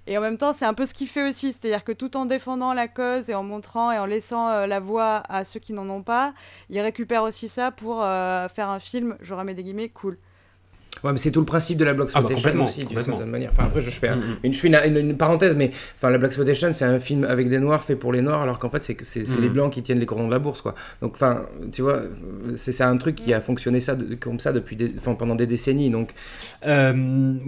Et 0.08 0.18
en 0.18 0.20
même 0.20 0.38
temps, 0.38 0.52
c'est 0.52 0.64
un 0.64 0.74
peu 0.74 0.86
ce 0.86 0.94
qu'il 0.94 1.06
fait 1.06 1.28
aussi, 1.28 1.52
c'est-à-dire 1.52 1.84
que 1.84 1.92
tout 1.92 2.16
en 2.16 2.24
défendant 2.24 2.72
la 2.72 2.88
cause 2.88 3.30
et 3.30 3.34
en 3.34 3.44
montrant 3.44 3.92
et 3.92 3.98
en 3.98 4.06
laissant 4.06 4.48
euh, 4.48 4.66
la 4.66 4.80
voix 4.80 5.22
à 5.28 5.44
ceux 5.44 5.60
qui 5.60 5.72
n'en 5.72 5.88
ont 5.88 6.02
pas, 6.02 6.32
il 6.70 6.80
récupère 6.80 7.22
aussi 7.22 7.46
ça 7.46 7.70
pour 7.70 8.02
euh, 8.02 8.48
faire 8.48 8.70
un 8.70 8.80
film, 8.80 9.16
je 9.20 9.34
remets 9.34 9.54
des 9.54 9.62
guillemets, 9.62 9.90
cool. 9.90 10.18
Ouais, 11.04 11.12
mais 11.12 11.18
c'est 11.18 11.30
tout 11.30 11.40
le 11.40 11.46
principe 11.46 11.78
de 11.78 11.84
la 11.84 11.94
black 11.94 12.08
Ah 12.14 12.20
bah, 12.20 12.28
complètement, 12.34 12.64
aussi, 12.64 12.84
d'une 12.84 13.00
certaine 13.00 13.30
manière. 13.30 13.50
Enfin, 13.52 13.64
après, 13.64 13.80
je 13.80 13.88
fais, 13.90 14.10
Mm, 14.10 14.18
mm. 14.18 14.22
une, 14.44 14.52
je 14.52 14.58
fais 14.58 14.68
une, 14.68 14.96
une- 14.96 15.10
une 15.10 15.16
parenthèse, 15.16 15.56
mais 15.56 15.70
enfin, 15.96 16.10
la 16.10 16.18
black 16.18 16.30
exploitation, 16.30 16.72
c'est 16.72 16.84
un 16.84 16.98
film 16.98 17.24
avec 17.24 17.48
des 17.48 17.58
noirs 17.58 17.82
fait 17.82 17.96
pour 17.96 18.12
les 18.12 18.20
noirs, 18.20 18.42
alors 18.42 18.58
qu'en 18.58 18.68
fait, 18.70 18.82
c'est 18.82 18.94
que 18.94 19.04
c'est 19.04 19.24
c'est 19.24 19.38
Mm. 19.38 19.42
les 19.42 19.48
blancs 19.48 19.72
qui 19.72 19.82
tiennent 19.82 19.98
les 20.00 20.04
cordons 20.06 20.26
de 20.26 20.32
la 20.32 20.38
bourse, 20.40 20.60
quoi. 20.60 20.74
Donc, 21.00 21.12
enfin, 21.14 21.46
tu 21.72 21.80
vois, 21.82 22.02
c'est 22.56 22.72
c'est 22.72 22.84
un 22.84 22.96
truc 22.98 23.14
qui 23.14 23.32
a 23.32 23.40
fonctionné 23.40 23.80
ça 23.80 23.94
de- 23.94 24.14
comme 24.16 24.40
ça 24.40 24.52
depuis 24.52 24.76
des, 24.76 24.92
enfin, 24.98 25.14
pendant 25.14 25.34
des 25.36 25.46
décennies. 25.46 25.90
Donc, 25.90 26.10
Euh, 26.66 26.92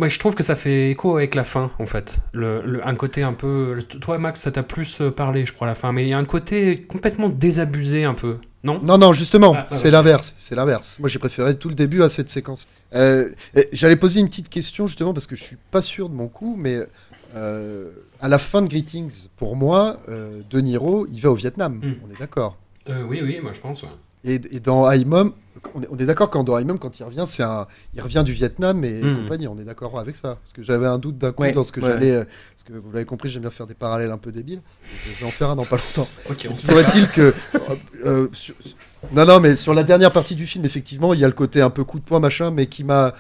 je 0.09 0.19
trouve 0.19 0.35
que 0.35 0.43
ça 0.43 0.57
fait 0.57 0.91
écho 0.91 1.17
avec 1.17 1.35
la 1.35 1.45
fin, 1.45 1.71
en 1.79 1.87
fait. 1.87 2.19
Le, 2.33 2.63
le- 2.65 2.87
un 2.87 2.95
côté 2.95 3.23
un 3.23 3.33
peu. 3.35 3.75
le- 3.75 3.83
Toi, 3.83 4.19
Max, 4.19 4.41
ça 4.41 4.51
t'a 4.51 4.63
plus 4.63 5.01
euh, 5.01 5.11
parlé, 5.11 5.45
je 5.45 5.53
crois, 5.53 5.67
la 5.67 5.75
fin, 5.75 5.93
mais 5.93 6.05
il 6.05 6.09
y 6.09 6.13
a 6.15 6.19
un 6.19 6.25
côté 6.25 6.83
complètement 6.83 7.29
désabusé, 7.29 8.05
un 8.05 8.15
peu. 8.15 8.37
Non 8.65 8.81
Non, 8.83 8.97
non, 8.99 9.13
justement, 9.13 9.55
Ah, 9.57 9.67
ah, 9.71 9.75
c'est 9.77 9.91
l'inverse. 9.91 10.35
C'est 10.39 10.55
l'inverse. 10.55 10.99
Moi, 11.01 11.09
j'ai 11.09 11.19
préféré 11.19 11.57
tout 11.57 11.69
le 11.69 11.75
début 11.75 12.03
à 12.03 12.09
cette 12.09 12.31
séquence. 12.31 12.67
Euh, 12.95 13.31
J'allais 13.73 13.97
poser 13.97 14.21
une 14.21 14.29
petite 14.29 14.49
question, 14.49 14.87
justement, 14.87 15.13
parce 15.13 15.27
que 15.27 15.35
je 15.37 15.43
suis 15.43 15.57
pas 15.71 15.83
sûr 15.83 16.09
de 16.09 16.15
mon 16.15 16.29
coup, 16.29 16.55
mais 16.59 16.79
euh, 17.35 17.91
à 18.21 18.29
la 18.29 18.39
fin 18.39 18.63
de 18.63 18.69
Greetings, 18.69 19.27
pour 19.37 19.57
moi, 19.57 19.97
euh, 20.09 20.41
De 20.51 20.61
Niro, 20.61 21.07
il 21.11 21.21
va 21.21 21.31
au 21.31 21.35
Vietnam. 21.35 21.81
Mm. 21.83 21.95
On 22.07 22.15
est 22.15 22.19
d'accord. 22.21 22.57
Euh, 22.89 23.03
Oui, 23.09 23.21
oui, 23.23 23.41
moi, 23.43 23.53
je 23.53 23.61
pense. 23.61 23.83
ouais. 23.83 23.89
Et, 24.25 24.35
et 24.53 24.61
dans 24.61 24.89
Haimom, 24.89 25.33
on 25.75 25.83
est, 25.83 25.89
on 25.91 25.97
est 25.97 26.07
d'accord 26.07 26.29
quand 26.31 26.45
dans 26.45 26.59
Haimom, 26.59 26.79
quand 26.79 26.99
il 26.99 27.05
revient, 27.05 27.25
c'est 27.27 27.43
un, 27.43 27.67
il 27.95 28.01
revient 28.01 28.23
du 28.25 28.33
Vietnam 28.33 28.85
et, 28.85 29.01
et 29.01 29.05
Mm. 29.05 29.17
compagnie. 29.17 29.49
On 29.49 29.59
est 29.59 29.65
d'accord 29.65 29.99
avec 29.99 30.17
ça. 30.17 30.37
Parce 30.37 30.53
que 30.53 30.63
j'avais 30.63 30.87
un 30.87 30.99
doute 30.99 31.19
d'un 31.19 31.33
coup 31.33 31.43
Ouais, 31.43 31.53
dans 31.53 31.65
ce 31.65 31.73
que 31.73 31.81
ouais. 31.81 31.87
j'allais. 31.87 32.25
Parce 32.25 32.63
que 32.67 32.73
vous 32.73 32.91
l'avez 32.93 33.05
compris, 33.05 33.29
j'aime 33.29 33.43
bien 33.43 33.51
faire 33.51 33.67
des 33.67 33.75
parallèles 33.75 34.11
un 34.11 34.19
peu 34.19 34.33
débiles. 34.33 34.63
Je 35.07 35.21
vais 35.21 35.27
en 35.27 35.31
faire 35.31 35.51
un 35.51 35.57
dans 35.57 35.65
pas 35.65 35.77
longtemps. 35.77 36.09
Ok, 36.31 36.47
on 36.51 36.57
se 36.57 36.63
Toujours 36.67 36.81
est-il 36.81 37.09
que. 37.09 37.35
euh, 37.55 37.61
euh, 38.05 38.29
sur- 38.33 38.55
non, 39.13 39.25
non, 39.27 39.41
mais 39.41 39.57
sur 39.57 39.75
la 39.75 39.83
dernière 39.85 40.13
partie 40.13 40.35
du 40.37 40.47
film, 40.47 40.65
effectivement, 40.65 41.13
il 41.15 41.21
y 41.21 41.25
a 41.25 41.29
le 41.29 41.33
côté 41.35 41.61
un 41.61 41.71
peu 41.71 41.85
coup 41.85 41.99
de 41.99 42.05
poing, 42.05 42.21
machin, 42.21 42.51
mais 42.51 42.67
qui 42.67 42.85
m'a 42.85 43.15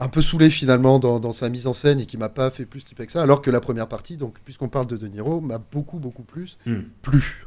un 0.00 0.08
peu 0.08 0.20
saoulé 0.22 0.50
finalement 0.50 0.98
dans, 0.98 1.20
dans 1.20 1.32
sa 1.32 1.48
mise 1.48 1.66
en 1.68 1.72
scène 1.72 2.00
et 2.00 2.06
qui 2.06 2.16
m'a 2.18 2.28
pas 2.28 2.50
fait 2.50 2.66
plus 2.66 2.84
typer 2.84 3.06
que 3.06 3.12
ça. 3.12 3.22
Alors 3.22 3.40
que 3.40 3.50
la 3.50 3.60
première 3.60 3.86
partie, 3.88 4.16
donc 4.16 4.36
puisqu'on 4.44 4.68
parle 4.68 4.86
de 4.88 4.96
De 4.96 5.06
Niro, 5.06 5.40
m'a 5.40 5.58
beaucoup, 5.58 5.98
beaucoup 5.98 6.24
plus 6.24 6.58
Hmm. 6.66 6.80
plu. 7.02 7.46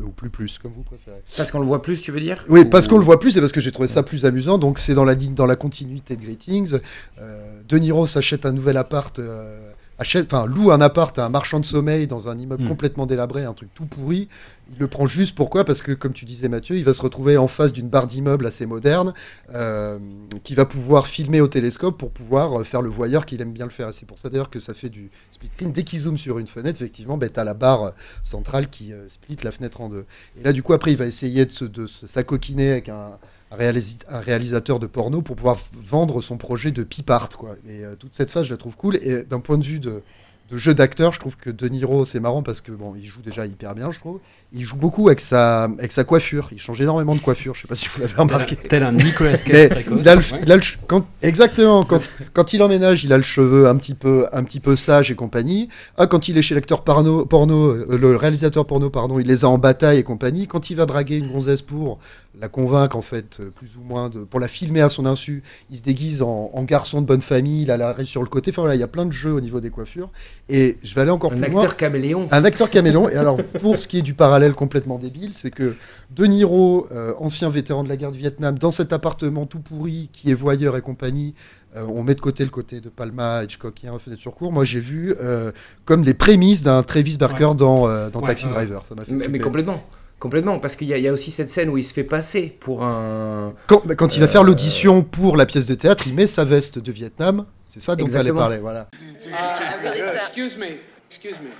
Ou 0.00 0.10
plus, 0.10 0.30
plus, 0.30 0.58
comme 0.58 0.72
vous 0.72 0.82
préférez. 0.82 1.22
parce 1.36 1.50
qu'on 1.50 1.58
le 1.60 1.66
voit 1.66 1.82
plus, 1.82 2.00
tu 2.02 2.12
veux 2.12 2.20
dire 2.20 2.44
Oui, 2.48 2.64
parce 2.64 2.86
Ou- 2.86 2.90
qu'on 2.90 2.98
le 2.98 3.04
voit 3.04 3.18
plus 3.18 3.36
et 3.36 3.40
parce 3.40 3.52
que 3.52 3.60
j'ai 3.60 3.72
trouvé 3.72 3.88
ça 3.88 4.02
plus 4.02 4.24
amusant. 4.24 4.56
Donc 4.58 4.78
c'est 4.78 4.94
dans 4.94 5.04
la 5.04 5.14
ligne, 5.14 5.34
dans 5.34 5.46
la 5.46 5.56
continuité 5.56 6.14
de 6.16 6.22
Greetings. 6.22 6.78
Euh, 7.20 7.60
de 7.68 7.78
Niro 7.78 8.06
s'achète 8.06 8.46
un 8.46 8.52
nouvel 8.52 8.76
appart, 8.76 9.18
euh, 9.18 9.72
achète, 9.98 10.32
enfin 10.32 10.46
loue 10.46 10.70
un 10.70 10.80
appart 10.80 11.18
à 11.18 11.26
un 11.26 11.28
marchand 11.28 11.60
de 11.60 11.66
sommeil 11.66 12.06
dans 12.06 12.28
un 12.28 12.38
immeuble 12.38 12.64
Mm. 12.64 12.68
complètement 12.68 13.06
délabré, 13.06 13.44
un 13.44 13.52
truc 13.52 13.70
tout 13.74 13.86
pourri. 13.86 14.28
Il 14.72 14.78
le 14.78 14.86
prend 14.86 15.06
juste 15.06 15.34
pourquoi? 15.34 15.64
Parce 15.64 15.80
que 15.82 15.92
comme 15.92 16.12
tu 16.12 16.24
disais 16.24 16.48
Mathieu, 16.48 16.76
il 16.76 16.84
va 16.84 16.92
se 16.92 17.02
retrouver 17.02 17.36
en 17.36 17.48
face 17.48 17.72
d'une 17.72 17.88
barre 17.88 18.06
d'immeuble 18.06 18.46
assez 18.46 18.66
moderne, 18.66 19.14
euh, 19.54 19.98
qui 20.44 20.54
va 20.54 20.64
pouvoir 20.66 21.06
filmer 21.06 21.40
au 21.40 21.48
télescope 21.48 21.98
pour 21.98 22.10
pouvoir 22.10 22.60
euh, 22.60 22.64
faire 22.64 22.82
le 22.82 22.90
voyeur 22.90 23.24
qu'il 23.26 23.40
aime 23.40 23.52
bien 23.52 23.64
le 23.64 23.70
faire. 23.70 23.88
Et 23.88 23.92
c'est 23.92 24.06
pour 24.06 24.18
ça 24.18 24.28
d'ailleurs 24.28 24.50
que 24.50 24.60
ça 24.60 24.74
fait 24.74 24.90
du 24.90 25.10
split 25.30 25.50
screen. 25.52 25.72
Dès 25.72 25.84
qu'il 25.84 26.00
zoome 26.00 26.18
sur 26.18 26.38
une 26.38 26.46
fenêtre, 26.46 26.80
effectivement, 26.80 27.16
ben, 27.16 27.30
tu 27.30 27.40
as 27.40 27.44
la 27.44 27.54
barre 27.54 27.82
euh, 27.82 27.90
centrale 28.22 28.68
qui 28.68 28.92
euh, 28.92 29.08
split 29.08 29.38
la 29.42 29.50
fenêtre 29.50 29.80
en 29.80 29.88
deux. 29.88 30.04
Et 30.38 30.42
là, 30.44 30.52
du 30.52 30.62
coup, 30.62 30.74
après, 30.74 30.90
il 30.90 30.96
va 30.96 31.06
essayer 31.06 31.46
de 31.46 31.50
se, 31.52 31.64
de 31.64 31.86
s'acoquiner 31.86 32.72
avec 32.72 32.88
un, 32.90 33.12
un, 33.50 34.20
réalisateur 34.20 34.78
de 34.78 34.86
porno 34.86 35.22
pour 35.22 35.36
pouvoir 35.36 35.58
vendre 35.74 36.20
son 36.20 36.36
projet 36.36 36.70
de 36.70 36.82
Pipart. 36.82 37.30
Quoi. 37.30 37.56
Et 37.68 37.84
euh, 37.84 37.94
toute 37.96 38.14
cette 38.14 38.30
phase, 38.30 38.46
je 38.46 38.50
la 38.50 38.56
trouve 38.56 38.76
cool. 38.76 38.96
Et 38.96 39.24
d'un 39.24 39.40
point 39.40 39.58
de 39.58 39.64
vue 39.64 39.80
de, 39.80 40.02
de 40.50 40.56
jeu 40.56 40.72
d'acteur, 40.74 41.12
je 41.12 41.20
trouve 41.20 41.36
que 41.36 41.50
De 41.50 41.68
Niro, 41.68 42.04
c'est 42.06 42.20
marrant 42.20 42.42
parce 42.42 42.60
que 42.62 42.72
bon, 42.72 42.94
il 42.96 43.04
joue 43.04 43.20
déjà 43.20 43.44
hyper 43.44 43.74
bien, 43.74 43.90
je 43.90 43.98
trouve. 43.98 44.18
Il 44.52 44.64
joue 44.64 44.76
beaucoup 44.76 45.08
avec 45.08 45.20
sa, 45.20 45.64
avec 45.64 45.92
sa 45.92 46.04
coiffure. 46.04 46.48
Il 46.52 46.58
change 46.58 46.80
énormément 46.80 47.14
de 47.14 47.20
coiffure. 47.20 47.54
Je 47.54 47.60
sais 47.62 47.68
pas 47.68 47.74
si 47.74 47.86
vous 47.88 48.00
l'avez 48.00 48.14
remarqué. 48.14 48.56
tel 48.56 48.82
un 48.82 48.92
Nicolas 48.92 49.34
Cage 49.36 49.46
Mais 49.52 49.68
précoce. 49.68 49.98
il 50.00 50.08
a 50.08 50.14
le- 50.14 50.20
Ouais. 50.22 50.40
il 50.42 50.52
a 50.52 50.56
le 50.56 50.62
ch- 50.62 50.78
quand, 50.86 51.04
exactement. 51.20 51.84
Quand, 51.84 51.98
quand 52.32 52.54
il 52.54 52.62
emménage, 52.62 53.04
il 53.04 53.12
a 53.12 53.18
le 53.18 53.22
cheveu 53.22 53.68
un 53.68 53.76
petit 53.76 53.92
peu, 53.92 54.26
un 54.32 54.42
petit 54.42 54.60
peu 54.60 54.74
sage 54.74 55.10
et 55.10 55.14
compagnie. 55.14 55.68
Ah, 55.98 56.06
quand 56.06 56.28
il 56.28 56.38
est 56.38 56.42
chez 56.42 56.54
l'acteur 56.54 56.82
porno, 56.82 57.26
porno, 57.26 57.68
euh, 57.68 57.98
le 57.98 58.16
réalisateur 58.16 58.64
porno, 58.64 58.88
pardon, 58.88 59.18
il 59.18 59.26
les 59.26 59.44
a 59.44 59.48
en 59.50 59.58
bataille 59.58 59.98
et 59.98 60.02
compagnie. 60.02 60.46
Quand 60.46 60.70
il 60.70 60.76
va 60.76 60.86
draguer 60.86 61.18
une 61.18 61.30
gonzesse 61.30 61.60
pour 61.60 61.98
la 62.40 62.48
convaincre, 62.48 62.96
en 62.96 63.02
fait, 63.02 63.38
euh, 63.40 63.50
plus 63.50 63.76
ou 63.76 63.82
moins, 63.82 64.08
de, 64.08 64.20
pour 64.20 64.40
la 64.40 64.48
filmer 64.48 64.80
à 64.80 64.88
son 64.88 65.04
insu, 65.04 65.42
il 65.70 65.76
se 65.76 65.82
déguise 65.82 66.22
en, 66.22 66.50
en 66.54 66.62
garçon 66.62 67.02
de 67.02 67.06
bonne 67.06 67.20
famille. 67.20 67.62
Il 67.64 67.70
a 67.70 67.76
la 67.76 67.94
sur 68.06 68.22
le 68.22 68.28
côté. 68.28 68.50
Enfin 68.50 68.62
voilà, 68.62 68.76
il 68.76 68.80
y 68.80 68.84
a 68.84 68.88
plein 68.88 69.04
de 69.04 69.12
jeux 69.12 69.32
au 69.32 69.40
niveau 69.42 69.60
des 69.60 69.68
coiffures. 69.70 70.10
Et 70.50 70.78
je 70.82 70.94
vais 70.94 71.02
aller 71.02 71.10
encore 71.10 71.32
Un 71.32 71.36
plus 71.36 71.50
loin. 71.50 71.60
acteur 71.60 71.76
caméléon. 71.76 72.26
Un 72.30 72.44
acteur 72.44 72.70
caméléon. 72.70 73.08
Et 73.10 73.16
alors, 73.16 73.36
pour 73.60 73.78
ce 73.78 73.86
qui 73.86 73.98
est 73.98 74.02
du 74.02 74.14
parallèle 74.14 74.54
complètement 74.54 74.98
débile, 74.98 75.30
c'est 75.34 75.50
que 75.50 75.76
De 76.10 76.24
Niro, 76.24 76.86
euh, 76.90 77.12
ancien 77.18 77.50
vétéran 77.50 77.84
de 77.84 77.88
la 77.90 77.96
guerre 77.98 78.12
du 78.12 78.18
Vietnam, 78.18 78.58
dans 78.58 78.70
cet 78.70 78.92
appartement 78.94 79.44
tout 79.44 79.60
pourri 79.60 80.08
qui 80.12 80.30
est 80.30 80.34
voyeur 80.34 80.76
et 80.76 80.80
compagnie, 80.80 81.34
euh, 81.76 81.84
on 81.86 82.02
met 82.02 82.14
de 82.14 82.20
côté 82.20 82.44
le 82.44 82.50
côté 82.50 82.80
de 82.80 82.88
Palma, 82.88 83.44
Hitchcockien, 83.44 83.98
Fenêtre 83.98 84.22
sur 84.22 84.34
cour. 84.34 84.50
Moi, 84.50 84.64
j'ai 84.64 84.80
vu 84.80 85.14
euh, 85.20 85.52
comme 85.84 86.02
les 86.02 86.14
prémices 86.14 86.62
d'un 86.62 86.82
Travis 86.82 87.18
Barker 87.18 87.44
Ouais. 87.44 87.54
dans, 87.54 88.08
dans 88.08 88.20
Ouais, 88.20 88.26
Taxi. 88.26 88.46
Driver. 88.48 88.84
Ça 88.86 88.94
m'a 88.94 89.04
fait 89.04 89.28
Mais, 89.28 89.38
complètement. 89.38 89.82
Complètement, 90.18 90.58
parce 90.58 90.74
qu'il 90.74 90.88
y, 90.88 90.92
a- 90.94 90.98
il 90.98 91.04
y 91.04 91.08
a 91.08 91.12
aussi 91.12 91.30
cette 91.30 91.48
scène 91.50 91.68
où 91.68 91.78
il 91.78 91.84
se 91.84 91.94
fait 91.94 92.02
passer 92.04 92.48
pour 92.60 92.82
un. 92.84 93.54
Quand, 93.68 93.86
bah, 93.86 93.94
quand 93.94 94.16
il 94.16 94.20
va 94.20 94.26
Euh, 94.26 94.28
faire 94.28 94.42
l'audition 94.42 95.02
pour 95.04 95.36
la 95.36 95.46
pièce 95.46 95.66
de 95.66 95.74
théâtre, 95.74 96.04
il 96.06 96.14
met 96.14 96.26
sa 96.26 96.44
veste 96.44 96.78
de 96.80 96.90
Vietnam. 96.90 97.46
C'est 97.68 97.80
ça 97.80 97.94
dont 97.94 98.06
vous 98.06 98.16
allez 98.16 98.32
parler. 98.32 98.56
Voilà. 98.58 98.88
Uh, 99.26 100.16
excuse 100.16 100.56
me, 100.56 100.78
excuse 101.08 101.38
me. 101.40 101.50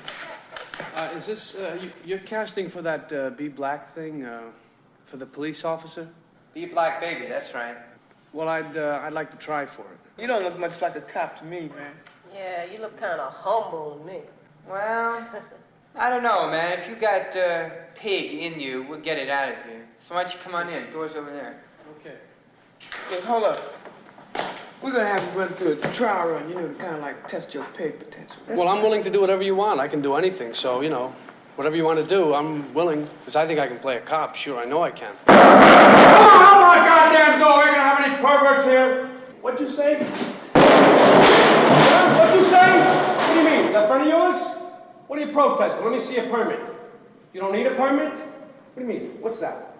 Uh, 0.96 1.16
is 1.18 1.26
this, 1.26 1.54
uh, 1.54 1.76
you, 1.82 1.90
you're 2.04 2.24
casting 2.24 2.68
for 2.68 2.82
that 2.82 3.12
uh, 3.12 3.30
Be 3.36 3.48
Black 3.48 3.94
thing, 3.94 4.24
uh, 4.24 4.40
for 5.06 5.18
the 5.18 5.26
police 5.26 5.64
officer? 5.64 6.06
Be 6.54 6.66
black 6.66 7.00
baby, 7.00 7.26
that's 7.28 7.52
right. 7.54 7.76
Well, 8.32 8.48
I'd, 8.48 8.76
uh, 8.76 9.00
I'd 9.04 9.12
like 9.12 9.30
to 9.30 9.36
try 9.36 9.66
for 9.66 9.82
it. 9.82 10.20
You 10.20 10.26
don't 10.26 10.42
look 10.42 10.58
much 10.58 10.80
like 10.82 10.96
a 10.96 11.00
cop 11.00 11.38
to 11.40 11.44
me, 11.44 11.70
man. 11.76 11.92
Yeah, 12.34 12.64
you 12.72 12.80
look 12.80 12.98
kind 12.98 13.20
of 13.20 13.32
humble 13.32 13.98
to 14.00 14.04
me. 14.04 14.20
Well, 14.68 15.20
I 15.98 16.08
don't 16.08 16.22
know, 16.22 16.48
man. 16.48 16.78
If 16.78 16.88
you 16.88 16.94
got 16.94 17.36
uh, 17.36 17.70
pig 17.96 18.32
in 18.32 18.60
you, 18.60 18.84
we'll 18.88 19.00
get 19.00 19.18
it 19.18 19.28
out 19.28 19.48
of 19.48 19.56
you. 19.68 19.80
So 19.98 20.14
why 20.14 20.22
don't 20.22 20.32
you 20.32 20.38
come 20.38 20.54
on 20.54 20.68
in? 20.68 20.92
Door's 20.92 21.16
over 21.16 21.32
there. 21.32 21.60
Okay. 21.98 22.14
Look, 23.10 23.24
hold 23.24 23.42
up. 23.42 23.74
We're 24.80 24.92
gonna 24.92 25.06
have 25.06 25.24
you 25.24 25.40
run 25.40 25.48
through 25.54 25.72
a 25.72 25.92
trial 25.92 26.28
run, 26.28 26.48
you 26.48 26.54
know, 26.54 26.68
to 26.68 26.74
kind 26.74 26.94
of 26.94 27.00
like 27.00 27.26
test 27.26 27.52
your 27.52 27.64
pig 27.74 27.98
potential. 27.98 28.40
Well, 28.48 28.68
I'm 28.68 28.80
willing 28.80 29.02
to 29.02 29.10
do 29.10 29.20
whatever 29.20 29.42
you 29.42 29.56
want. 29.56 29.80
I 29.80 29.88
can 29.88 30.00
do 30.00 30.14
anything, 30.14 30.54
so, 30.54 30.82
you 30.82 30.88
know, 30.88 31.12
whatever 31.56 31.74
you 31.74 31.82
want 31.82 31.98
to 31.98 32.06
do, 32.06 32.32
I'm 32.32 32.72
willing, 32.72 33.08
because 33.18 33.34
I 33.34 33.44
think 33.44 33.58
I 33.58 33.66
can 33.66 33.80
play 33.80 33.96
a 33.96 34.00
cop. 34.00 34.36
Sure, 34.36 34.60
I 34.60 34.66
know 34.66 34.84
I 34.84 34.92
can. 34.92 35.10
Open 35.26 35.34
my 35.34 36.78
goddamn 36.86 37.40
door! 37.40 37.64
Ain't 37.64 37.74
gonna 37.74 37.82
have 37.82 38.04
any 38.04 38.22
perverts 38.22 38.64
here. 38.66 39.08
What'd 39.40 39.58
you 39.58 39.68
say? 39.68 40.06
Huh? 40.54 42.18
What'd 42.20 42.38
you 42.38 42.44
say? 42.48 42.78
What 43.18 43.34
do 43.34 43.40
you 43.40 43.44
mean? 43.44 43.72
That 43.72 43.88
friend 43.88 44.02
of 44.02 44.08
yours? 44.08 44.57
What 45.08 45.18
are 45.18 45.24
you 45.24 45.32
protesting? 45.32 45.84
Let 45.84 45.92
me 45.92 46.00
see 46.00 46.18
a 46.18 46.24
permit. 46.24 46.60
You 47.32 47.40
don't 47.40 47.52
need 47.52 47.66
a 47.66 47.74
permit? 47.74 48.12
What 48.12 48.76
do 48.76 48.80
you 48.82 48.86
mean? 48.86 49.18
What's 49.20 49.38
that? 49.38 49.74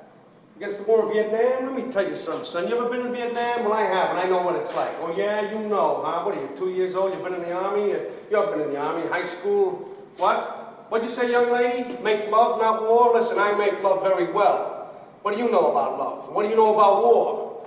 Against 0.57 0.79
the 0.79 0.85
war 0.85 1.07
in 1.07 1.13
Vietnam? 1.13 1.77
Let 1.77 1.87
me 1.87 1.93
tell 1.93 2.09
you 2.09 2.15
something, 2.15 2.45
son. 2.45 2.67
You 2.67 2.79
ever 2.79 2.89
been 2.89 3.07
in 3.07 3.13
Vietnam? 3.13 3.65
Well, 3.65 3.75
I 3.75 3.83
have, 3.83 4.11
and 4.11 4.19
I 4.19 4.25
know 4.25 4.43
what 4.43 4.57
it's 4.57 4.75
like. 4.75 4.91
Oh, 5.01 5.15
yeah? 5.17 5.53
You 5.53 5.69
know, 5.69 6.03
huh? 6.05 6.25
What 6.25 6.37
are 6.37 6.41
you, 6.41 6.49
two 6.57 6.71
years 6.71 6.97
old? 6.97 7.13
You've 7.13 7.23
been 7.23 7.35
in 7.35 7.43
the 7.43 7.53
Army? 7.53 7.91
You've 8.31 8.51
been 8.51 8.61
in 8.63 8.71
the 8.71 8.77
Army, 8.79 9.07
high 9.09 9.25
school. 9.25 9.95
What? 10.17 10.87
What'd 10.89 11.09
you 11.09 11.15
say, 11.15 11.31
young 11.31 11.53
lady? 11.53 11.97
Make 12.03 12.31
love, 12.31 12.59
not 12.59 12.83
war? 12.83 13.13
Listen, 13.15 13.39
I 13.39 13.53
make 13.53 13.83
love 13.83 14.03
very 14.03 14.33
well. 14.33 14.91
What 15.23 15.37
do 15.37 15.43
you 15.43 15.51
know 15.51 15.71
about 15.71 15.99
love? 15.99 16.35
What 16.35 16.45
do 16.45 16.49
you 16.49 16.57
know 16.57 16.75
about 16.75 17.05
war? 17.05 17.67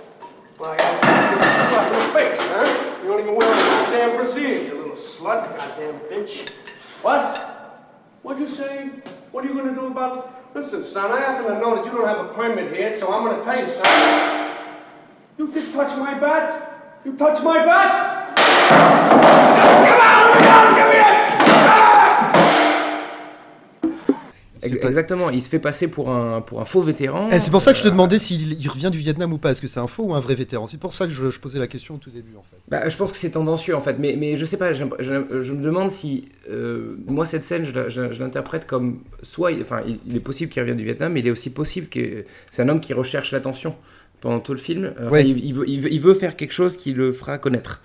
Well, 0.58 0.76
slap 0.76 1.92
in 1.92 1.98
the 1.98 2.12
face, 2.12 2.38
huh? 2.40 2.98
You 3.02 3.08
don't 3.08 3.20
even 3.20 3.36
wear 3.36 3.48
a 3.48 3.54
goddamn 3.54 4.16
brassiere, 4.16 4.66
you 4.66 4.74
little 4.74 4.94
slut, 4.94 5.56
goddamn 5.56 6.00
bitch. 6.10 6.50
What? 7.02 7.51
What'd 8.22 8.40
you 8.40 8.54
say? 8.54 8.88
What 9.32 9.44
are 9.44 9.48
you 9.48 9.54
gonna 9.54 9.74
do 9.74 9.86
about... 9.86 10.54
Listen, 10.54 10.84
son, 10.84 11.10
I 11.10 11.18
happen 11.20 11.46
to 11.46 11.58
know 11.58 11.74
that 11.74 11.84
you 11.84 11.90
don't 11.90 12.06
have 12.06 12.24
a 12.24 12.28
permit 12.34 12.72
here, 12.72 12.96
so 12.96 13.12
I'm 13.12 13.24
gonna 13.26 13.42
tell 13.42 13.58
you 13.58 13.66
something. 13.66 14.56
You 15.38 15.50
did 15.50 15.72
touch 15.72 15.98
my 15.98 16.18
bat? 16.18 17.00
You 17.04 17.16
touch 17.16 17.42
my 17.42 17.64
bat? 17.64 18.36
Get 18.36 18.44
out! 20.00 20.38
Get 20.38 20.48
out! 20.48 20.76
Get 20.76 20.94
Ex- 20.94 21.01
Exactement, 24.64 25.30
il 25.30 25.42
se 25.42 25.48
fait 25.48 25.58
passer 25.58 25.88
pour 25.88 26.10
un, 26.10 26.40
pour 26.40 26.60
un 26.60 26.64
faux 26.64 26.82
vétéran. 26.82 27.28
Et 27.30 27.40
c'est 27.40 27.50
pour 27.50 27.62
ça 27.62 27.72
que 27.72 27.78
je 27.78 27.82
te 27.82 27.88
Euh, 27.88 27.90
demandais 27.90 28.18
s'il 28.18 28.52
il 28.60 28.68
revient 28.68 28.90
du 28.90 28.98
Vietnam 28.98 29.32
ou 29.32 29.38
pas. 29.38 29.50
Est-ce 29.50 29.60
que 29.60 29.68
c'est 29.68 29.80
un 29.80 29.86
faux 29.86 30.04
ou 30.04 30.14
un 30.14 30.20
vrai 30.20 30.34
vétéran? 30.34 30.66
C'est 30.68 30.78
pour 30.80 30.94
ça 30.94 31.06
que 31.06 31.12
je, 31.12 31.30
je 31.30 31.40
posais 31.40 31.58
la 31.58 31.66
question 31.66 31.94
au 31.96 31.98
tout 31.98 32.10
début, 32.10 32.36
en 32.36 32.42
fait. 32.42 32.56
Bah, 32.68 32.88
je 32.88 32.96
pense 32.96 33.10
que 33.12 33.18
c'est 33.18 33.30
tendancieux 33.30 33.74
en 33.76 33.80
fait, 33.80 33.96
mais, 33.98 34.14
mais 34.18 34.36
je 34.36 34.44
sais 34.44 34.56
pas, 34.56 34.72
j'ai- 34.72 34.84
je, 35.00 35.42
je 35.42 35.52
me 35.52 35.62
demande 35.62 35.90
si 35.90 36.28
euh, 36.50 36.96
moi 37.06 37.26
cette 37.26 37.44
scène 37.44 37.66
je, 37.66 38.20
l'interprète 38.22 38.66
comme 38.66 39.00
soit, 39.22 39.50
enfin 39.60 39.82
il, 39.86 39.98
il 40.06 40.16
est 40.16 40.20
possible 40.20 40.50
qu'il 40.50 40.60
revienne 40.62 40.76
du 40.78 40.84
Vietnam, 40.84 41.12
mais 41.12 41.20
il 41.20 41.26
est 41.26 41.30
aussi 41.30 41.50
possible 41.50 41.88
que 41.88 42.24
c'est 42.50 42.62
un 42.62 42.68
homme 42.68 42.80
qui 42.80 42.94
recherche 42.94 43.32
l'attention 43.32 43.74
pendant 44.22 44.40
tout 44.40 44.52
le 44.52 44.58
film. 44.58 44.92
Enfin, 44.98 45.10
Ouais. 45.10 45.24
il, 45.28 45.44
il 45.44 45.52
veut, 45.54 45.68
il, 45.68 46.14
faire 46.14 46.36
quelque 46.36 46.52
chose 46.52 46.78
qui 46.78 46.92
le 46.94 47.12
fera 47.12 47.36
connaître. 47.36 47.82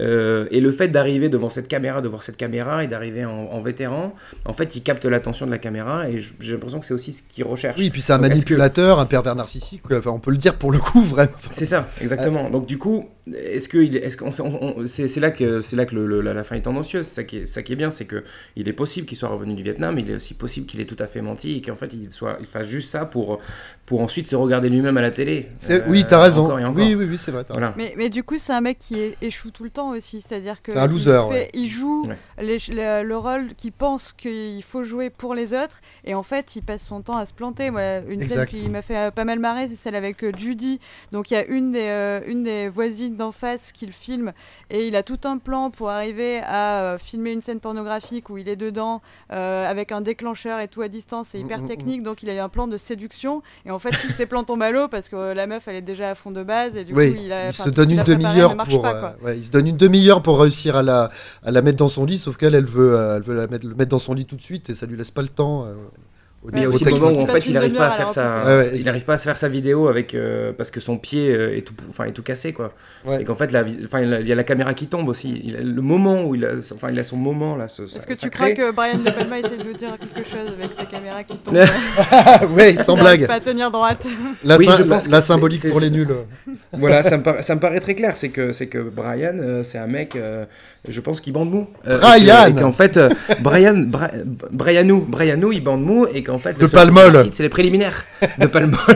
Euh, 0.00 0.46
et 0.50 0.60
le 0.60 0.70
fait 0.72 0.88
d'arriver 0.88 1.28
devant 1.28 1.50
cette 1.50 1.68
caméra, 1.68 2.00
de 2.00 2.08
voir 2.08 2.22
cette 2.22 2.38
caméra 2.38 2.82
et 2.82 2.86
d'arriver 2.88 3.24
en, 3.26 3.32
en 3.50 3.60
vétéran, 3.60 4.14
en 4.46 4.52
fait 4.54 4.76
il 4.76 4.82
capte 4.82 5.04
l'attention 5.04 5.44
de 5.44 5.50
la 5.50 5.58
caméra 5.58 6.08
et 6.08 6.20
j'ai 6.40 6.52
l'impression 6.52 6.80
que 6.80 6.86
c'est 6.86 6.94
aussi 6.94 7.12
ce 7.12 7.22
qu'il 7.28 7.44
recherche. 7.44 7.78
Oui, 7.78 7.90
puis 7.90 8.00
c'est 8.00 8.12
un 8.14 8.16
Donc, 8.18 8.26
est-ce 8.26 8.46
que- 8.46 8.54
manipulateur, 8.54 8.98
un 9.00 9.04
pervers 9.06 9.34
narcissique. 9.36 9.82
Enfin, 9.92 10.10
on 10.10 10.18
peut 10.20 10.30
le 10.30 10.36
dire 10.38 10.56
pour 10.56 10.72
le 10.72 10.78
coup, 10.78 11.02
vraiment. 11.04 11.30
c'est 11.50 11.66
ça, 11.66 11.88
exactement. 12.00 12.48
Donc 12.48 12.66
du 12.66 12.78
coup, 12.78 13.08
est-ce 13.36 13.68
que 13.68 13.78
est- 13.78 14.86
c'est 14.86 15.08
c'est 15.08 15.20
là 15.20 15.30
que 15.32 15.60
c'est 15.60 15.76
là 15.76 15.84
que 15.86 15.94
le- 15.96 16.06
le- 16.06 16.20
la, 16.22 16.32
la 16.34 16.44
fin 16.44 16.56
est 16.56 16.62
tendancieuse. 16.62 17.06
Ça 17.06 17.24
qui 17.24 17.38
est 17.38 17.46
ça 17.46 17.62
qui 17.62 17.72
est 17.72 17.76
bien, 17.76 17.90
c'est 17.90 18.04
que 18.06 18.22
il 18.56 18.68
est 18.68 18.72
possible 18.72 19.06
qu'il 19.06 19.18
soit 19.18 19.28
revenu 19.28 19.54
du 19.54 19.62
Vietnam, 19.62 19.98
il 19.98 20.10
est 20.10 20.14
aussi 20.14 20.34
possible 20.34 20.66
qu'il 20.66 20.80
ait 20.80 20.84
tout 20.86 20.96
à 21.00 21.06
fait 21.08 21.20
menti 21.20 21.58
et 21.58 21.62
qu'en 21.62 21.74
fait 21.74 21.92
il 21.92 22.10
soit 22.10 22.38
il 22.40 22.46
fasse 22.46 22.68
juste 22.68 22.90
ça 22.90 23.04
pour 23.06 23.40
pour 23.86 24.00
ensuite 24.02 24.26
se 24.28 24.36
regarder 24.36 24.68
lui-même 24.68 24.96
à 24.96 25.02
la 25.02 25.10
télé. 25.10 25.48
C'est- 25.56 25.79
Euh, 25.80 25.90
oui, 25.90 26.04
t'as 26.08 26.20
raison. 26.22 26.44
encore 26.46 26.58
et 26.58 26.64
encore. 26.64 26.76
Oui, 26.84 26.94
oui, 26.94 27.06
oui, 27.08 27.18
c'est 27.18 27.30
vrai, 27.30 27.44
Voilà. 27.48 27.74
Mais, 27.76 27.94
mais 27.96 28.08
du 28.08 28.22
coup, 28.24 28.38
c'est 28.38 28.52
un 28.52 28.60
mec 28.60 28.78
qui 28.78 29.14
échoue 29.20 29.50
tout 29.50 29.64
le 29.64 29.70
temps 29.70 29.90
aussi. 29.90 30.20
C'est-à-dire 30.22 30.62
que. 30.62 30.72
C'est 30.72 30.78
un 30.78 30.86
il 30.86 30.90
loser, 30.92 31.10
fait- 31.10 31.28
ouais. 31.28 31.50
Il 31.54 31.68
joue 31.68 32.06
Ouais. 32.06 32.16
les- 32.40 32.58
le, 32.68 33.02
le 33.02 33.16
rôle 33.16 33.54
qu'il 33.56 33.72
pense 33.72 34.12
qu'il 34.12 34.62
faut 34.62 34.84
jouer 34.84 35.10
pour 35.10 35.34
les 35.34 35.52
autres. 35.54 35.80
Et 36.04 36.14
en 36.14 36.22
fait, 36.22 36.56
il 36.56 36.62
passe 36.62 36.82
son 36.84 37.00
temps 37.02 37.16
à 37.16 37.26
se 37.26 37.32
planter. 37.32 37.70
Moi, 37.70 37.98
une 38.08 38.22
Exact. 38.22 38.50
scène 38.50 38.60
qui 38.62 38.68
m'a 38.70 38.82
fait 38.82 38.96
euh, 38.96 39.10
pas 39.10 39.24
mal 39.24 39.38
marrer, 39.38 39.68
c'est 39.68 39.76
celle 39.76 39.94
avec 39.94 40.22
euh, 40.24 40.32
Judy. 40.36 40.80
Donc, 41.12 41.30
il 41.30 41.34
y 41.34 41.36
a 41.36 41.44
une 41.46 41.72
des, 41.72 41.86
euh, 41.88 42.20
une 42.26 42.42
des 42.42 42.68
voisines 42.68 43.16
d'en 43.16 43.32
face 43.32 43.72
qui 43.72 43.86
le 43.86 43.92
filme. 43.92 44.32
Et 44.70 44.86
il 44.86 44.96
a 44.96 45.02
tout 45.02 45.18
un 45.24 45.38
plan 45.38 45.70
pour 45.70 45.90
arriver 45.90 46.40
à 46.44 46.96
filmer 46.98 47.32
une 47.32 47.40
scène 47.40 47.60
pornographique 47.60 48.30
où 48.30 48.38
il 48.38 48.48
est 48.48 48.56
dedans 48.56 49.02
euh, 49.32 49.68
avec 49.68 49.92
un 49.92 50.00
déclencheur 50.00 50.60
et 50.60 50.68
tout 50.68 50.82
à 50.82 50.88
distance. 50.88 51.28
C'est 51.30 51.40
hyper 51.40 51.58
Mm, 51.58 51.60
mm, 51.62 51.64
mm. 51.64 51.68
technique. 51.68 52.02
Donc, 52.02 52.22
il 52.22 52.30
a 52.30 52.42
un 52.44 52.48
plan 52.48 52.66
de 52.66 52.76
séduction. 52.76 53.42
Et 53.66 53.70
en 53.70 53.78
fait, 53.78 53.90
tous 53.90 54.12
ses 54.12 54.26
plans 54.26 54.44
tombent 54.44 54.62
à 54.62 54.70
l'eau 54.70 54.88
parce 54.88 55.08
que 55.08 55.16
euh, 55.16 55.34
la 55.34 55.46
meuf, 55.46 55.68
elle 55.70 55.76
est 55.76 55.82
déjà 55.82 56.10
à 56.10 56.14
fond 56.14 56.30
de 56.30 56.42
base. 56.42 56.76
Et 56.76 56.84
du 56.84 56.92
oui, 56.92 57.12
coup, 57.12 57.18
il, 57.22 57.32
a, 57.32 57.48
il 57.48 57.52
se 57.52 57.70
donne 57.70 57.90
une 57.90 58.02
demi-heure 58.02 58.56
pour, 58.56 58.82
pas, 58.82 59.14
euh, 59.22 59.24
ouais, 59.24 59.38
il 59.38 59.44
se 59.44 59.50
donne 59.50 59.66
une 59.66 59.76
demi-heure 59.76 60.22
pour 60.22 60.40
réussir 60.40 60.76
à 60.76 60.82
la, 60.82 61.10
à 61.42 61.50
la 61.50 61.62
mettre 61.62 61.78
dans 61.78 61.88
son 61.88 62.04
lit, 62.04 62.18
sauf 62.18 62.36
qu'elle, 62.36 62.54
elle 62.54 62.66
veut, 62.66 62.94
euh, 62.94 63.16
elle 63.16 63.22
veut 63.22 63.34
la 63.34 63.46
mettre, 63.46 63.66
le 63.66 63.74
mettre 63.74 63.90
dans 63.90 63.98
son 63.98 64.14
lit 64.14 64.26
tout 64.26 64.36
de 64.36 64.42
suite 64.42 64.68
et 64.68 64.74
ça 64.74 64.86
lui 64.86 64.96
laisse 64.96 65.10
pas 65.10 65.22
le 65.22 65.28
temps. 65.28 65.66
Au 66.42 66.48
Mais 66.52 66.60
il 66.60 66.62
y 66.62 66.64
a 66.64 66.68
au 66.68 66.72
aussi 66.72 66.84
le 66.84 66.90
moment 66.92 67.10
où 67.10 67.20
en 67.22 67.26
fait 67.26 67.46
il 67.46 67.52
n'arrive 67.52 67.74
pas 67.74 67.88
à 67.88 67.96
faire 67.96 68.08
sa, 68.08 68.44
Ouais, 68.44 68.56
ouais, 68.56 68.70
il 68.74 68.84
n'arrive 68.86 69.04
pas 69.04 69.12
à 69.14 69.18
se 69.18 69.24
faire 69.24 69.36
sa 69.36 69.48
vidéo 69.48 69.88
avec 69.88 70.14
euh, 70.14 70.52
parce 70.56 70.70
que 70.70 70.80
son 70.80 70.96
pied 70.96 71.28
euh, 71.30 71.54
est 71.56 71.60
tout, 71.62 71.74
enfin 71.90 72.04
est 72.06 72.12
tout 72.12 72.22
cassé 72.22 72.54
quoi. 72.54 72.72
Ouais. 73.04 73.20
Et 73.20 73.24
qu'en 73.24 73.34
fait 73.34 73.52
la, 73.52 73.62
enfin 73.84 74.00
il 74.00 74.26
y 74.26 74.32
a 74.32 74.34
la 74.34 74.44
caméra 74.44 74.72
qui 74.72 74.86
tombe 74.86 75.08
aussi. 75.08 75.40
Il 75.44 75.56
a 75.56 75.60
le 75.60 75.82
moment 75.82 76.24
où 76.24 76.34
il 76.34 76.44
a, 76.46 76.52
enfin 76.72 76.88
il 76.90 76.98
a 76.98 77.04
son 77.04 77.16
moment 77.16 77.56
là. 77.56 77.68
ce- 77.68 77.82
Est-ce 77.82 78.00
ça- 78.00 78.06
que 78.06 78.14
tu 78.14 78.30
crois 78.30 78.52
que 78.52 78.70
Brian 78.72 78.98
De 78.98 79.10
Palma 79.10 79.38
essaie 79.38 79.58
de 79.58 79.64
nous 79.64 79.74
dire 79.74 79.96
quelque 79.98 80.26
chose 80.28 80.48
avec 80.58 80.72
sa 80.72 80.84
caméra 80.86 81.22
qui 81.24 81.36
tombe 81.36 81.54
oui, 82.56 82.76
sans 82.82 82.96
blague. 82.96 83.26
pas 83.26 83.34
à 83.34 83.40
tenir 83.40 83.70
droite. 83.70 84.06
La, 84.42 84.56
Oui, 84.56 84.66
je 84.78 84.82
pense 84.84 85.06
que 85.08 85.12
la 85.12 85.20
symbolique 85.20 85.60
c'est- 85.60 85.70
pour 85.70 85.80
les 85.80 85.90
nuls. 85.90 86.08
Voilà, 86.72 87.02
ça 87.02 87.18
me, 87.18 87.22
paraît, 87.22 87.42
ça 87.42 87.54
me 87.54 87.60
paraît 87.60 87.80
très 87.80 87.94
clair. 87.94 88.16
C'est 88.16 88.30
que, 88.30 88.52
c'est 88.52 88.66
que 88.68 88.78
Brian, 88.78 89.36
euh, 89.40 89.62
c'est 89.62 89.78
un 89.78 89.86
mec, 89.88 90.16
euh, 90.16 90.46
je 90.88 91.00
pense 91.00 91.20
qu'il 91.20 91.32
bande 91.32 91.50
mou. 91.50 91.66
Euh, 91.86 91.96
et 91.96 92.00
Brian 92.00 92.44
que- 92.44 92.50
Et 92.58 92.60
qu'en 92.60 92.72
fait, 92.72 92.96
euh, 92.96 93.08
Brian, 93.40 93.74
Bra- 93.86 94.10
Brianou, 94.50 95.00
Brianou, 95.06 95.52
il 95.52 95.62
bande 95.62 95.82
mou 95.82 96.06
et 96.12 96.22
qu'en 96.22 96.38
fait, 96.38 96.58
De 96.58 96.66
Palmol. 96.66 97.28
C'est 97.32 97.42
les 97.42 97.48
préliminaires 97.48 98.04
de 98.38 98.46
Palmol. 98.46 98.78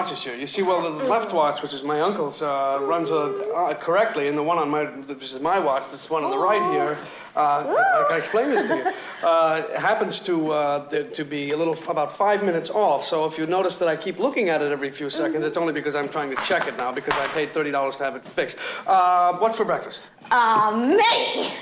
watches 0.00 0.24
here. 0.24 0.34
You 0.34 0.46
see, 0.46 0.62
well, 0.62 0.80
the 0.80 1.04
left 1.04 1.32
watch, 1.34 1.60
which 1.62 1.74
is 1.74 1.82
my 1.82 2.00
uncle's, 2.00 2.40
uh, 2.40 2.78
runs 2.80 3.10
uh, 3.10 3.16
uh, 3.54 3.74
correctly, 3.74 4.28
and 4.28 4.38
the 4.38 4.42
one 4.42 4.56
on 4.56 4.70
my, 4.70 4.84
this 4.84 5.34
is 5.34 5.40
my 5.40 5.58
watch, 5.58 5.84
this 5.90 6.08
one 6.08 6.24
on 6.24 6.30
the 6.30 6.38
right 6.38 6.64
here, 6.72 6.96
uh, 7.36 7.40
I, 7.40 8.04
I 8.04 8.08
can 8.08 8.18
explain 8.18 8.48
this 8.50 8.62
to 8.68 8.76
you, 8.78 8.84
uh, 9.28 9.78
happens 9.78 10.18
to 10.20 10.34
uh, 10.52 10.88
to 11.18 11.22
be 11.24 11.50
a 11.50 11.56
little, 11.56 11.76
about 11.88 12.16
five 12.16 12.42
minutes 12.42 12.70
off. 12.70 13.06
So 13.06 13.26
if 13.26 13.36
you 13.38 13.46
notice 13.46 13.76
that 13.80 13.88
I 13.88 13.96
keep 13.96 14.18
looking 14.18 14.48
at 14.48 14.62
it 14.62 14.72
every 14.72 14.90
few 14.90 15.10
seconds, 15.10 15.44
it's 15.44 15.58
only 15.58 15.74
because 15.74 15.94
I'm 15.94 16.08
trying 16.08 16.30
to 16.34 16.40
check 16.48 16.66
it 16.66 16.76
now, 16.78 16.90
because 16.92 17.16
I 17.24 17.26
paid 17.38 17.52
$30 17.52 17.98
to 17.98 18.04
have 18.04 18.16
it 18.16 18.24
fixed. 18.38 18.56
Uh, 18.86 19.36
what's 19.42 19.56
for 19.58 19.66
breakfast? 19.66 20.06
Ah, 20.30 20.70
mate! 20.72 21.52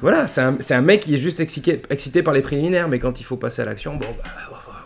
Voilà, 0.00 0.28
c'est 0.28 0.40
un, 0.40 0.56
c'est 0.60 0.74
un 0.74 0.80
mec 0.80 1.00
qui 1.02 1.14
est 1.14 1.18
juste 1.18 1.40
excité, 1.40 1.82
excité 1.90 2.22
par 2.22 2.32
les 2.32 2.42
préliminaires, 2.42 2.88
mais 2.88 2.98
quand 2.98 3.20
il 3.20 3.24
faut 3.24 3.36
passer 3.36 3.60
à 3.62 3.64
l'action, 3.64 3.96
bon, 3.96 4.06
bah, 4.24 4.30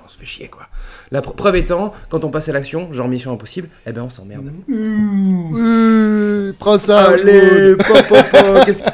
on 0.04 0.08
se 0.08 0.18
fait 0.18 0.26
chier 0.26 0.48
quoi. 0.48 0.66
La 1.12 1.20
pr- 1.20 1.34
preuve 1.36 1.56
étant, 1.56 1.92
quand 2.08 2.24
on 2.24 2.30
passe 2.30 2.48
à 2.48 2.52
l'action, 2.52 2.92
genre 2.92 3.06
Mission 3.08 3.32
Impossible, 3.32 3.68
eh 3.86 3.92
ben 3.92 4.02
on 4.02 4.10
s'emmerde. 4.10 4.50
Mmh, 4.66 6.52
prends 6.58 6.78
ça, 6.78 7.10
Allez, 7.10 7.76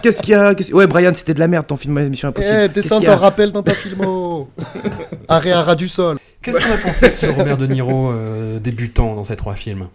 qu'est-ce 0.02 0.20
qu'il 0.22 0.32
y 0.32 0.34
a 0.34 0.54
Ouais, 0.72 0.86
Brian, 0.86 1.12
c'était 1.14 1.34
de 1.34 1.40
la 1.40 1.48
merde 1.48 1.66
ton 1.66 1.76
film 1.76 2.08
Mission 2.08 2.28
Impossible. 2.28 2.54
Eh, 2.64 2.68
tes 2.68 2.74
Qu'est-ce 2.74 2.88
seins 2.88 2.98
qu'il 2.98 3.06
y 3.08 3.10
a 3.10 3.14
t'en 3.14 3.20
rappellent 3.20 3.52
dans 3.52 3.62
ta 3.62 3.74
filmo. 3.74 4.50
Arrêt 5.28 5.52
à 5.52 5.62
ras 5.62 5.74
du 5.74 5.88
sol. 5.88 6.18
Qu'est-ce 6.42 6.60
qu'on 6.60 6.72
a 6.74 6.76
pensé 6.76 7.08
de 7.10 7.14
ce 7.14 7.26
Robert 7.26 7.56
De 7.56 7.66
Niro 7.66 8.10
euh, 8.10 8.58
débutant 8.58 9.14
dans 9.14 9.24
ces 9.24 9.36
trois 9.36 9.54
films? 9.54 9.86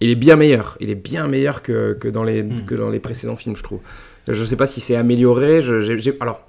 Il 0.00 0.10
est 0.10 0.14
bien 0.16 0.36
meilleur. 0.36 0.76
Il 0.80 0.90
est 0.90 0.94
bien 0.96 1.26
meilleur 1.28 1.62
que, 1.62 1.92
que, 2.00 2.08
dans, 2.08 2.24
les, 2.24 2.44
que 2.66 2.74
dans 2.74 2.90
les 2.90 3.00
précédents 3.00 3.36
films, 3.36 3.54
je 3.56 3.62
trouve. 3.62 3.80
Je 4.26 4.44
sais 4.44 4.56
pas 4.56 4.66
si 4.66 4.80
c'est 4.80 4.96
amélioré. 4.96 5.62
Je, 5.62 5.80
j'ai, 5.80 5.98
j'ai- 5.98 6.16
alors, 6.20 6.40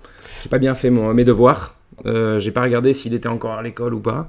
j'ai 0.44 0.50
pas 0.50 0.58
bien 0.58 0.74
fait 0.74 0.90
mon, 0.90 1.14
mes 1.14 1.26
devoirs. 1.26 1.76
Euh, 2.06 2.40
j'ai 2.40 2.52
pas 2.52 2.62
regardé 2.64 2.94
s'il 2.94 3.14
était 3.14 3.30
encore 3.30 3.54
à 3.54 3.64
l'école 3.64 3.94
ou 3.94 4.00
pas. 4.00 4.28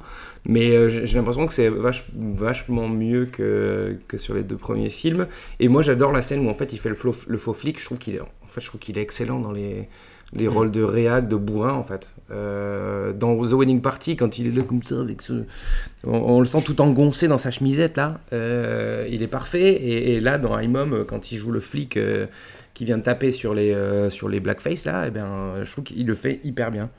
Mais 0.48 0.70
euh, 0.70 0.88
j'ai, 0.88 1.16
l'impression 1.18 1.46
que 1.46 1.52
c'est 1.52 1.68
vache- 1.68 2.04
vachement 2.16 2.88
mieux 2.88 3.26
que, 3.26 3.96
que 4.06 4.16
sur 4.18 4.34
les 4.34 4.44
deux 4.44 4.56
premiers 4.56 4.90
films. 4.90 5.26
Et 5.58 5.68
moi, 5.68 5.82
j'adore 5.82 6.12
la 6.12 6.22
scène 6.22 6.46
où 6.46 6.50
en 6.50 6.54
fait 6.54 6.72
il 6.72 6.78
fait 6.78 6.88
le, 6.90 6.94
faux- 6.94 7.14
le 7.26 7.36
faux 7.38 7.52
flic. 7.52 7.80
Je 7.80 7.84
trouve 7.84 7.98
qu'il 7.98 8.14
est, 8.14 8.20
en 8.20 8.26
fait, 8.46 8.60
je 8.60 8.66
trouve 8.68 8.80
qu'il 8.80 8.96
est 8.96 9.02
excellent 9.02 9.40
dans 9.40 9.50
les, 9.50 9.88
les 10.32 10.46
Mm. 10.46 10.52
rôles 10.52 10.70
de 10.70 10.82
réac, 10.84 11.28
de 11.28 11.34
bourrin 11.34 11.72
en 11.72 11.82
fait. 11.82 12.08
Euh, 12.30 13.12
dans 13.12 13.36
The 13.44 13.52
Wedding 13.52 13.80
Party, 13.80 14.14
quand 14.16 14.38
il 14.38 14.46
est 14.46 14.56
là 14.56 14.62
comme 14.62 14.82
ça 14.84 15.00
avec 15.00 15.20
ce, 15.20 15.32
on, 16.04 16.16
on 16.36 16.40
le 16.40 16.46
sent 16.46 16.62
tout 16.64 16.80
engoncé 16.80 17.26
dans 17.26 17.38
sa 17.38 17.50
chemisette 17.50 17.96
là. 17.96 18.20
Il 18.32 19.22
est 19.22 19.28
parfait. 19.30 19.72
Et, 19.72 20.14
et 20.14 20.20
là, 20.20 20.38
dans 20.38 20.56
Imom, 20.60 21.04
quand 21.04 21.32
il 21.32 21.38
joue 21.38 21.50
le 21.50 21.60
flic 21.60 21.98
qui 22.76 22.84
vient 22.84 22.98
de 22.98 23.02
taper 23.02 23.32
sur 23.32 23.54
les 23.54 23.72
euh, 23.72 24.10
sur 24.10 24.28
les 24.28 24.38
blackface 24.38 24.84
là, 24.84 25.06
et 25.06 25.10
ben, 25.10 25.54
je 25.62 25.70
trouve 25.70 25.84
qu'il 25.84 26.06
le 26.06 26.14
fait 26.14 26.40
hyper 26.44 26.70
bien. 26.70 26.90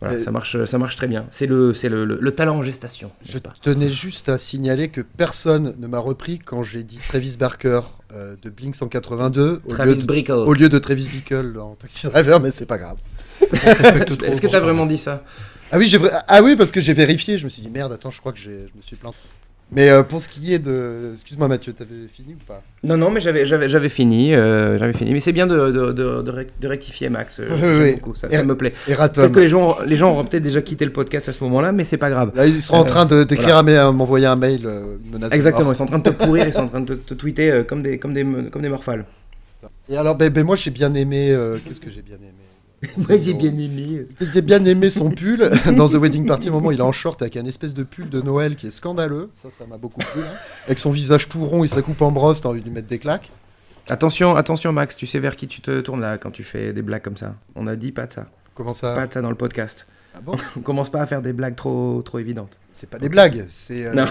Voilà, 0.00 0.14
Euh, 0.14 0.20
ça 0.20 0.30
marche, 0.30 0.64
ça 0.64 0.78
marche 0.78 0.96
très 0.96 1.06
bien. 1.06 1.26
C'est 1.30 1.46
le, 1.46 1.74
c'est 1.74 1.90
le, 1.90 2.06
le, 2.06 2.18
le 2.18 2.34
talent 2.34 2.56
en 2.56 2.62
gestation. 2.62 3.10
Je 3.22 3.38
tenais 3.60 3.90
juste 3.90 4.30
à 4.30 4.38
signaler 4.38 4.88
que 4.88 5.02
personne 5.02 5.74
ne 5.78 5.86
m'a 5.86 5.98
repris 5.98 6.38
quand 6.38 6.62
j'ai 6.62 6.82
dit 6.82 6.98
Travis 7.08 7.36
Barker 7.38 7.80
euh, 8.14 8.36
de 8.40 8.48
Blink 8.48 8.74
182 8.74 9.60
au, 9.66 9.70
Travis 9.70 9.96
lieu 9.96 10.22
de, 10.22 10.32
au 10.32 10.54
lieu 10.54 10.68
de 10.70 10.78
Travis 10.78 11.08
Bickle 11.10 11.52
dans 11.52 11.74
Taxi 11.74 12.06
Driver, 12.06 12.40
mais 12.40 12.50
c'est 12.50 12.66
pas 12.66 12.78
grave. 12.78 12.96
Est-ce 13.42 14.40
que 14.40 14.46
t'as 14.46 14.60
vraiment 14.60 14.86
dit 14.86 14.98
ça? 14.98 15.24
Ah 15.72 15.76
oui, 15.78 15.94
ah 16.28 16.42
oui, 16.42 16.56
parce 16.56 16.70
que 16.70 16.80
j'ai 16.80 16.94
vérifié, 16.94 17.36
je 17.36 17.44
me 17.44 17.50
suis 17.50 17.60
dit 17.60 17.68
merde, 17.68 17.92
attends, 17.92 18.10
je 18.10 18.20
crois 18.20 18.32
que 18.32 18.38
je 18.38 18.50
me 18.50 18.82
suis 18.82 18.96
planté. 18.96 19.18
Mais 19.70 19.90
euh, 19.90 20.02
pour 20.02 20.22
ce 20.22 20.30
qui 20.30 20.54
est 20.54 20.58
de. 20.58 21.10
Excuse-moi 21.12 21.46
Mathieu, 21.46 21.74
t'avais 21.74 22.06
fini 22.10 22.32
ou 22.32 22.44
pas? 22.46 22.62
Non, 22.84 22.96
non, 22.96 23.10
mais 23.10 23.20
j'avais, 23.20 23.44
j'avais, 23.44 23.68
j'avais 23.68 23.90
fini, 23.90 24.34
euh, 24.34 24.78
j'avais 24.78 24.94
fini. 24.94 25.12
Mais 25.12 25.20
c'est 25.20 25.32
bien 25.32 25.46
de, 25.46 25.70
de, 25.70 25.92
de, 25.92 26.22
de 26.22 26.30
rec- 26.30 26.58
de 26.58 26.68
rectifier 26.68 27.10
Max. 27.10 27.38
euh, 27.38 27.48
Oui, 27.50 27.84
oui. 27.84 27.94
beaucoup, 27.96 28.14
ça, 28.14 28.30
ça 28.30 28.44
me 28.44 28.56
plaît. 28.56 28.72
Peut-être 28.86 29.28
que 29.30 29.40
les 29.40 29.48
gens, 29.48 29.76
les 29.84 29.96
gens 29.96 30.10
auront 30.12 30.24
peut-être 30.24 30.42
déjà 30.42 30.62
quitté 30.62 30.86
le 30.86 30.92
podcast 30.92 31.28
à 31.28 31.34
ce 31.34 31.44
moment-là, 31.44 31.72
mais 31.72 31.84
c'est 31.84 31.98
pas 31.98 32.08
grave. 32.08 32.32
Là, 32.34 32.46
ils 32.46 32.62
seront 32.62 32.78
en 32.78 32.82
Euh, 32.84 32.86
train 32.86 33.04
de- 33.04 33.24
d'écrire 33.24 33.44
voilà. 33.48 33.58
à 33.58 33.62
mes- 33.62 33.76
à 33.76 33.92
m'envoyer 33.92 34.24
un 34.26 34.36
mail 34.36 34.62
euh, 34.64 34.96
une 35.04 35.12
menace 35.12 35.32
Exactement, 35.32 35.72
ils 35.72 35.76
sont 35.76 35.84
en 35.84 35.88
train 35.88 35.98
de 35.98 36.04
te 36.04 36.10
pourrir, 36.24 36.46
ils 36.46 36.52
sont 36.54 36.60
en 36.62 36.68
train 36.68 36.80
de 36.80 36.94
te, 36.94 37.00
te 37.08 37.14
tweeter 37.14 37.50
euh, 37.50 37.62
comme 37.62 37.82
des, 37.82 37.98
comme 37.98 38.14
des, 38.14 38.24
comme 38.50 38.62
des 38.62 38.68
morphales. 38.70 39.04
Et 39.90 39.96
alors, 39.98 40.14
ben, 40.14 40.30
ben, 40.30 40.44
moi 40.44 40.56
j'ai 40.56 40.70
bien 40.70 40.94
aimé. 40.94 41.30
euh, 41.32 41.58
Qu'est-ce 41.66 41.80
que 41.80 41.90
j'ai 41.90 42.02
bien 42.02 42.16
aimé? 42.16 42.32
Moi, 42.96 43.16
j'ai 43.16 43.34
bien 43.34 43.50
aimé. 43.50 44.06
J'ai 44.32 44.42
bien 44.42 44.64
aimé 44.64 44.90
son 44.90 45.10
pull 45.10 45.50
dans 45.76 45.88
The 45.88 45.94
Wedding 45.94 46.26
Party. 46.26 46.48
Au 46.48 46.52
moment 46.52 46.70
il 46.70 46.78
est 46.78 46.82
en 46.82 46.92
short 46.92 47.20
avec 47.22 47.36
un 47.36 47.44
espèce 47.44 47.74
de 47.74 47.82
pull 47.82 48.08
de 48.08 48.20
Noël 48.20 48.54
qui 48.56 48.68
est 48.68 48.70
scandaleux. 48.70 49.30
Ça, 49.32 49.50
ça 49.50 49.66
m'a 49.66 49.76
beaucoup 49.78 50.00
plu. 50.00 50.20
hein. 50.22 50.36
Avec 50.66 50.78
son 50.78 50.90
visage 50.92 51.28
tout 51.28 51.44
rond 51.44 51.64
et 51.64 51.68
sa 51.68 51.82
coupe 51.82 52.00
en 52.02 52.12
brosse, 52.12 52.40
t'as 52.40 52.48
envie 52.50 52.60
de 52.60 52.64
lui 52.66 52.72
mettre 52.72 52.88
des 52.88 52.98
claques. 53.00 53.30
Attention, 53.88 54.36
attention, 54.36 54.72
Max, 54.72 54.94
tu 54.96 55.06
sais 55.06 55.18
vers 55.18 55.34
qui 55.34 55.48
tu 55.48 55.60
te 55.60 55.80
tournes 55.80 56.02
là 56.02 56.18
quand 56.18 56.30
tu 56.30 56.44
fais 56.44 56.72
des 56.72 56.82
blagues 56.82 57.02
comme 57.02 57.16
ça. 57.16 57.34
On 57.56 57.66
a 57.66 57.74
dit 57.74 57.90
pas 57.90 58.06
de 58.06 58.12
ça. 58.12 58.26
Comment 58.54 58.72
ça? 58.74 58.94
Pas 58.94 59.06
de 59.06 59.12
ça 59.12 59.22
dans 59.22 59.30
le 59.30 59.34
podcast. 59.34 59.86
Ah 60.14 60.18
bon? 60.22 60.36
On 60.56 60.60
commence 60.60 60.90
pas 60.90 61.00
à 61.00 61.06
faire 61.06 61.22
des 61.22 61.32
blagues 61.32 61.56
trop, 61.56 62.02
trop 62.02 62.18
évidentes. 62.18 62.52
C'est 62.72 62.88
pas 62.88 62.98
des 62.98 63.08
blagues, 63.08 63.44
c'est 63.50 63.86
euh, 63.86 64.06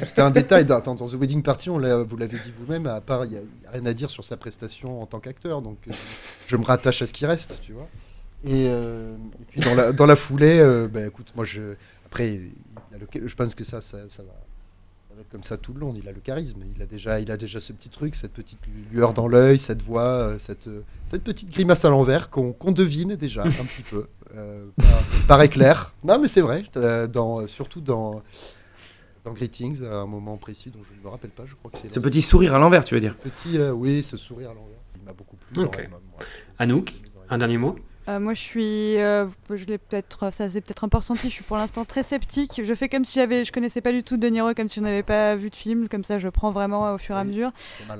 juste 0.00 0.18
un 0.20 0.30
détail. 0.30 0.64
Dans, 0.64 0.76
attends, 0.76 0.94
dans 0.94 1.08
The 1.08 1.14
Wedding 1.14 1.42
Party, 1.42 1.70
on 1.70 1.78
l'a- 1.78 2.04
vous 2.04 2.16
l'avez 2.16 2.36
dit 2.38 2.52
vous-même, 2.56 2.86
à 2.86 3.00
part, 3.00 3.24
il 3.24 3.32
n'y 3.32 3.36
a 3.38 3.40
rien 3.72 3.84
à 3.86 3.92
dire 3.94 4.10
sur 4.10 4.22
sa 4.22 4.36
prestation 4.36 5.02
en 5.02 5.06
tant 5.06 5.18
qu'acteur, 5.18 5.60
donc 5.60 5.78
euh, 5.88 5.92
je 6.46 6.56
me 6.56 6.64
rattache 6.64 7.02
à 7.02 7.06
ce 7.06 7.12
qui 7.12 7.26
reste, 7.26 7.58
tu 7.62 7.72
vois. 7.72 7.88
Et, 8.44 8.66
euh, 8.68 9.14
et 9.40 9.44
puis 9.50 9.60
dans 9.60 9.74
la, 9.74 9.92
dans 9.92 10.06
la 10.06 10.16
foulée, 10.16 10.58
euh, 10.58 10.88
bah, 10.88 11.06
écoute, 11.06 11.32
moi, 11.36 11.44
je, 11.44 11.74
après, 12.06 12.34
il 12.34 12.52
a 12.94 12.98
le- 12.98 13.28
je 13.28 13.34
pense 13.34 13.54
que 13.54 13.64
ça, 13.64 13.80
ça, 13.80 13.98
ça 14.08 14.22
va, 14.22 14.32
ça 15.08 15.14
va 15.14 15.20
être 15.20 15.28
comme 15.30 15.42
ça 15.44 15.56
tout 15.56 15.72
le 15.72 15.80
long. 15.80 15.94
Il 15.96 16.08
a 16.08 16.12
le 16.12 16.20
charisme, 16.20 16.60
il 16.74 16.82
a 16.82 16.86
déjà, 16.86 17.20
il 17.20 17.30
a 17.30 17.36
déjà 17.36 17.60
ce 17.60 17.72
petit 17.72 17.88
truc, 17.88 18.16
cette 18.16 18.32
petite 18.32 18.58
lueur 18.90 19.12
dans 19.12 19.28
l'œil, 19.28 19.58
cette 19.58 19.82
voix, 19.82 20.02
euh, 20.02 20.38
cette, 20.38 20.66
euh, 20.66 20.82
cette 21.04 21.22
petite 21.22 21.50
grimace 21.50 21.84
à 21.84 21.90
l'envers 21.90 22.30
qu'on 22.30 22.72
devine 22.72 23.14
déjà 23.14 23.44
un 23.44 23.50
petit 23.50 23.82
peu 23.82 24.06
euh, 24.34 24.66
par, 24.76 25.02
par 25.28 25.42
éclair. 25.42 25.94
Non, 26.02 26.18
mais 26.18 26.28
c'est 26.28 26.40
vrai, 26.40 26.64
dans, 27.08 27.46
surtout 27.46 27.80
dans 27.80 28.22
dans 29.24 29.32
Greetings, 29.34 29.84
à 29.84 29.98
un 29.98 30.06
moment 30.06 30.36
précis 30.36 30.70
dont 30.70 30.80
je 30.82 30.98
ne 30.98 31.04
me 31.04 31.08
rappelle 31.08 31.30
pas, 31.30 31.44
je 31.46 31.54
crois 31.54 31.70
que 31.70 31.78
c'est 31.78 31.94
Ce 31.94 32.00
petit 32.00 32.22
sourire 32.22 32.56
à 32.56 32.58
l'envers, 32.58 32.84
tu 32.84 32.94
veux 32.94 33.00
dire? 33.00 33.14
Ce 33.22 33.28
petit, 33.30 33.56
euh, 33.56 33.70
oui, 33.70 34.02
ce 34.02 34.16
sourire 34.16 34.50
à 34.50 34.54
l'envers. 34.54 34.78
Il 34.96 35.04
m'a 35.04 35.12
beaucoup 35.12 35.36
plu. 35.36 35.62
Ok. 35.62 35.70
dans 35.70 35.78
Rayman, 35.78 36.00
ouais. 36.18 36.24
Anouk, 36.58 36.92
un 37.30 37.38
dernier 37.38 37.56
mot? 37.56 37.76
Euh, 38.08 38.18
moi, 38.18 38.34
je 38.34 38.40
suis, 38.40 38.98
euh, 38.98 39.26
je 39.50 39.64
l'ai 39.64 39.78
peut-être, 39.78 40.32
ça 40.32 40.48
s'est 40.48 40.60
peut-être 40.60 40.82
un 40.82 40.88
peu 40.88 40.96
ressenti. 40.96 41.28
Je 41.28 41.34
suis 41.34 41.44
pour 41.44 41.56
l'instant 41.56 41.84
très 41.84 42.02
sceptique. 42.02 42.60
Je 42.64 42.74
fais 42.74 42.88
comme 42.88 43.04
si 43.04 43.20
j'avais, 43.20 43.44
je 43.44 43.52
connaissais 43.52 43.80
pas 43.80 43.92
du 43.92 44.02
tout 44.02 44.16
De 44.16 44.26
Niro, 44.26 44.54
comme 44.54 44.68
si 44.68 44.80
on 44.80 44.82
n'avait 44.82 45.04
pas 45.04 45.36
vu 45.36 45.50
de 45.50 45.54
film. 45.54 45.88
Comme 45.88 46.02
ça, 46.02 46.18
je 46.18 46.28
prends 46.28 46.50
vraiment 46.50 46.94
au 46.94 46.98
fur 46.98 47.16
et 47.16 47.20
à 47.20 47.24
mesure. 47.24 47.52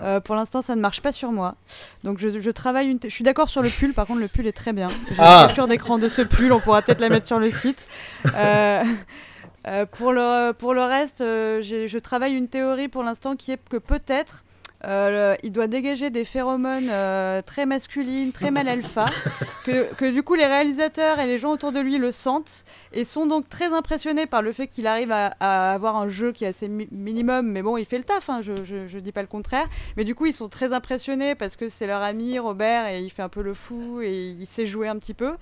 Euh, 0.03 0.19
pour 0.21 0.35
l'instant, 0.35 0.61
ça 0.61 0.75
ne 0.75 0.81
marche 0.81 1.03
pas 1.03 1.13
sur 1.13 1.31
moi. 1.31 1.55
Donc, 2.03 2.19
je, 2.19 2.41
je 2.41 2.51
travaille 2.51 2.89
une. 2.89 2.99
Je 3.03 3.09
suis 3.09 3.25
d'accord 3.25 3.49
sur 3.49 3.63
le 3.63 3.69
pull. 3.69 3.95
Par 3.95 4.07
contre, 4.07 4.21
le 4.21 4.29
pull 4.29 4.47
est 4.47 4.53
très 4.53 4.73
bien. 4.73 4.89
J'ai 4.89 5.17
Ah 5.19 5.43
une 5.43 5.47
capture 5.47 5.69
d'écran 5.69 5.99
de 5.99 6.09
ce 6.09 6.23
pull. 6.23 6.53
On 6.53 6.61
pourra 6.61 6.83
peut-être 6.83 7.01
la 7.01 7.09
mettre 7.09 7.27
sur 7.27 7.39
le 7.39 7.51
site. 7.51 7.87
Euh, 8.35 8.83
euh, 9.69 9.87
pour 9.87 10.13
le 10.13 10.53
pour 10.53 10.75
le 10.75 10.83
reste, 10.83 11.21
euh, 11.21 11.63
je 11.63 11.99
travaille 11.99 12.35
une 12.35 12.49
théorie 12.49 12.89
pour 12.89 13.05
l'instant 13.05 13.37
qui 13.37 13.53
est 13.53 13.61
que 13.69 13.77
peut-être. 13.77 14.45
Euh, 14.85 15.35
il 15.43 15.53
doit 15.53 15.67
dégager 15.69 16.11
des 16.11 16.25
phéromones 16.25 16.89
euh, 16.91 17.41
très 17.43 17.67
masculines, 17.67 18.33
très 18.33 18.51
mal 18.51 18.67
alpha, 18.69 19.07
que, 19.65 19.93
que 19.95 20.11
du 20.11 20.23
coup 20.23 20.35
les 20.35 20.47
réalisateurs 20.47 21.21
et 21.21 21.27
les 21.27 21.39
gens 21.39 21.51
autour 21.53 21.73
de 21.73 21.81
lui 21.81 21.99
le 21.99 22.11
sentent 22.13 22.65
et 22.93 23.05
sont 23.05 23.27
donc 23.27 23.49
très 23.49 23.73
impressionnés 23.73 24.27
par 24.27 24.43
le 24.43 24.53
fait 24.53 24.67
qu'il 24.67 24.87
arrive 24.87 25.13
à, 25.13 25.33
à 25.41 25.73
avoir 25.73 25.97
un 25.97 26.09
jeu 26.09 26.33
qui 26.33 26.45
est 26.45 26.49
assez 26.49 26.69
mi- 26.69 26.89
minimum, 26.91 27.47
mais 27.51 27.63
bon, 27.63 27.77
il 27.77 27.85
fait 27.87 27.99
le 27.99 28.05
taf, 28.05 28.29
hein, 28.29 28.41
je, 28.43 28.65
je, 28.65 28.87
je 28.89 28.99
dis 28.99 29.13
pas 29.13 29.23
le 29.23 29.29
contraire. 29.29 29.69
Mais 29.97 30.05
du 30.05 30.15
coup, 30.15 30.27
ils 30.27 30.35
sont 30.35 30.49
très 30.49 30.73
impressionnés 30.73 31.35
parce 31.35 31.57
que 31.57 31.69
c'est 31.69 31.87
leur 31.87 32.03
ami 32.03 32.39
Robert 32.39 32.89
et 32.89 33.01
il 33.01 33.11
fait 33.11 33.23
un 33.23 33.29
peu 33.29 33.43
le 33.43 33.55
fou 33.55 34.01
et 34.03 34.31
il 34.39 34.47
sait 34.47 34.67
jouer 34.67 34.89
un 34.89 34.97
petit 34.99 35.15
peu. 35.15 35.35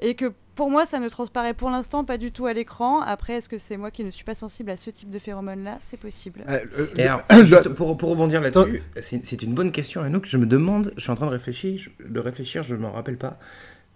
Et 0.00 0.14
que 0.14 0.32
pour 0.56 0.70
moi, 0.70 0.86
ça 0.86 0.98
ne 0.98 1.08
transparaît 1.08 1.54
pour 1.54 1.70
l'instant 1.70 2.04
pas 2.04 2.18
du 2.18 2.32
tout 2.32 2.46
à 2.46 2.52
l'écran. 2.52 3.00
Après, 3.02 3.34
est-ce 3.34 3.48
que 3.48 3.58
c'est 3.58 3.76
moi 3.76 3.92
qui 3.92 4.02
ne 4.02 4.10
suis 4.10 4.24
pas 4.24 4.34
sensible 4.34 4.70
à 4.70 4.76
ce 4.76 4.90
type 4.90 5.10
de 5.10 5.18
phéromones-là 5.20 5.78
C'est 5.80 5.98
possible. 6.00 6.42
Euh, 6.48 6.58
Et 6.96 7.04
alors, 7.04 7.20
le- 7.30 7.44
juste 7.44 7.68
pour, 7.68 7.96
pour 7.96 8.10
rebondir 8.10 8.40
là-dessus, 8.40 8.82
c'est 9.00 9.24
c'est 9.24 9.42
une 9.42 9.54
bonne 9.54 9.70
question, 9.70 10.00
Anouk. 10.02 10.26
Je 10.26 10.36
me 10.38 10.46
demande, 10.46 10.92
je 10.96 11.02
suis 11.02 11.10
en 11.12 11.14
train 11.14 11.26
de 11.26 11.30
réfléchir, 11.32 11.78
je, 11.78 11.90
de 12.08 12.18
réfléchir, 12.18 12.62
je 12.64 12.74
ne 12.74 12.80
m'en 12.80 12.90
rappelle 12.92 13.18
pas. 13.18 13.38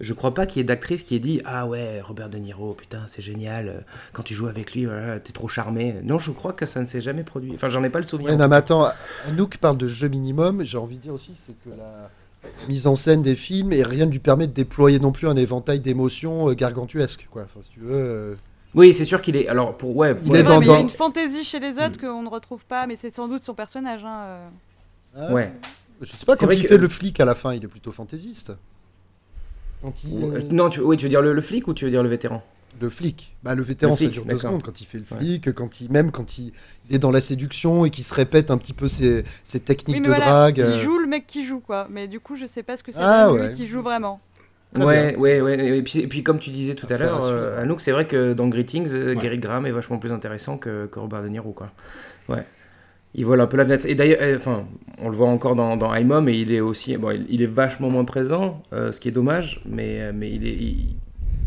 Je 0.01 0.15
crois 0.15 0.33
pas 0.33 0.47
qu'il 0.47 0.59
y 0.59 0.61
ait 0.61 0.65
d'actrice 0.65 1.03
qui 1.03 1.15
ait 1.15 1.19
dit 1.19 1.43
Ah 1.45 1.67
ouais, 1.67 2.01
Robert 2.01 2.31
De 2.31 2.39
Niro, 2.39 2.73
putain, 2.73 3.03
c'est 3.07 3.21
génial, 3.21 3.69
euh, 3.69 3.81
quand 4.15 4.23
tu 4.23 4.35
joues 4.35 4.47
avec 4.47 4.73
lui, 4.75 4.87
voilà, 4.87 5.21
t'es 5.21 5.33
trop 5.33 5.47
charmé. 5.49 5.97
Non, 6.05 6.19
je 6.19 6.31
crois 6.31 6.55
que 6.55 6.65
ça 6.65 6.81
ne 6.81 6.87
s'est 6.87 7.03
jamais 7.03 7.23
produit. 7.23 7.53
Enfin, 7.55 7.69
j'en 7.69 7.83
ai 7.85 7.91
pas 7.91 7.99
le 7.99 8.07
souvenir. 8.07 8.31
Ouais, 8.31 8.37
non, 8.37 8.49
mais 8.49 8.57
attends, 8.57 8.89
Anouk 9.29 9.59
parle 9.59 9.77
de 9.77 9.89
jeu 9.89 10.09
minimum. 10.09 10.65
J'ai 10.65 10.79
envie 10.79 10.97
de 10.97 11.03
dire 11.03 11.13
aussi, 11.13 11.35
c'est 11.35 11.53
que 11.63 11.69
la 11.77 12.11
mise 12.69 12.87
en 12.87 12.95
scène 12.97 13.23
des 13.23 13.37
films 13.37 13.73
et 13.73 13.83
rien 13.83 14.07
ne 14.07 14.11
lui 14.13 14.19
permet 14.19 14.47
de 14.47 14.53
déployer 14.53 14.99
non 14.99 15.13
plus 15.13 15.29
un 15.29 15.37
éventail 15.37 15.81
d'émotions 15.81 16.49
euh, 16.49 16.55
gargantuesques, 16.55 17.27
quoi. 17.31 17.43
Enfin, 17.43 17.61
si 17.63 17.71
tu 17.71 17.81
veux. 17.81 17.95
euh, 17.95 18.35
Oui, 18.75 18.95
c'est 18.95 19.05
sûr 19.05 19.21
qu'il 19.23 19.37
est. 19.37 19.49
Alors, 19.49 19.77
pour. 19.77 19.97
Ouais, 19.97 20.15
Il 20.23 20.29
est 20.29 20.31
Ouais, 20.31 20.43
dans- 20.43 20.61
il 20.61 20.69
y 20.69 20.71
a 20.71 20.79
une 20.79 20.89
fantaisie 20.91 21.45
chez 21.45 21.59
les 21.61 21.79
autres 21.79 21.99
qu'on 22.01 22.23
ne 22.23 22.29
retrouve 22.29 22.65
pas, 22.67 22.87
mais 22.87 22.97
c'est 22.97 23.15
sans 23.15 23.29
doute 23.29 23.45
son 23.45 23.55
personnage. 23.55 24.03
hein, 24.05 24.39
ah, 25.17 25.33
Ouais. 25.33 25.53
Je 26.01 26.07
sais 26.07 26.25
pas, 26.25 26.35
C'est 26.37 26.47
quand 26.47 26.53
il 26.53 26.63
que- 26.63 26.69
fait 26.69 26.79
le 26.79 26.89
flic 26.89 27.21
à 27.21 27.25
la 27.27 27.35
fin, 27.35 27.53
il 27.53 27.63
est 27.63 27.69
plutôt 27.69 27.93
fantaisiste. 27.93 28.53
Quand 29.83 29.93
il, 30.05 30.49
Non, 30.55 30.71
tu, 30.71 30.81
oui, 30.81 30.97
tu 30.97 31.05
veux 31.05 31.09
dire 31.11 31.21
le, 31.23 31.33
le 31.33 31.43
flic 31.43 31.67
ou 31.69 31.75
tu 31.75 31.85
veux 31.85 31.91
dire 31.91 32.03
le 32.03 32.09
vétéran? 32.09 32.43
Le 32.81 32.89
flic. 32.91 33.37
Bah, 33.43 33.55
le 33.55 33.63
vétéran, 33.63 33.93
Le 33.93 33.97
ça 33.97 34.05
flic, 34.05 34.13
dure 34.13 34.25
deux 34.25 34.39
secondes. 34.39 34.63
Quand 34.63 34.81
il 34.81 34.85
fait 34.87 34.99
le 34.99 35.05
Ouais. 35.11 35.19
flic, 35.21 35.53
quand 35.55 35.81
il, 35.81 35.91
même 35.91 36.11
quand 36.11 36.39
il, 36.39 36.53
est 36.91 36.99
dans 36.99 37.11
la 37.11 37.21
séduction 37.21 37.85
et 37.85 37.91
qu'il 37.91 38.05
se 38.05 38.15
répète 38.15 38.51
un 38.51 38.59
petit 38.59 38.73
peu 38.73 38.89
ses, 38.89 39.25
ses 39.45 39.61
techniques 39.61 39.97
Oui, 39.97 40.03
de 40.03 40.09
voilà, 40.09 40.25
drague. 40.27 40.59
il 40.59 40.65
euh, 40.65 40.79
joue 40.79 40.99
le 40.99 41.07
mec 41.07 41.27
qui 41.27 41.45
joue, 41.45 41.61
quoi. 41.61 41.89
Mais 41.91 42.09
du 42.09 42.21
coup, 42.21 42.37
je 42.37 42.47
sais 42.47 42.63
pas 42.63 42.77
ce 42.77 42.83
que 42.83 42.93
c'est 42.93 42.99
Ah, 43.01 43.29
lui 43.33 43.41
ouais. 43.41 43.53
qui 43.53 43.67
joue 43.67 43.83
vraiment. 43.83 44.21
Ouais, 44.79 45.17
ouais, 45.17 45.41
ouais. 45.41 45.79
Et 45.79 45.83
puis, 45.83 45.99
et 45.99 46.07
puis 46.07 46.23
comme 46.23 46.39
tu 46.39 46.51
disais 46.51 46.75
tout 46.77 46.87
à 46.91 46.97
l'heure, 46.97 47.25
à 47.25 47.29
euh. 47.29 47.63
Anouk, 47.63 47.81
c'est 47.81 47.91
vrai 47.91 48.07
que 48.07 48.35
dans 48.35 48.47
Greetings, 48.47 48.89
euh, 48.93 49.15
Ouais. 49.15 49.21
Gary 49.21 49.39
Graham 49.39 49.67
est 49.67 49.73
vachement 49.73 49.99
plus 49.99 50.13
intéressant 50.13 50.59
que, 50.59 50.87
que 50.87 50.99
Robert 51.01 51.23
De 51.23 51.29
Niro, 51.29 51.51
quoi. 51.53 51.71
Ouais. 52.29 52.47
Il 53.15 53.27
vole 53.27 53.41
un 53.41 53.49
peu 53.49 53.57
la 53.57 53.65
fenêtre. 53.65 53.85
Et 53.87 53.97
d'ailleurs, 53.97 54.21
euh, 54.23 54.37
enfin, 54.37 54.69
on 54.99 55.09
le 55.09 55.17
voit 55.17 55.29
encore 55.29 55.57
dans, 55.57 55.77
dans 55.77 55.93
I'm 55.93 56.07
Mom, 56.07 56.29
et 56.29 56.35
il 56.39 56.53
est 56.53 56.61
aussi, 56.61 56.97
bon, 56.97 57.11
il, 57.11 57.27
il 57.29 57.43
est 57.43 57.47
vachement 57.47 57.91
moins 57.91 58.05
présent, 58.05 58.63
euh, 58.73 58.93
ce 58.93 59.01
qui 59.01 59.09
est 59.09 59.13
dommage, 59.13 59.61
mais, 59.67 60.13
mais 60.13 60.31
il 60.31 60.47
est, 60.47 60.55
il, 60.55 60.95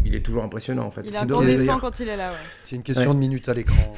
il 0.06 0.16
est 0.16 0.22
toujours 0.22 0.43
impressionnant 0.43 0.86
en 0.86 0.91
fait. 0.91 1.01
Il 1.06 1.10
est 1.14 1.18
C'est 1.18 1.24
incandescent 1.24 1.80
quand 1.80 1.99
il 1.99 2.10
est 2.10 2.18
là, 2.18 2.32
ouais. 2.32 2.38
C'est 2.64 2.76
une 2.76 2.84
question 2.84 3.08
Ouais. 3.10 3.14
de 3.16 3.20
minutes 3.20 3.49
à 3.49 3.54
l'écran. 3.54 3.93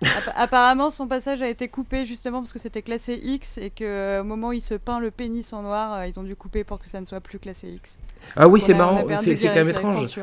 App- 0.00 0.32
Apparemment, 0.36 0.90
son 0.92 1.08
passage 1.08 1.42
a 1.42 1.48
été 1.48 1.66
coupé 1.66 2.06
justement 2.06 2.38
parce 2.40 2.52
que 2.52 2.60
c'était 2.60 2.82
classé 2.82 3.18
X 3.20 3.58
et 3.58 3.70
qu'au 3.70 4.22
moment 4.22 4.48
où 4.48 4.52
il 4.52 4.62
se 4.62 4.74
peint 4.74 5.00
le 5.00 5.10
pénis 5.10 5.52
en 5.52 5.62
noir, 5.62 5.92
euh, 5.94 6.06
ils 6.06 6.18
ont 6.20 6.22
dû 6.22 6.36
couper 6.36 6.62
pour 6.62 6.78
que 6.78 6.88
ça 6.88 7.00
ne 7.00 7.04
soit 7.04 7.20
plus 7.20 7.40
classé 7.40 7.68
X. 7.68 7.98
Ah 8.36 8.46
oui, 8.46 8.60
c'est 8.60 8.74
marrant, 8.74 9.04
c'est 9.16 9.34
quand 9.48 9.54
même 9.54 9.68
étrange. 9.70 10.20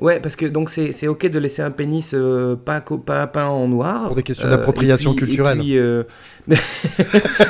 Ouais, 0.00 0.20
parce 0.20 0.36
que 0.36 0.44
donc 0.46 0.68
c'est 0.70 0.92
c'est 0.92 1.08
ok 1.08 1.26
de 1.30 1.38
laisser 1.38 1.62
un 1.62 1.70
pénis 1.70 2.12
euh, 2.14 2.54
pas, 2.54 2.80
pas 2.82 3.26
peint 3.26 3.46
en 3.46 3.66
noir. 3.66 4.06
Pour 4.08 4.14
des 4.16 4.22
questions 4.22 4.46
Euh, 4.46 4.50
d'appropriation 4.50 5.14
puis- 5.14 5.24
culturelle. 5.26 5.58
Et 5.58 5.60
puis, 5.62 5.78
euh, 5.78 6.02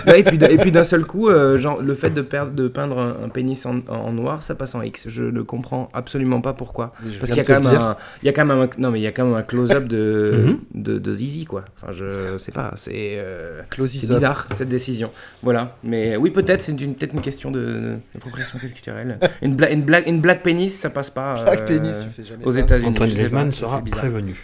ouais, 0.06 0.20
et 0.20 0.22
puis, 0.22 0.38
d'un- 0.38 0.48
et 0.48 0.56
puis 0.56 0.72
d'un 0.72 0.84
seul 0.84 1.04
coup, 1.04 1.28
euh, 1.28 1.58
genre, 1.58 1.82
le 1.82 1.94
fait 1.94 2.10
de, 2.10 2.22
perdre, 2.22 2.52
de 2.52 2.68
peindre 2.68 2.98
un, 2.98 3.16
un 3.24 3.28
pénis 3.28 3.66
en, 3.66 3.80
en 3.88 4.12
noir, 4.12 4.42
ça 4.42 4.54
passe 4.54 4.74
en 4.74 4.82
X. 4.82 5.08
Je 5.08 5.24
ne 5.24 5.42
comprends 5.42 5.90
absolument 5.92 6.40
pas 6.40 6.52
pourquoi. 6.52 6.92
Je 7.06 7.18
Parce 7.18 7.30
qu'il 7.32 7.36
y 7.36 7.40
a 7.40 7.42
de 7.42 7.48
quand 7.48 7.60
te 7.60 7.66
même 7.68 7.76
le 7.78 7.82
un, 7.84 7.96
il 8.22 8.26
y 8.26 8.28
a 8.28 8.32
quand 8.32 8.44
même 8.44 8.58
un, 8.60 8.68
non 8.78 8.90
mais 8.90 9.00
il 9.00 9.02
y 9.02 9.06
a 9.06 9.12
quand 9.12 9.24
même 9.24 9.34
un 9.34 9.42
close-up 9.42 9.84
de, 9.86 10.32
Mhm. 10.46 10.58
de, 10.82 10.98
de 10.98 11.12
Zizi 11.12 11.44
quoi. 11.44 11.64
Enfin, 11.80 11.92
je 11.92 12.38
sais 12.38 12.52
pas, 12.52 12.72
c'est 12.76 13.16
euh, 13.18 13.62
bizarre 13.76 14.46
cette 14.54 14.68
décision. 14.68 15.10
Voilà, 15.42 15.76
mais 15.82 16.16
oui 16.16 16.30
peut-être 16.30 16.60
c'est 16.60 16.72
une 16.80 16.94
peut-être 16.94 17.14
une 17.14 17.20
question 17.22 17.50
d'appropriation 17.50 18.58
culturelle. 18.58 19.18
Une 19.42 19.56
blague, 19.56 19.72
une 19.72 19.82
blague, 19.82 20.06
une 20.06 20.20
blague 20.20 20.42
pénis, 20.42 20.74
ça 20.74 20.90
passe 20.90 21.10
pas. 21.10 21.42
Blague 21.42 21.58
euh, 21.60 21.66
pénis, 21.66 21.98
tu 22.00 22.08
fais 22.10 22.24
jamais 22.24 22.35
aux. 22.44 22.52
États-Unis. 22.52 22.90
Antoine 22.90 23.10
Griezmann 23.10 23.52
sera 23.52 23.82
prévenu. 23.82 24.36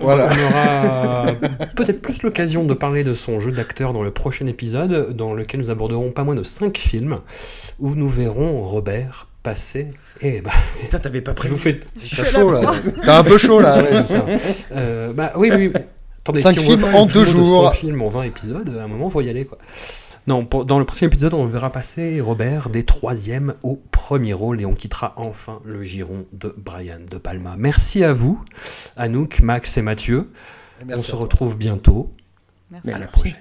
Voilà. 0.00 0.28
On 0.28 0.50
aura 0.50 1.32
peut-être 1.76 2.00
plus 2.00 2.22
l'occasion 2.22 2.64
de 2.64 2.74
parler 2.74 3.04
de 3.04 3.14
son 3.14 3.38
jeu 3.38 3.52
d'acteur 3.52 3.92
dans 3.92 4.02
le 4.02 4.10
prochain 4.10 4.46
épisode, 4.46 5.14
dans 5.16 5.34
lequel 5.34 5.60
nous 5.60 5.70
aborderons 5.70 6.10
pas 6.10 6.24
moins 6.24 6.34
de 6.34 6.42
5 6.42 6.76
films, 6.76 7.20
où 7.78 7.94
nous 7.94 8.08
verrons 8.08 8.60
Robert 8.62 9.28
passer. 9.42 9.88
Et 10.20 10.40
bah, 10.40 10.50
Putain, 10.80 10.98
t'avais 10.98 11.20
pas 11.20 11.34
prévu. 11.34 11.54
vous. 11.54 11.70
T'as 12.16 12.24
chaud 12.24 12.50
là. 12.50 12.74
T'as 13.04 13.18
un 13.20 13.24
peu 13.24 13.38
chaud 13.38 13.60
là. 13.60 13.82
ouais. 13.82 14.38
Euh, 14.72 15.12
bah 15.12 15.32
oui, 15.36 15.50
oui. 15.54 15.70
oui. 15.72 15.80
Attendez, 16.22 16.40
Cinq 16.40 16.52
si 16.52 16.58
on 16.60 16.62
films 16.62 16.84
en 16.84 17.06
une 17.06 17.12
deux 17.12 17.24
vidéo 17.24 17.40
de 17.40 17.44
jours. 17.46 17.64
100 17.66 17.72
films 17.72 18.02
en 18.02 18.08
20 18.08 18.22
épisodes, 18.22 18.76
à 18.80 18.84
un 18.84 18.88
moment, 18.88 19.10
faut 19.10 19.20
y 19.20 19.28
aller 19.28 19.44
quoi. 19.44 19.58
Non, 20.26 20.46
pour- 20.46 20.64
dans 20.64 20.78
le 20.78 20.84
prochain 20.86 21.06
épisode, 21.06 21.34
on 21.34 21.44
verra 21.44 21.70
passer 21.70 22.20
Robert 22.20 22.70
des 22.70 22.84
troisièmes 22.84 23.54
au 23.62 23.76
premier 23.90 24.32
rôle 24.32 24.60
et 24.60 24.64
on 24.64 24.74
quittera 24.74 25.12
enfin 25.16 25.60
le 25.64 25.82
giron 25.84 26.24
de 26.32 26.54
Brian 26.56 27.00
De 27.10 27.18
Palma. 27.18 27.56
Merci 27.58 28.02
à 28.04 28.12
vous, 28.14 28.42
Anouk, 28.96 29.40
Max 29.40 29.76
et 29.76 29.82
Mathieu. 29.82 30.30
Et 30.80 30.86
merci 30.86 31.10
on 31.10 31.16
se 31.16 31.16
retrouve 31.22 31.56
bientôt. 31.58 32.10
Merci. 32.70 32.90
À 32.90 32.98
la 32.98 33.06
prochaine. 33.06 33.34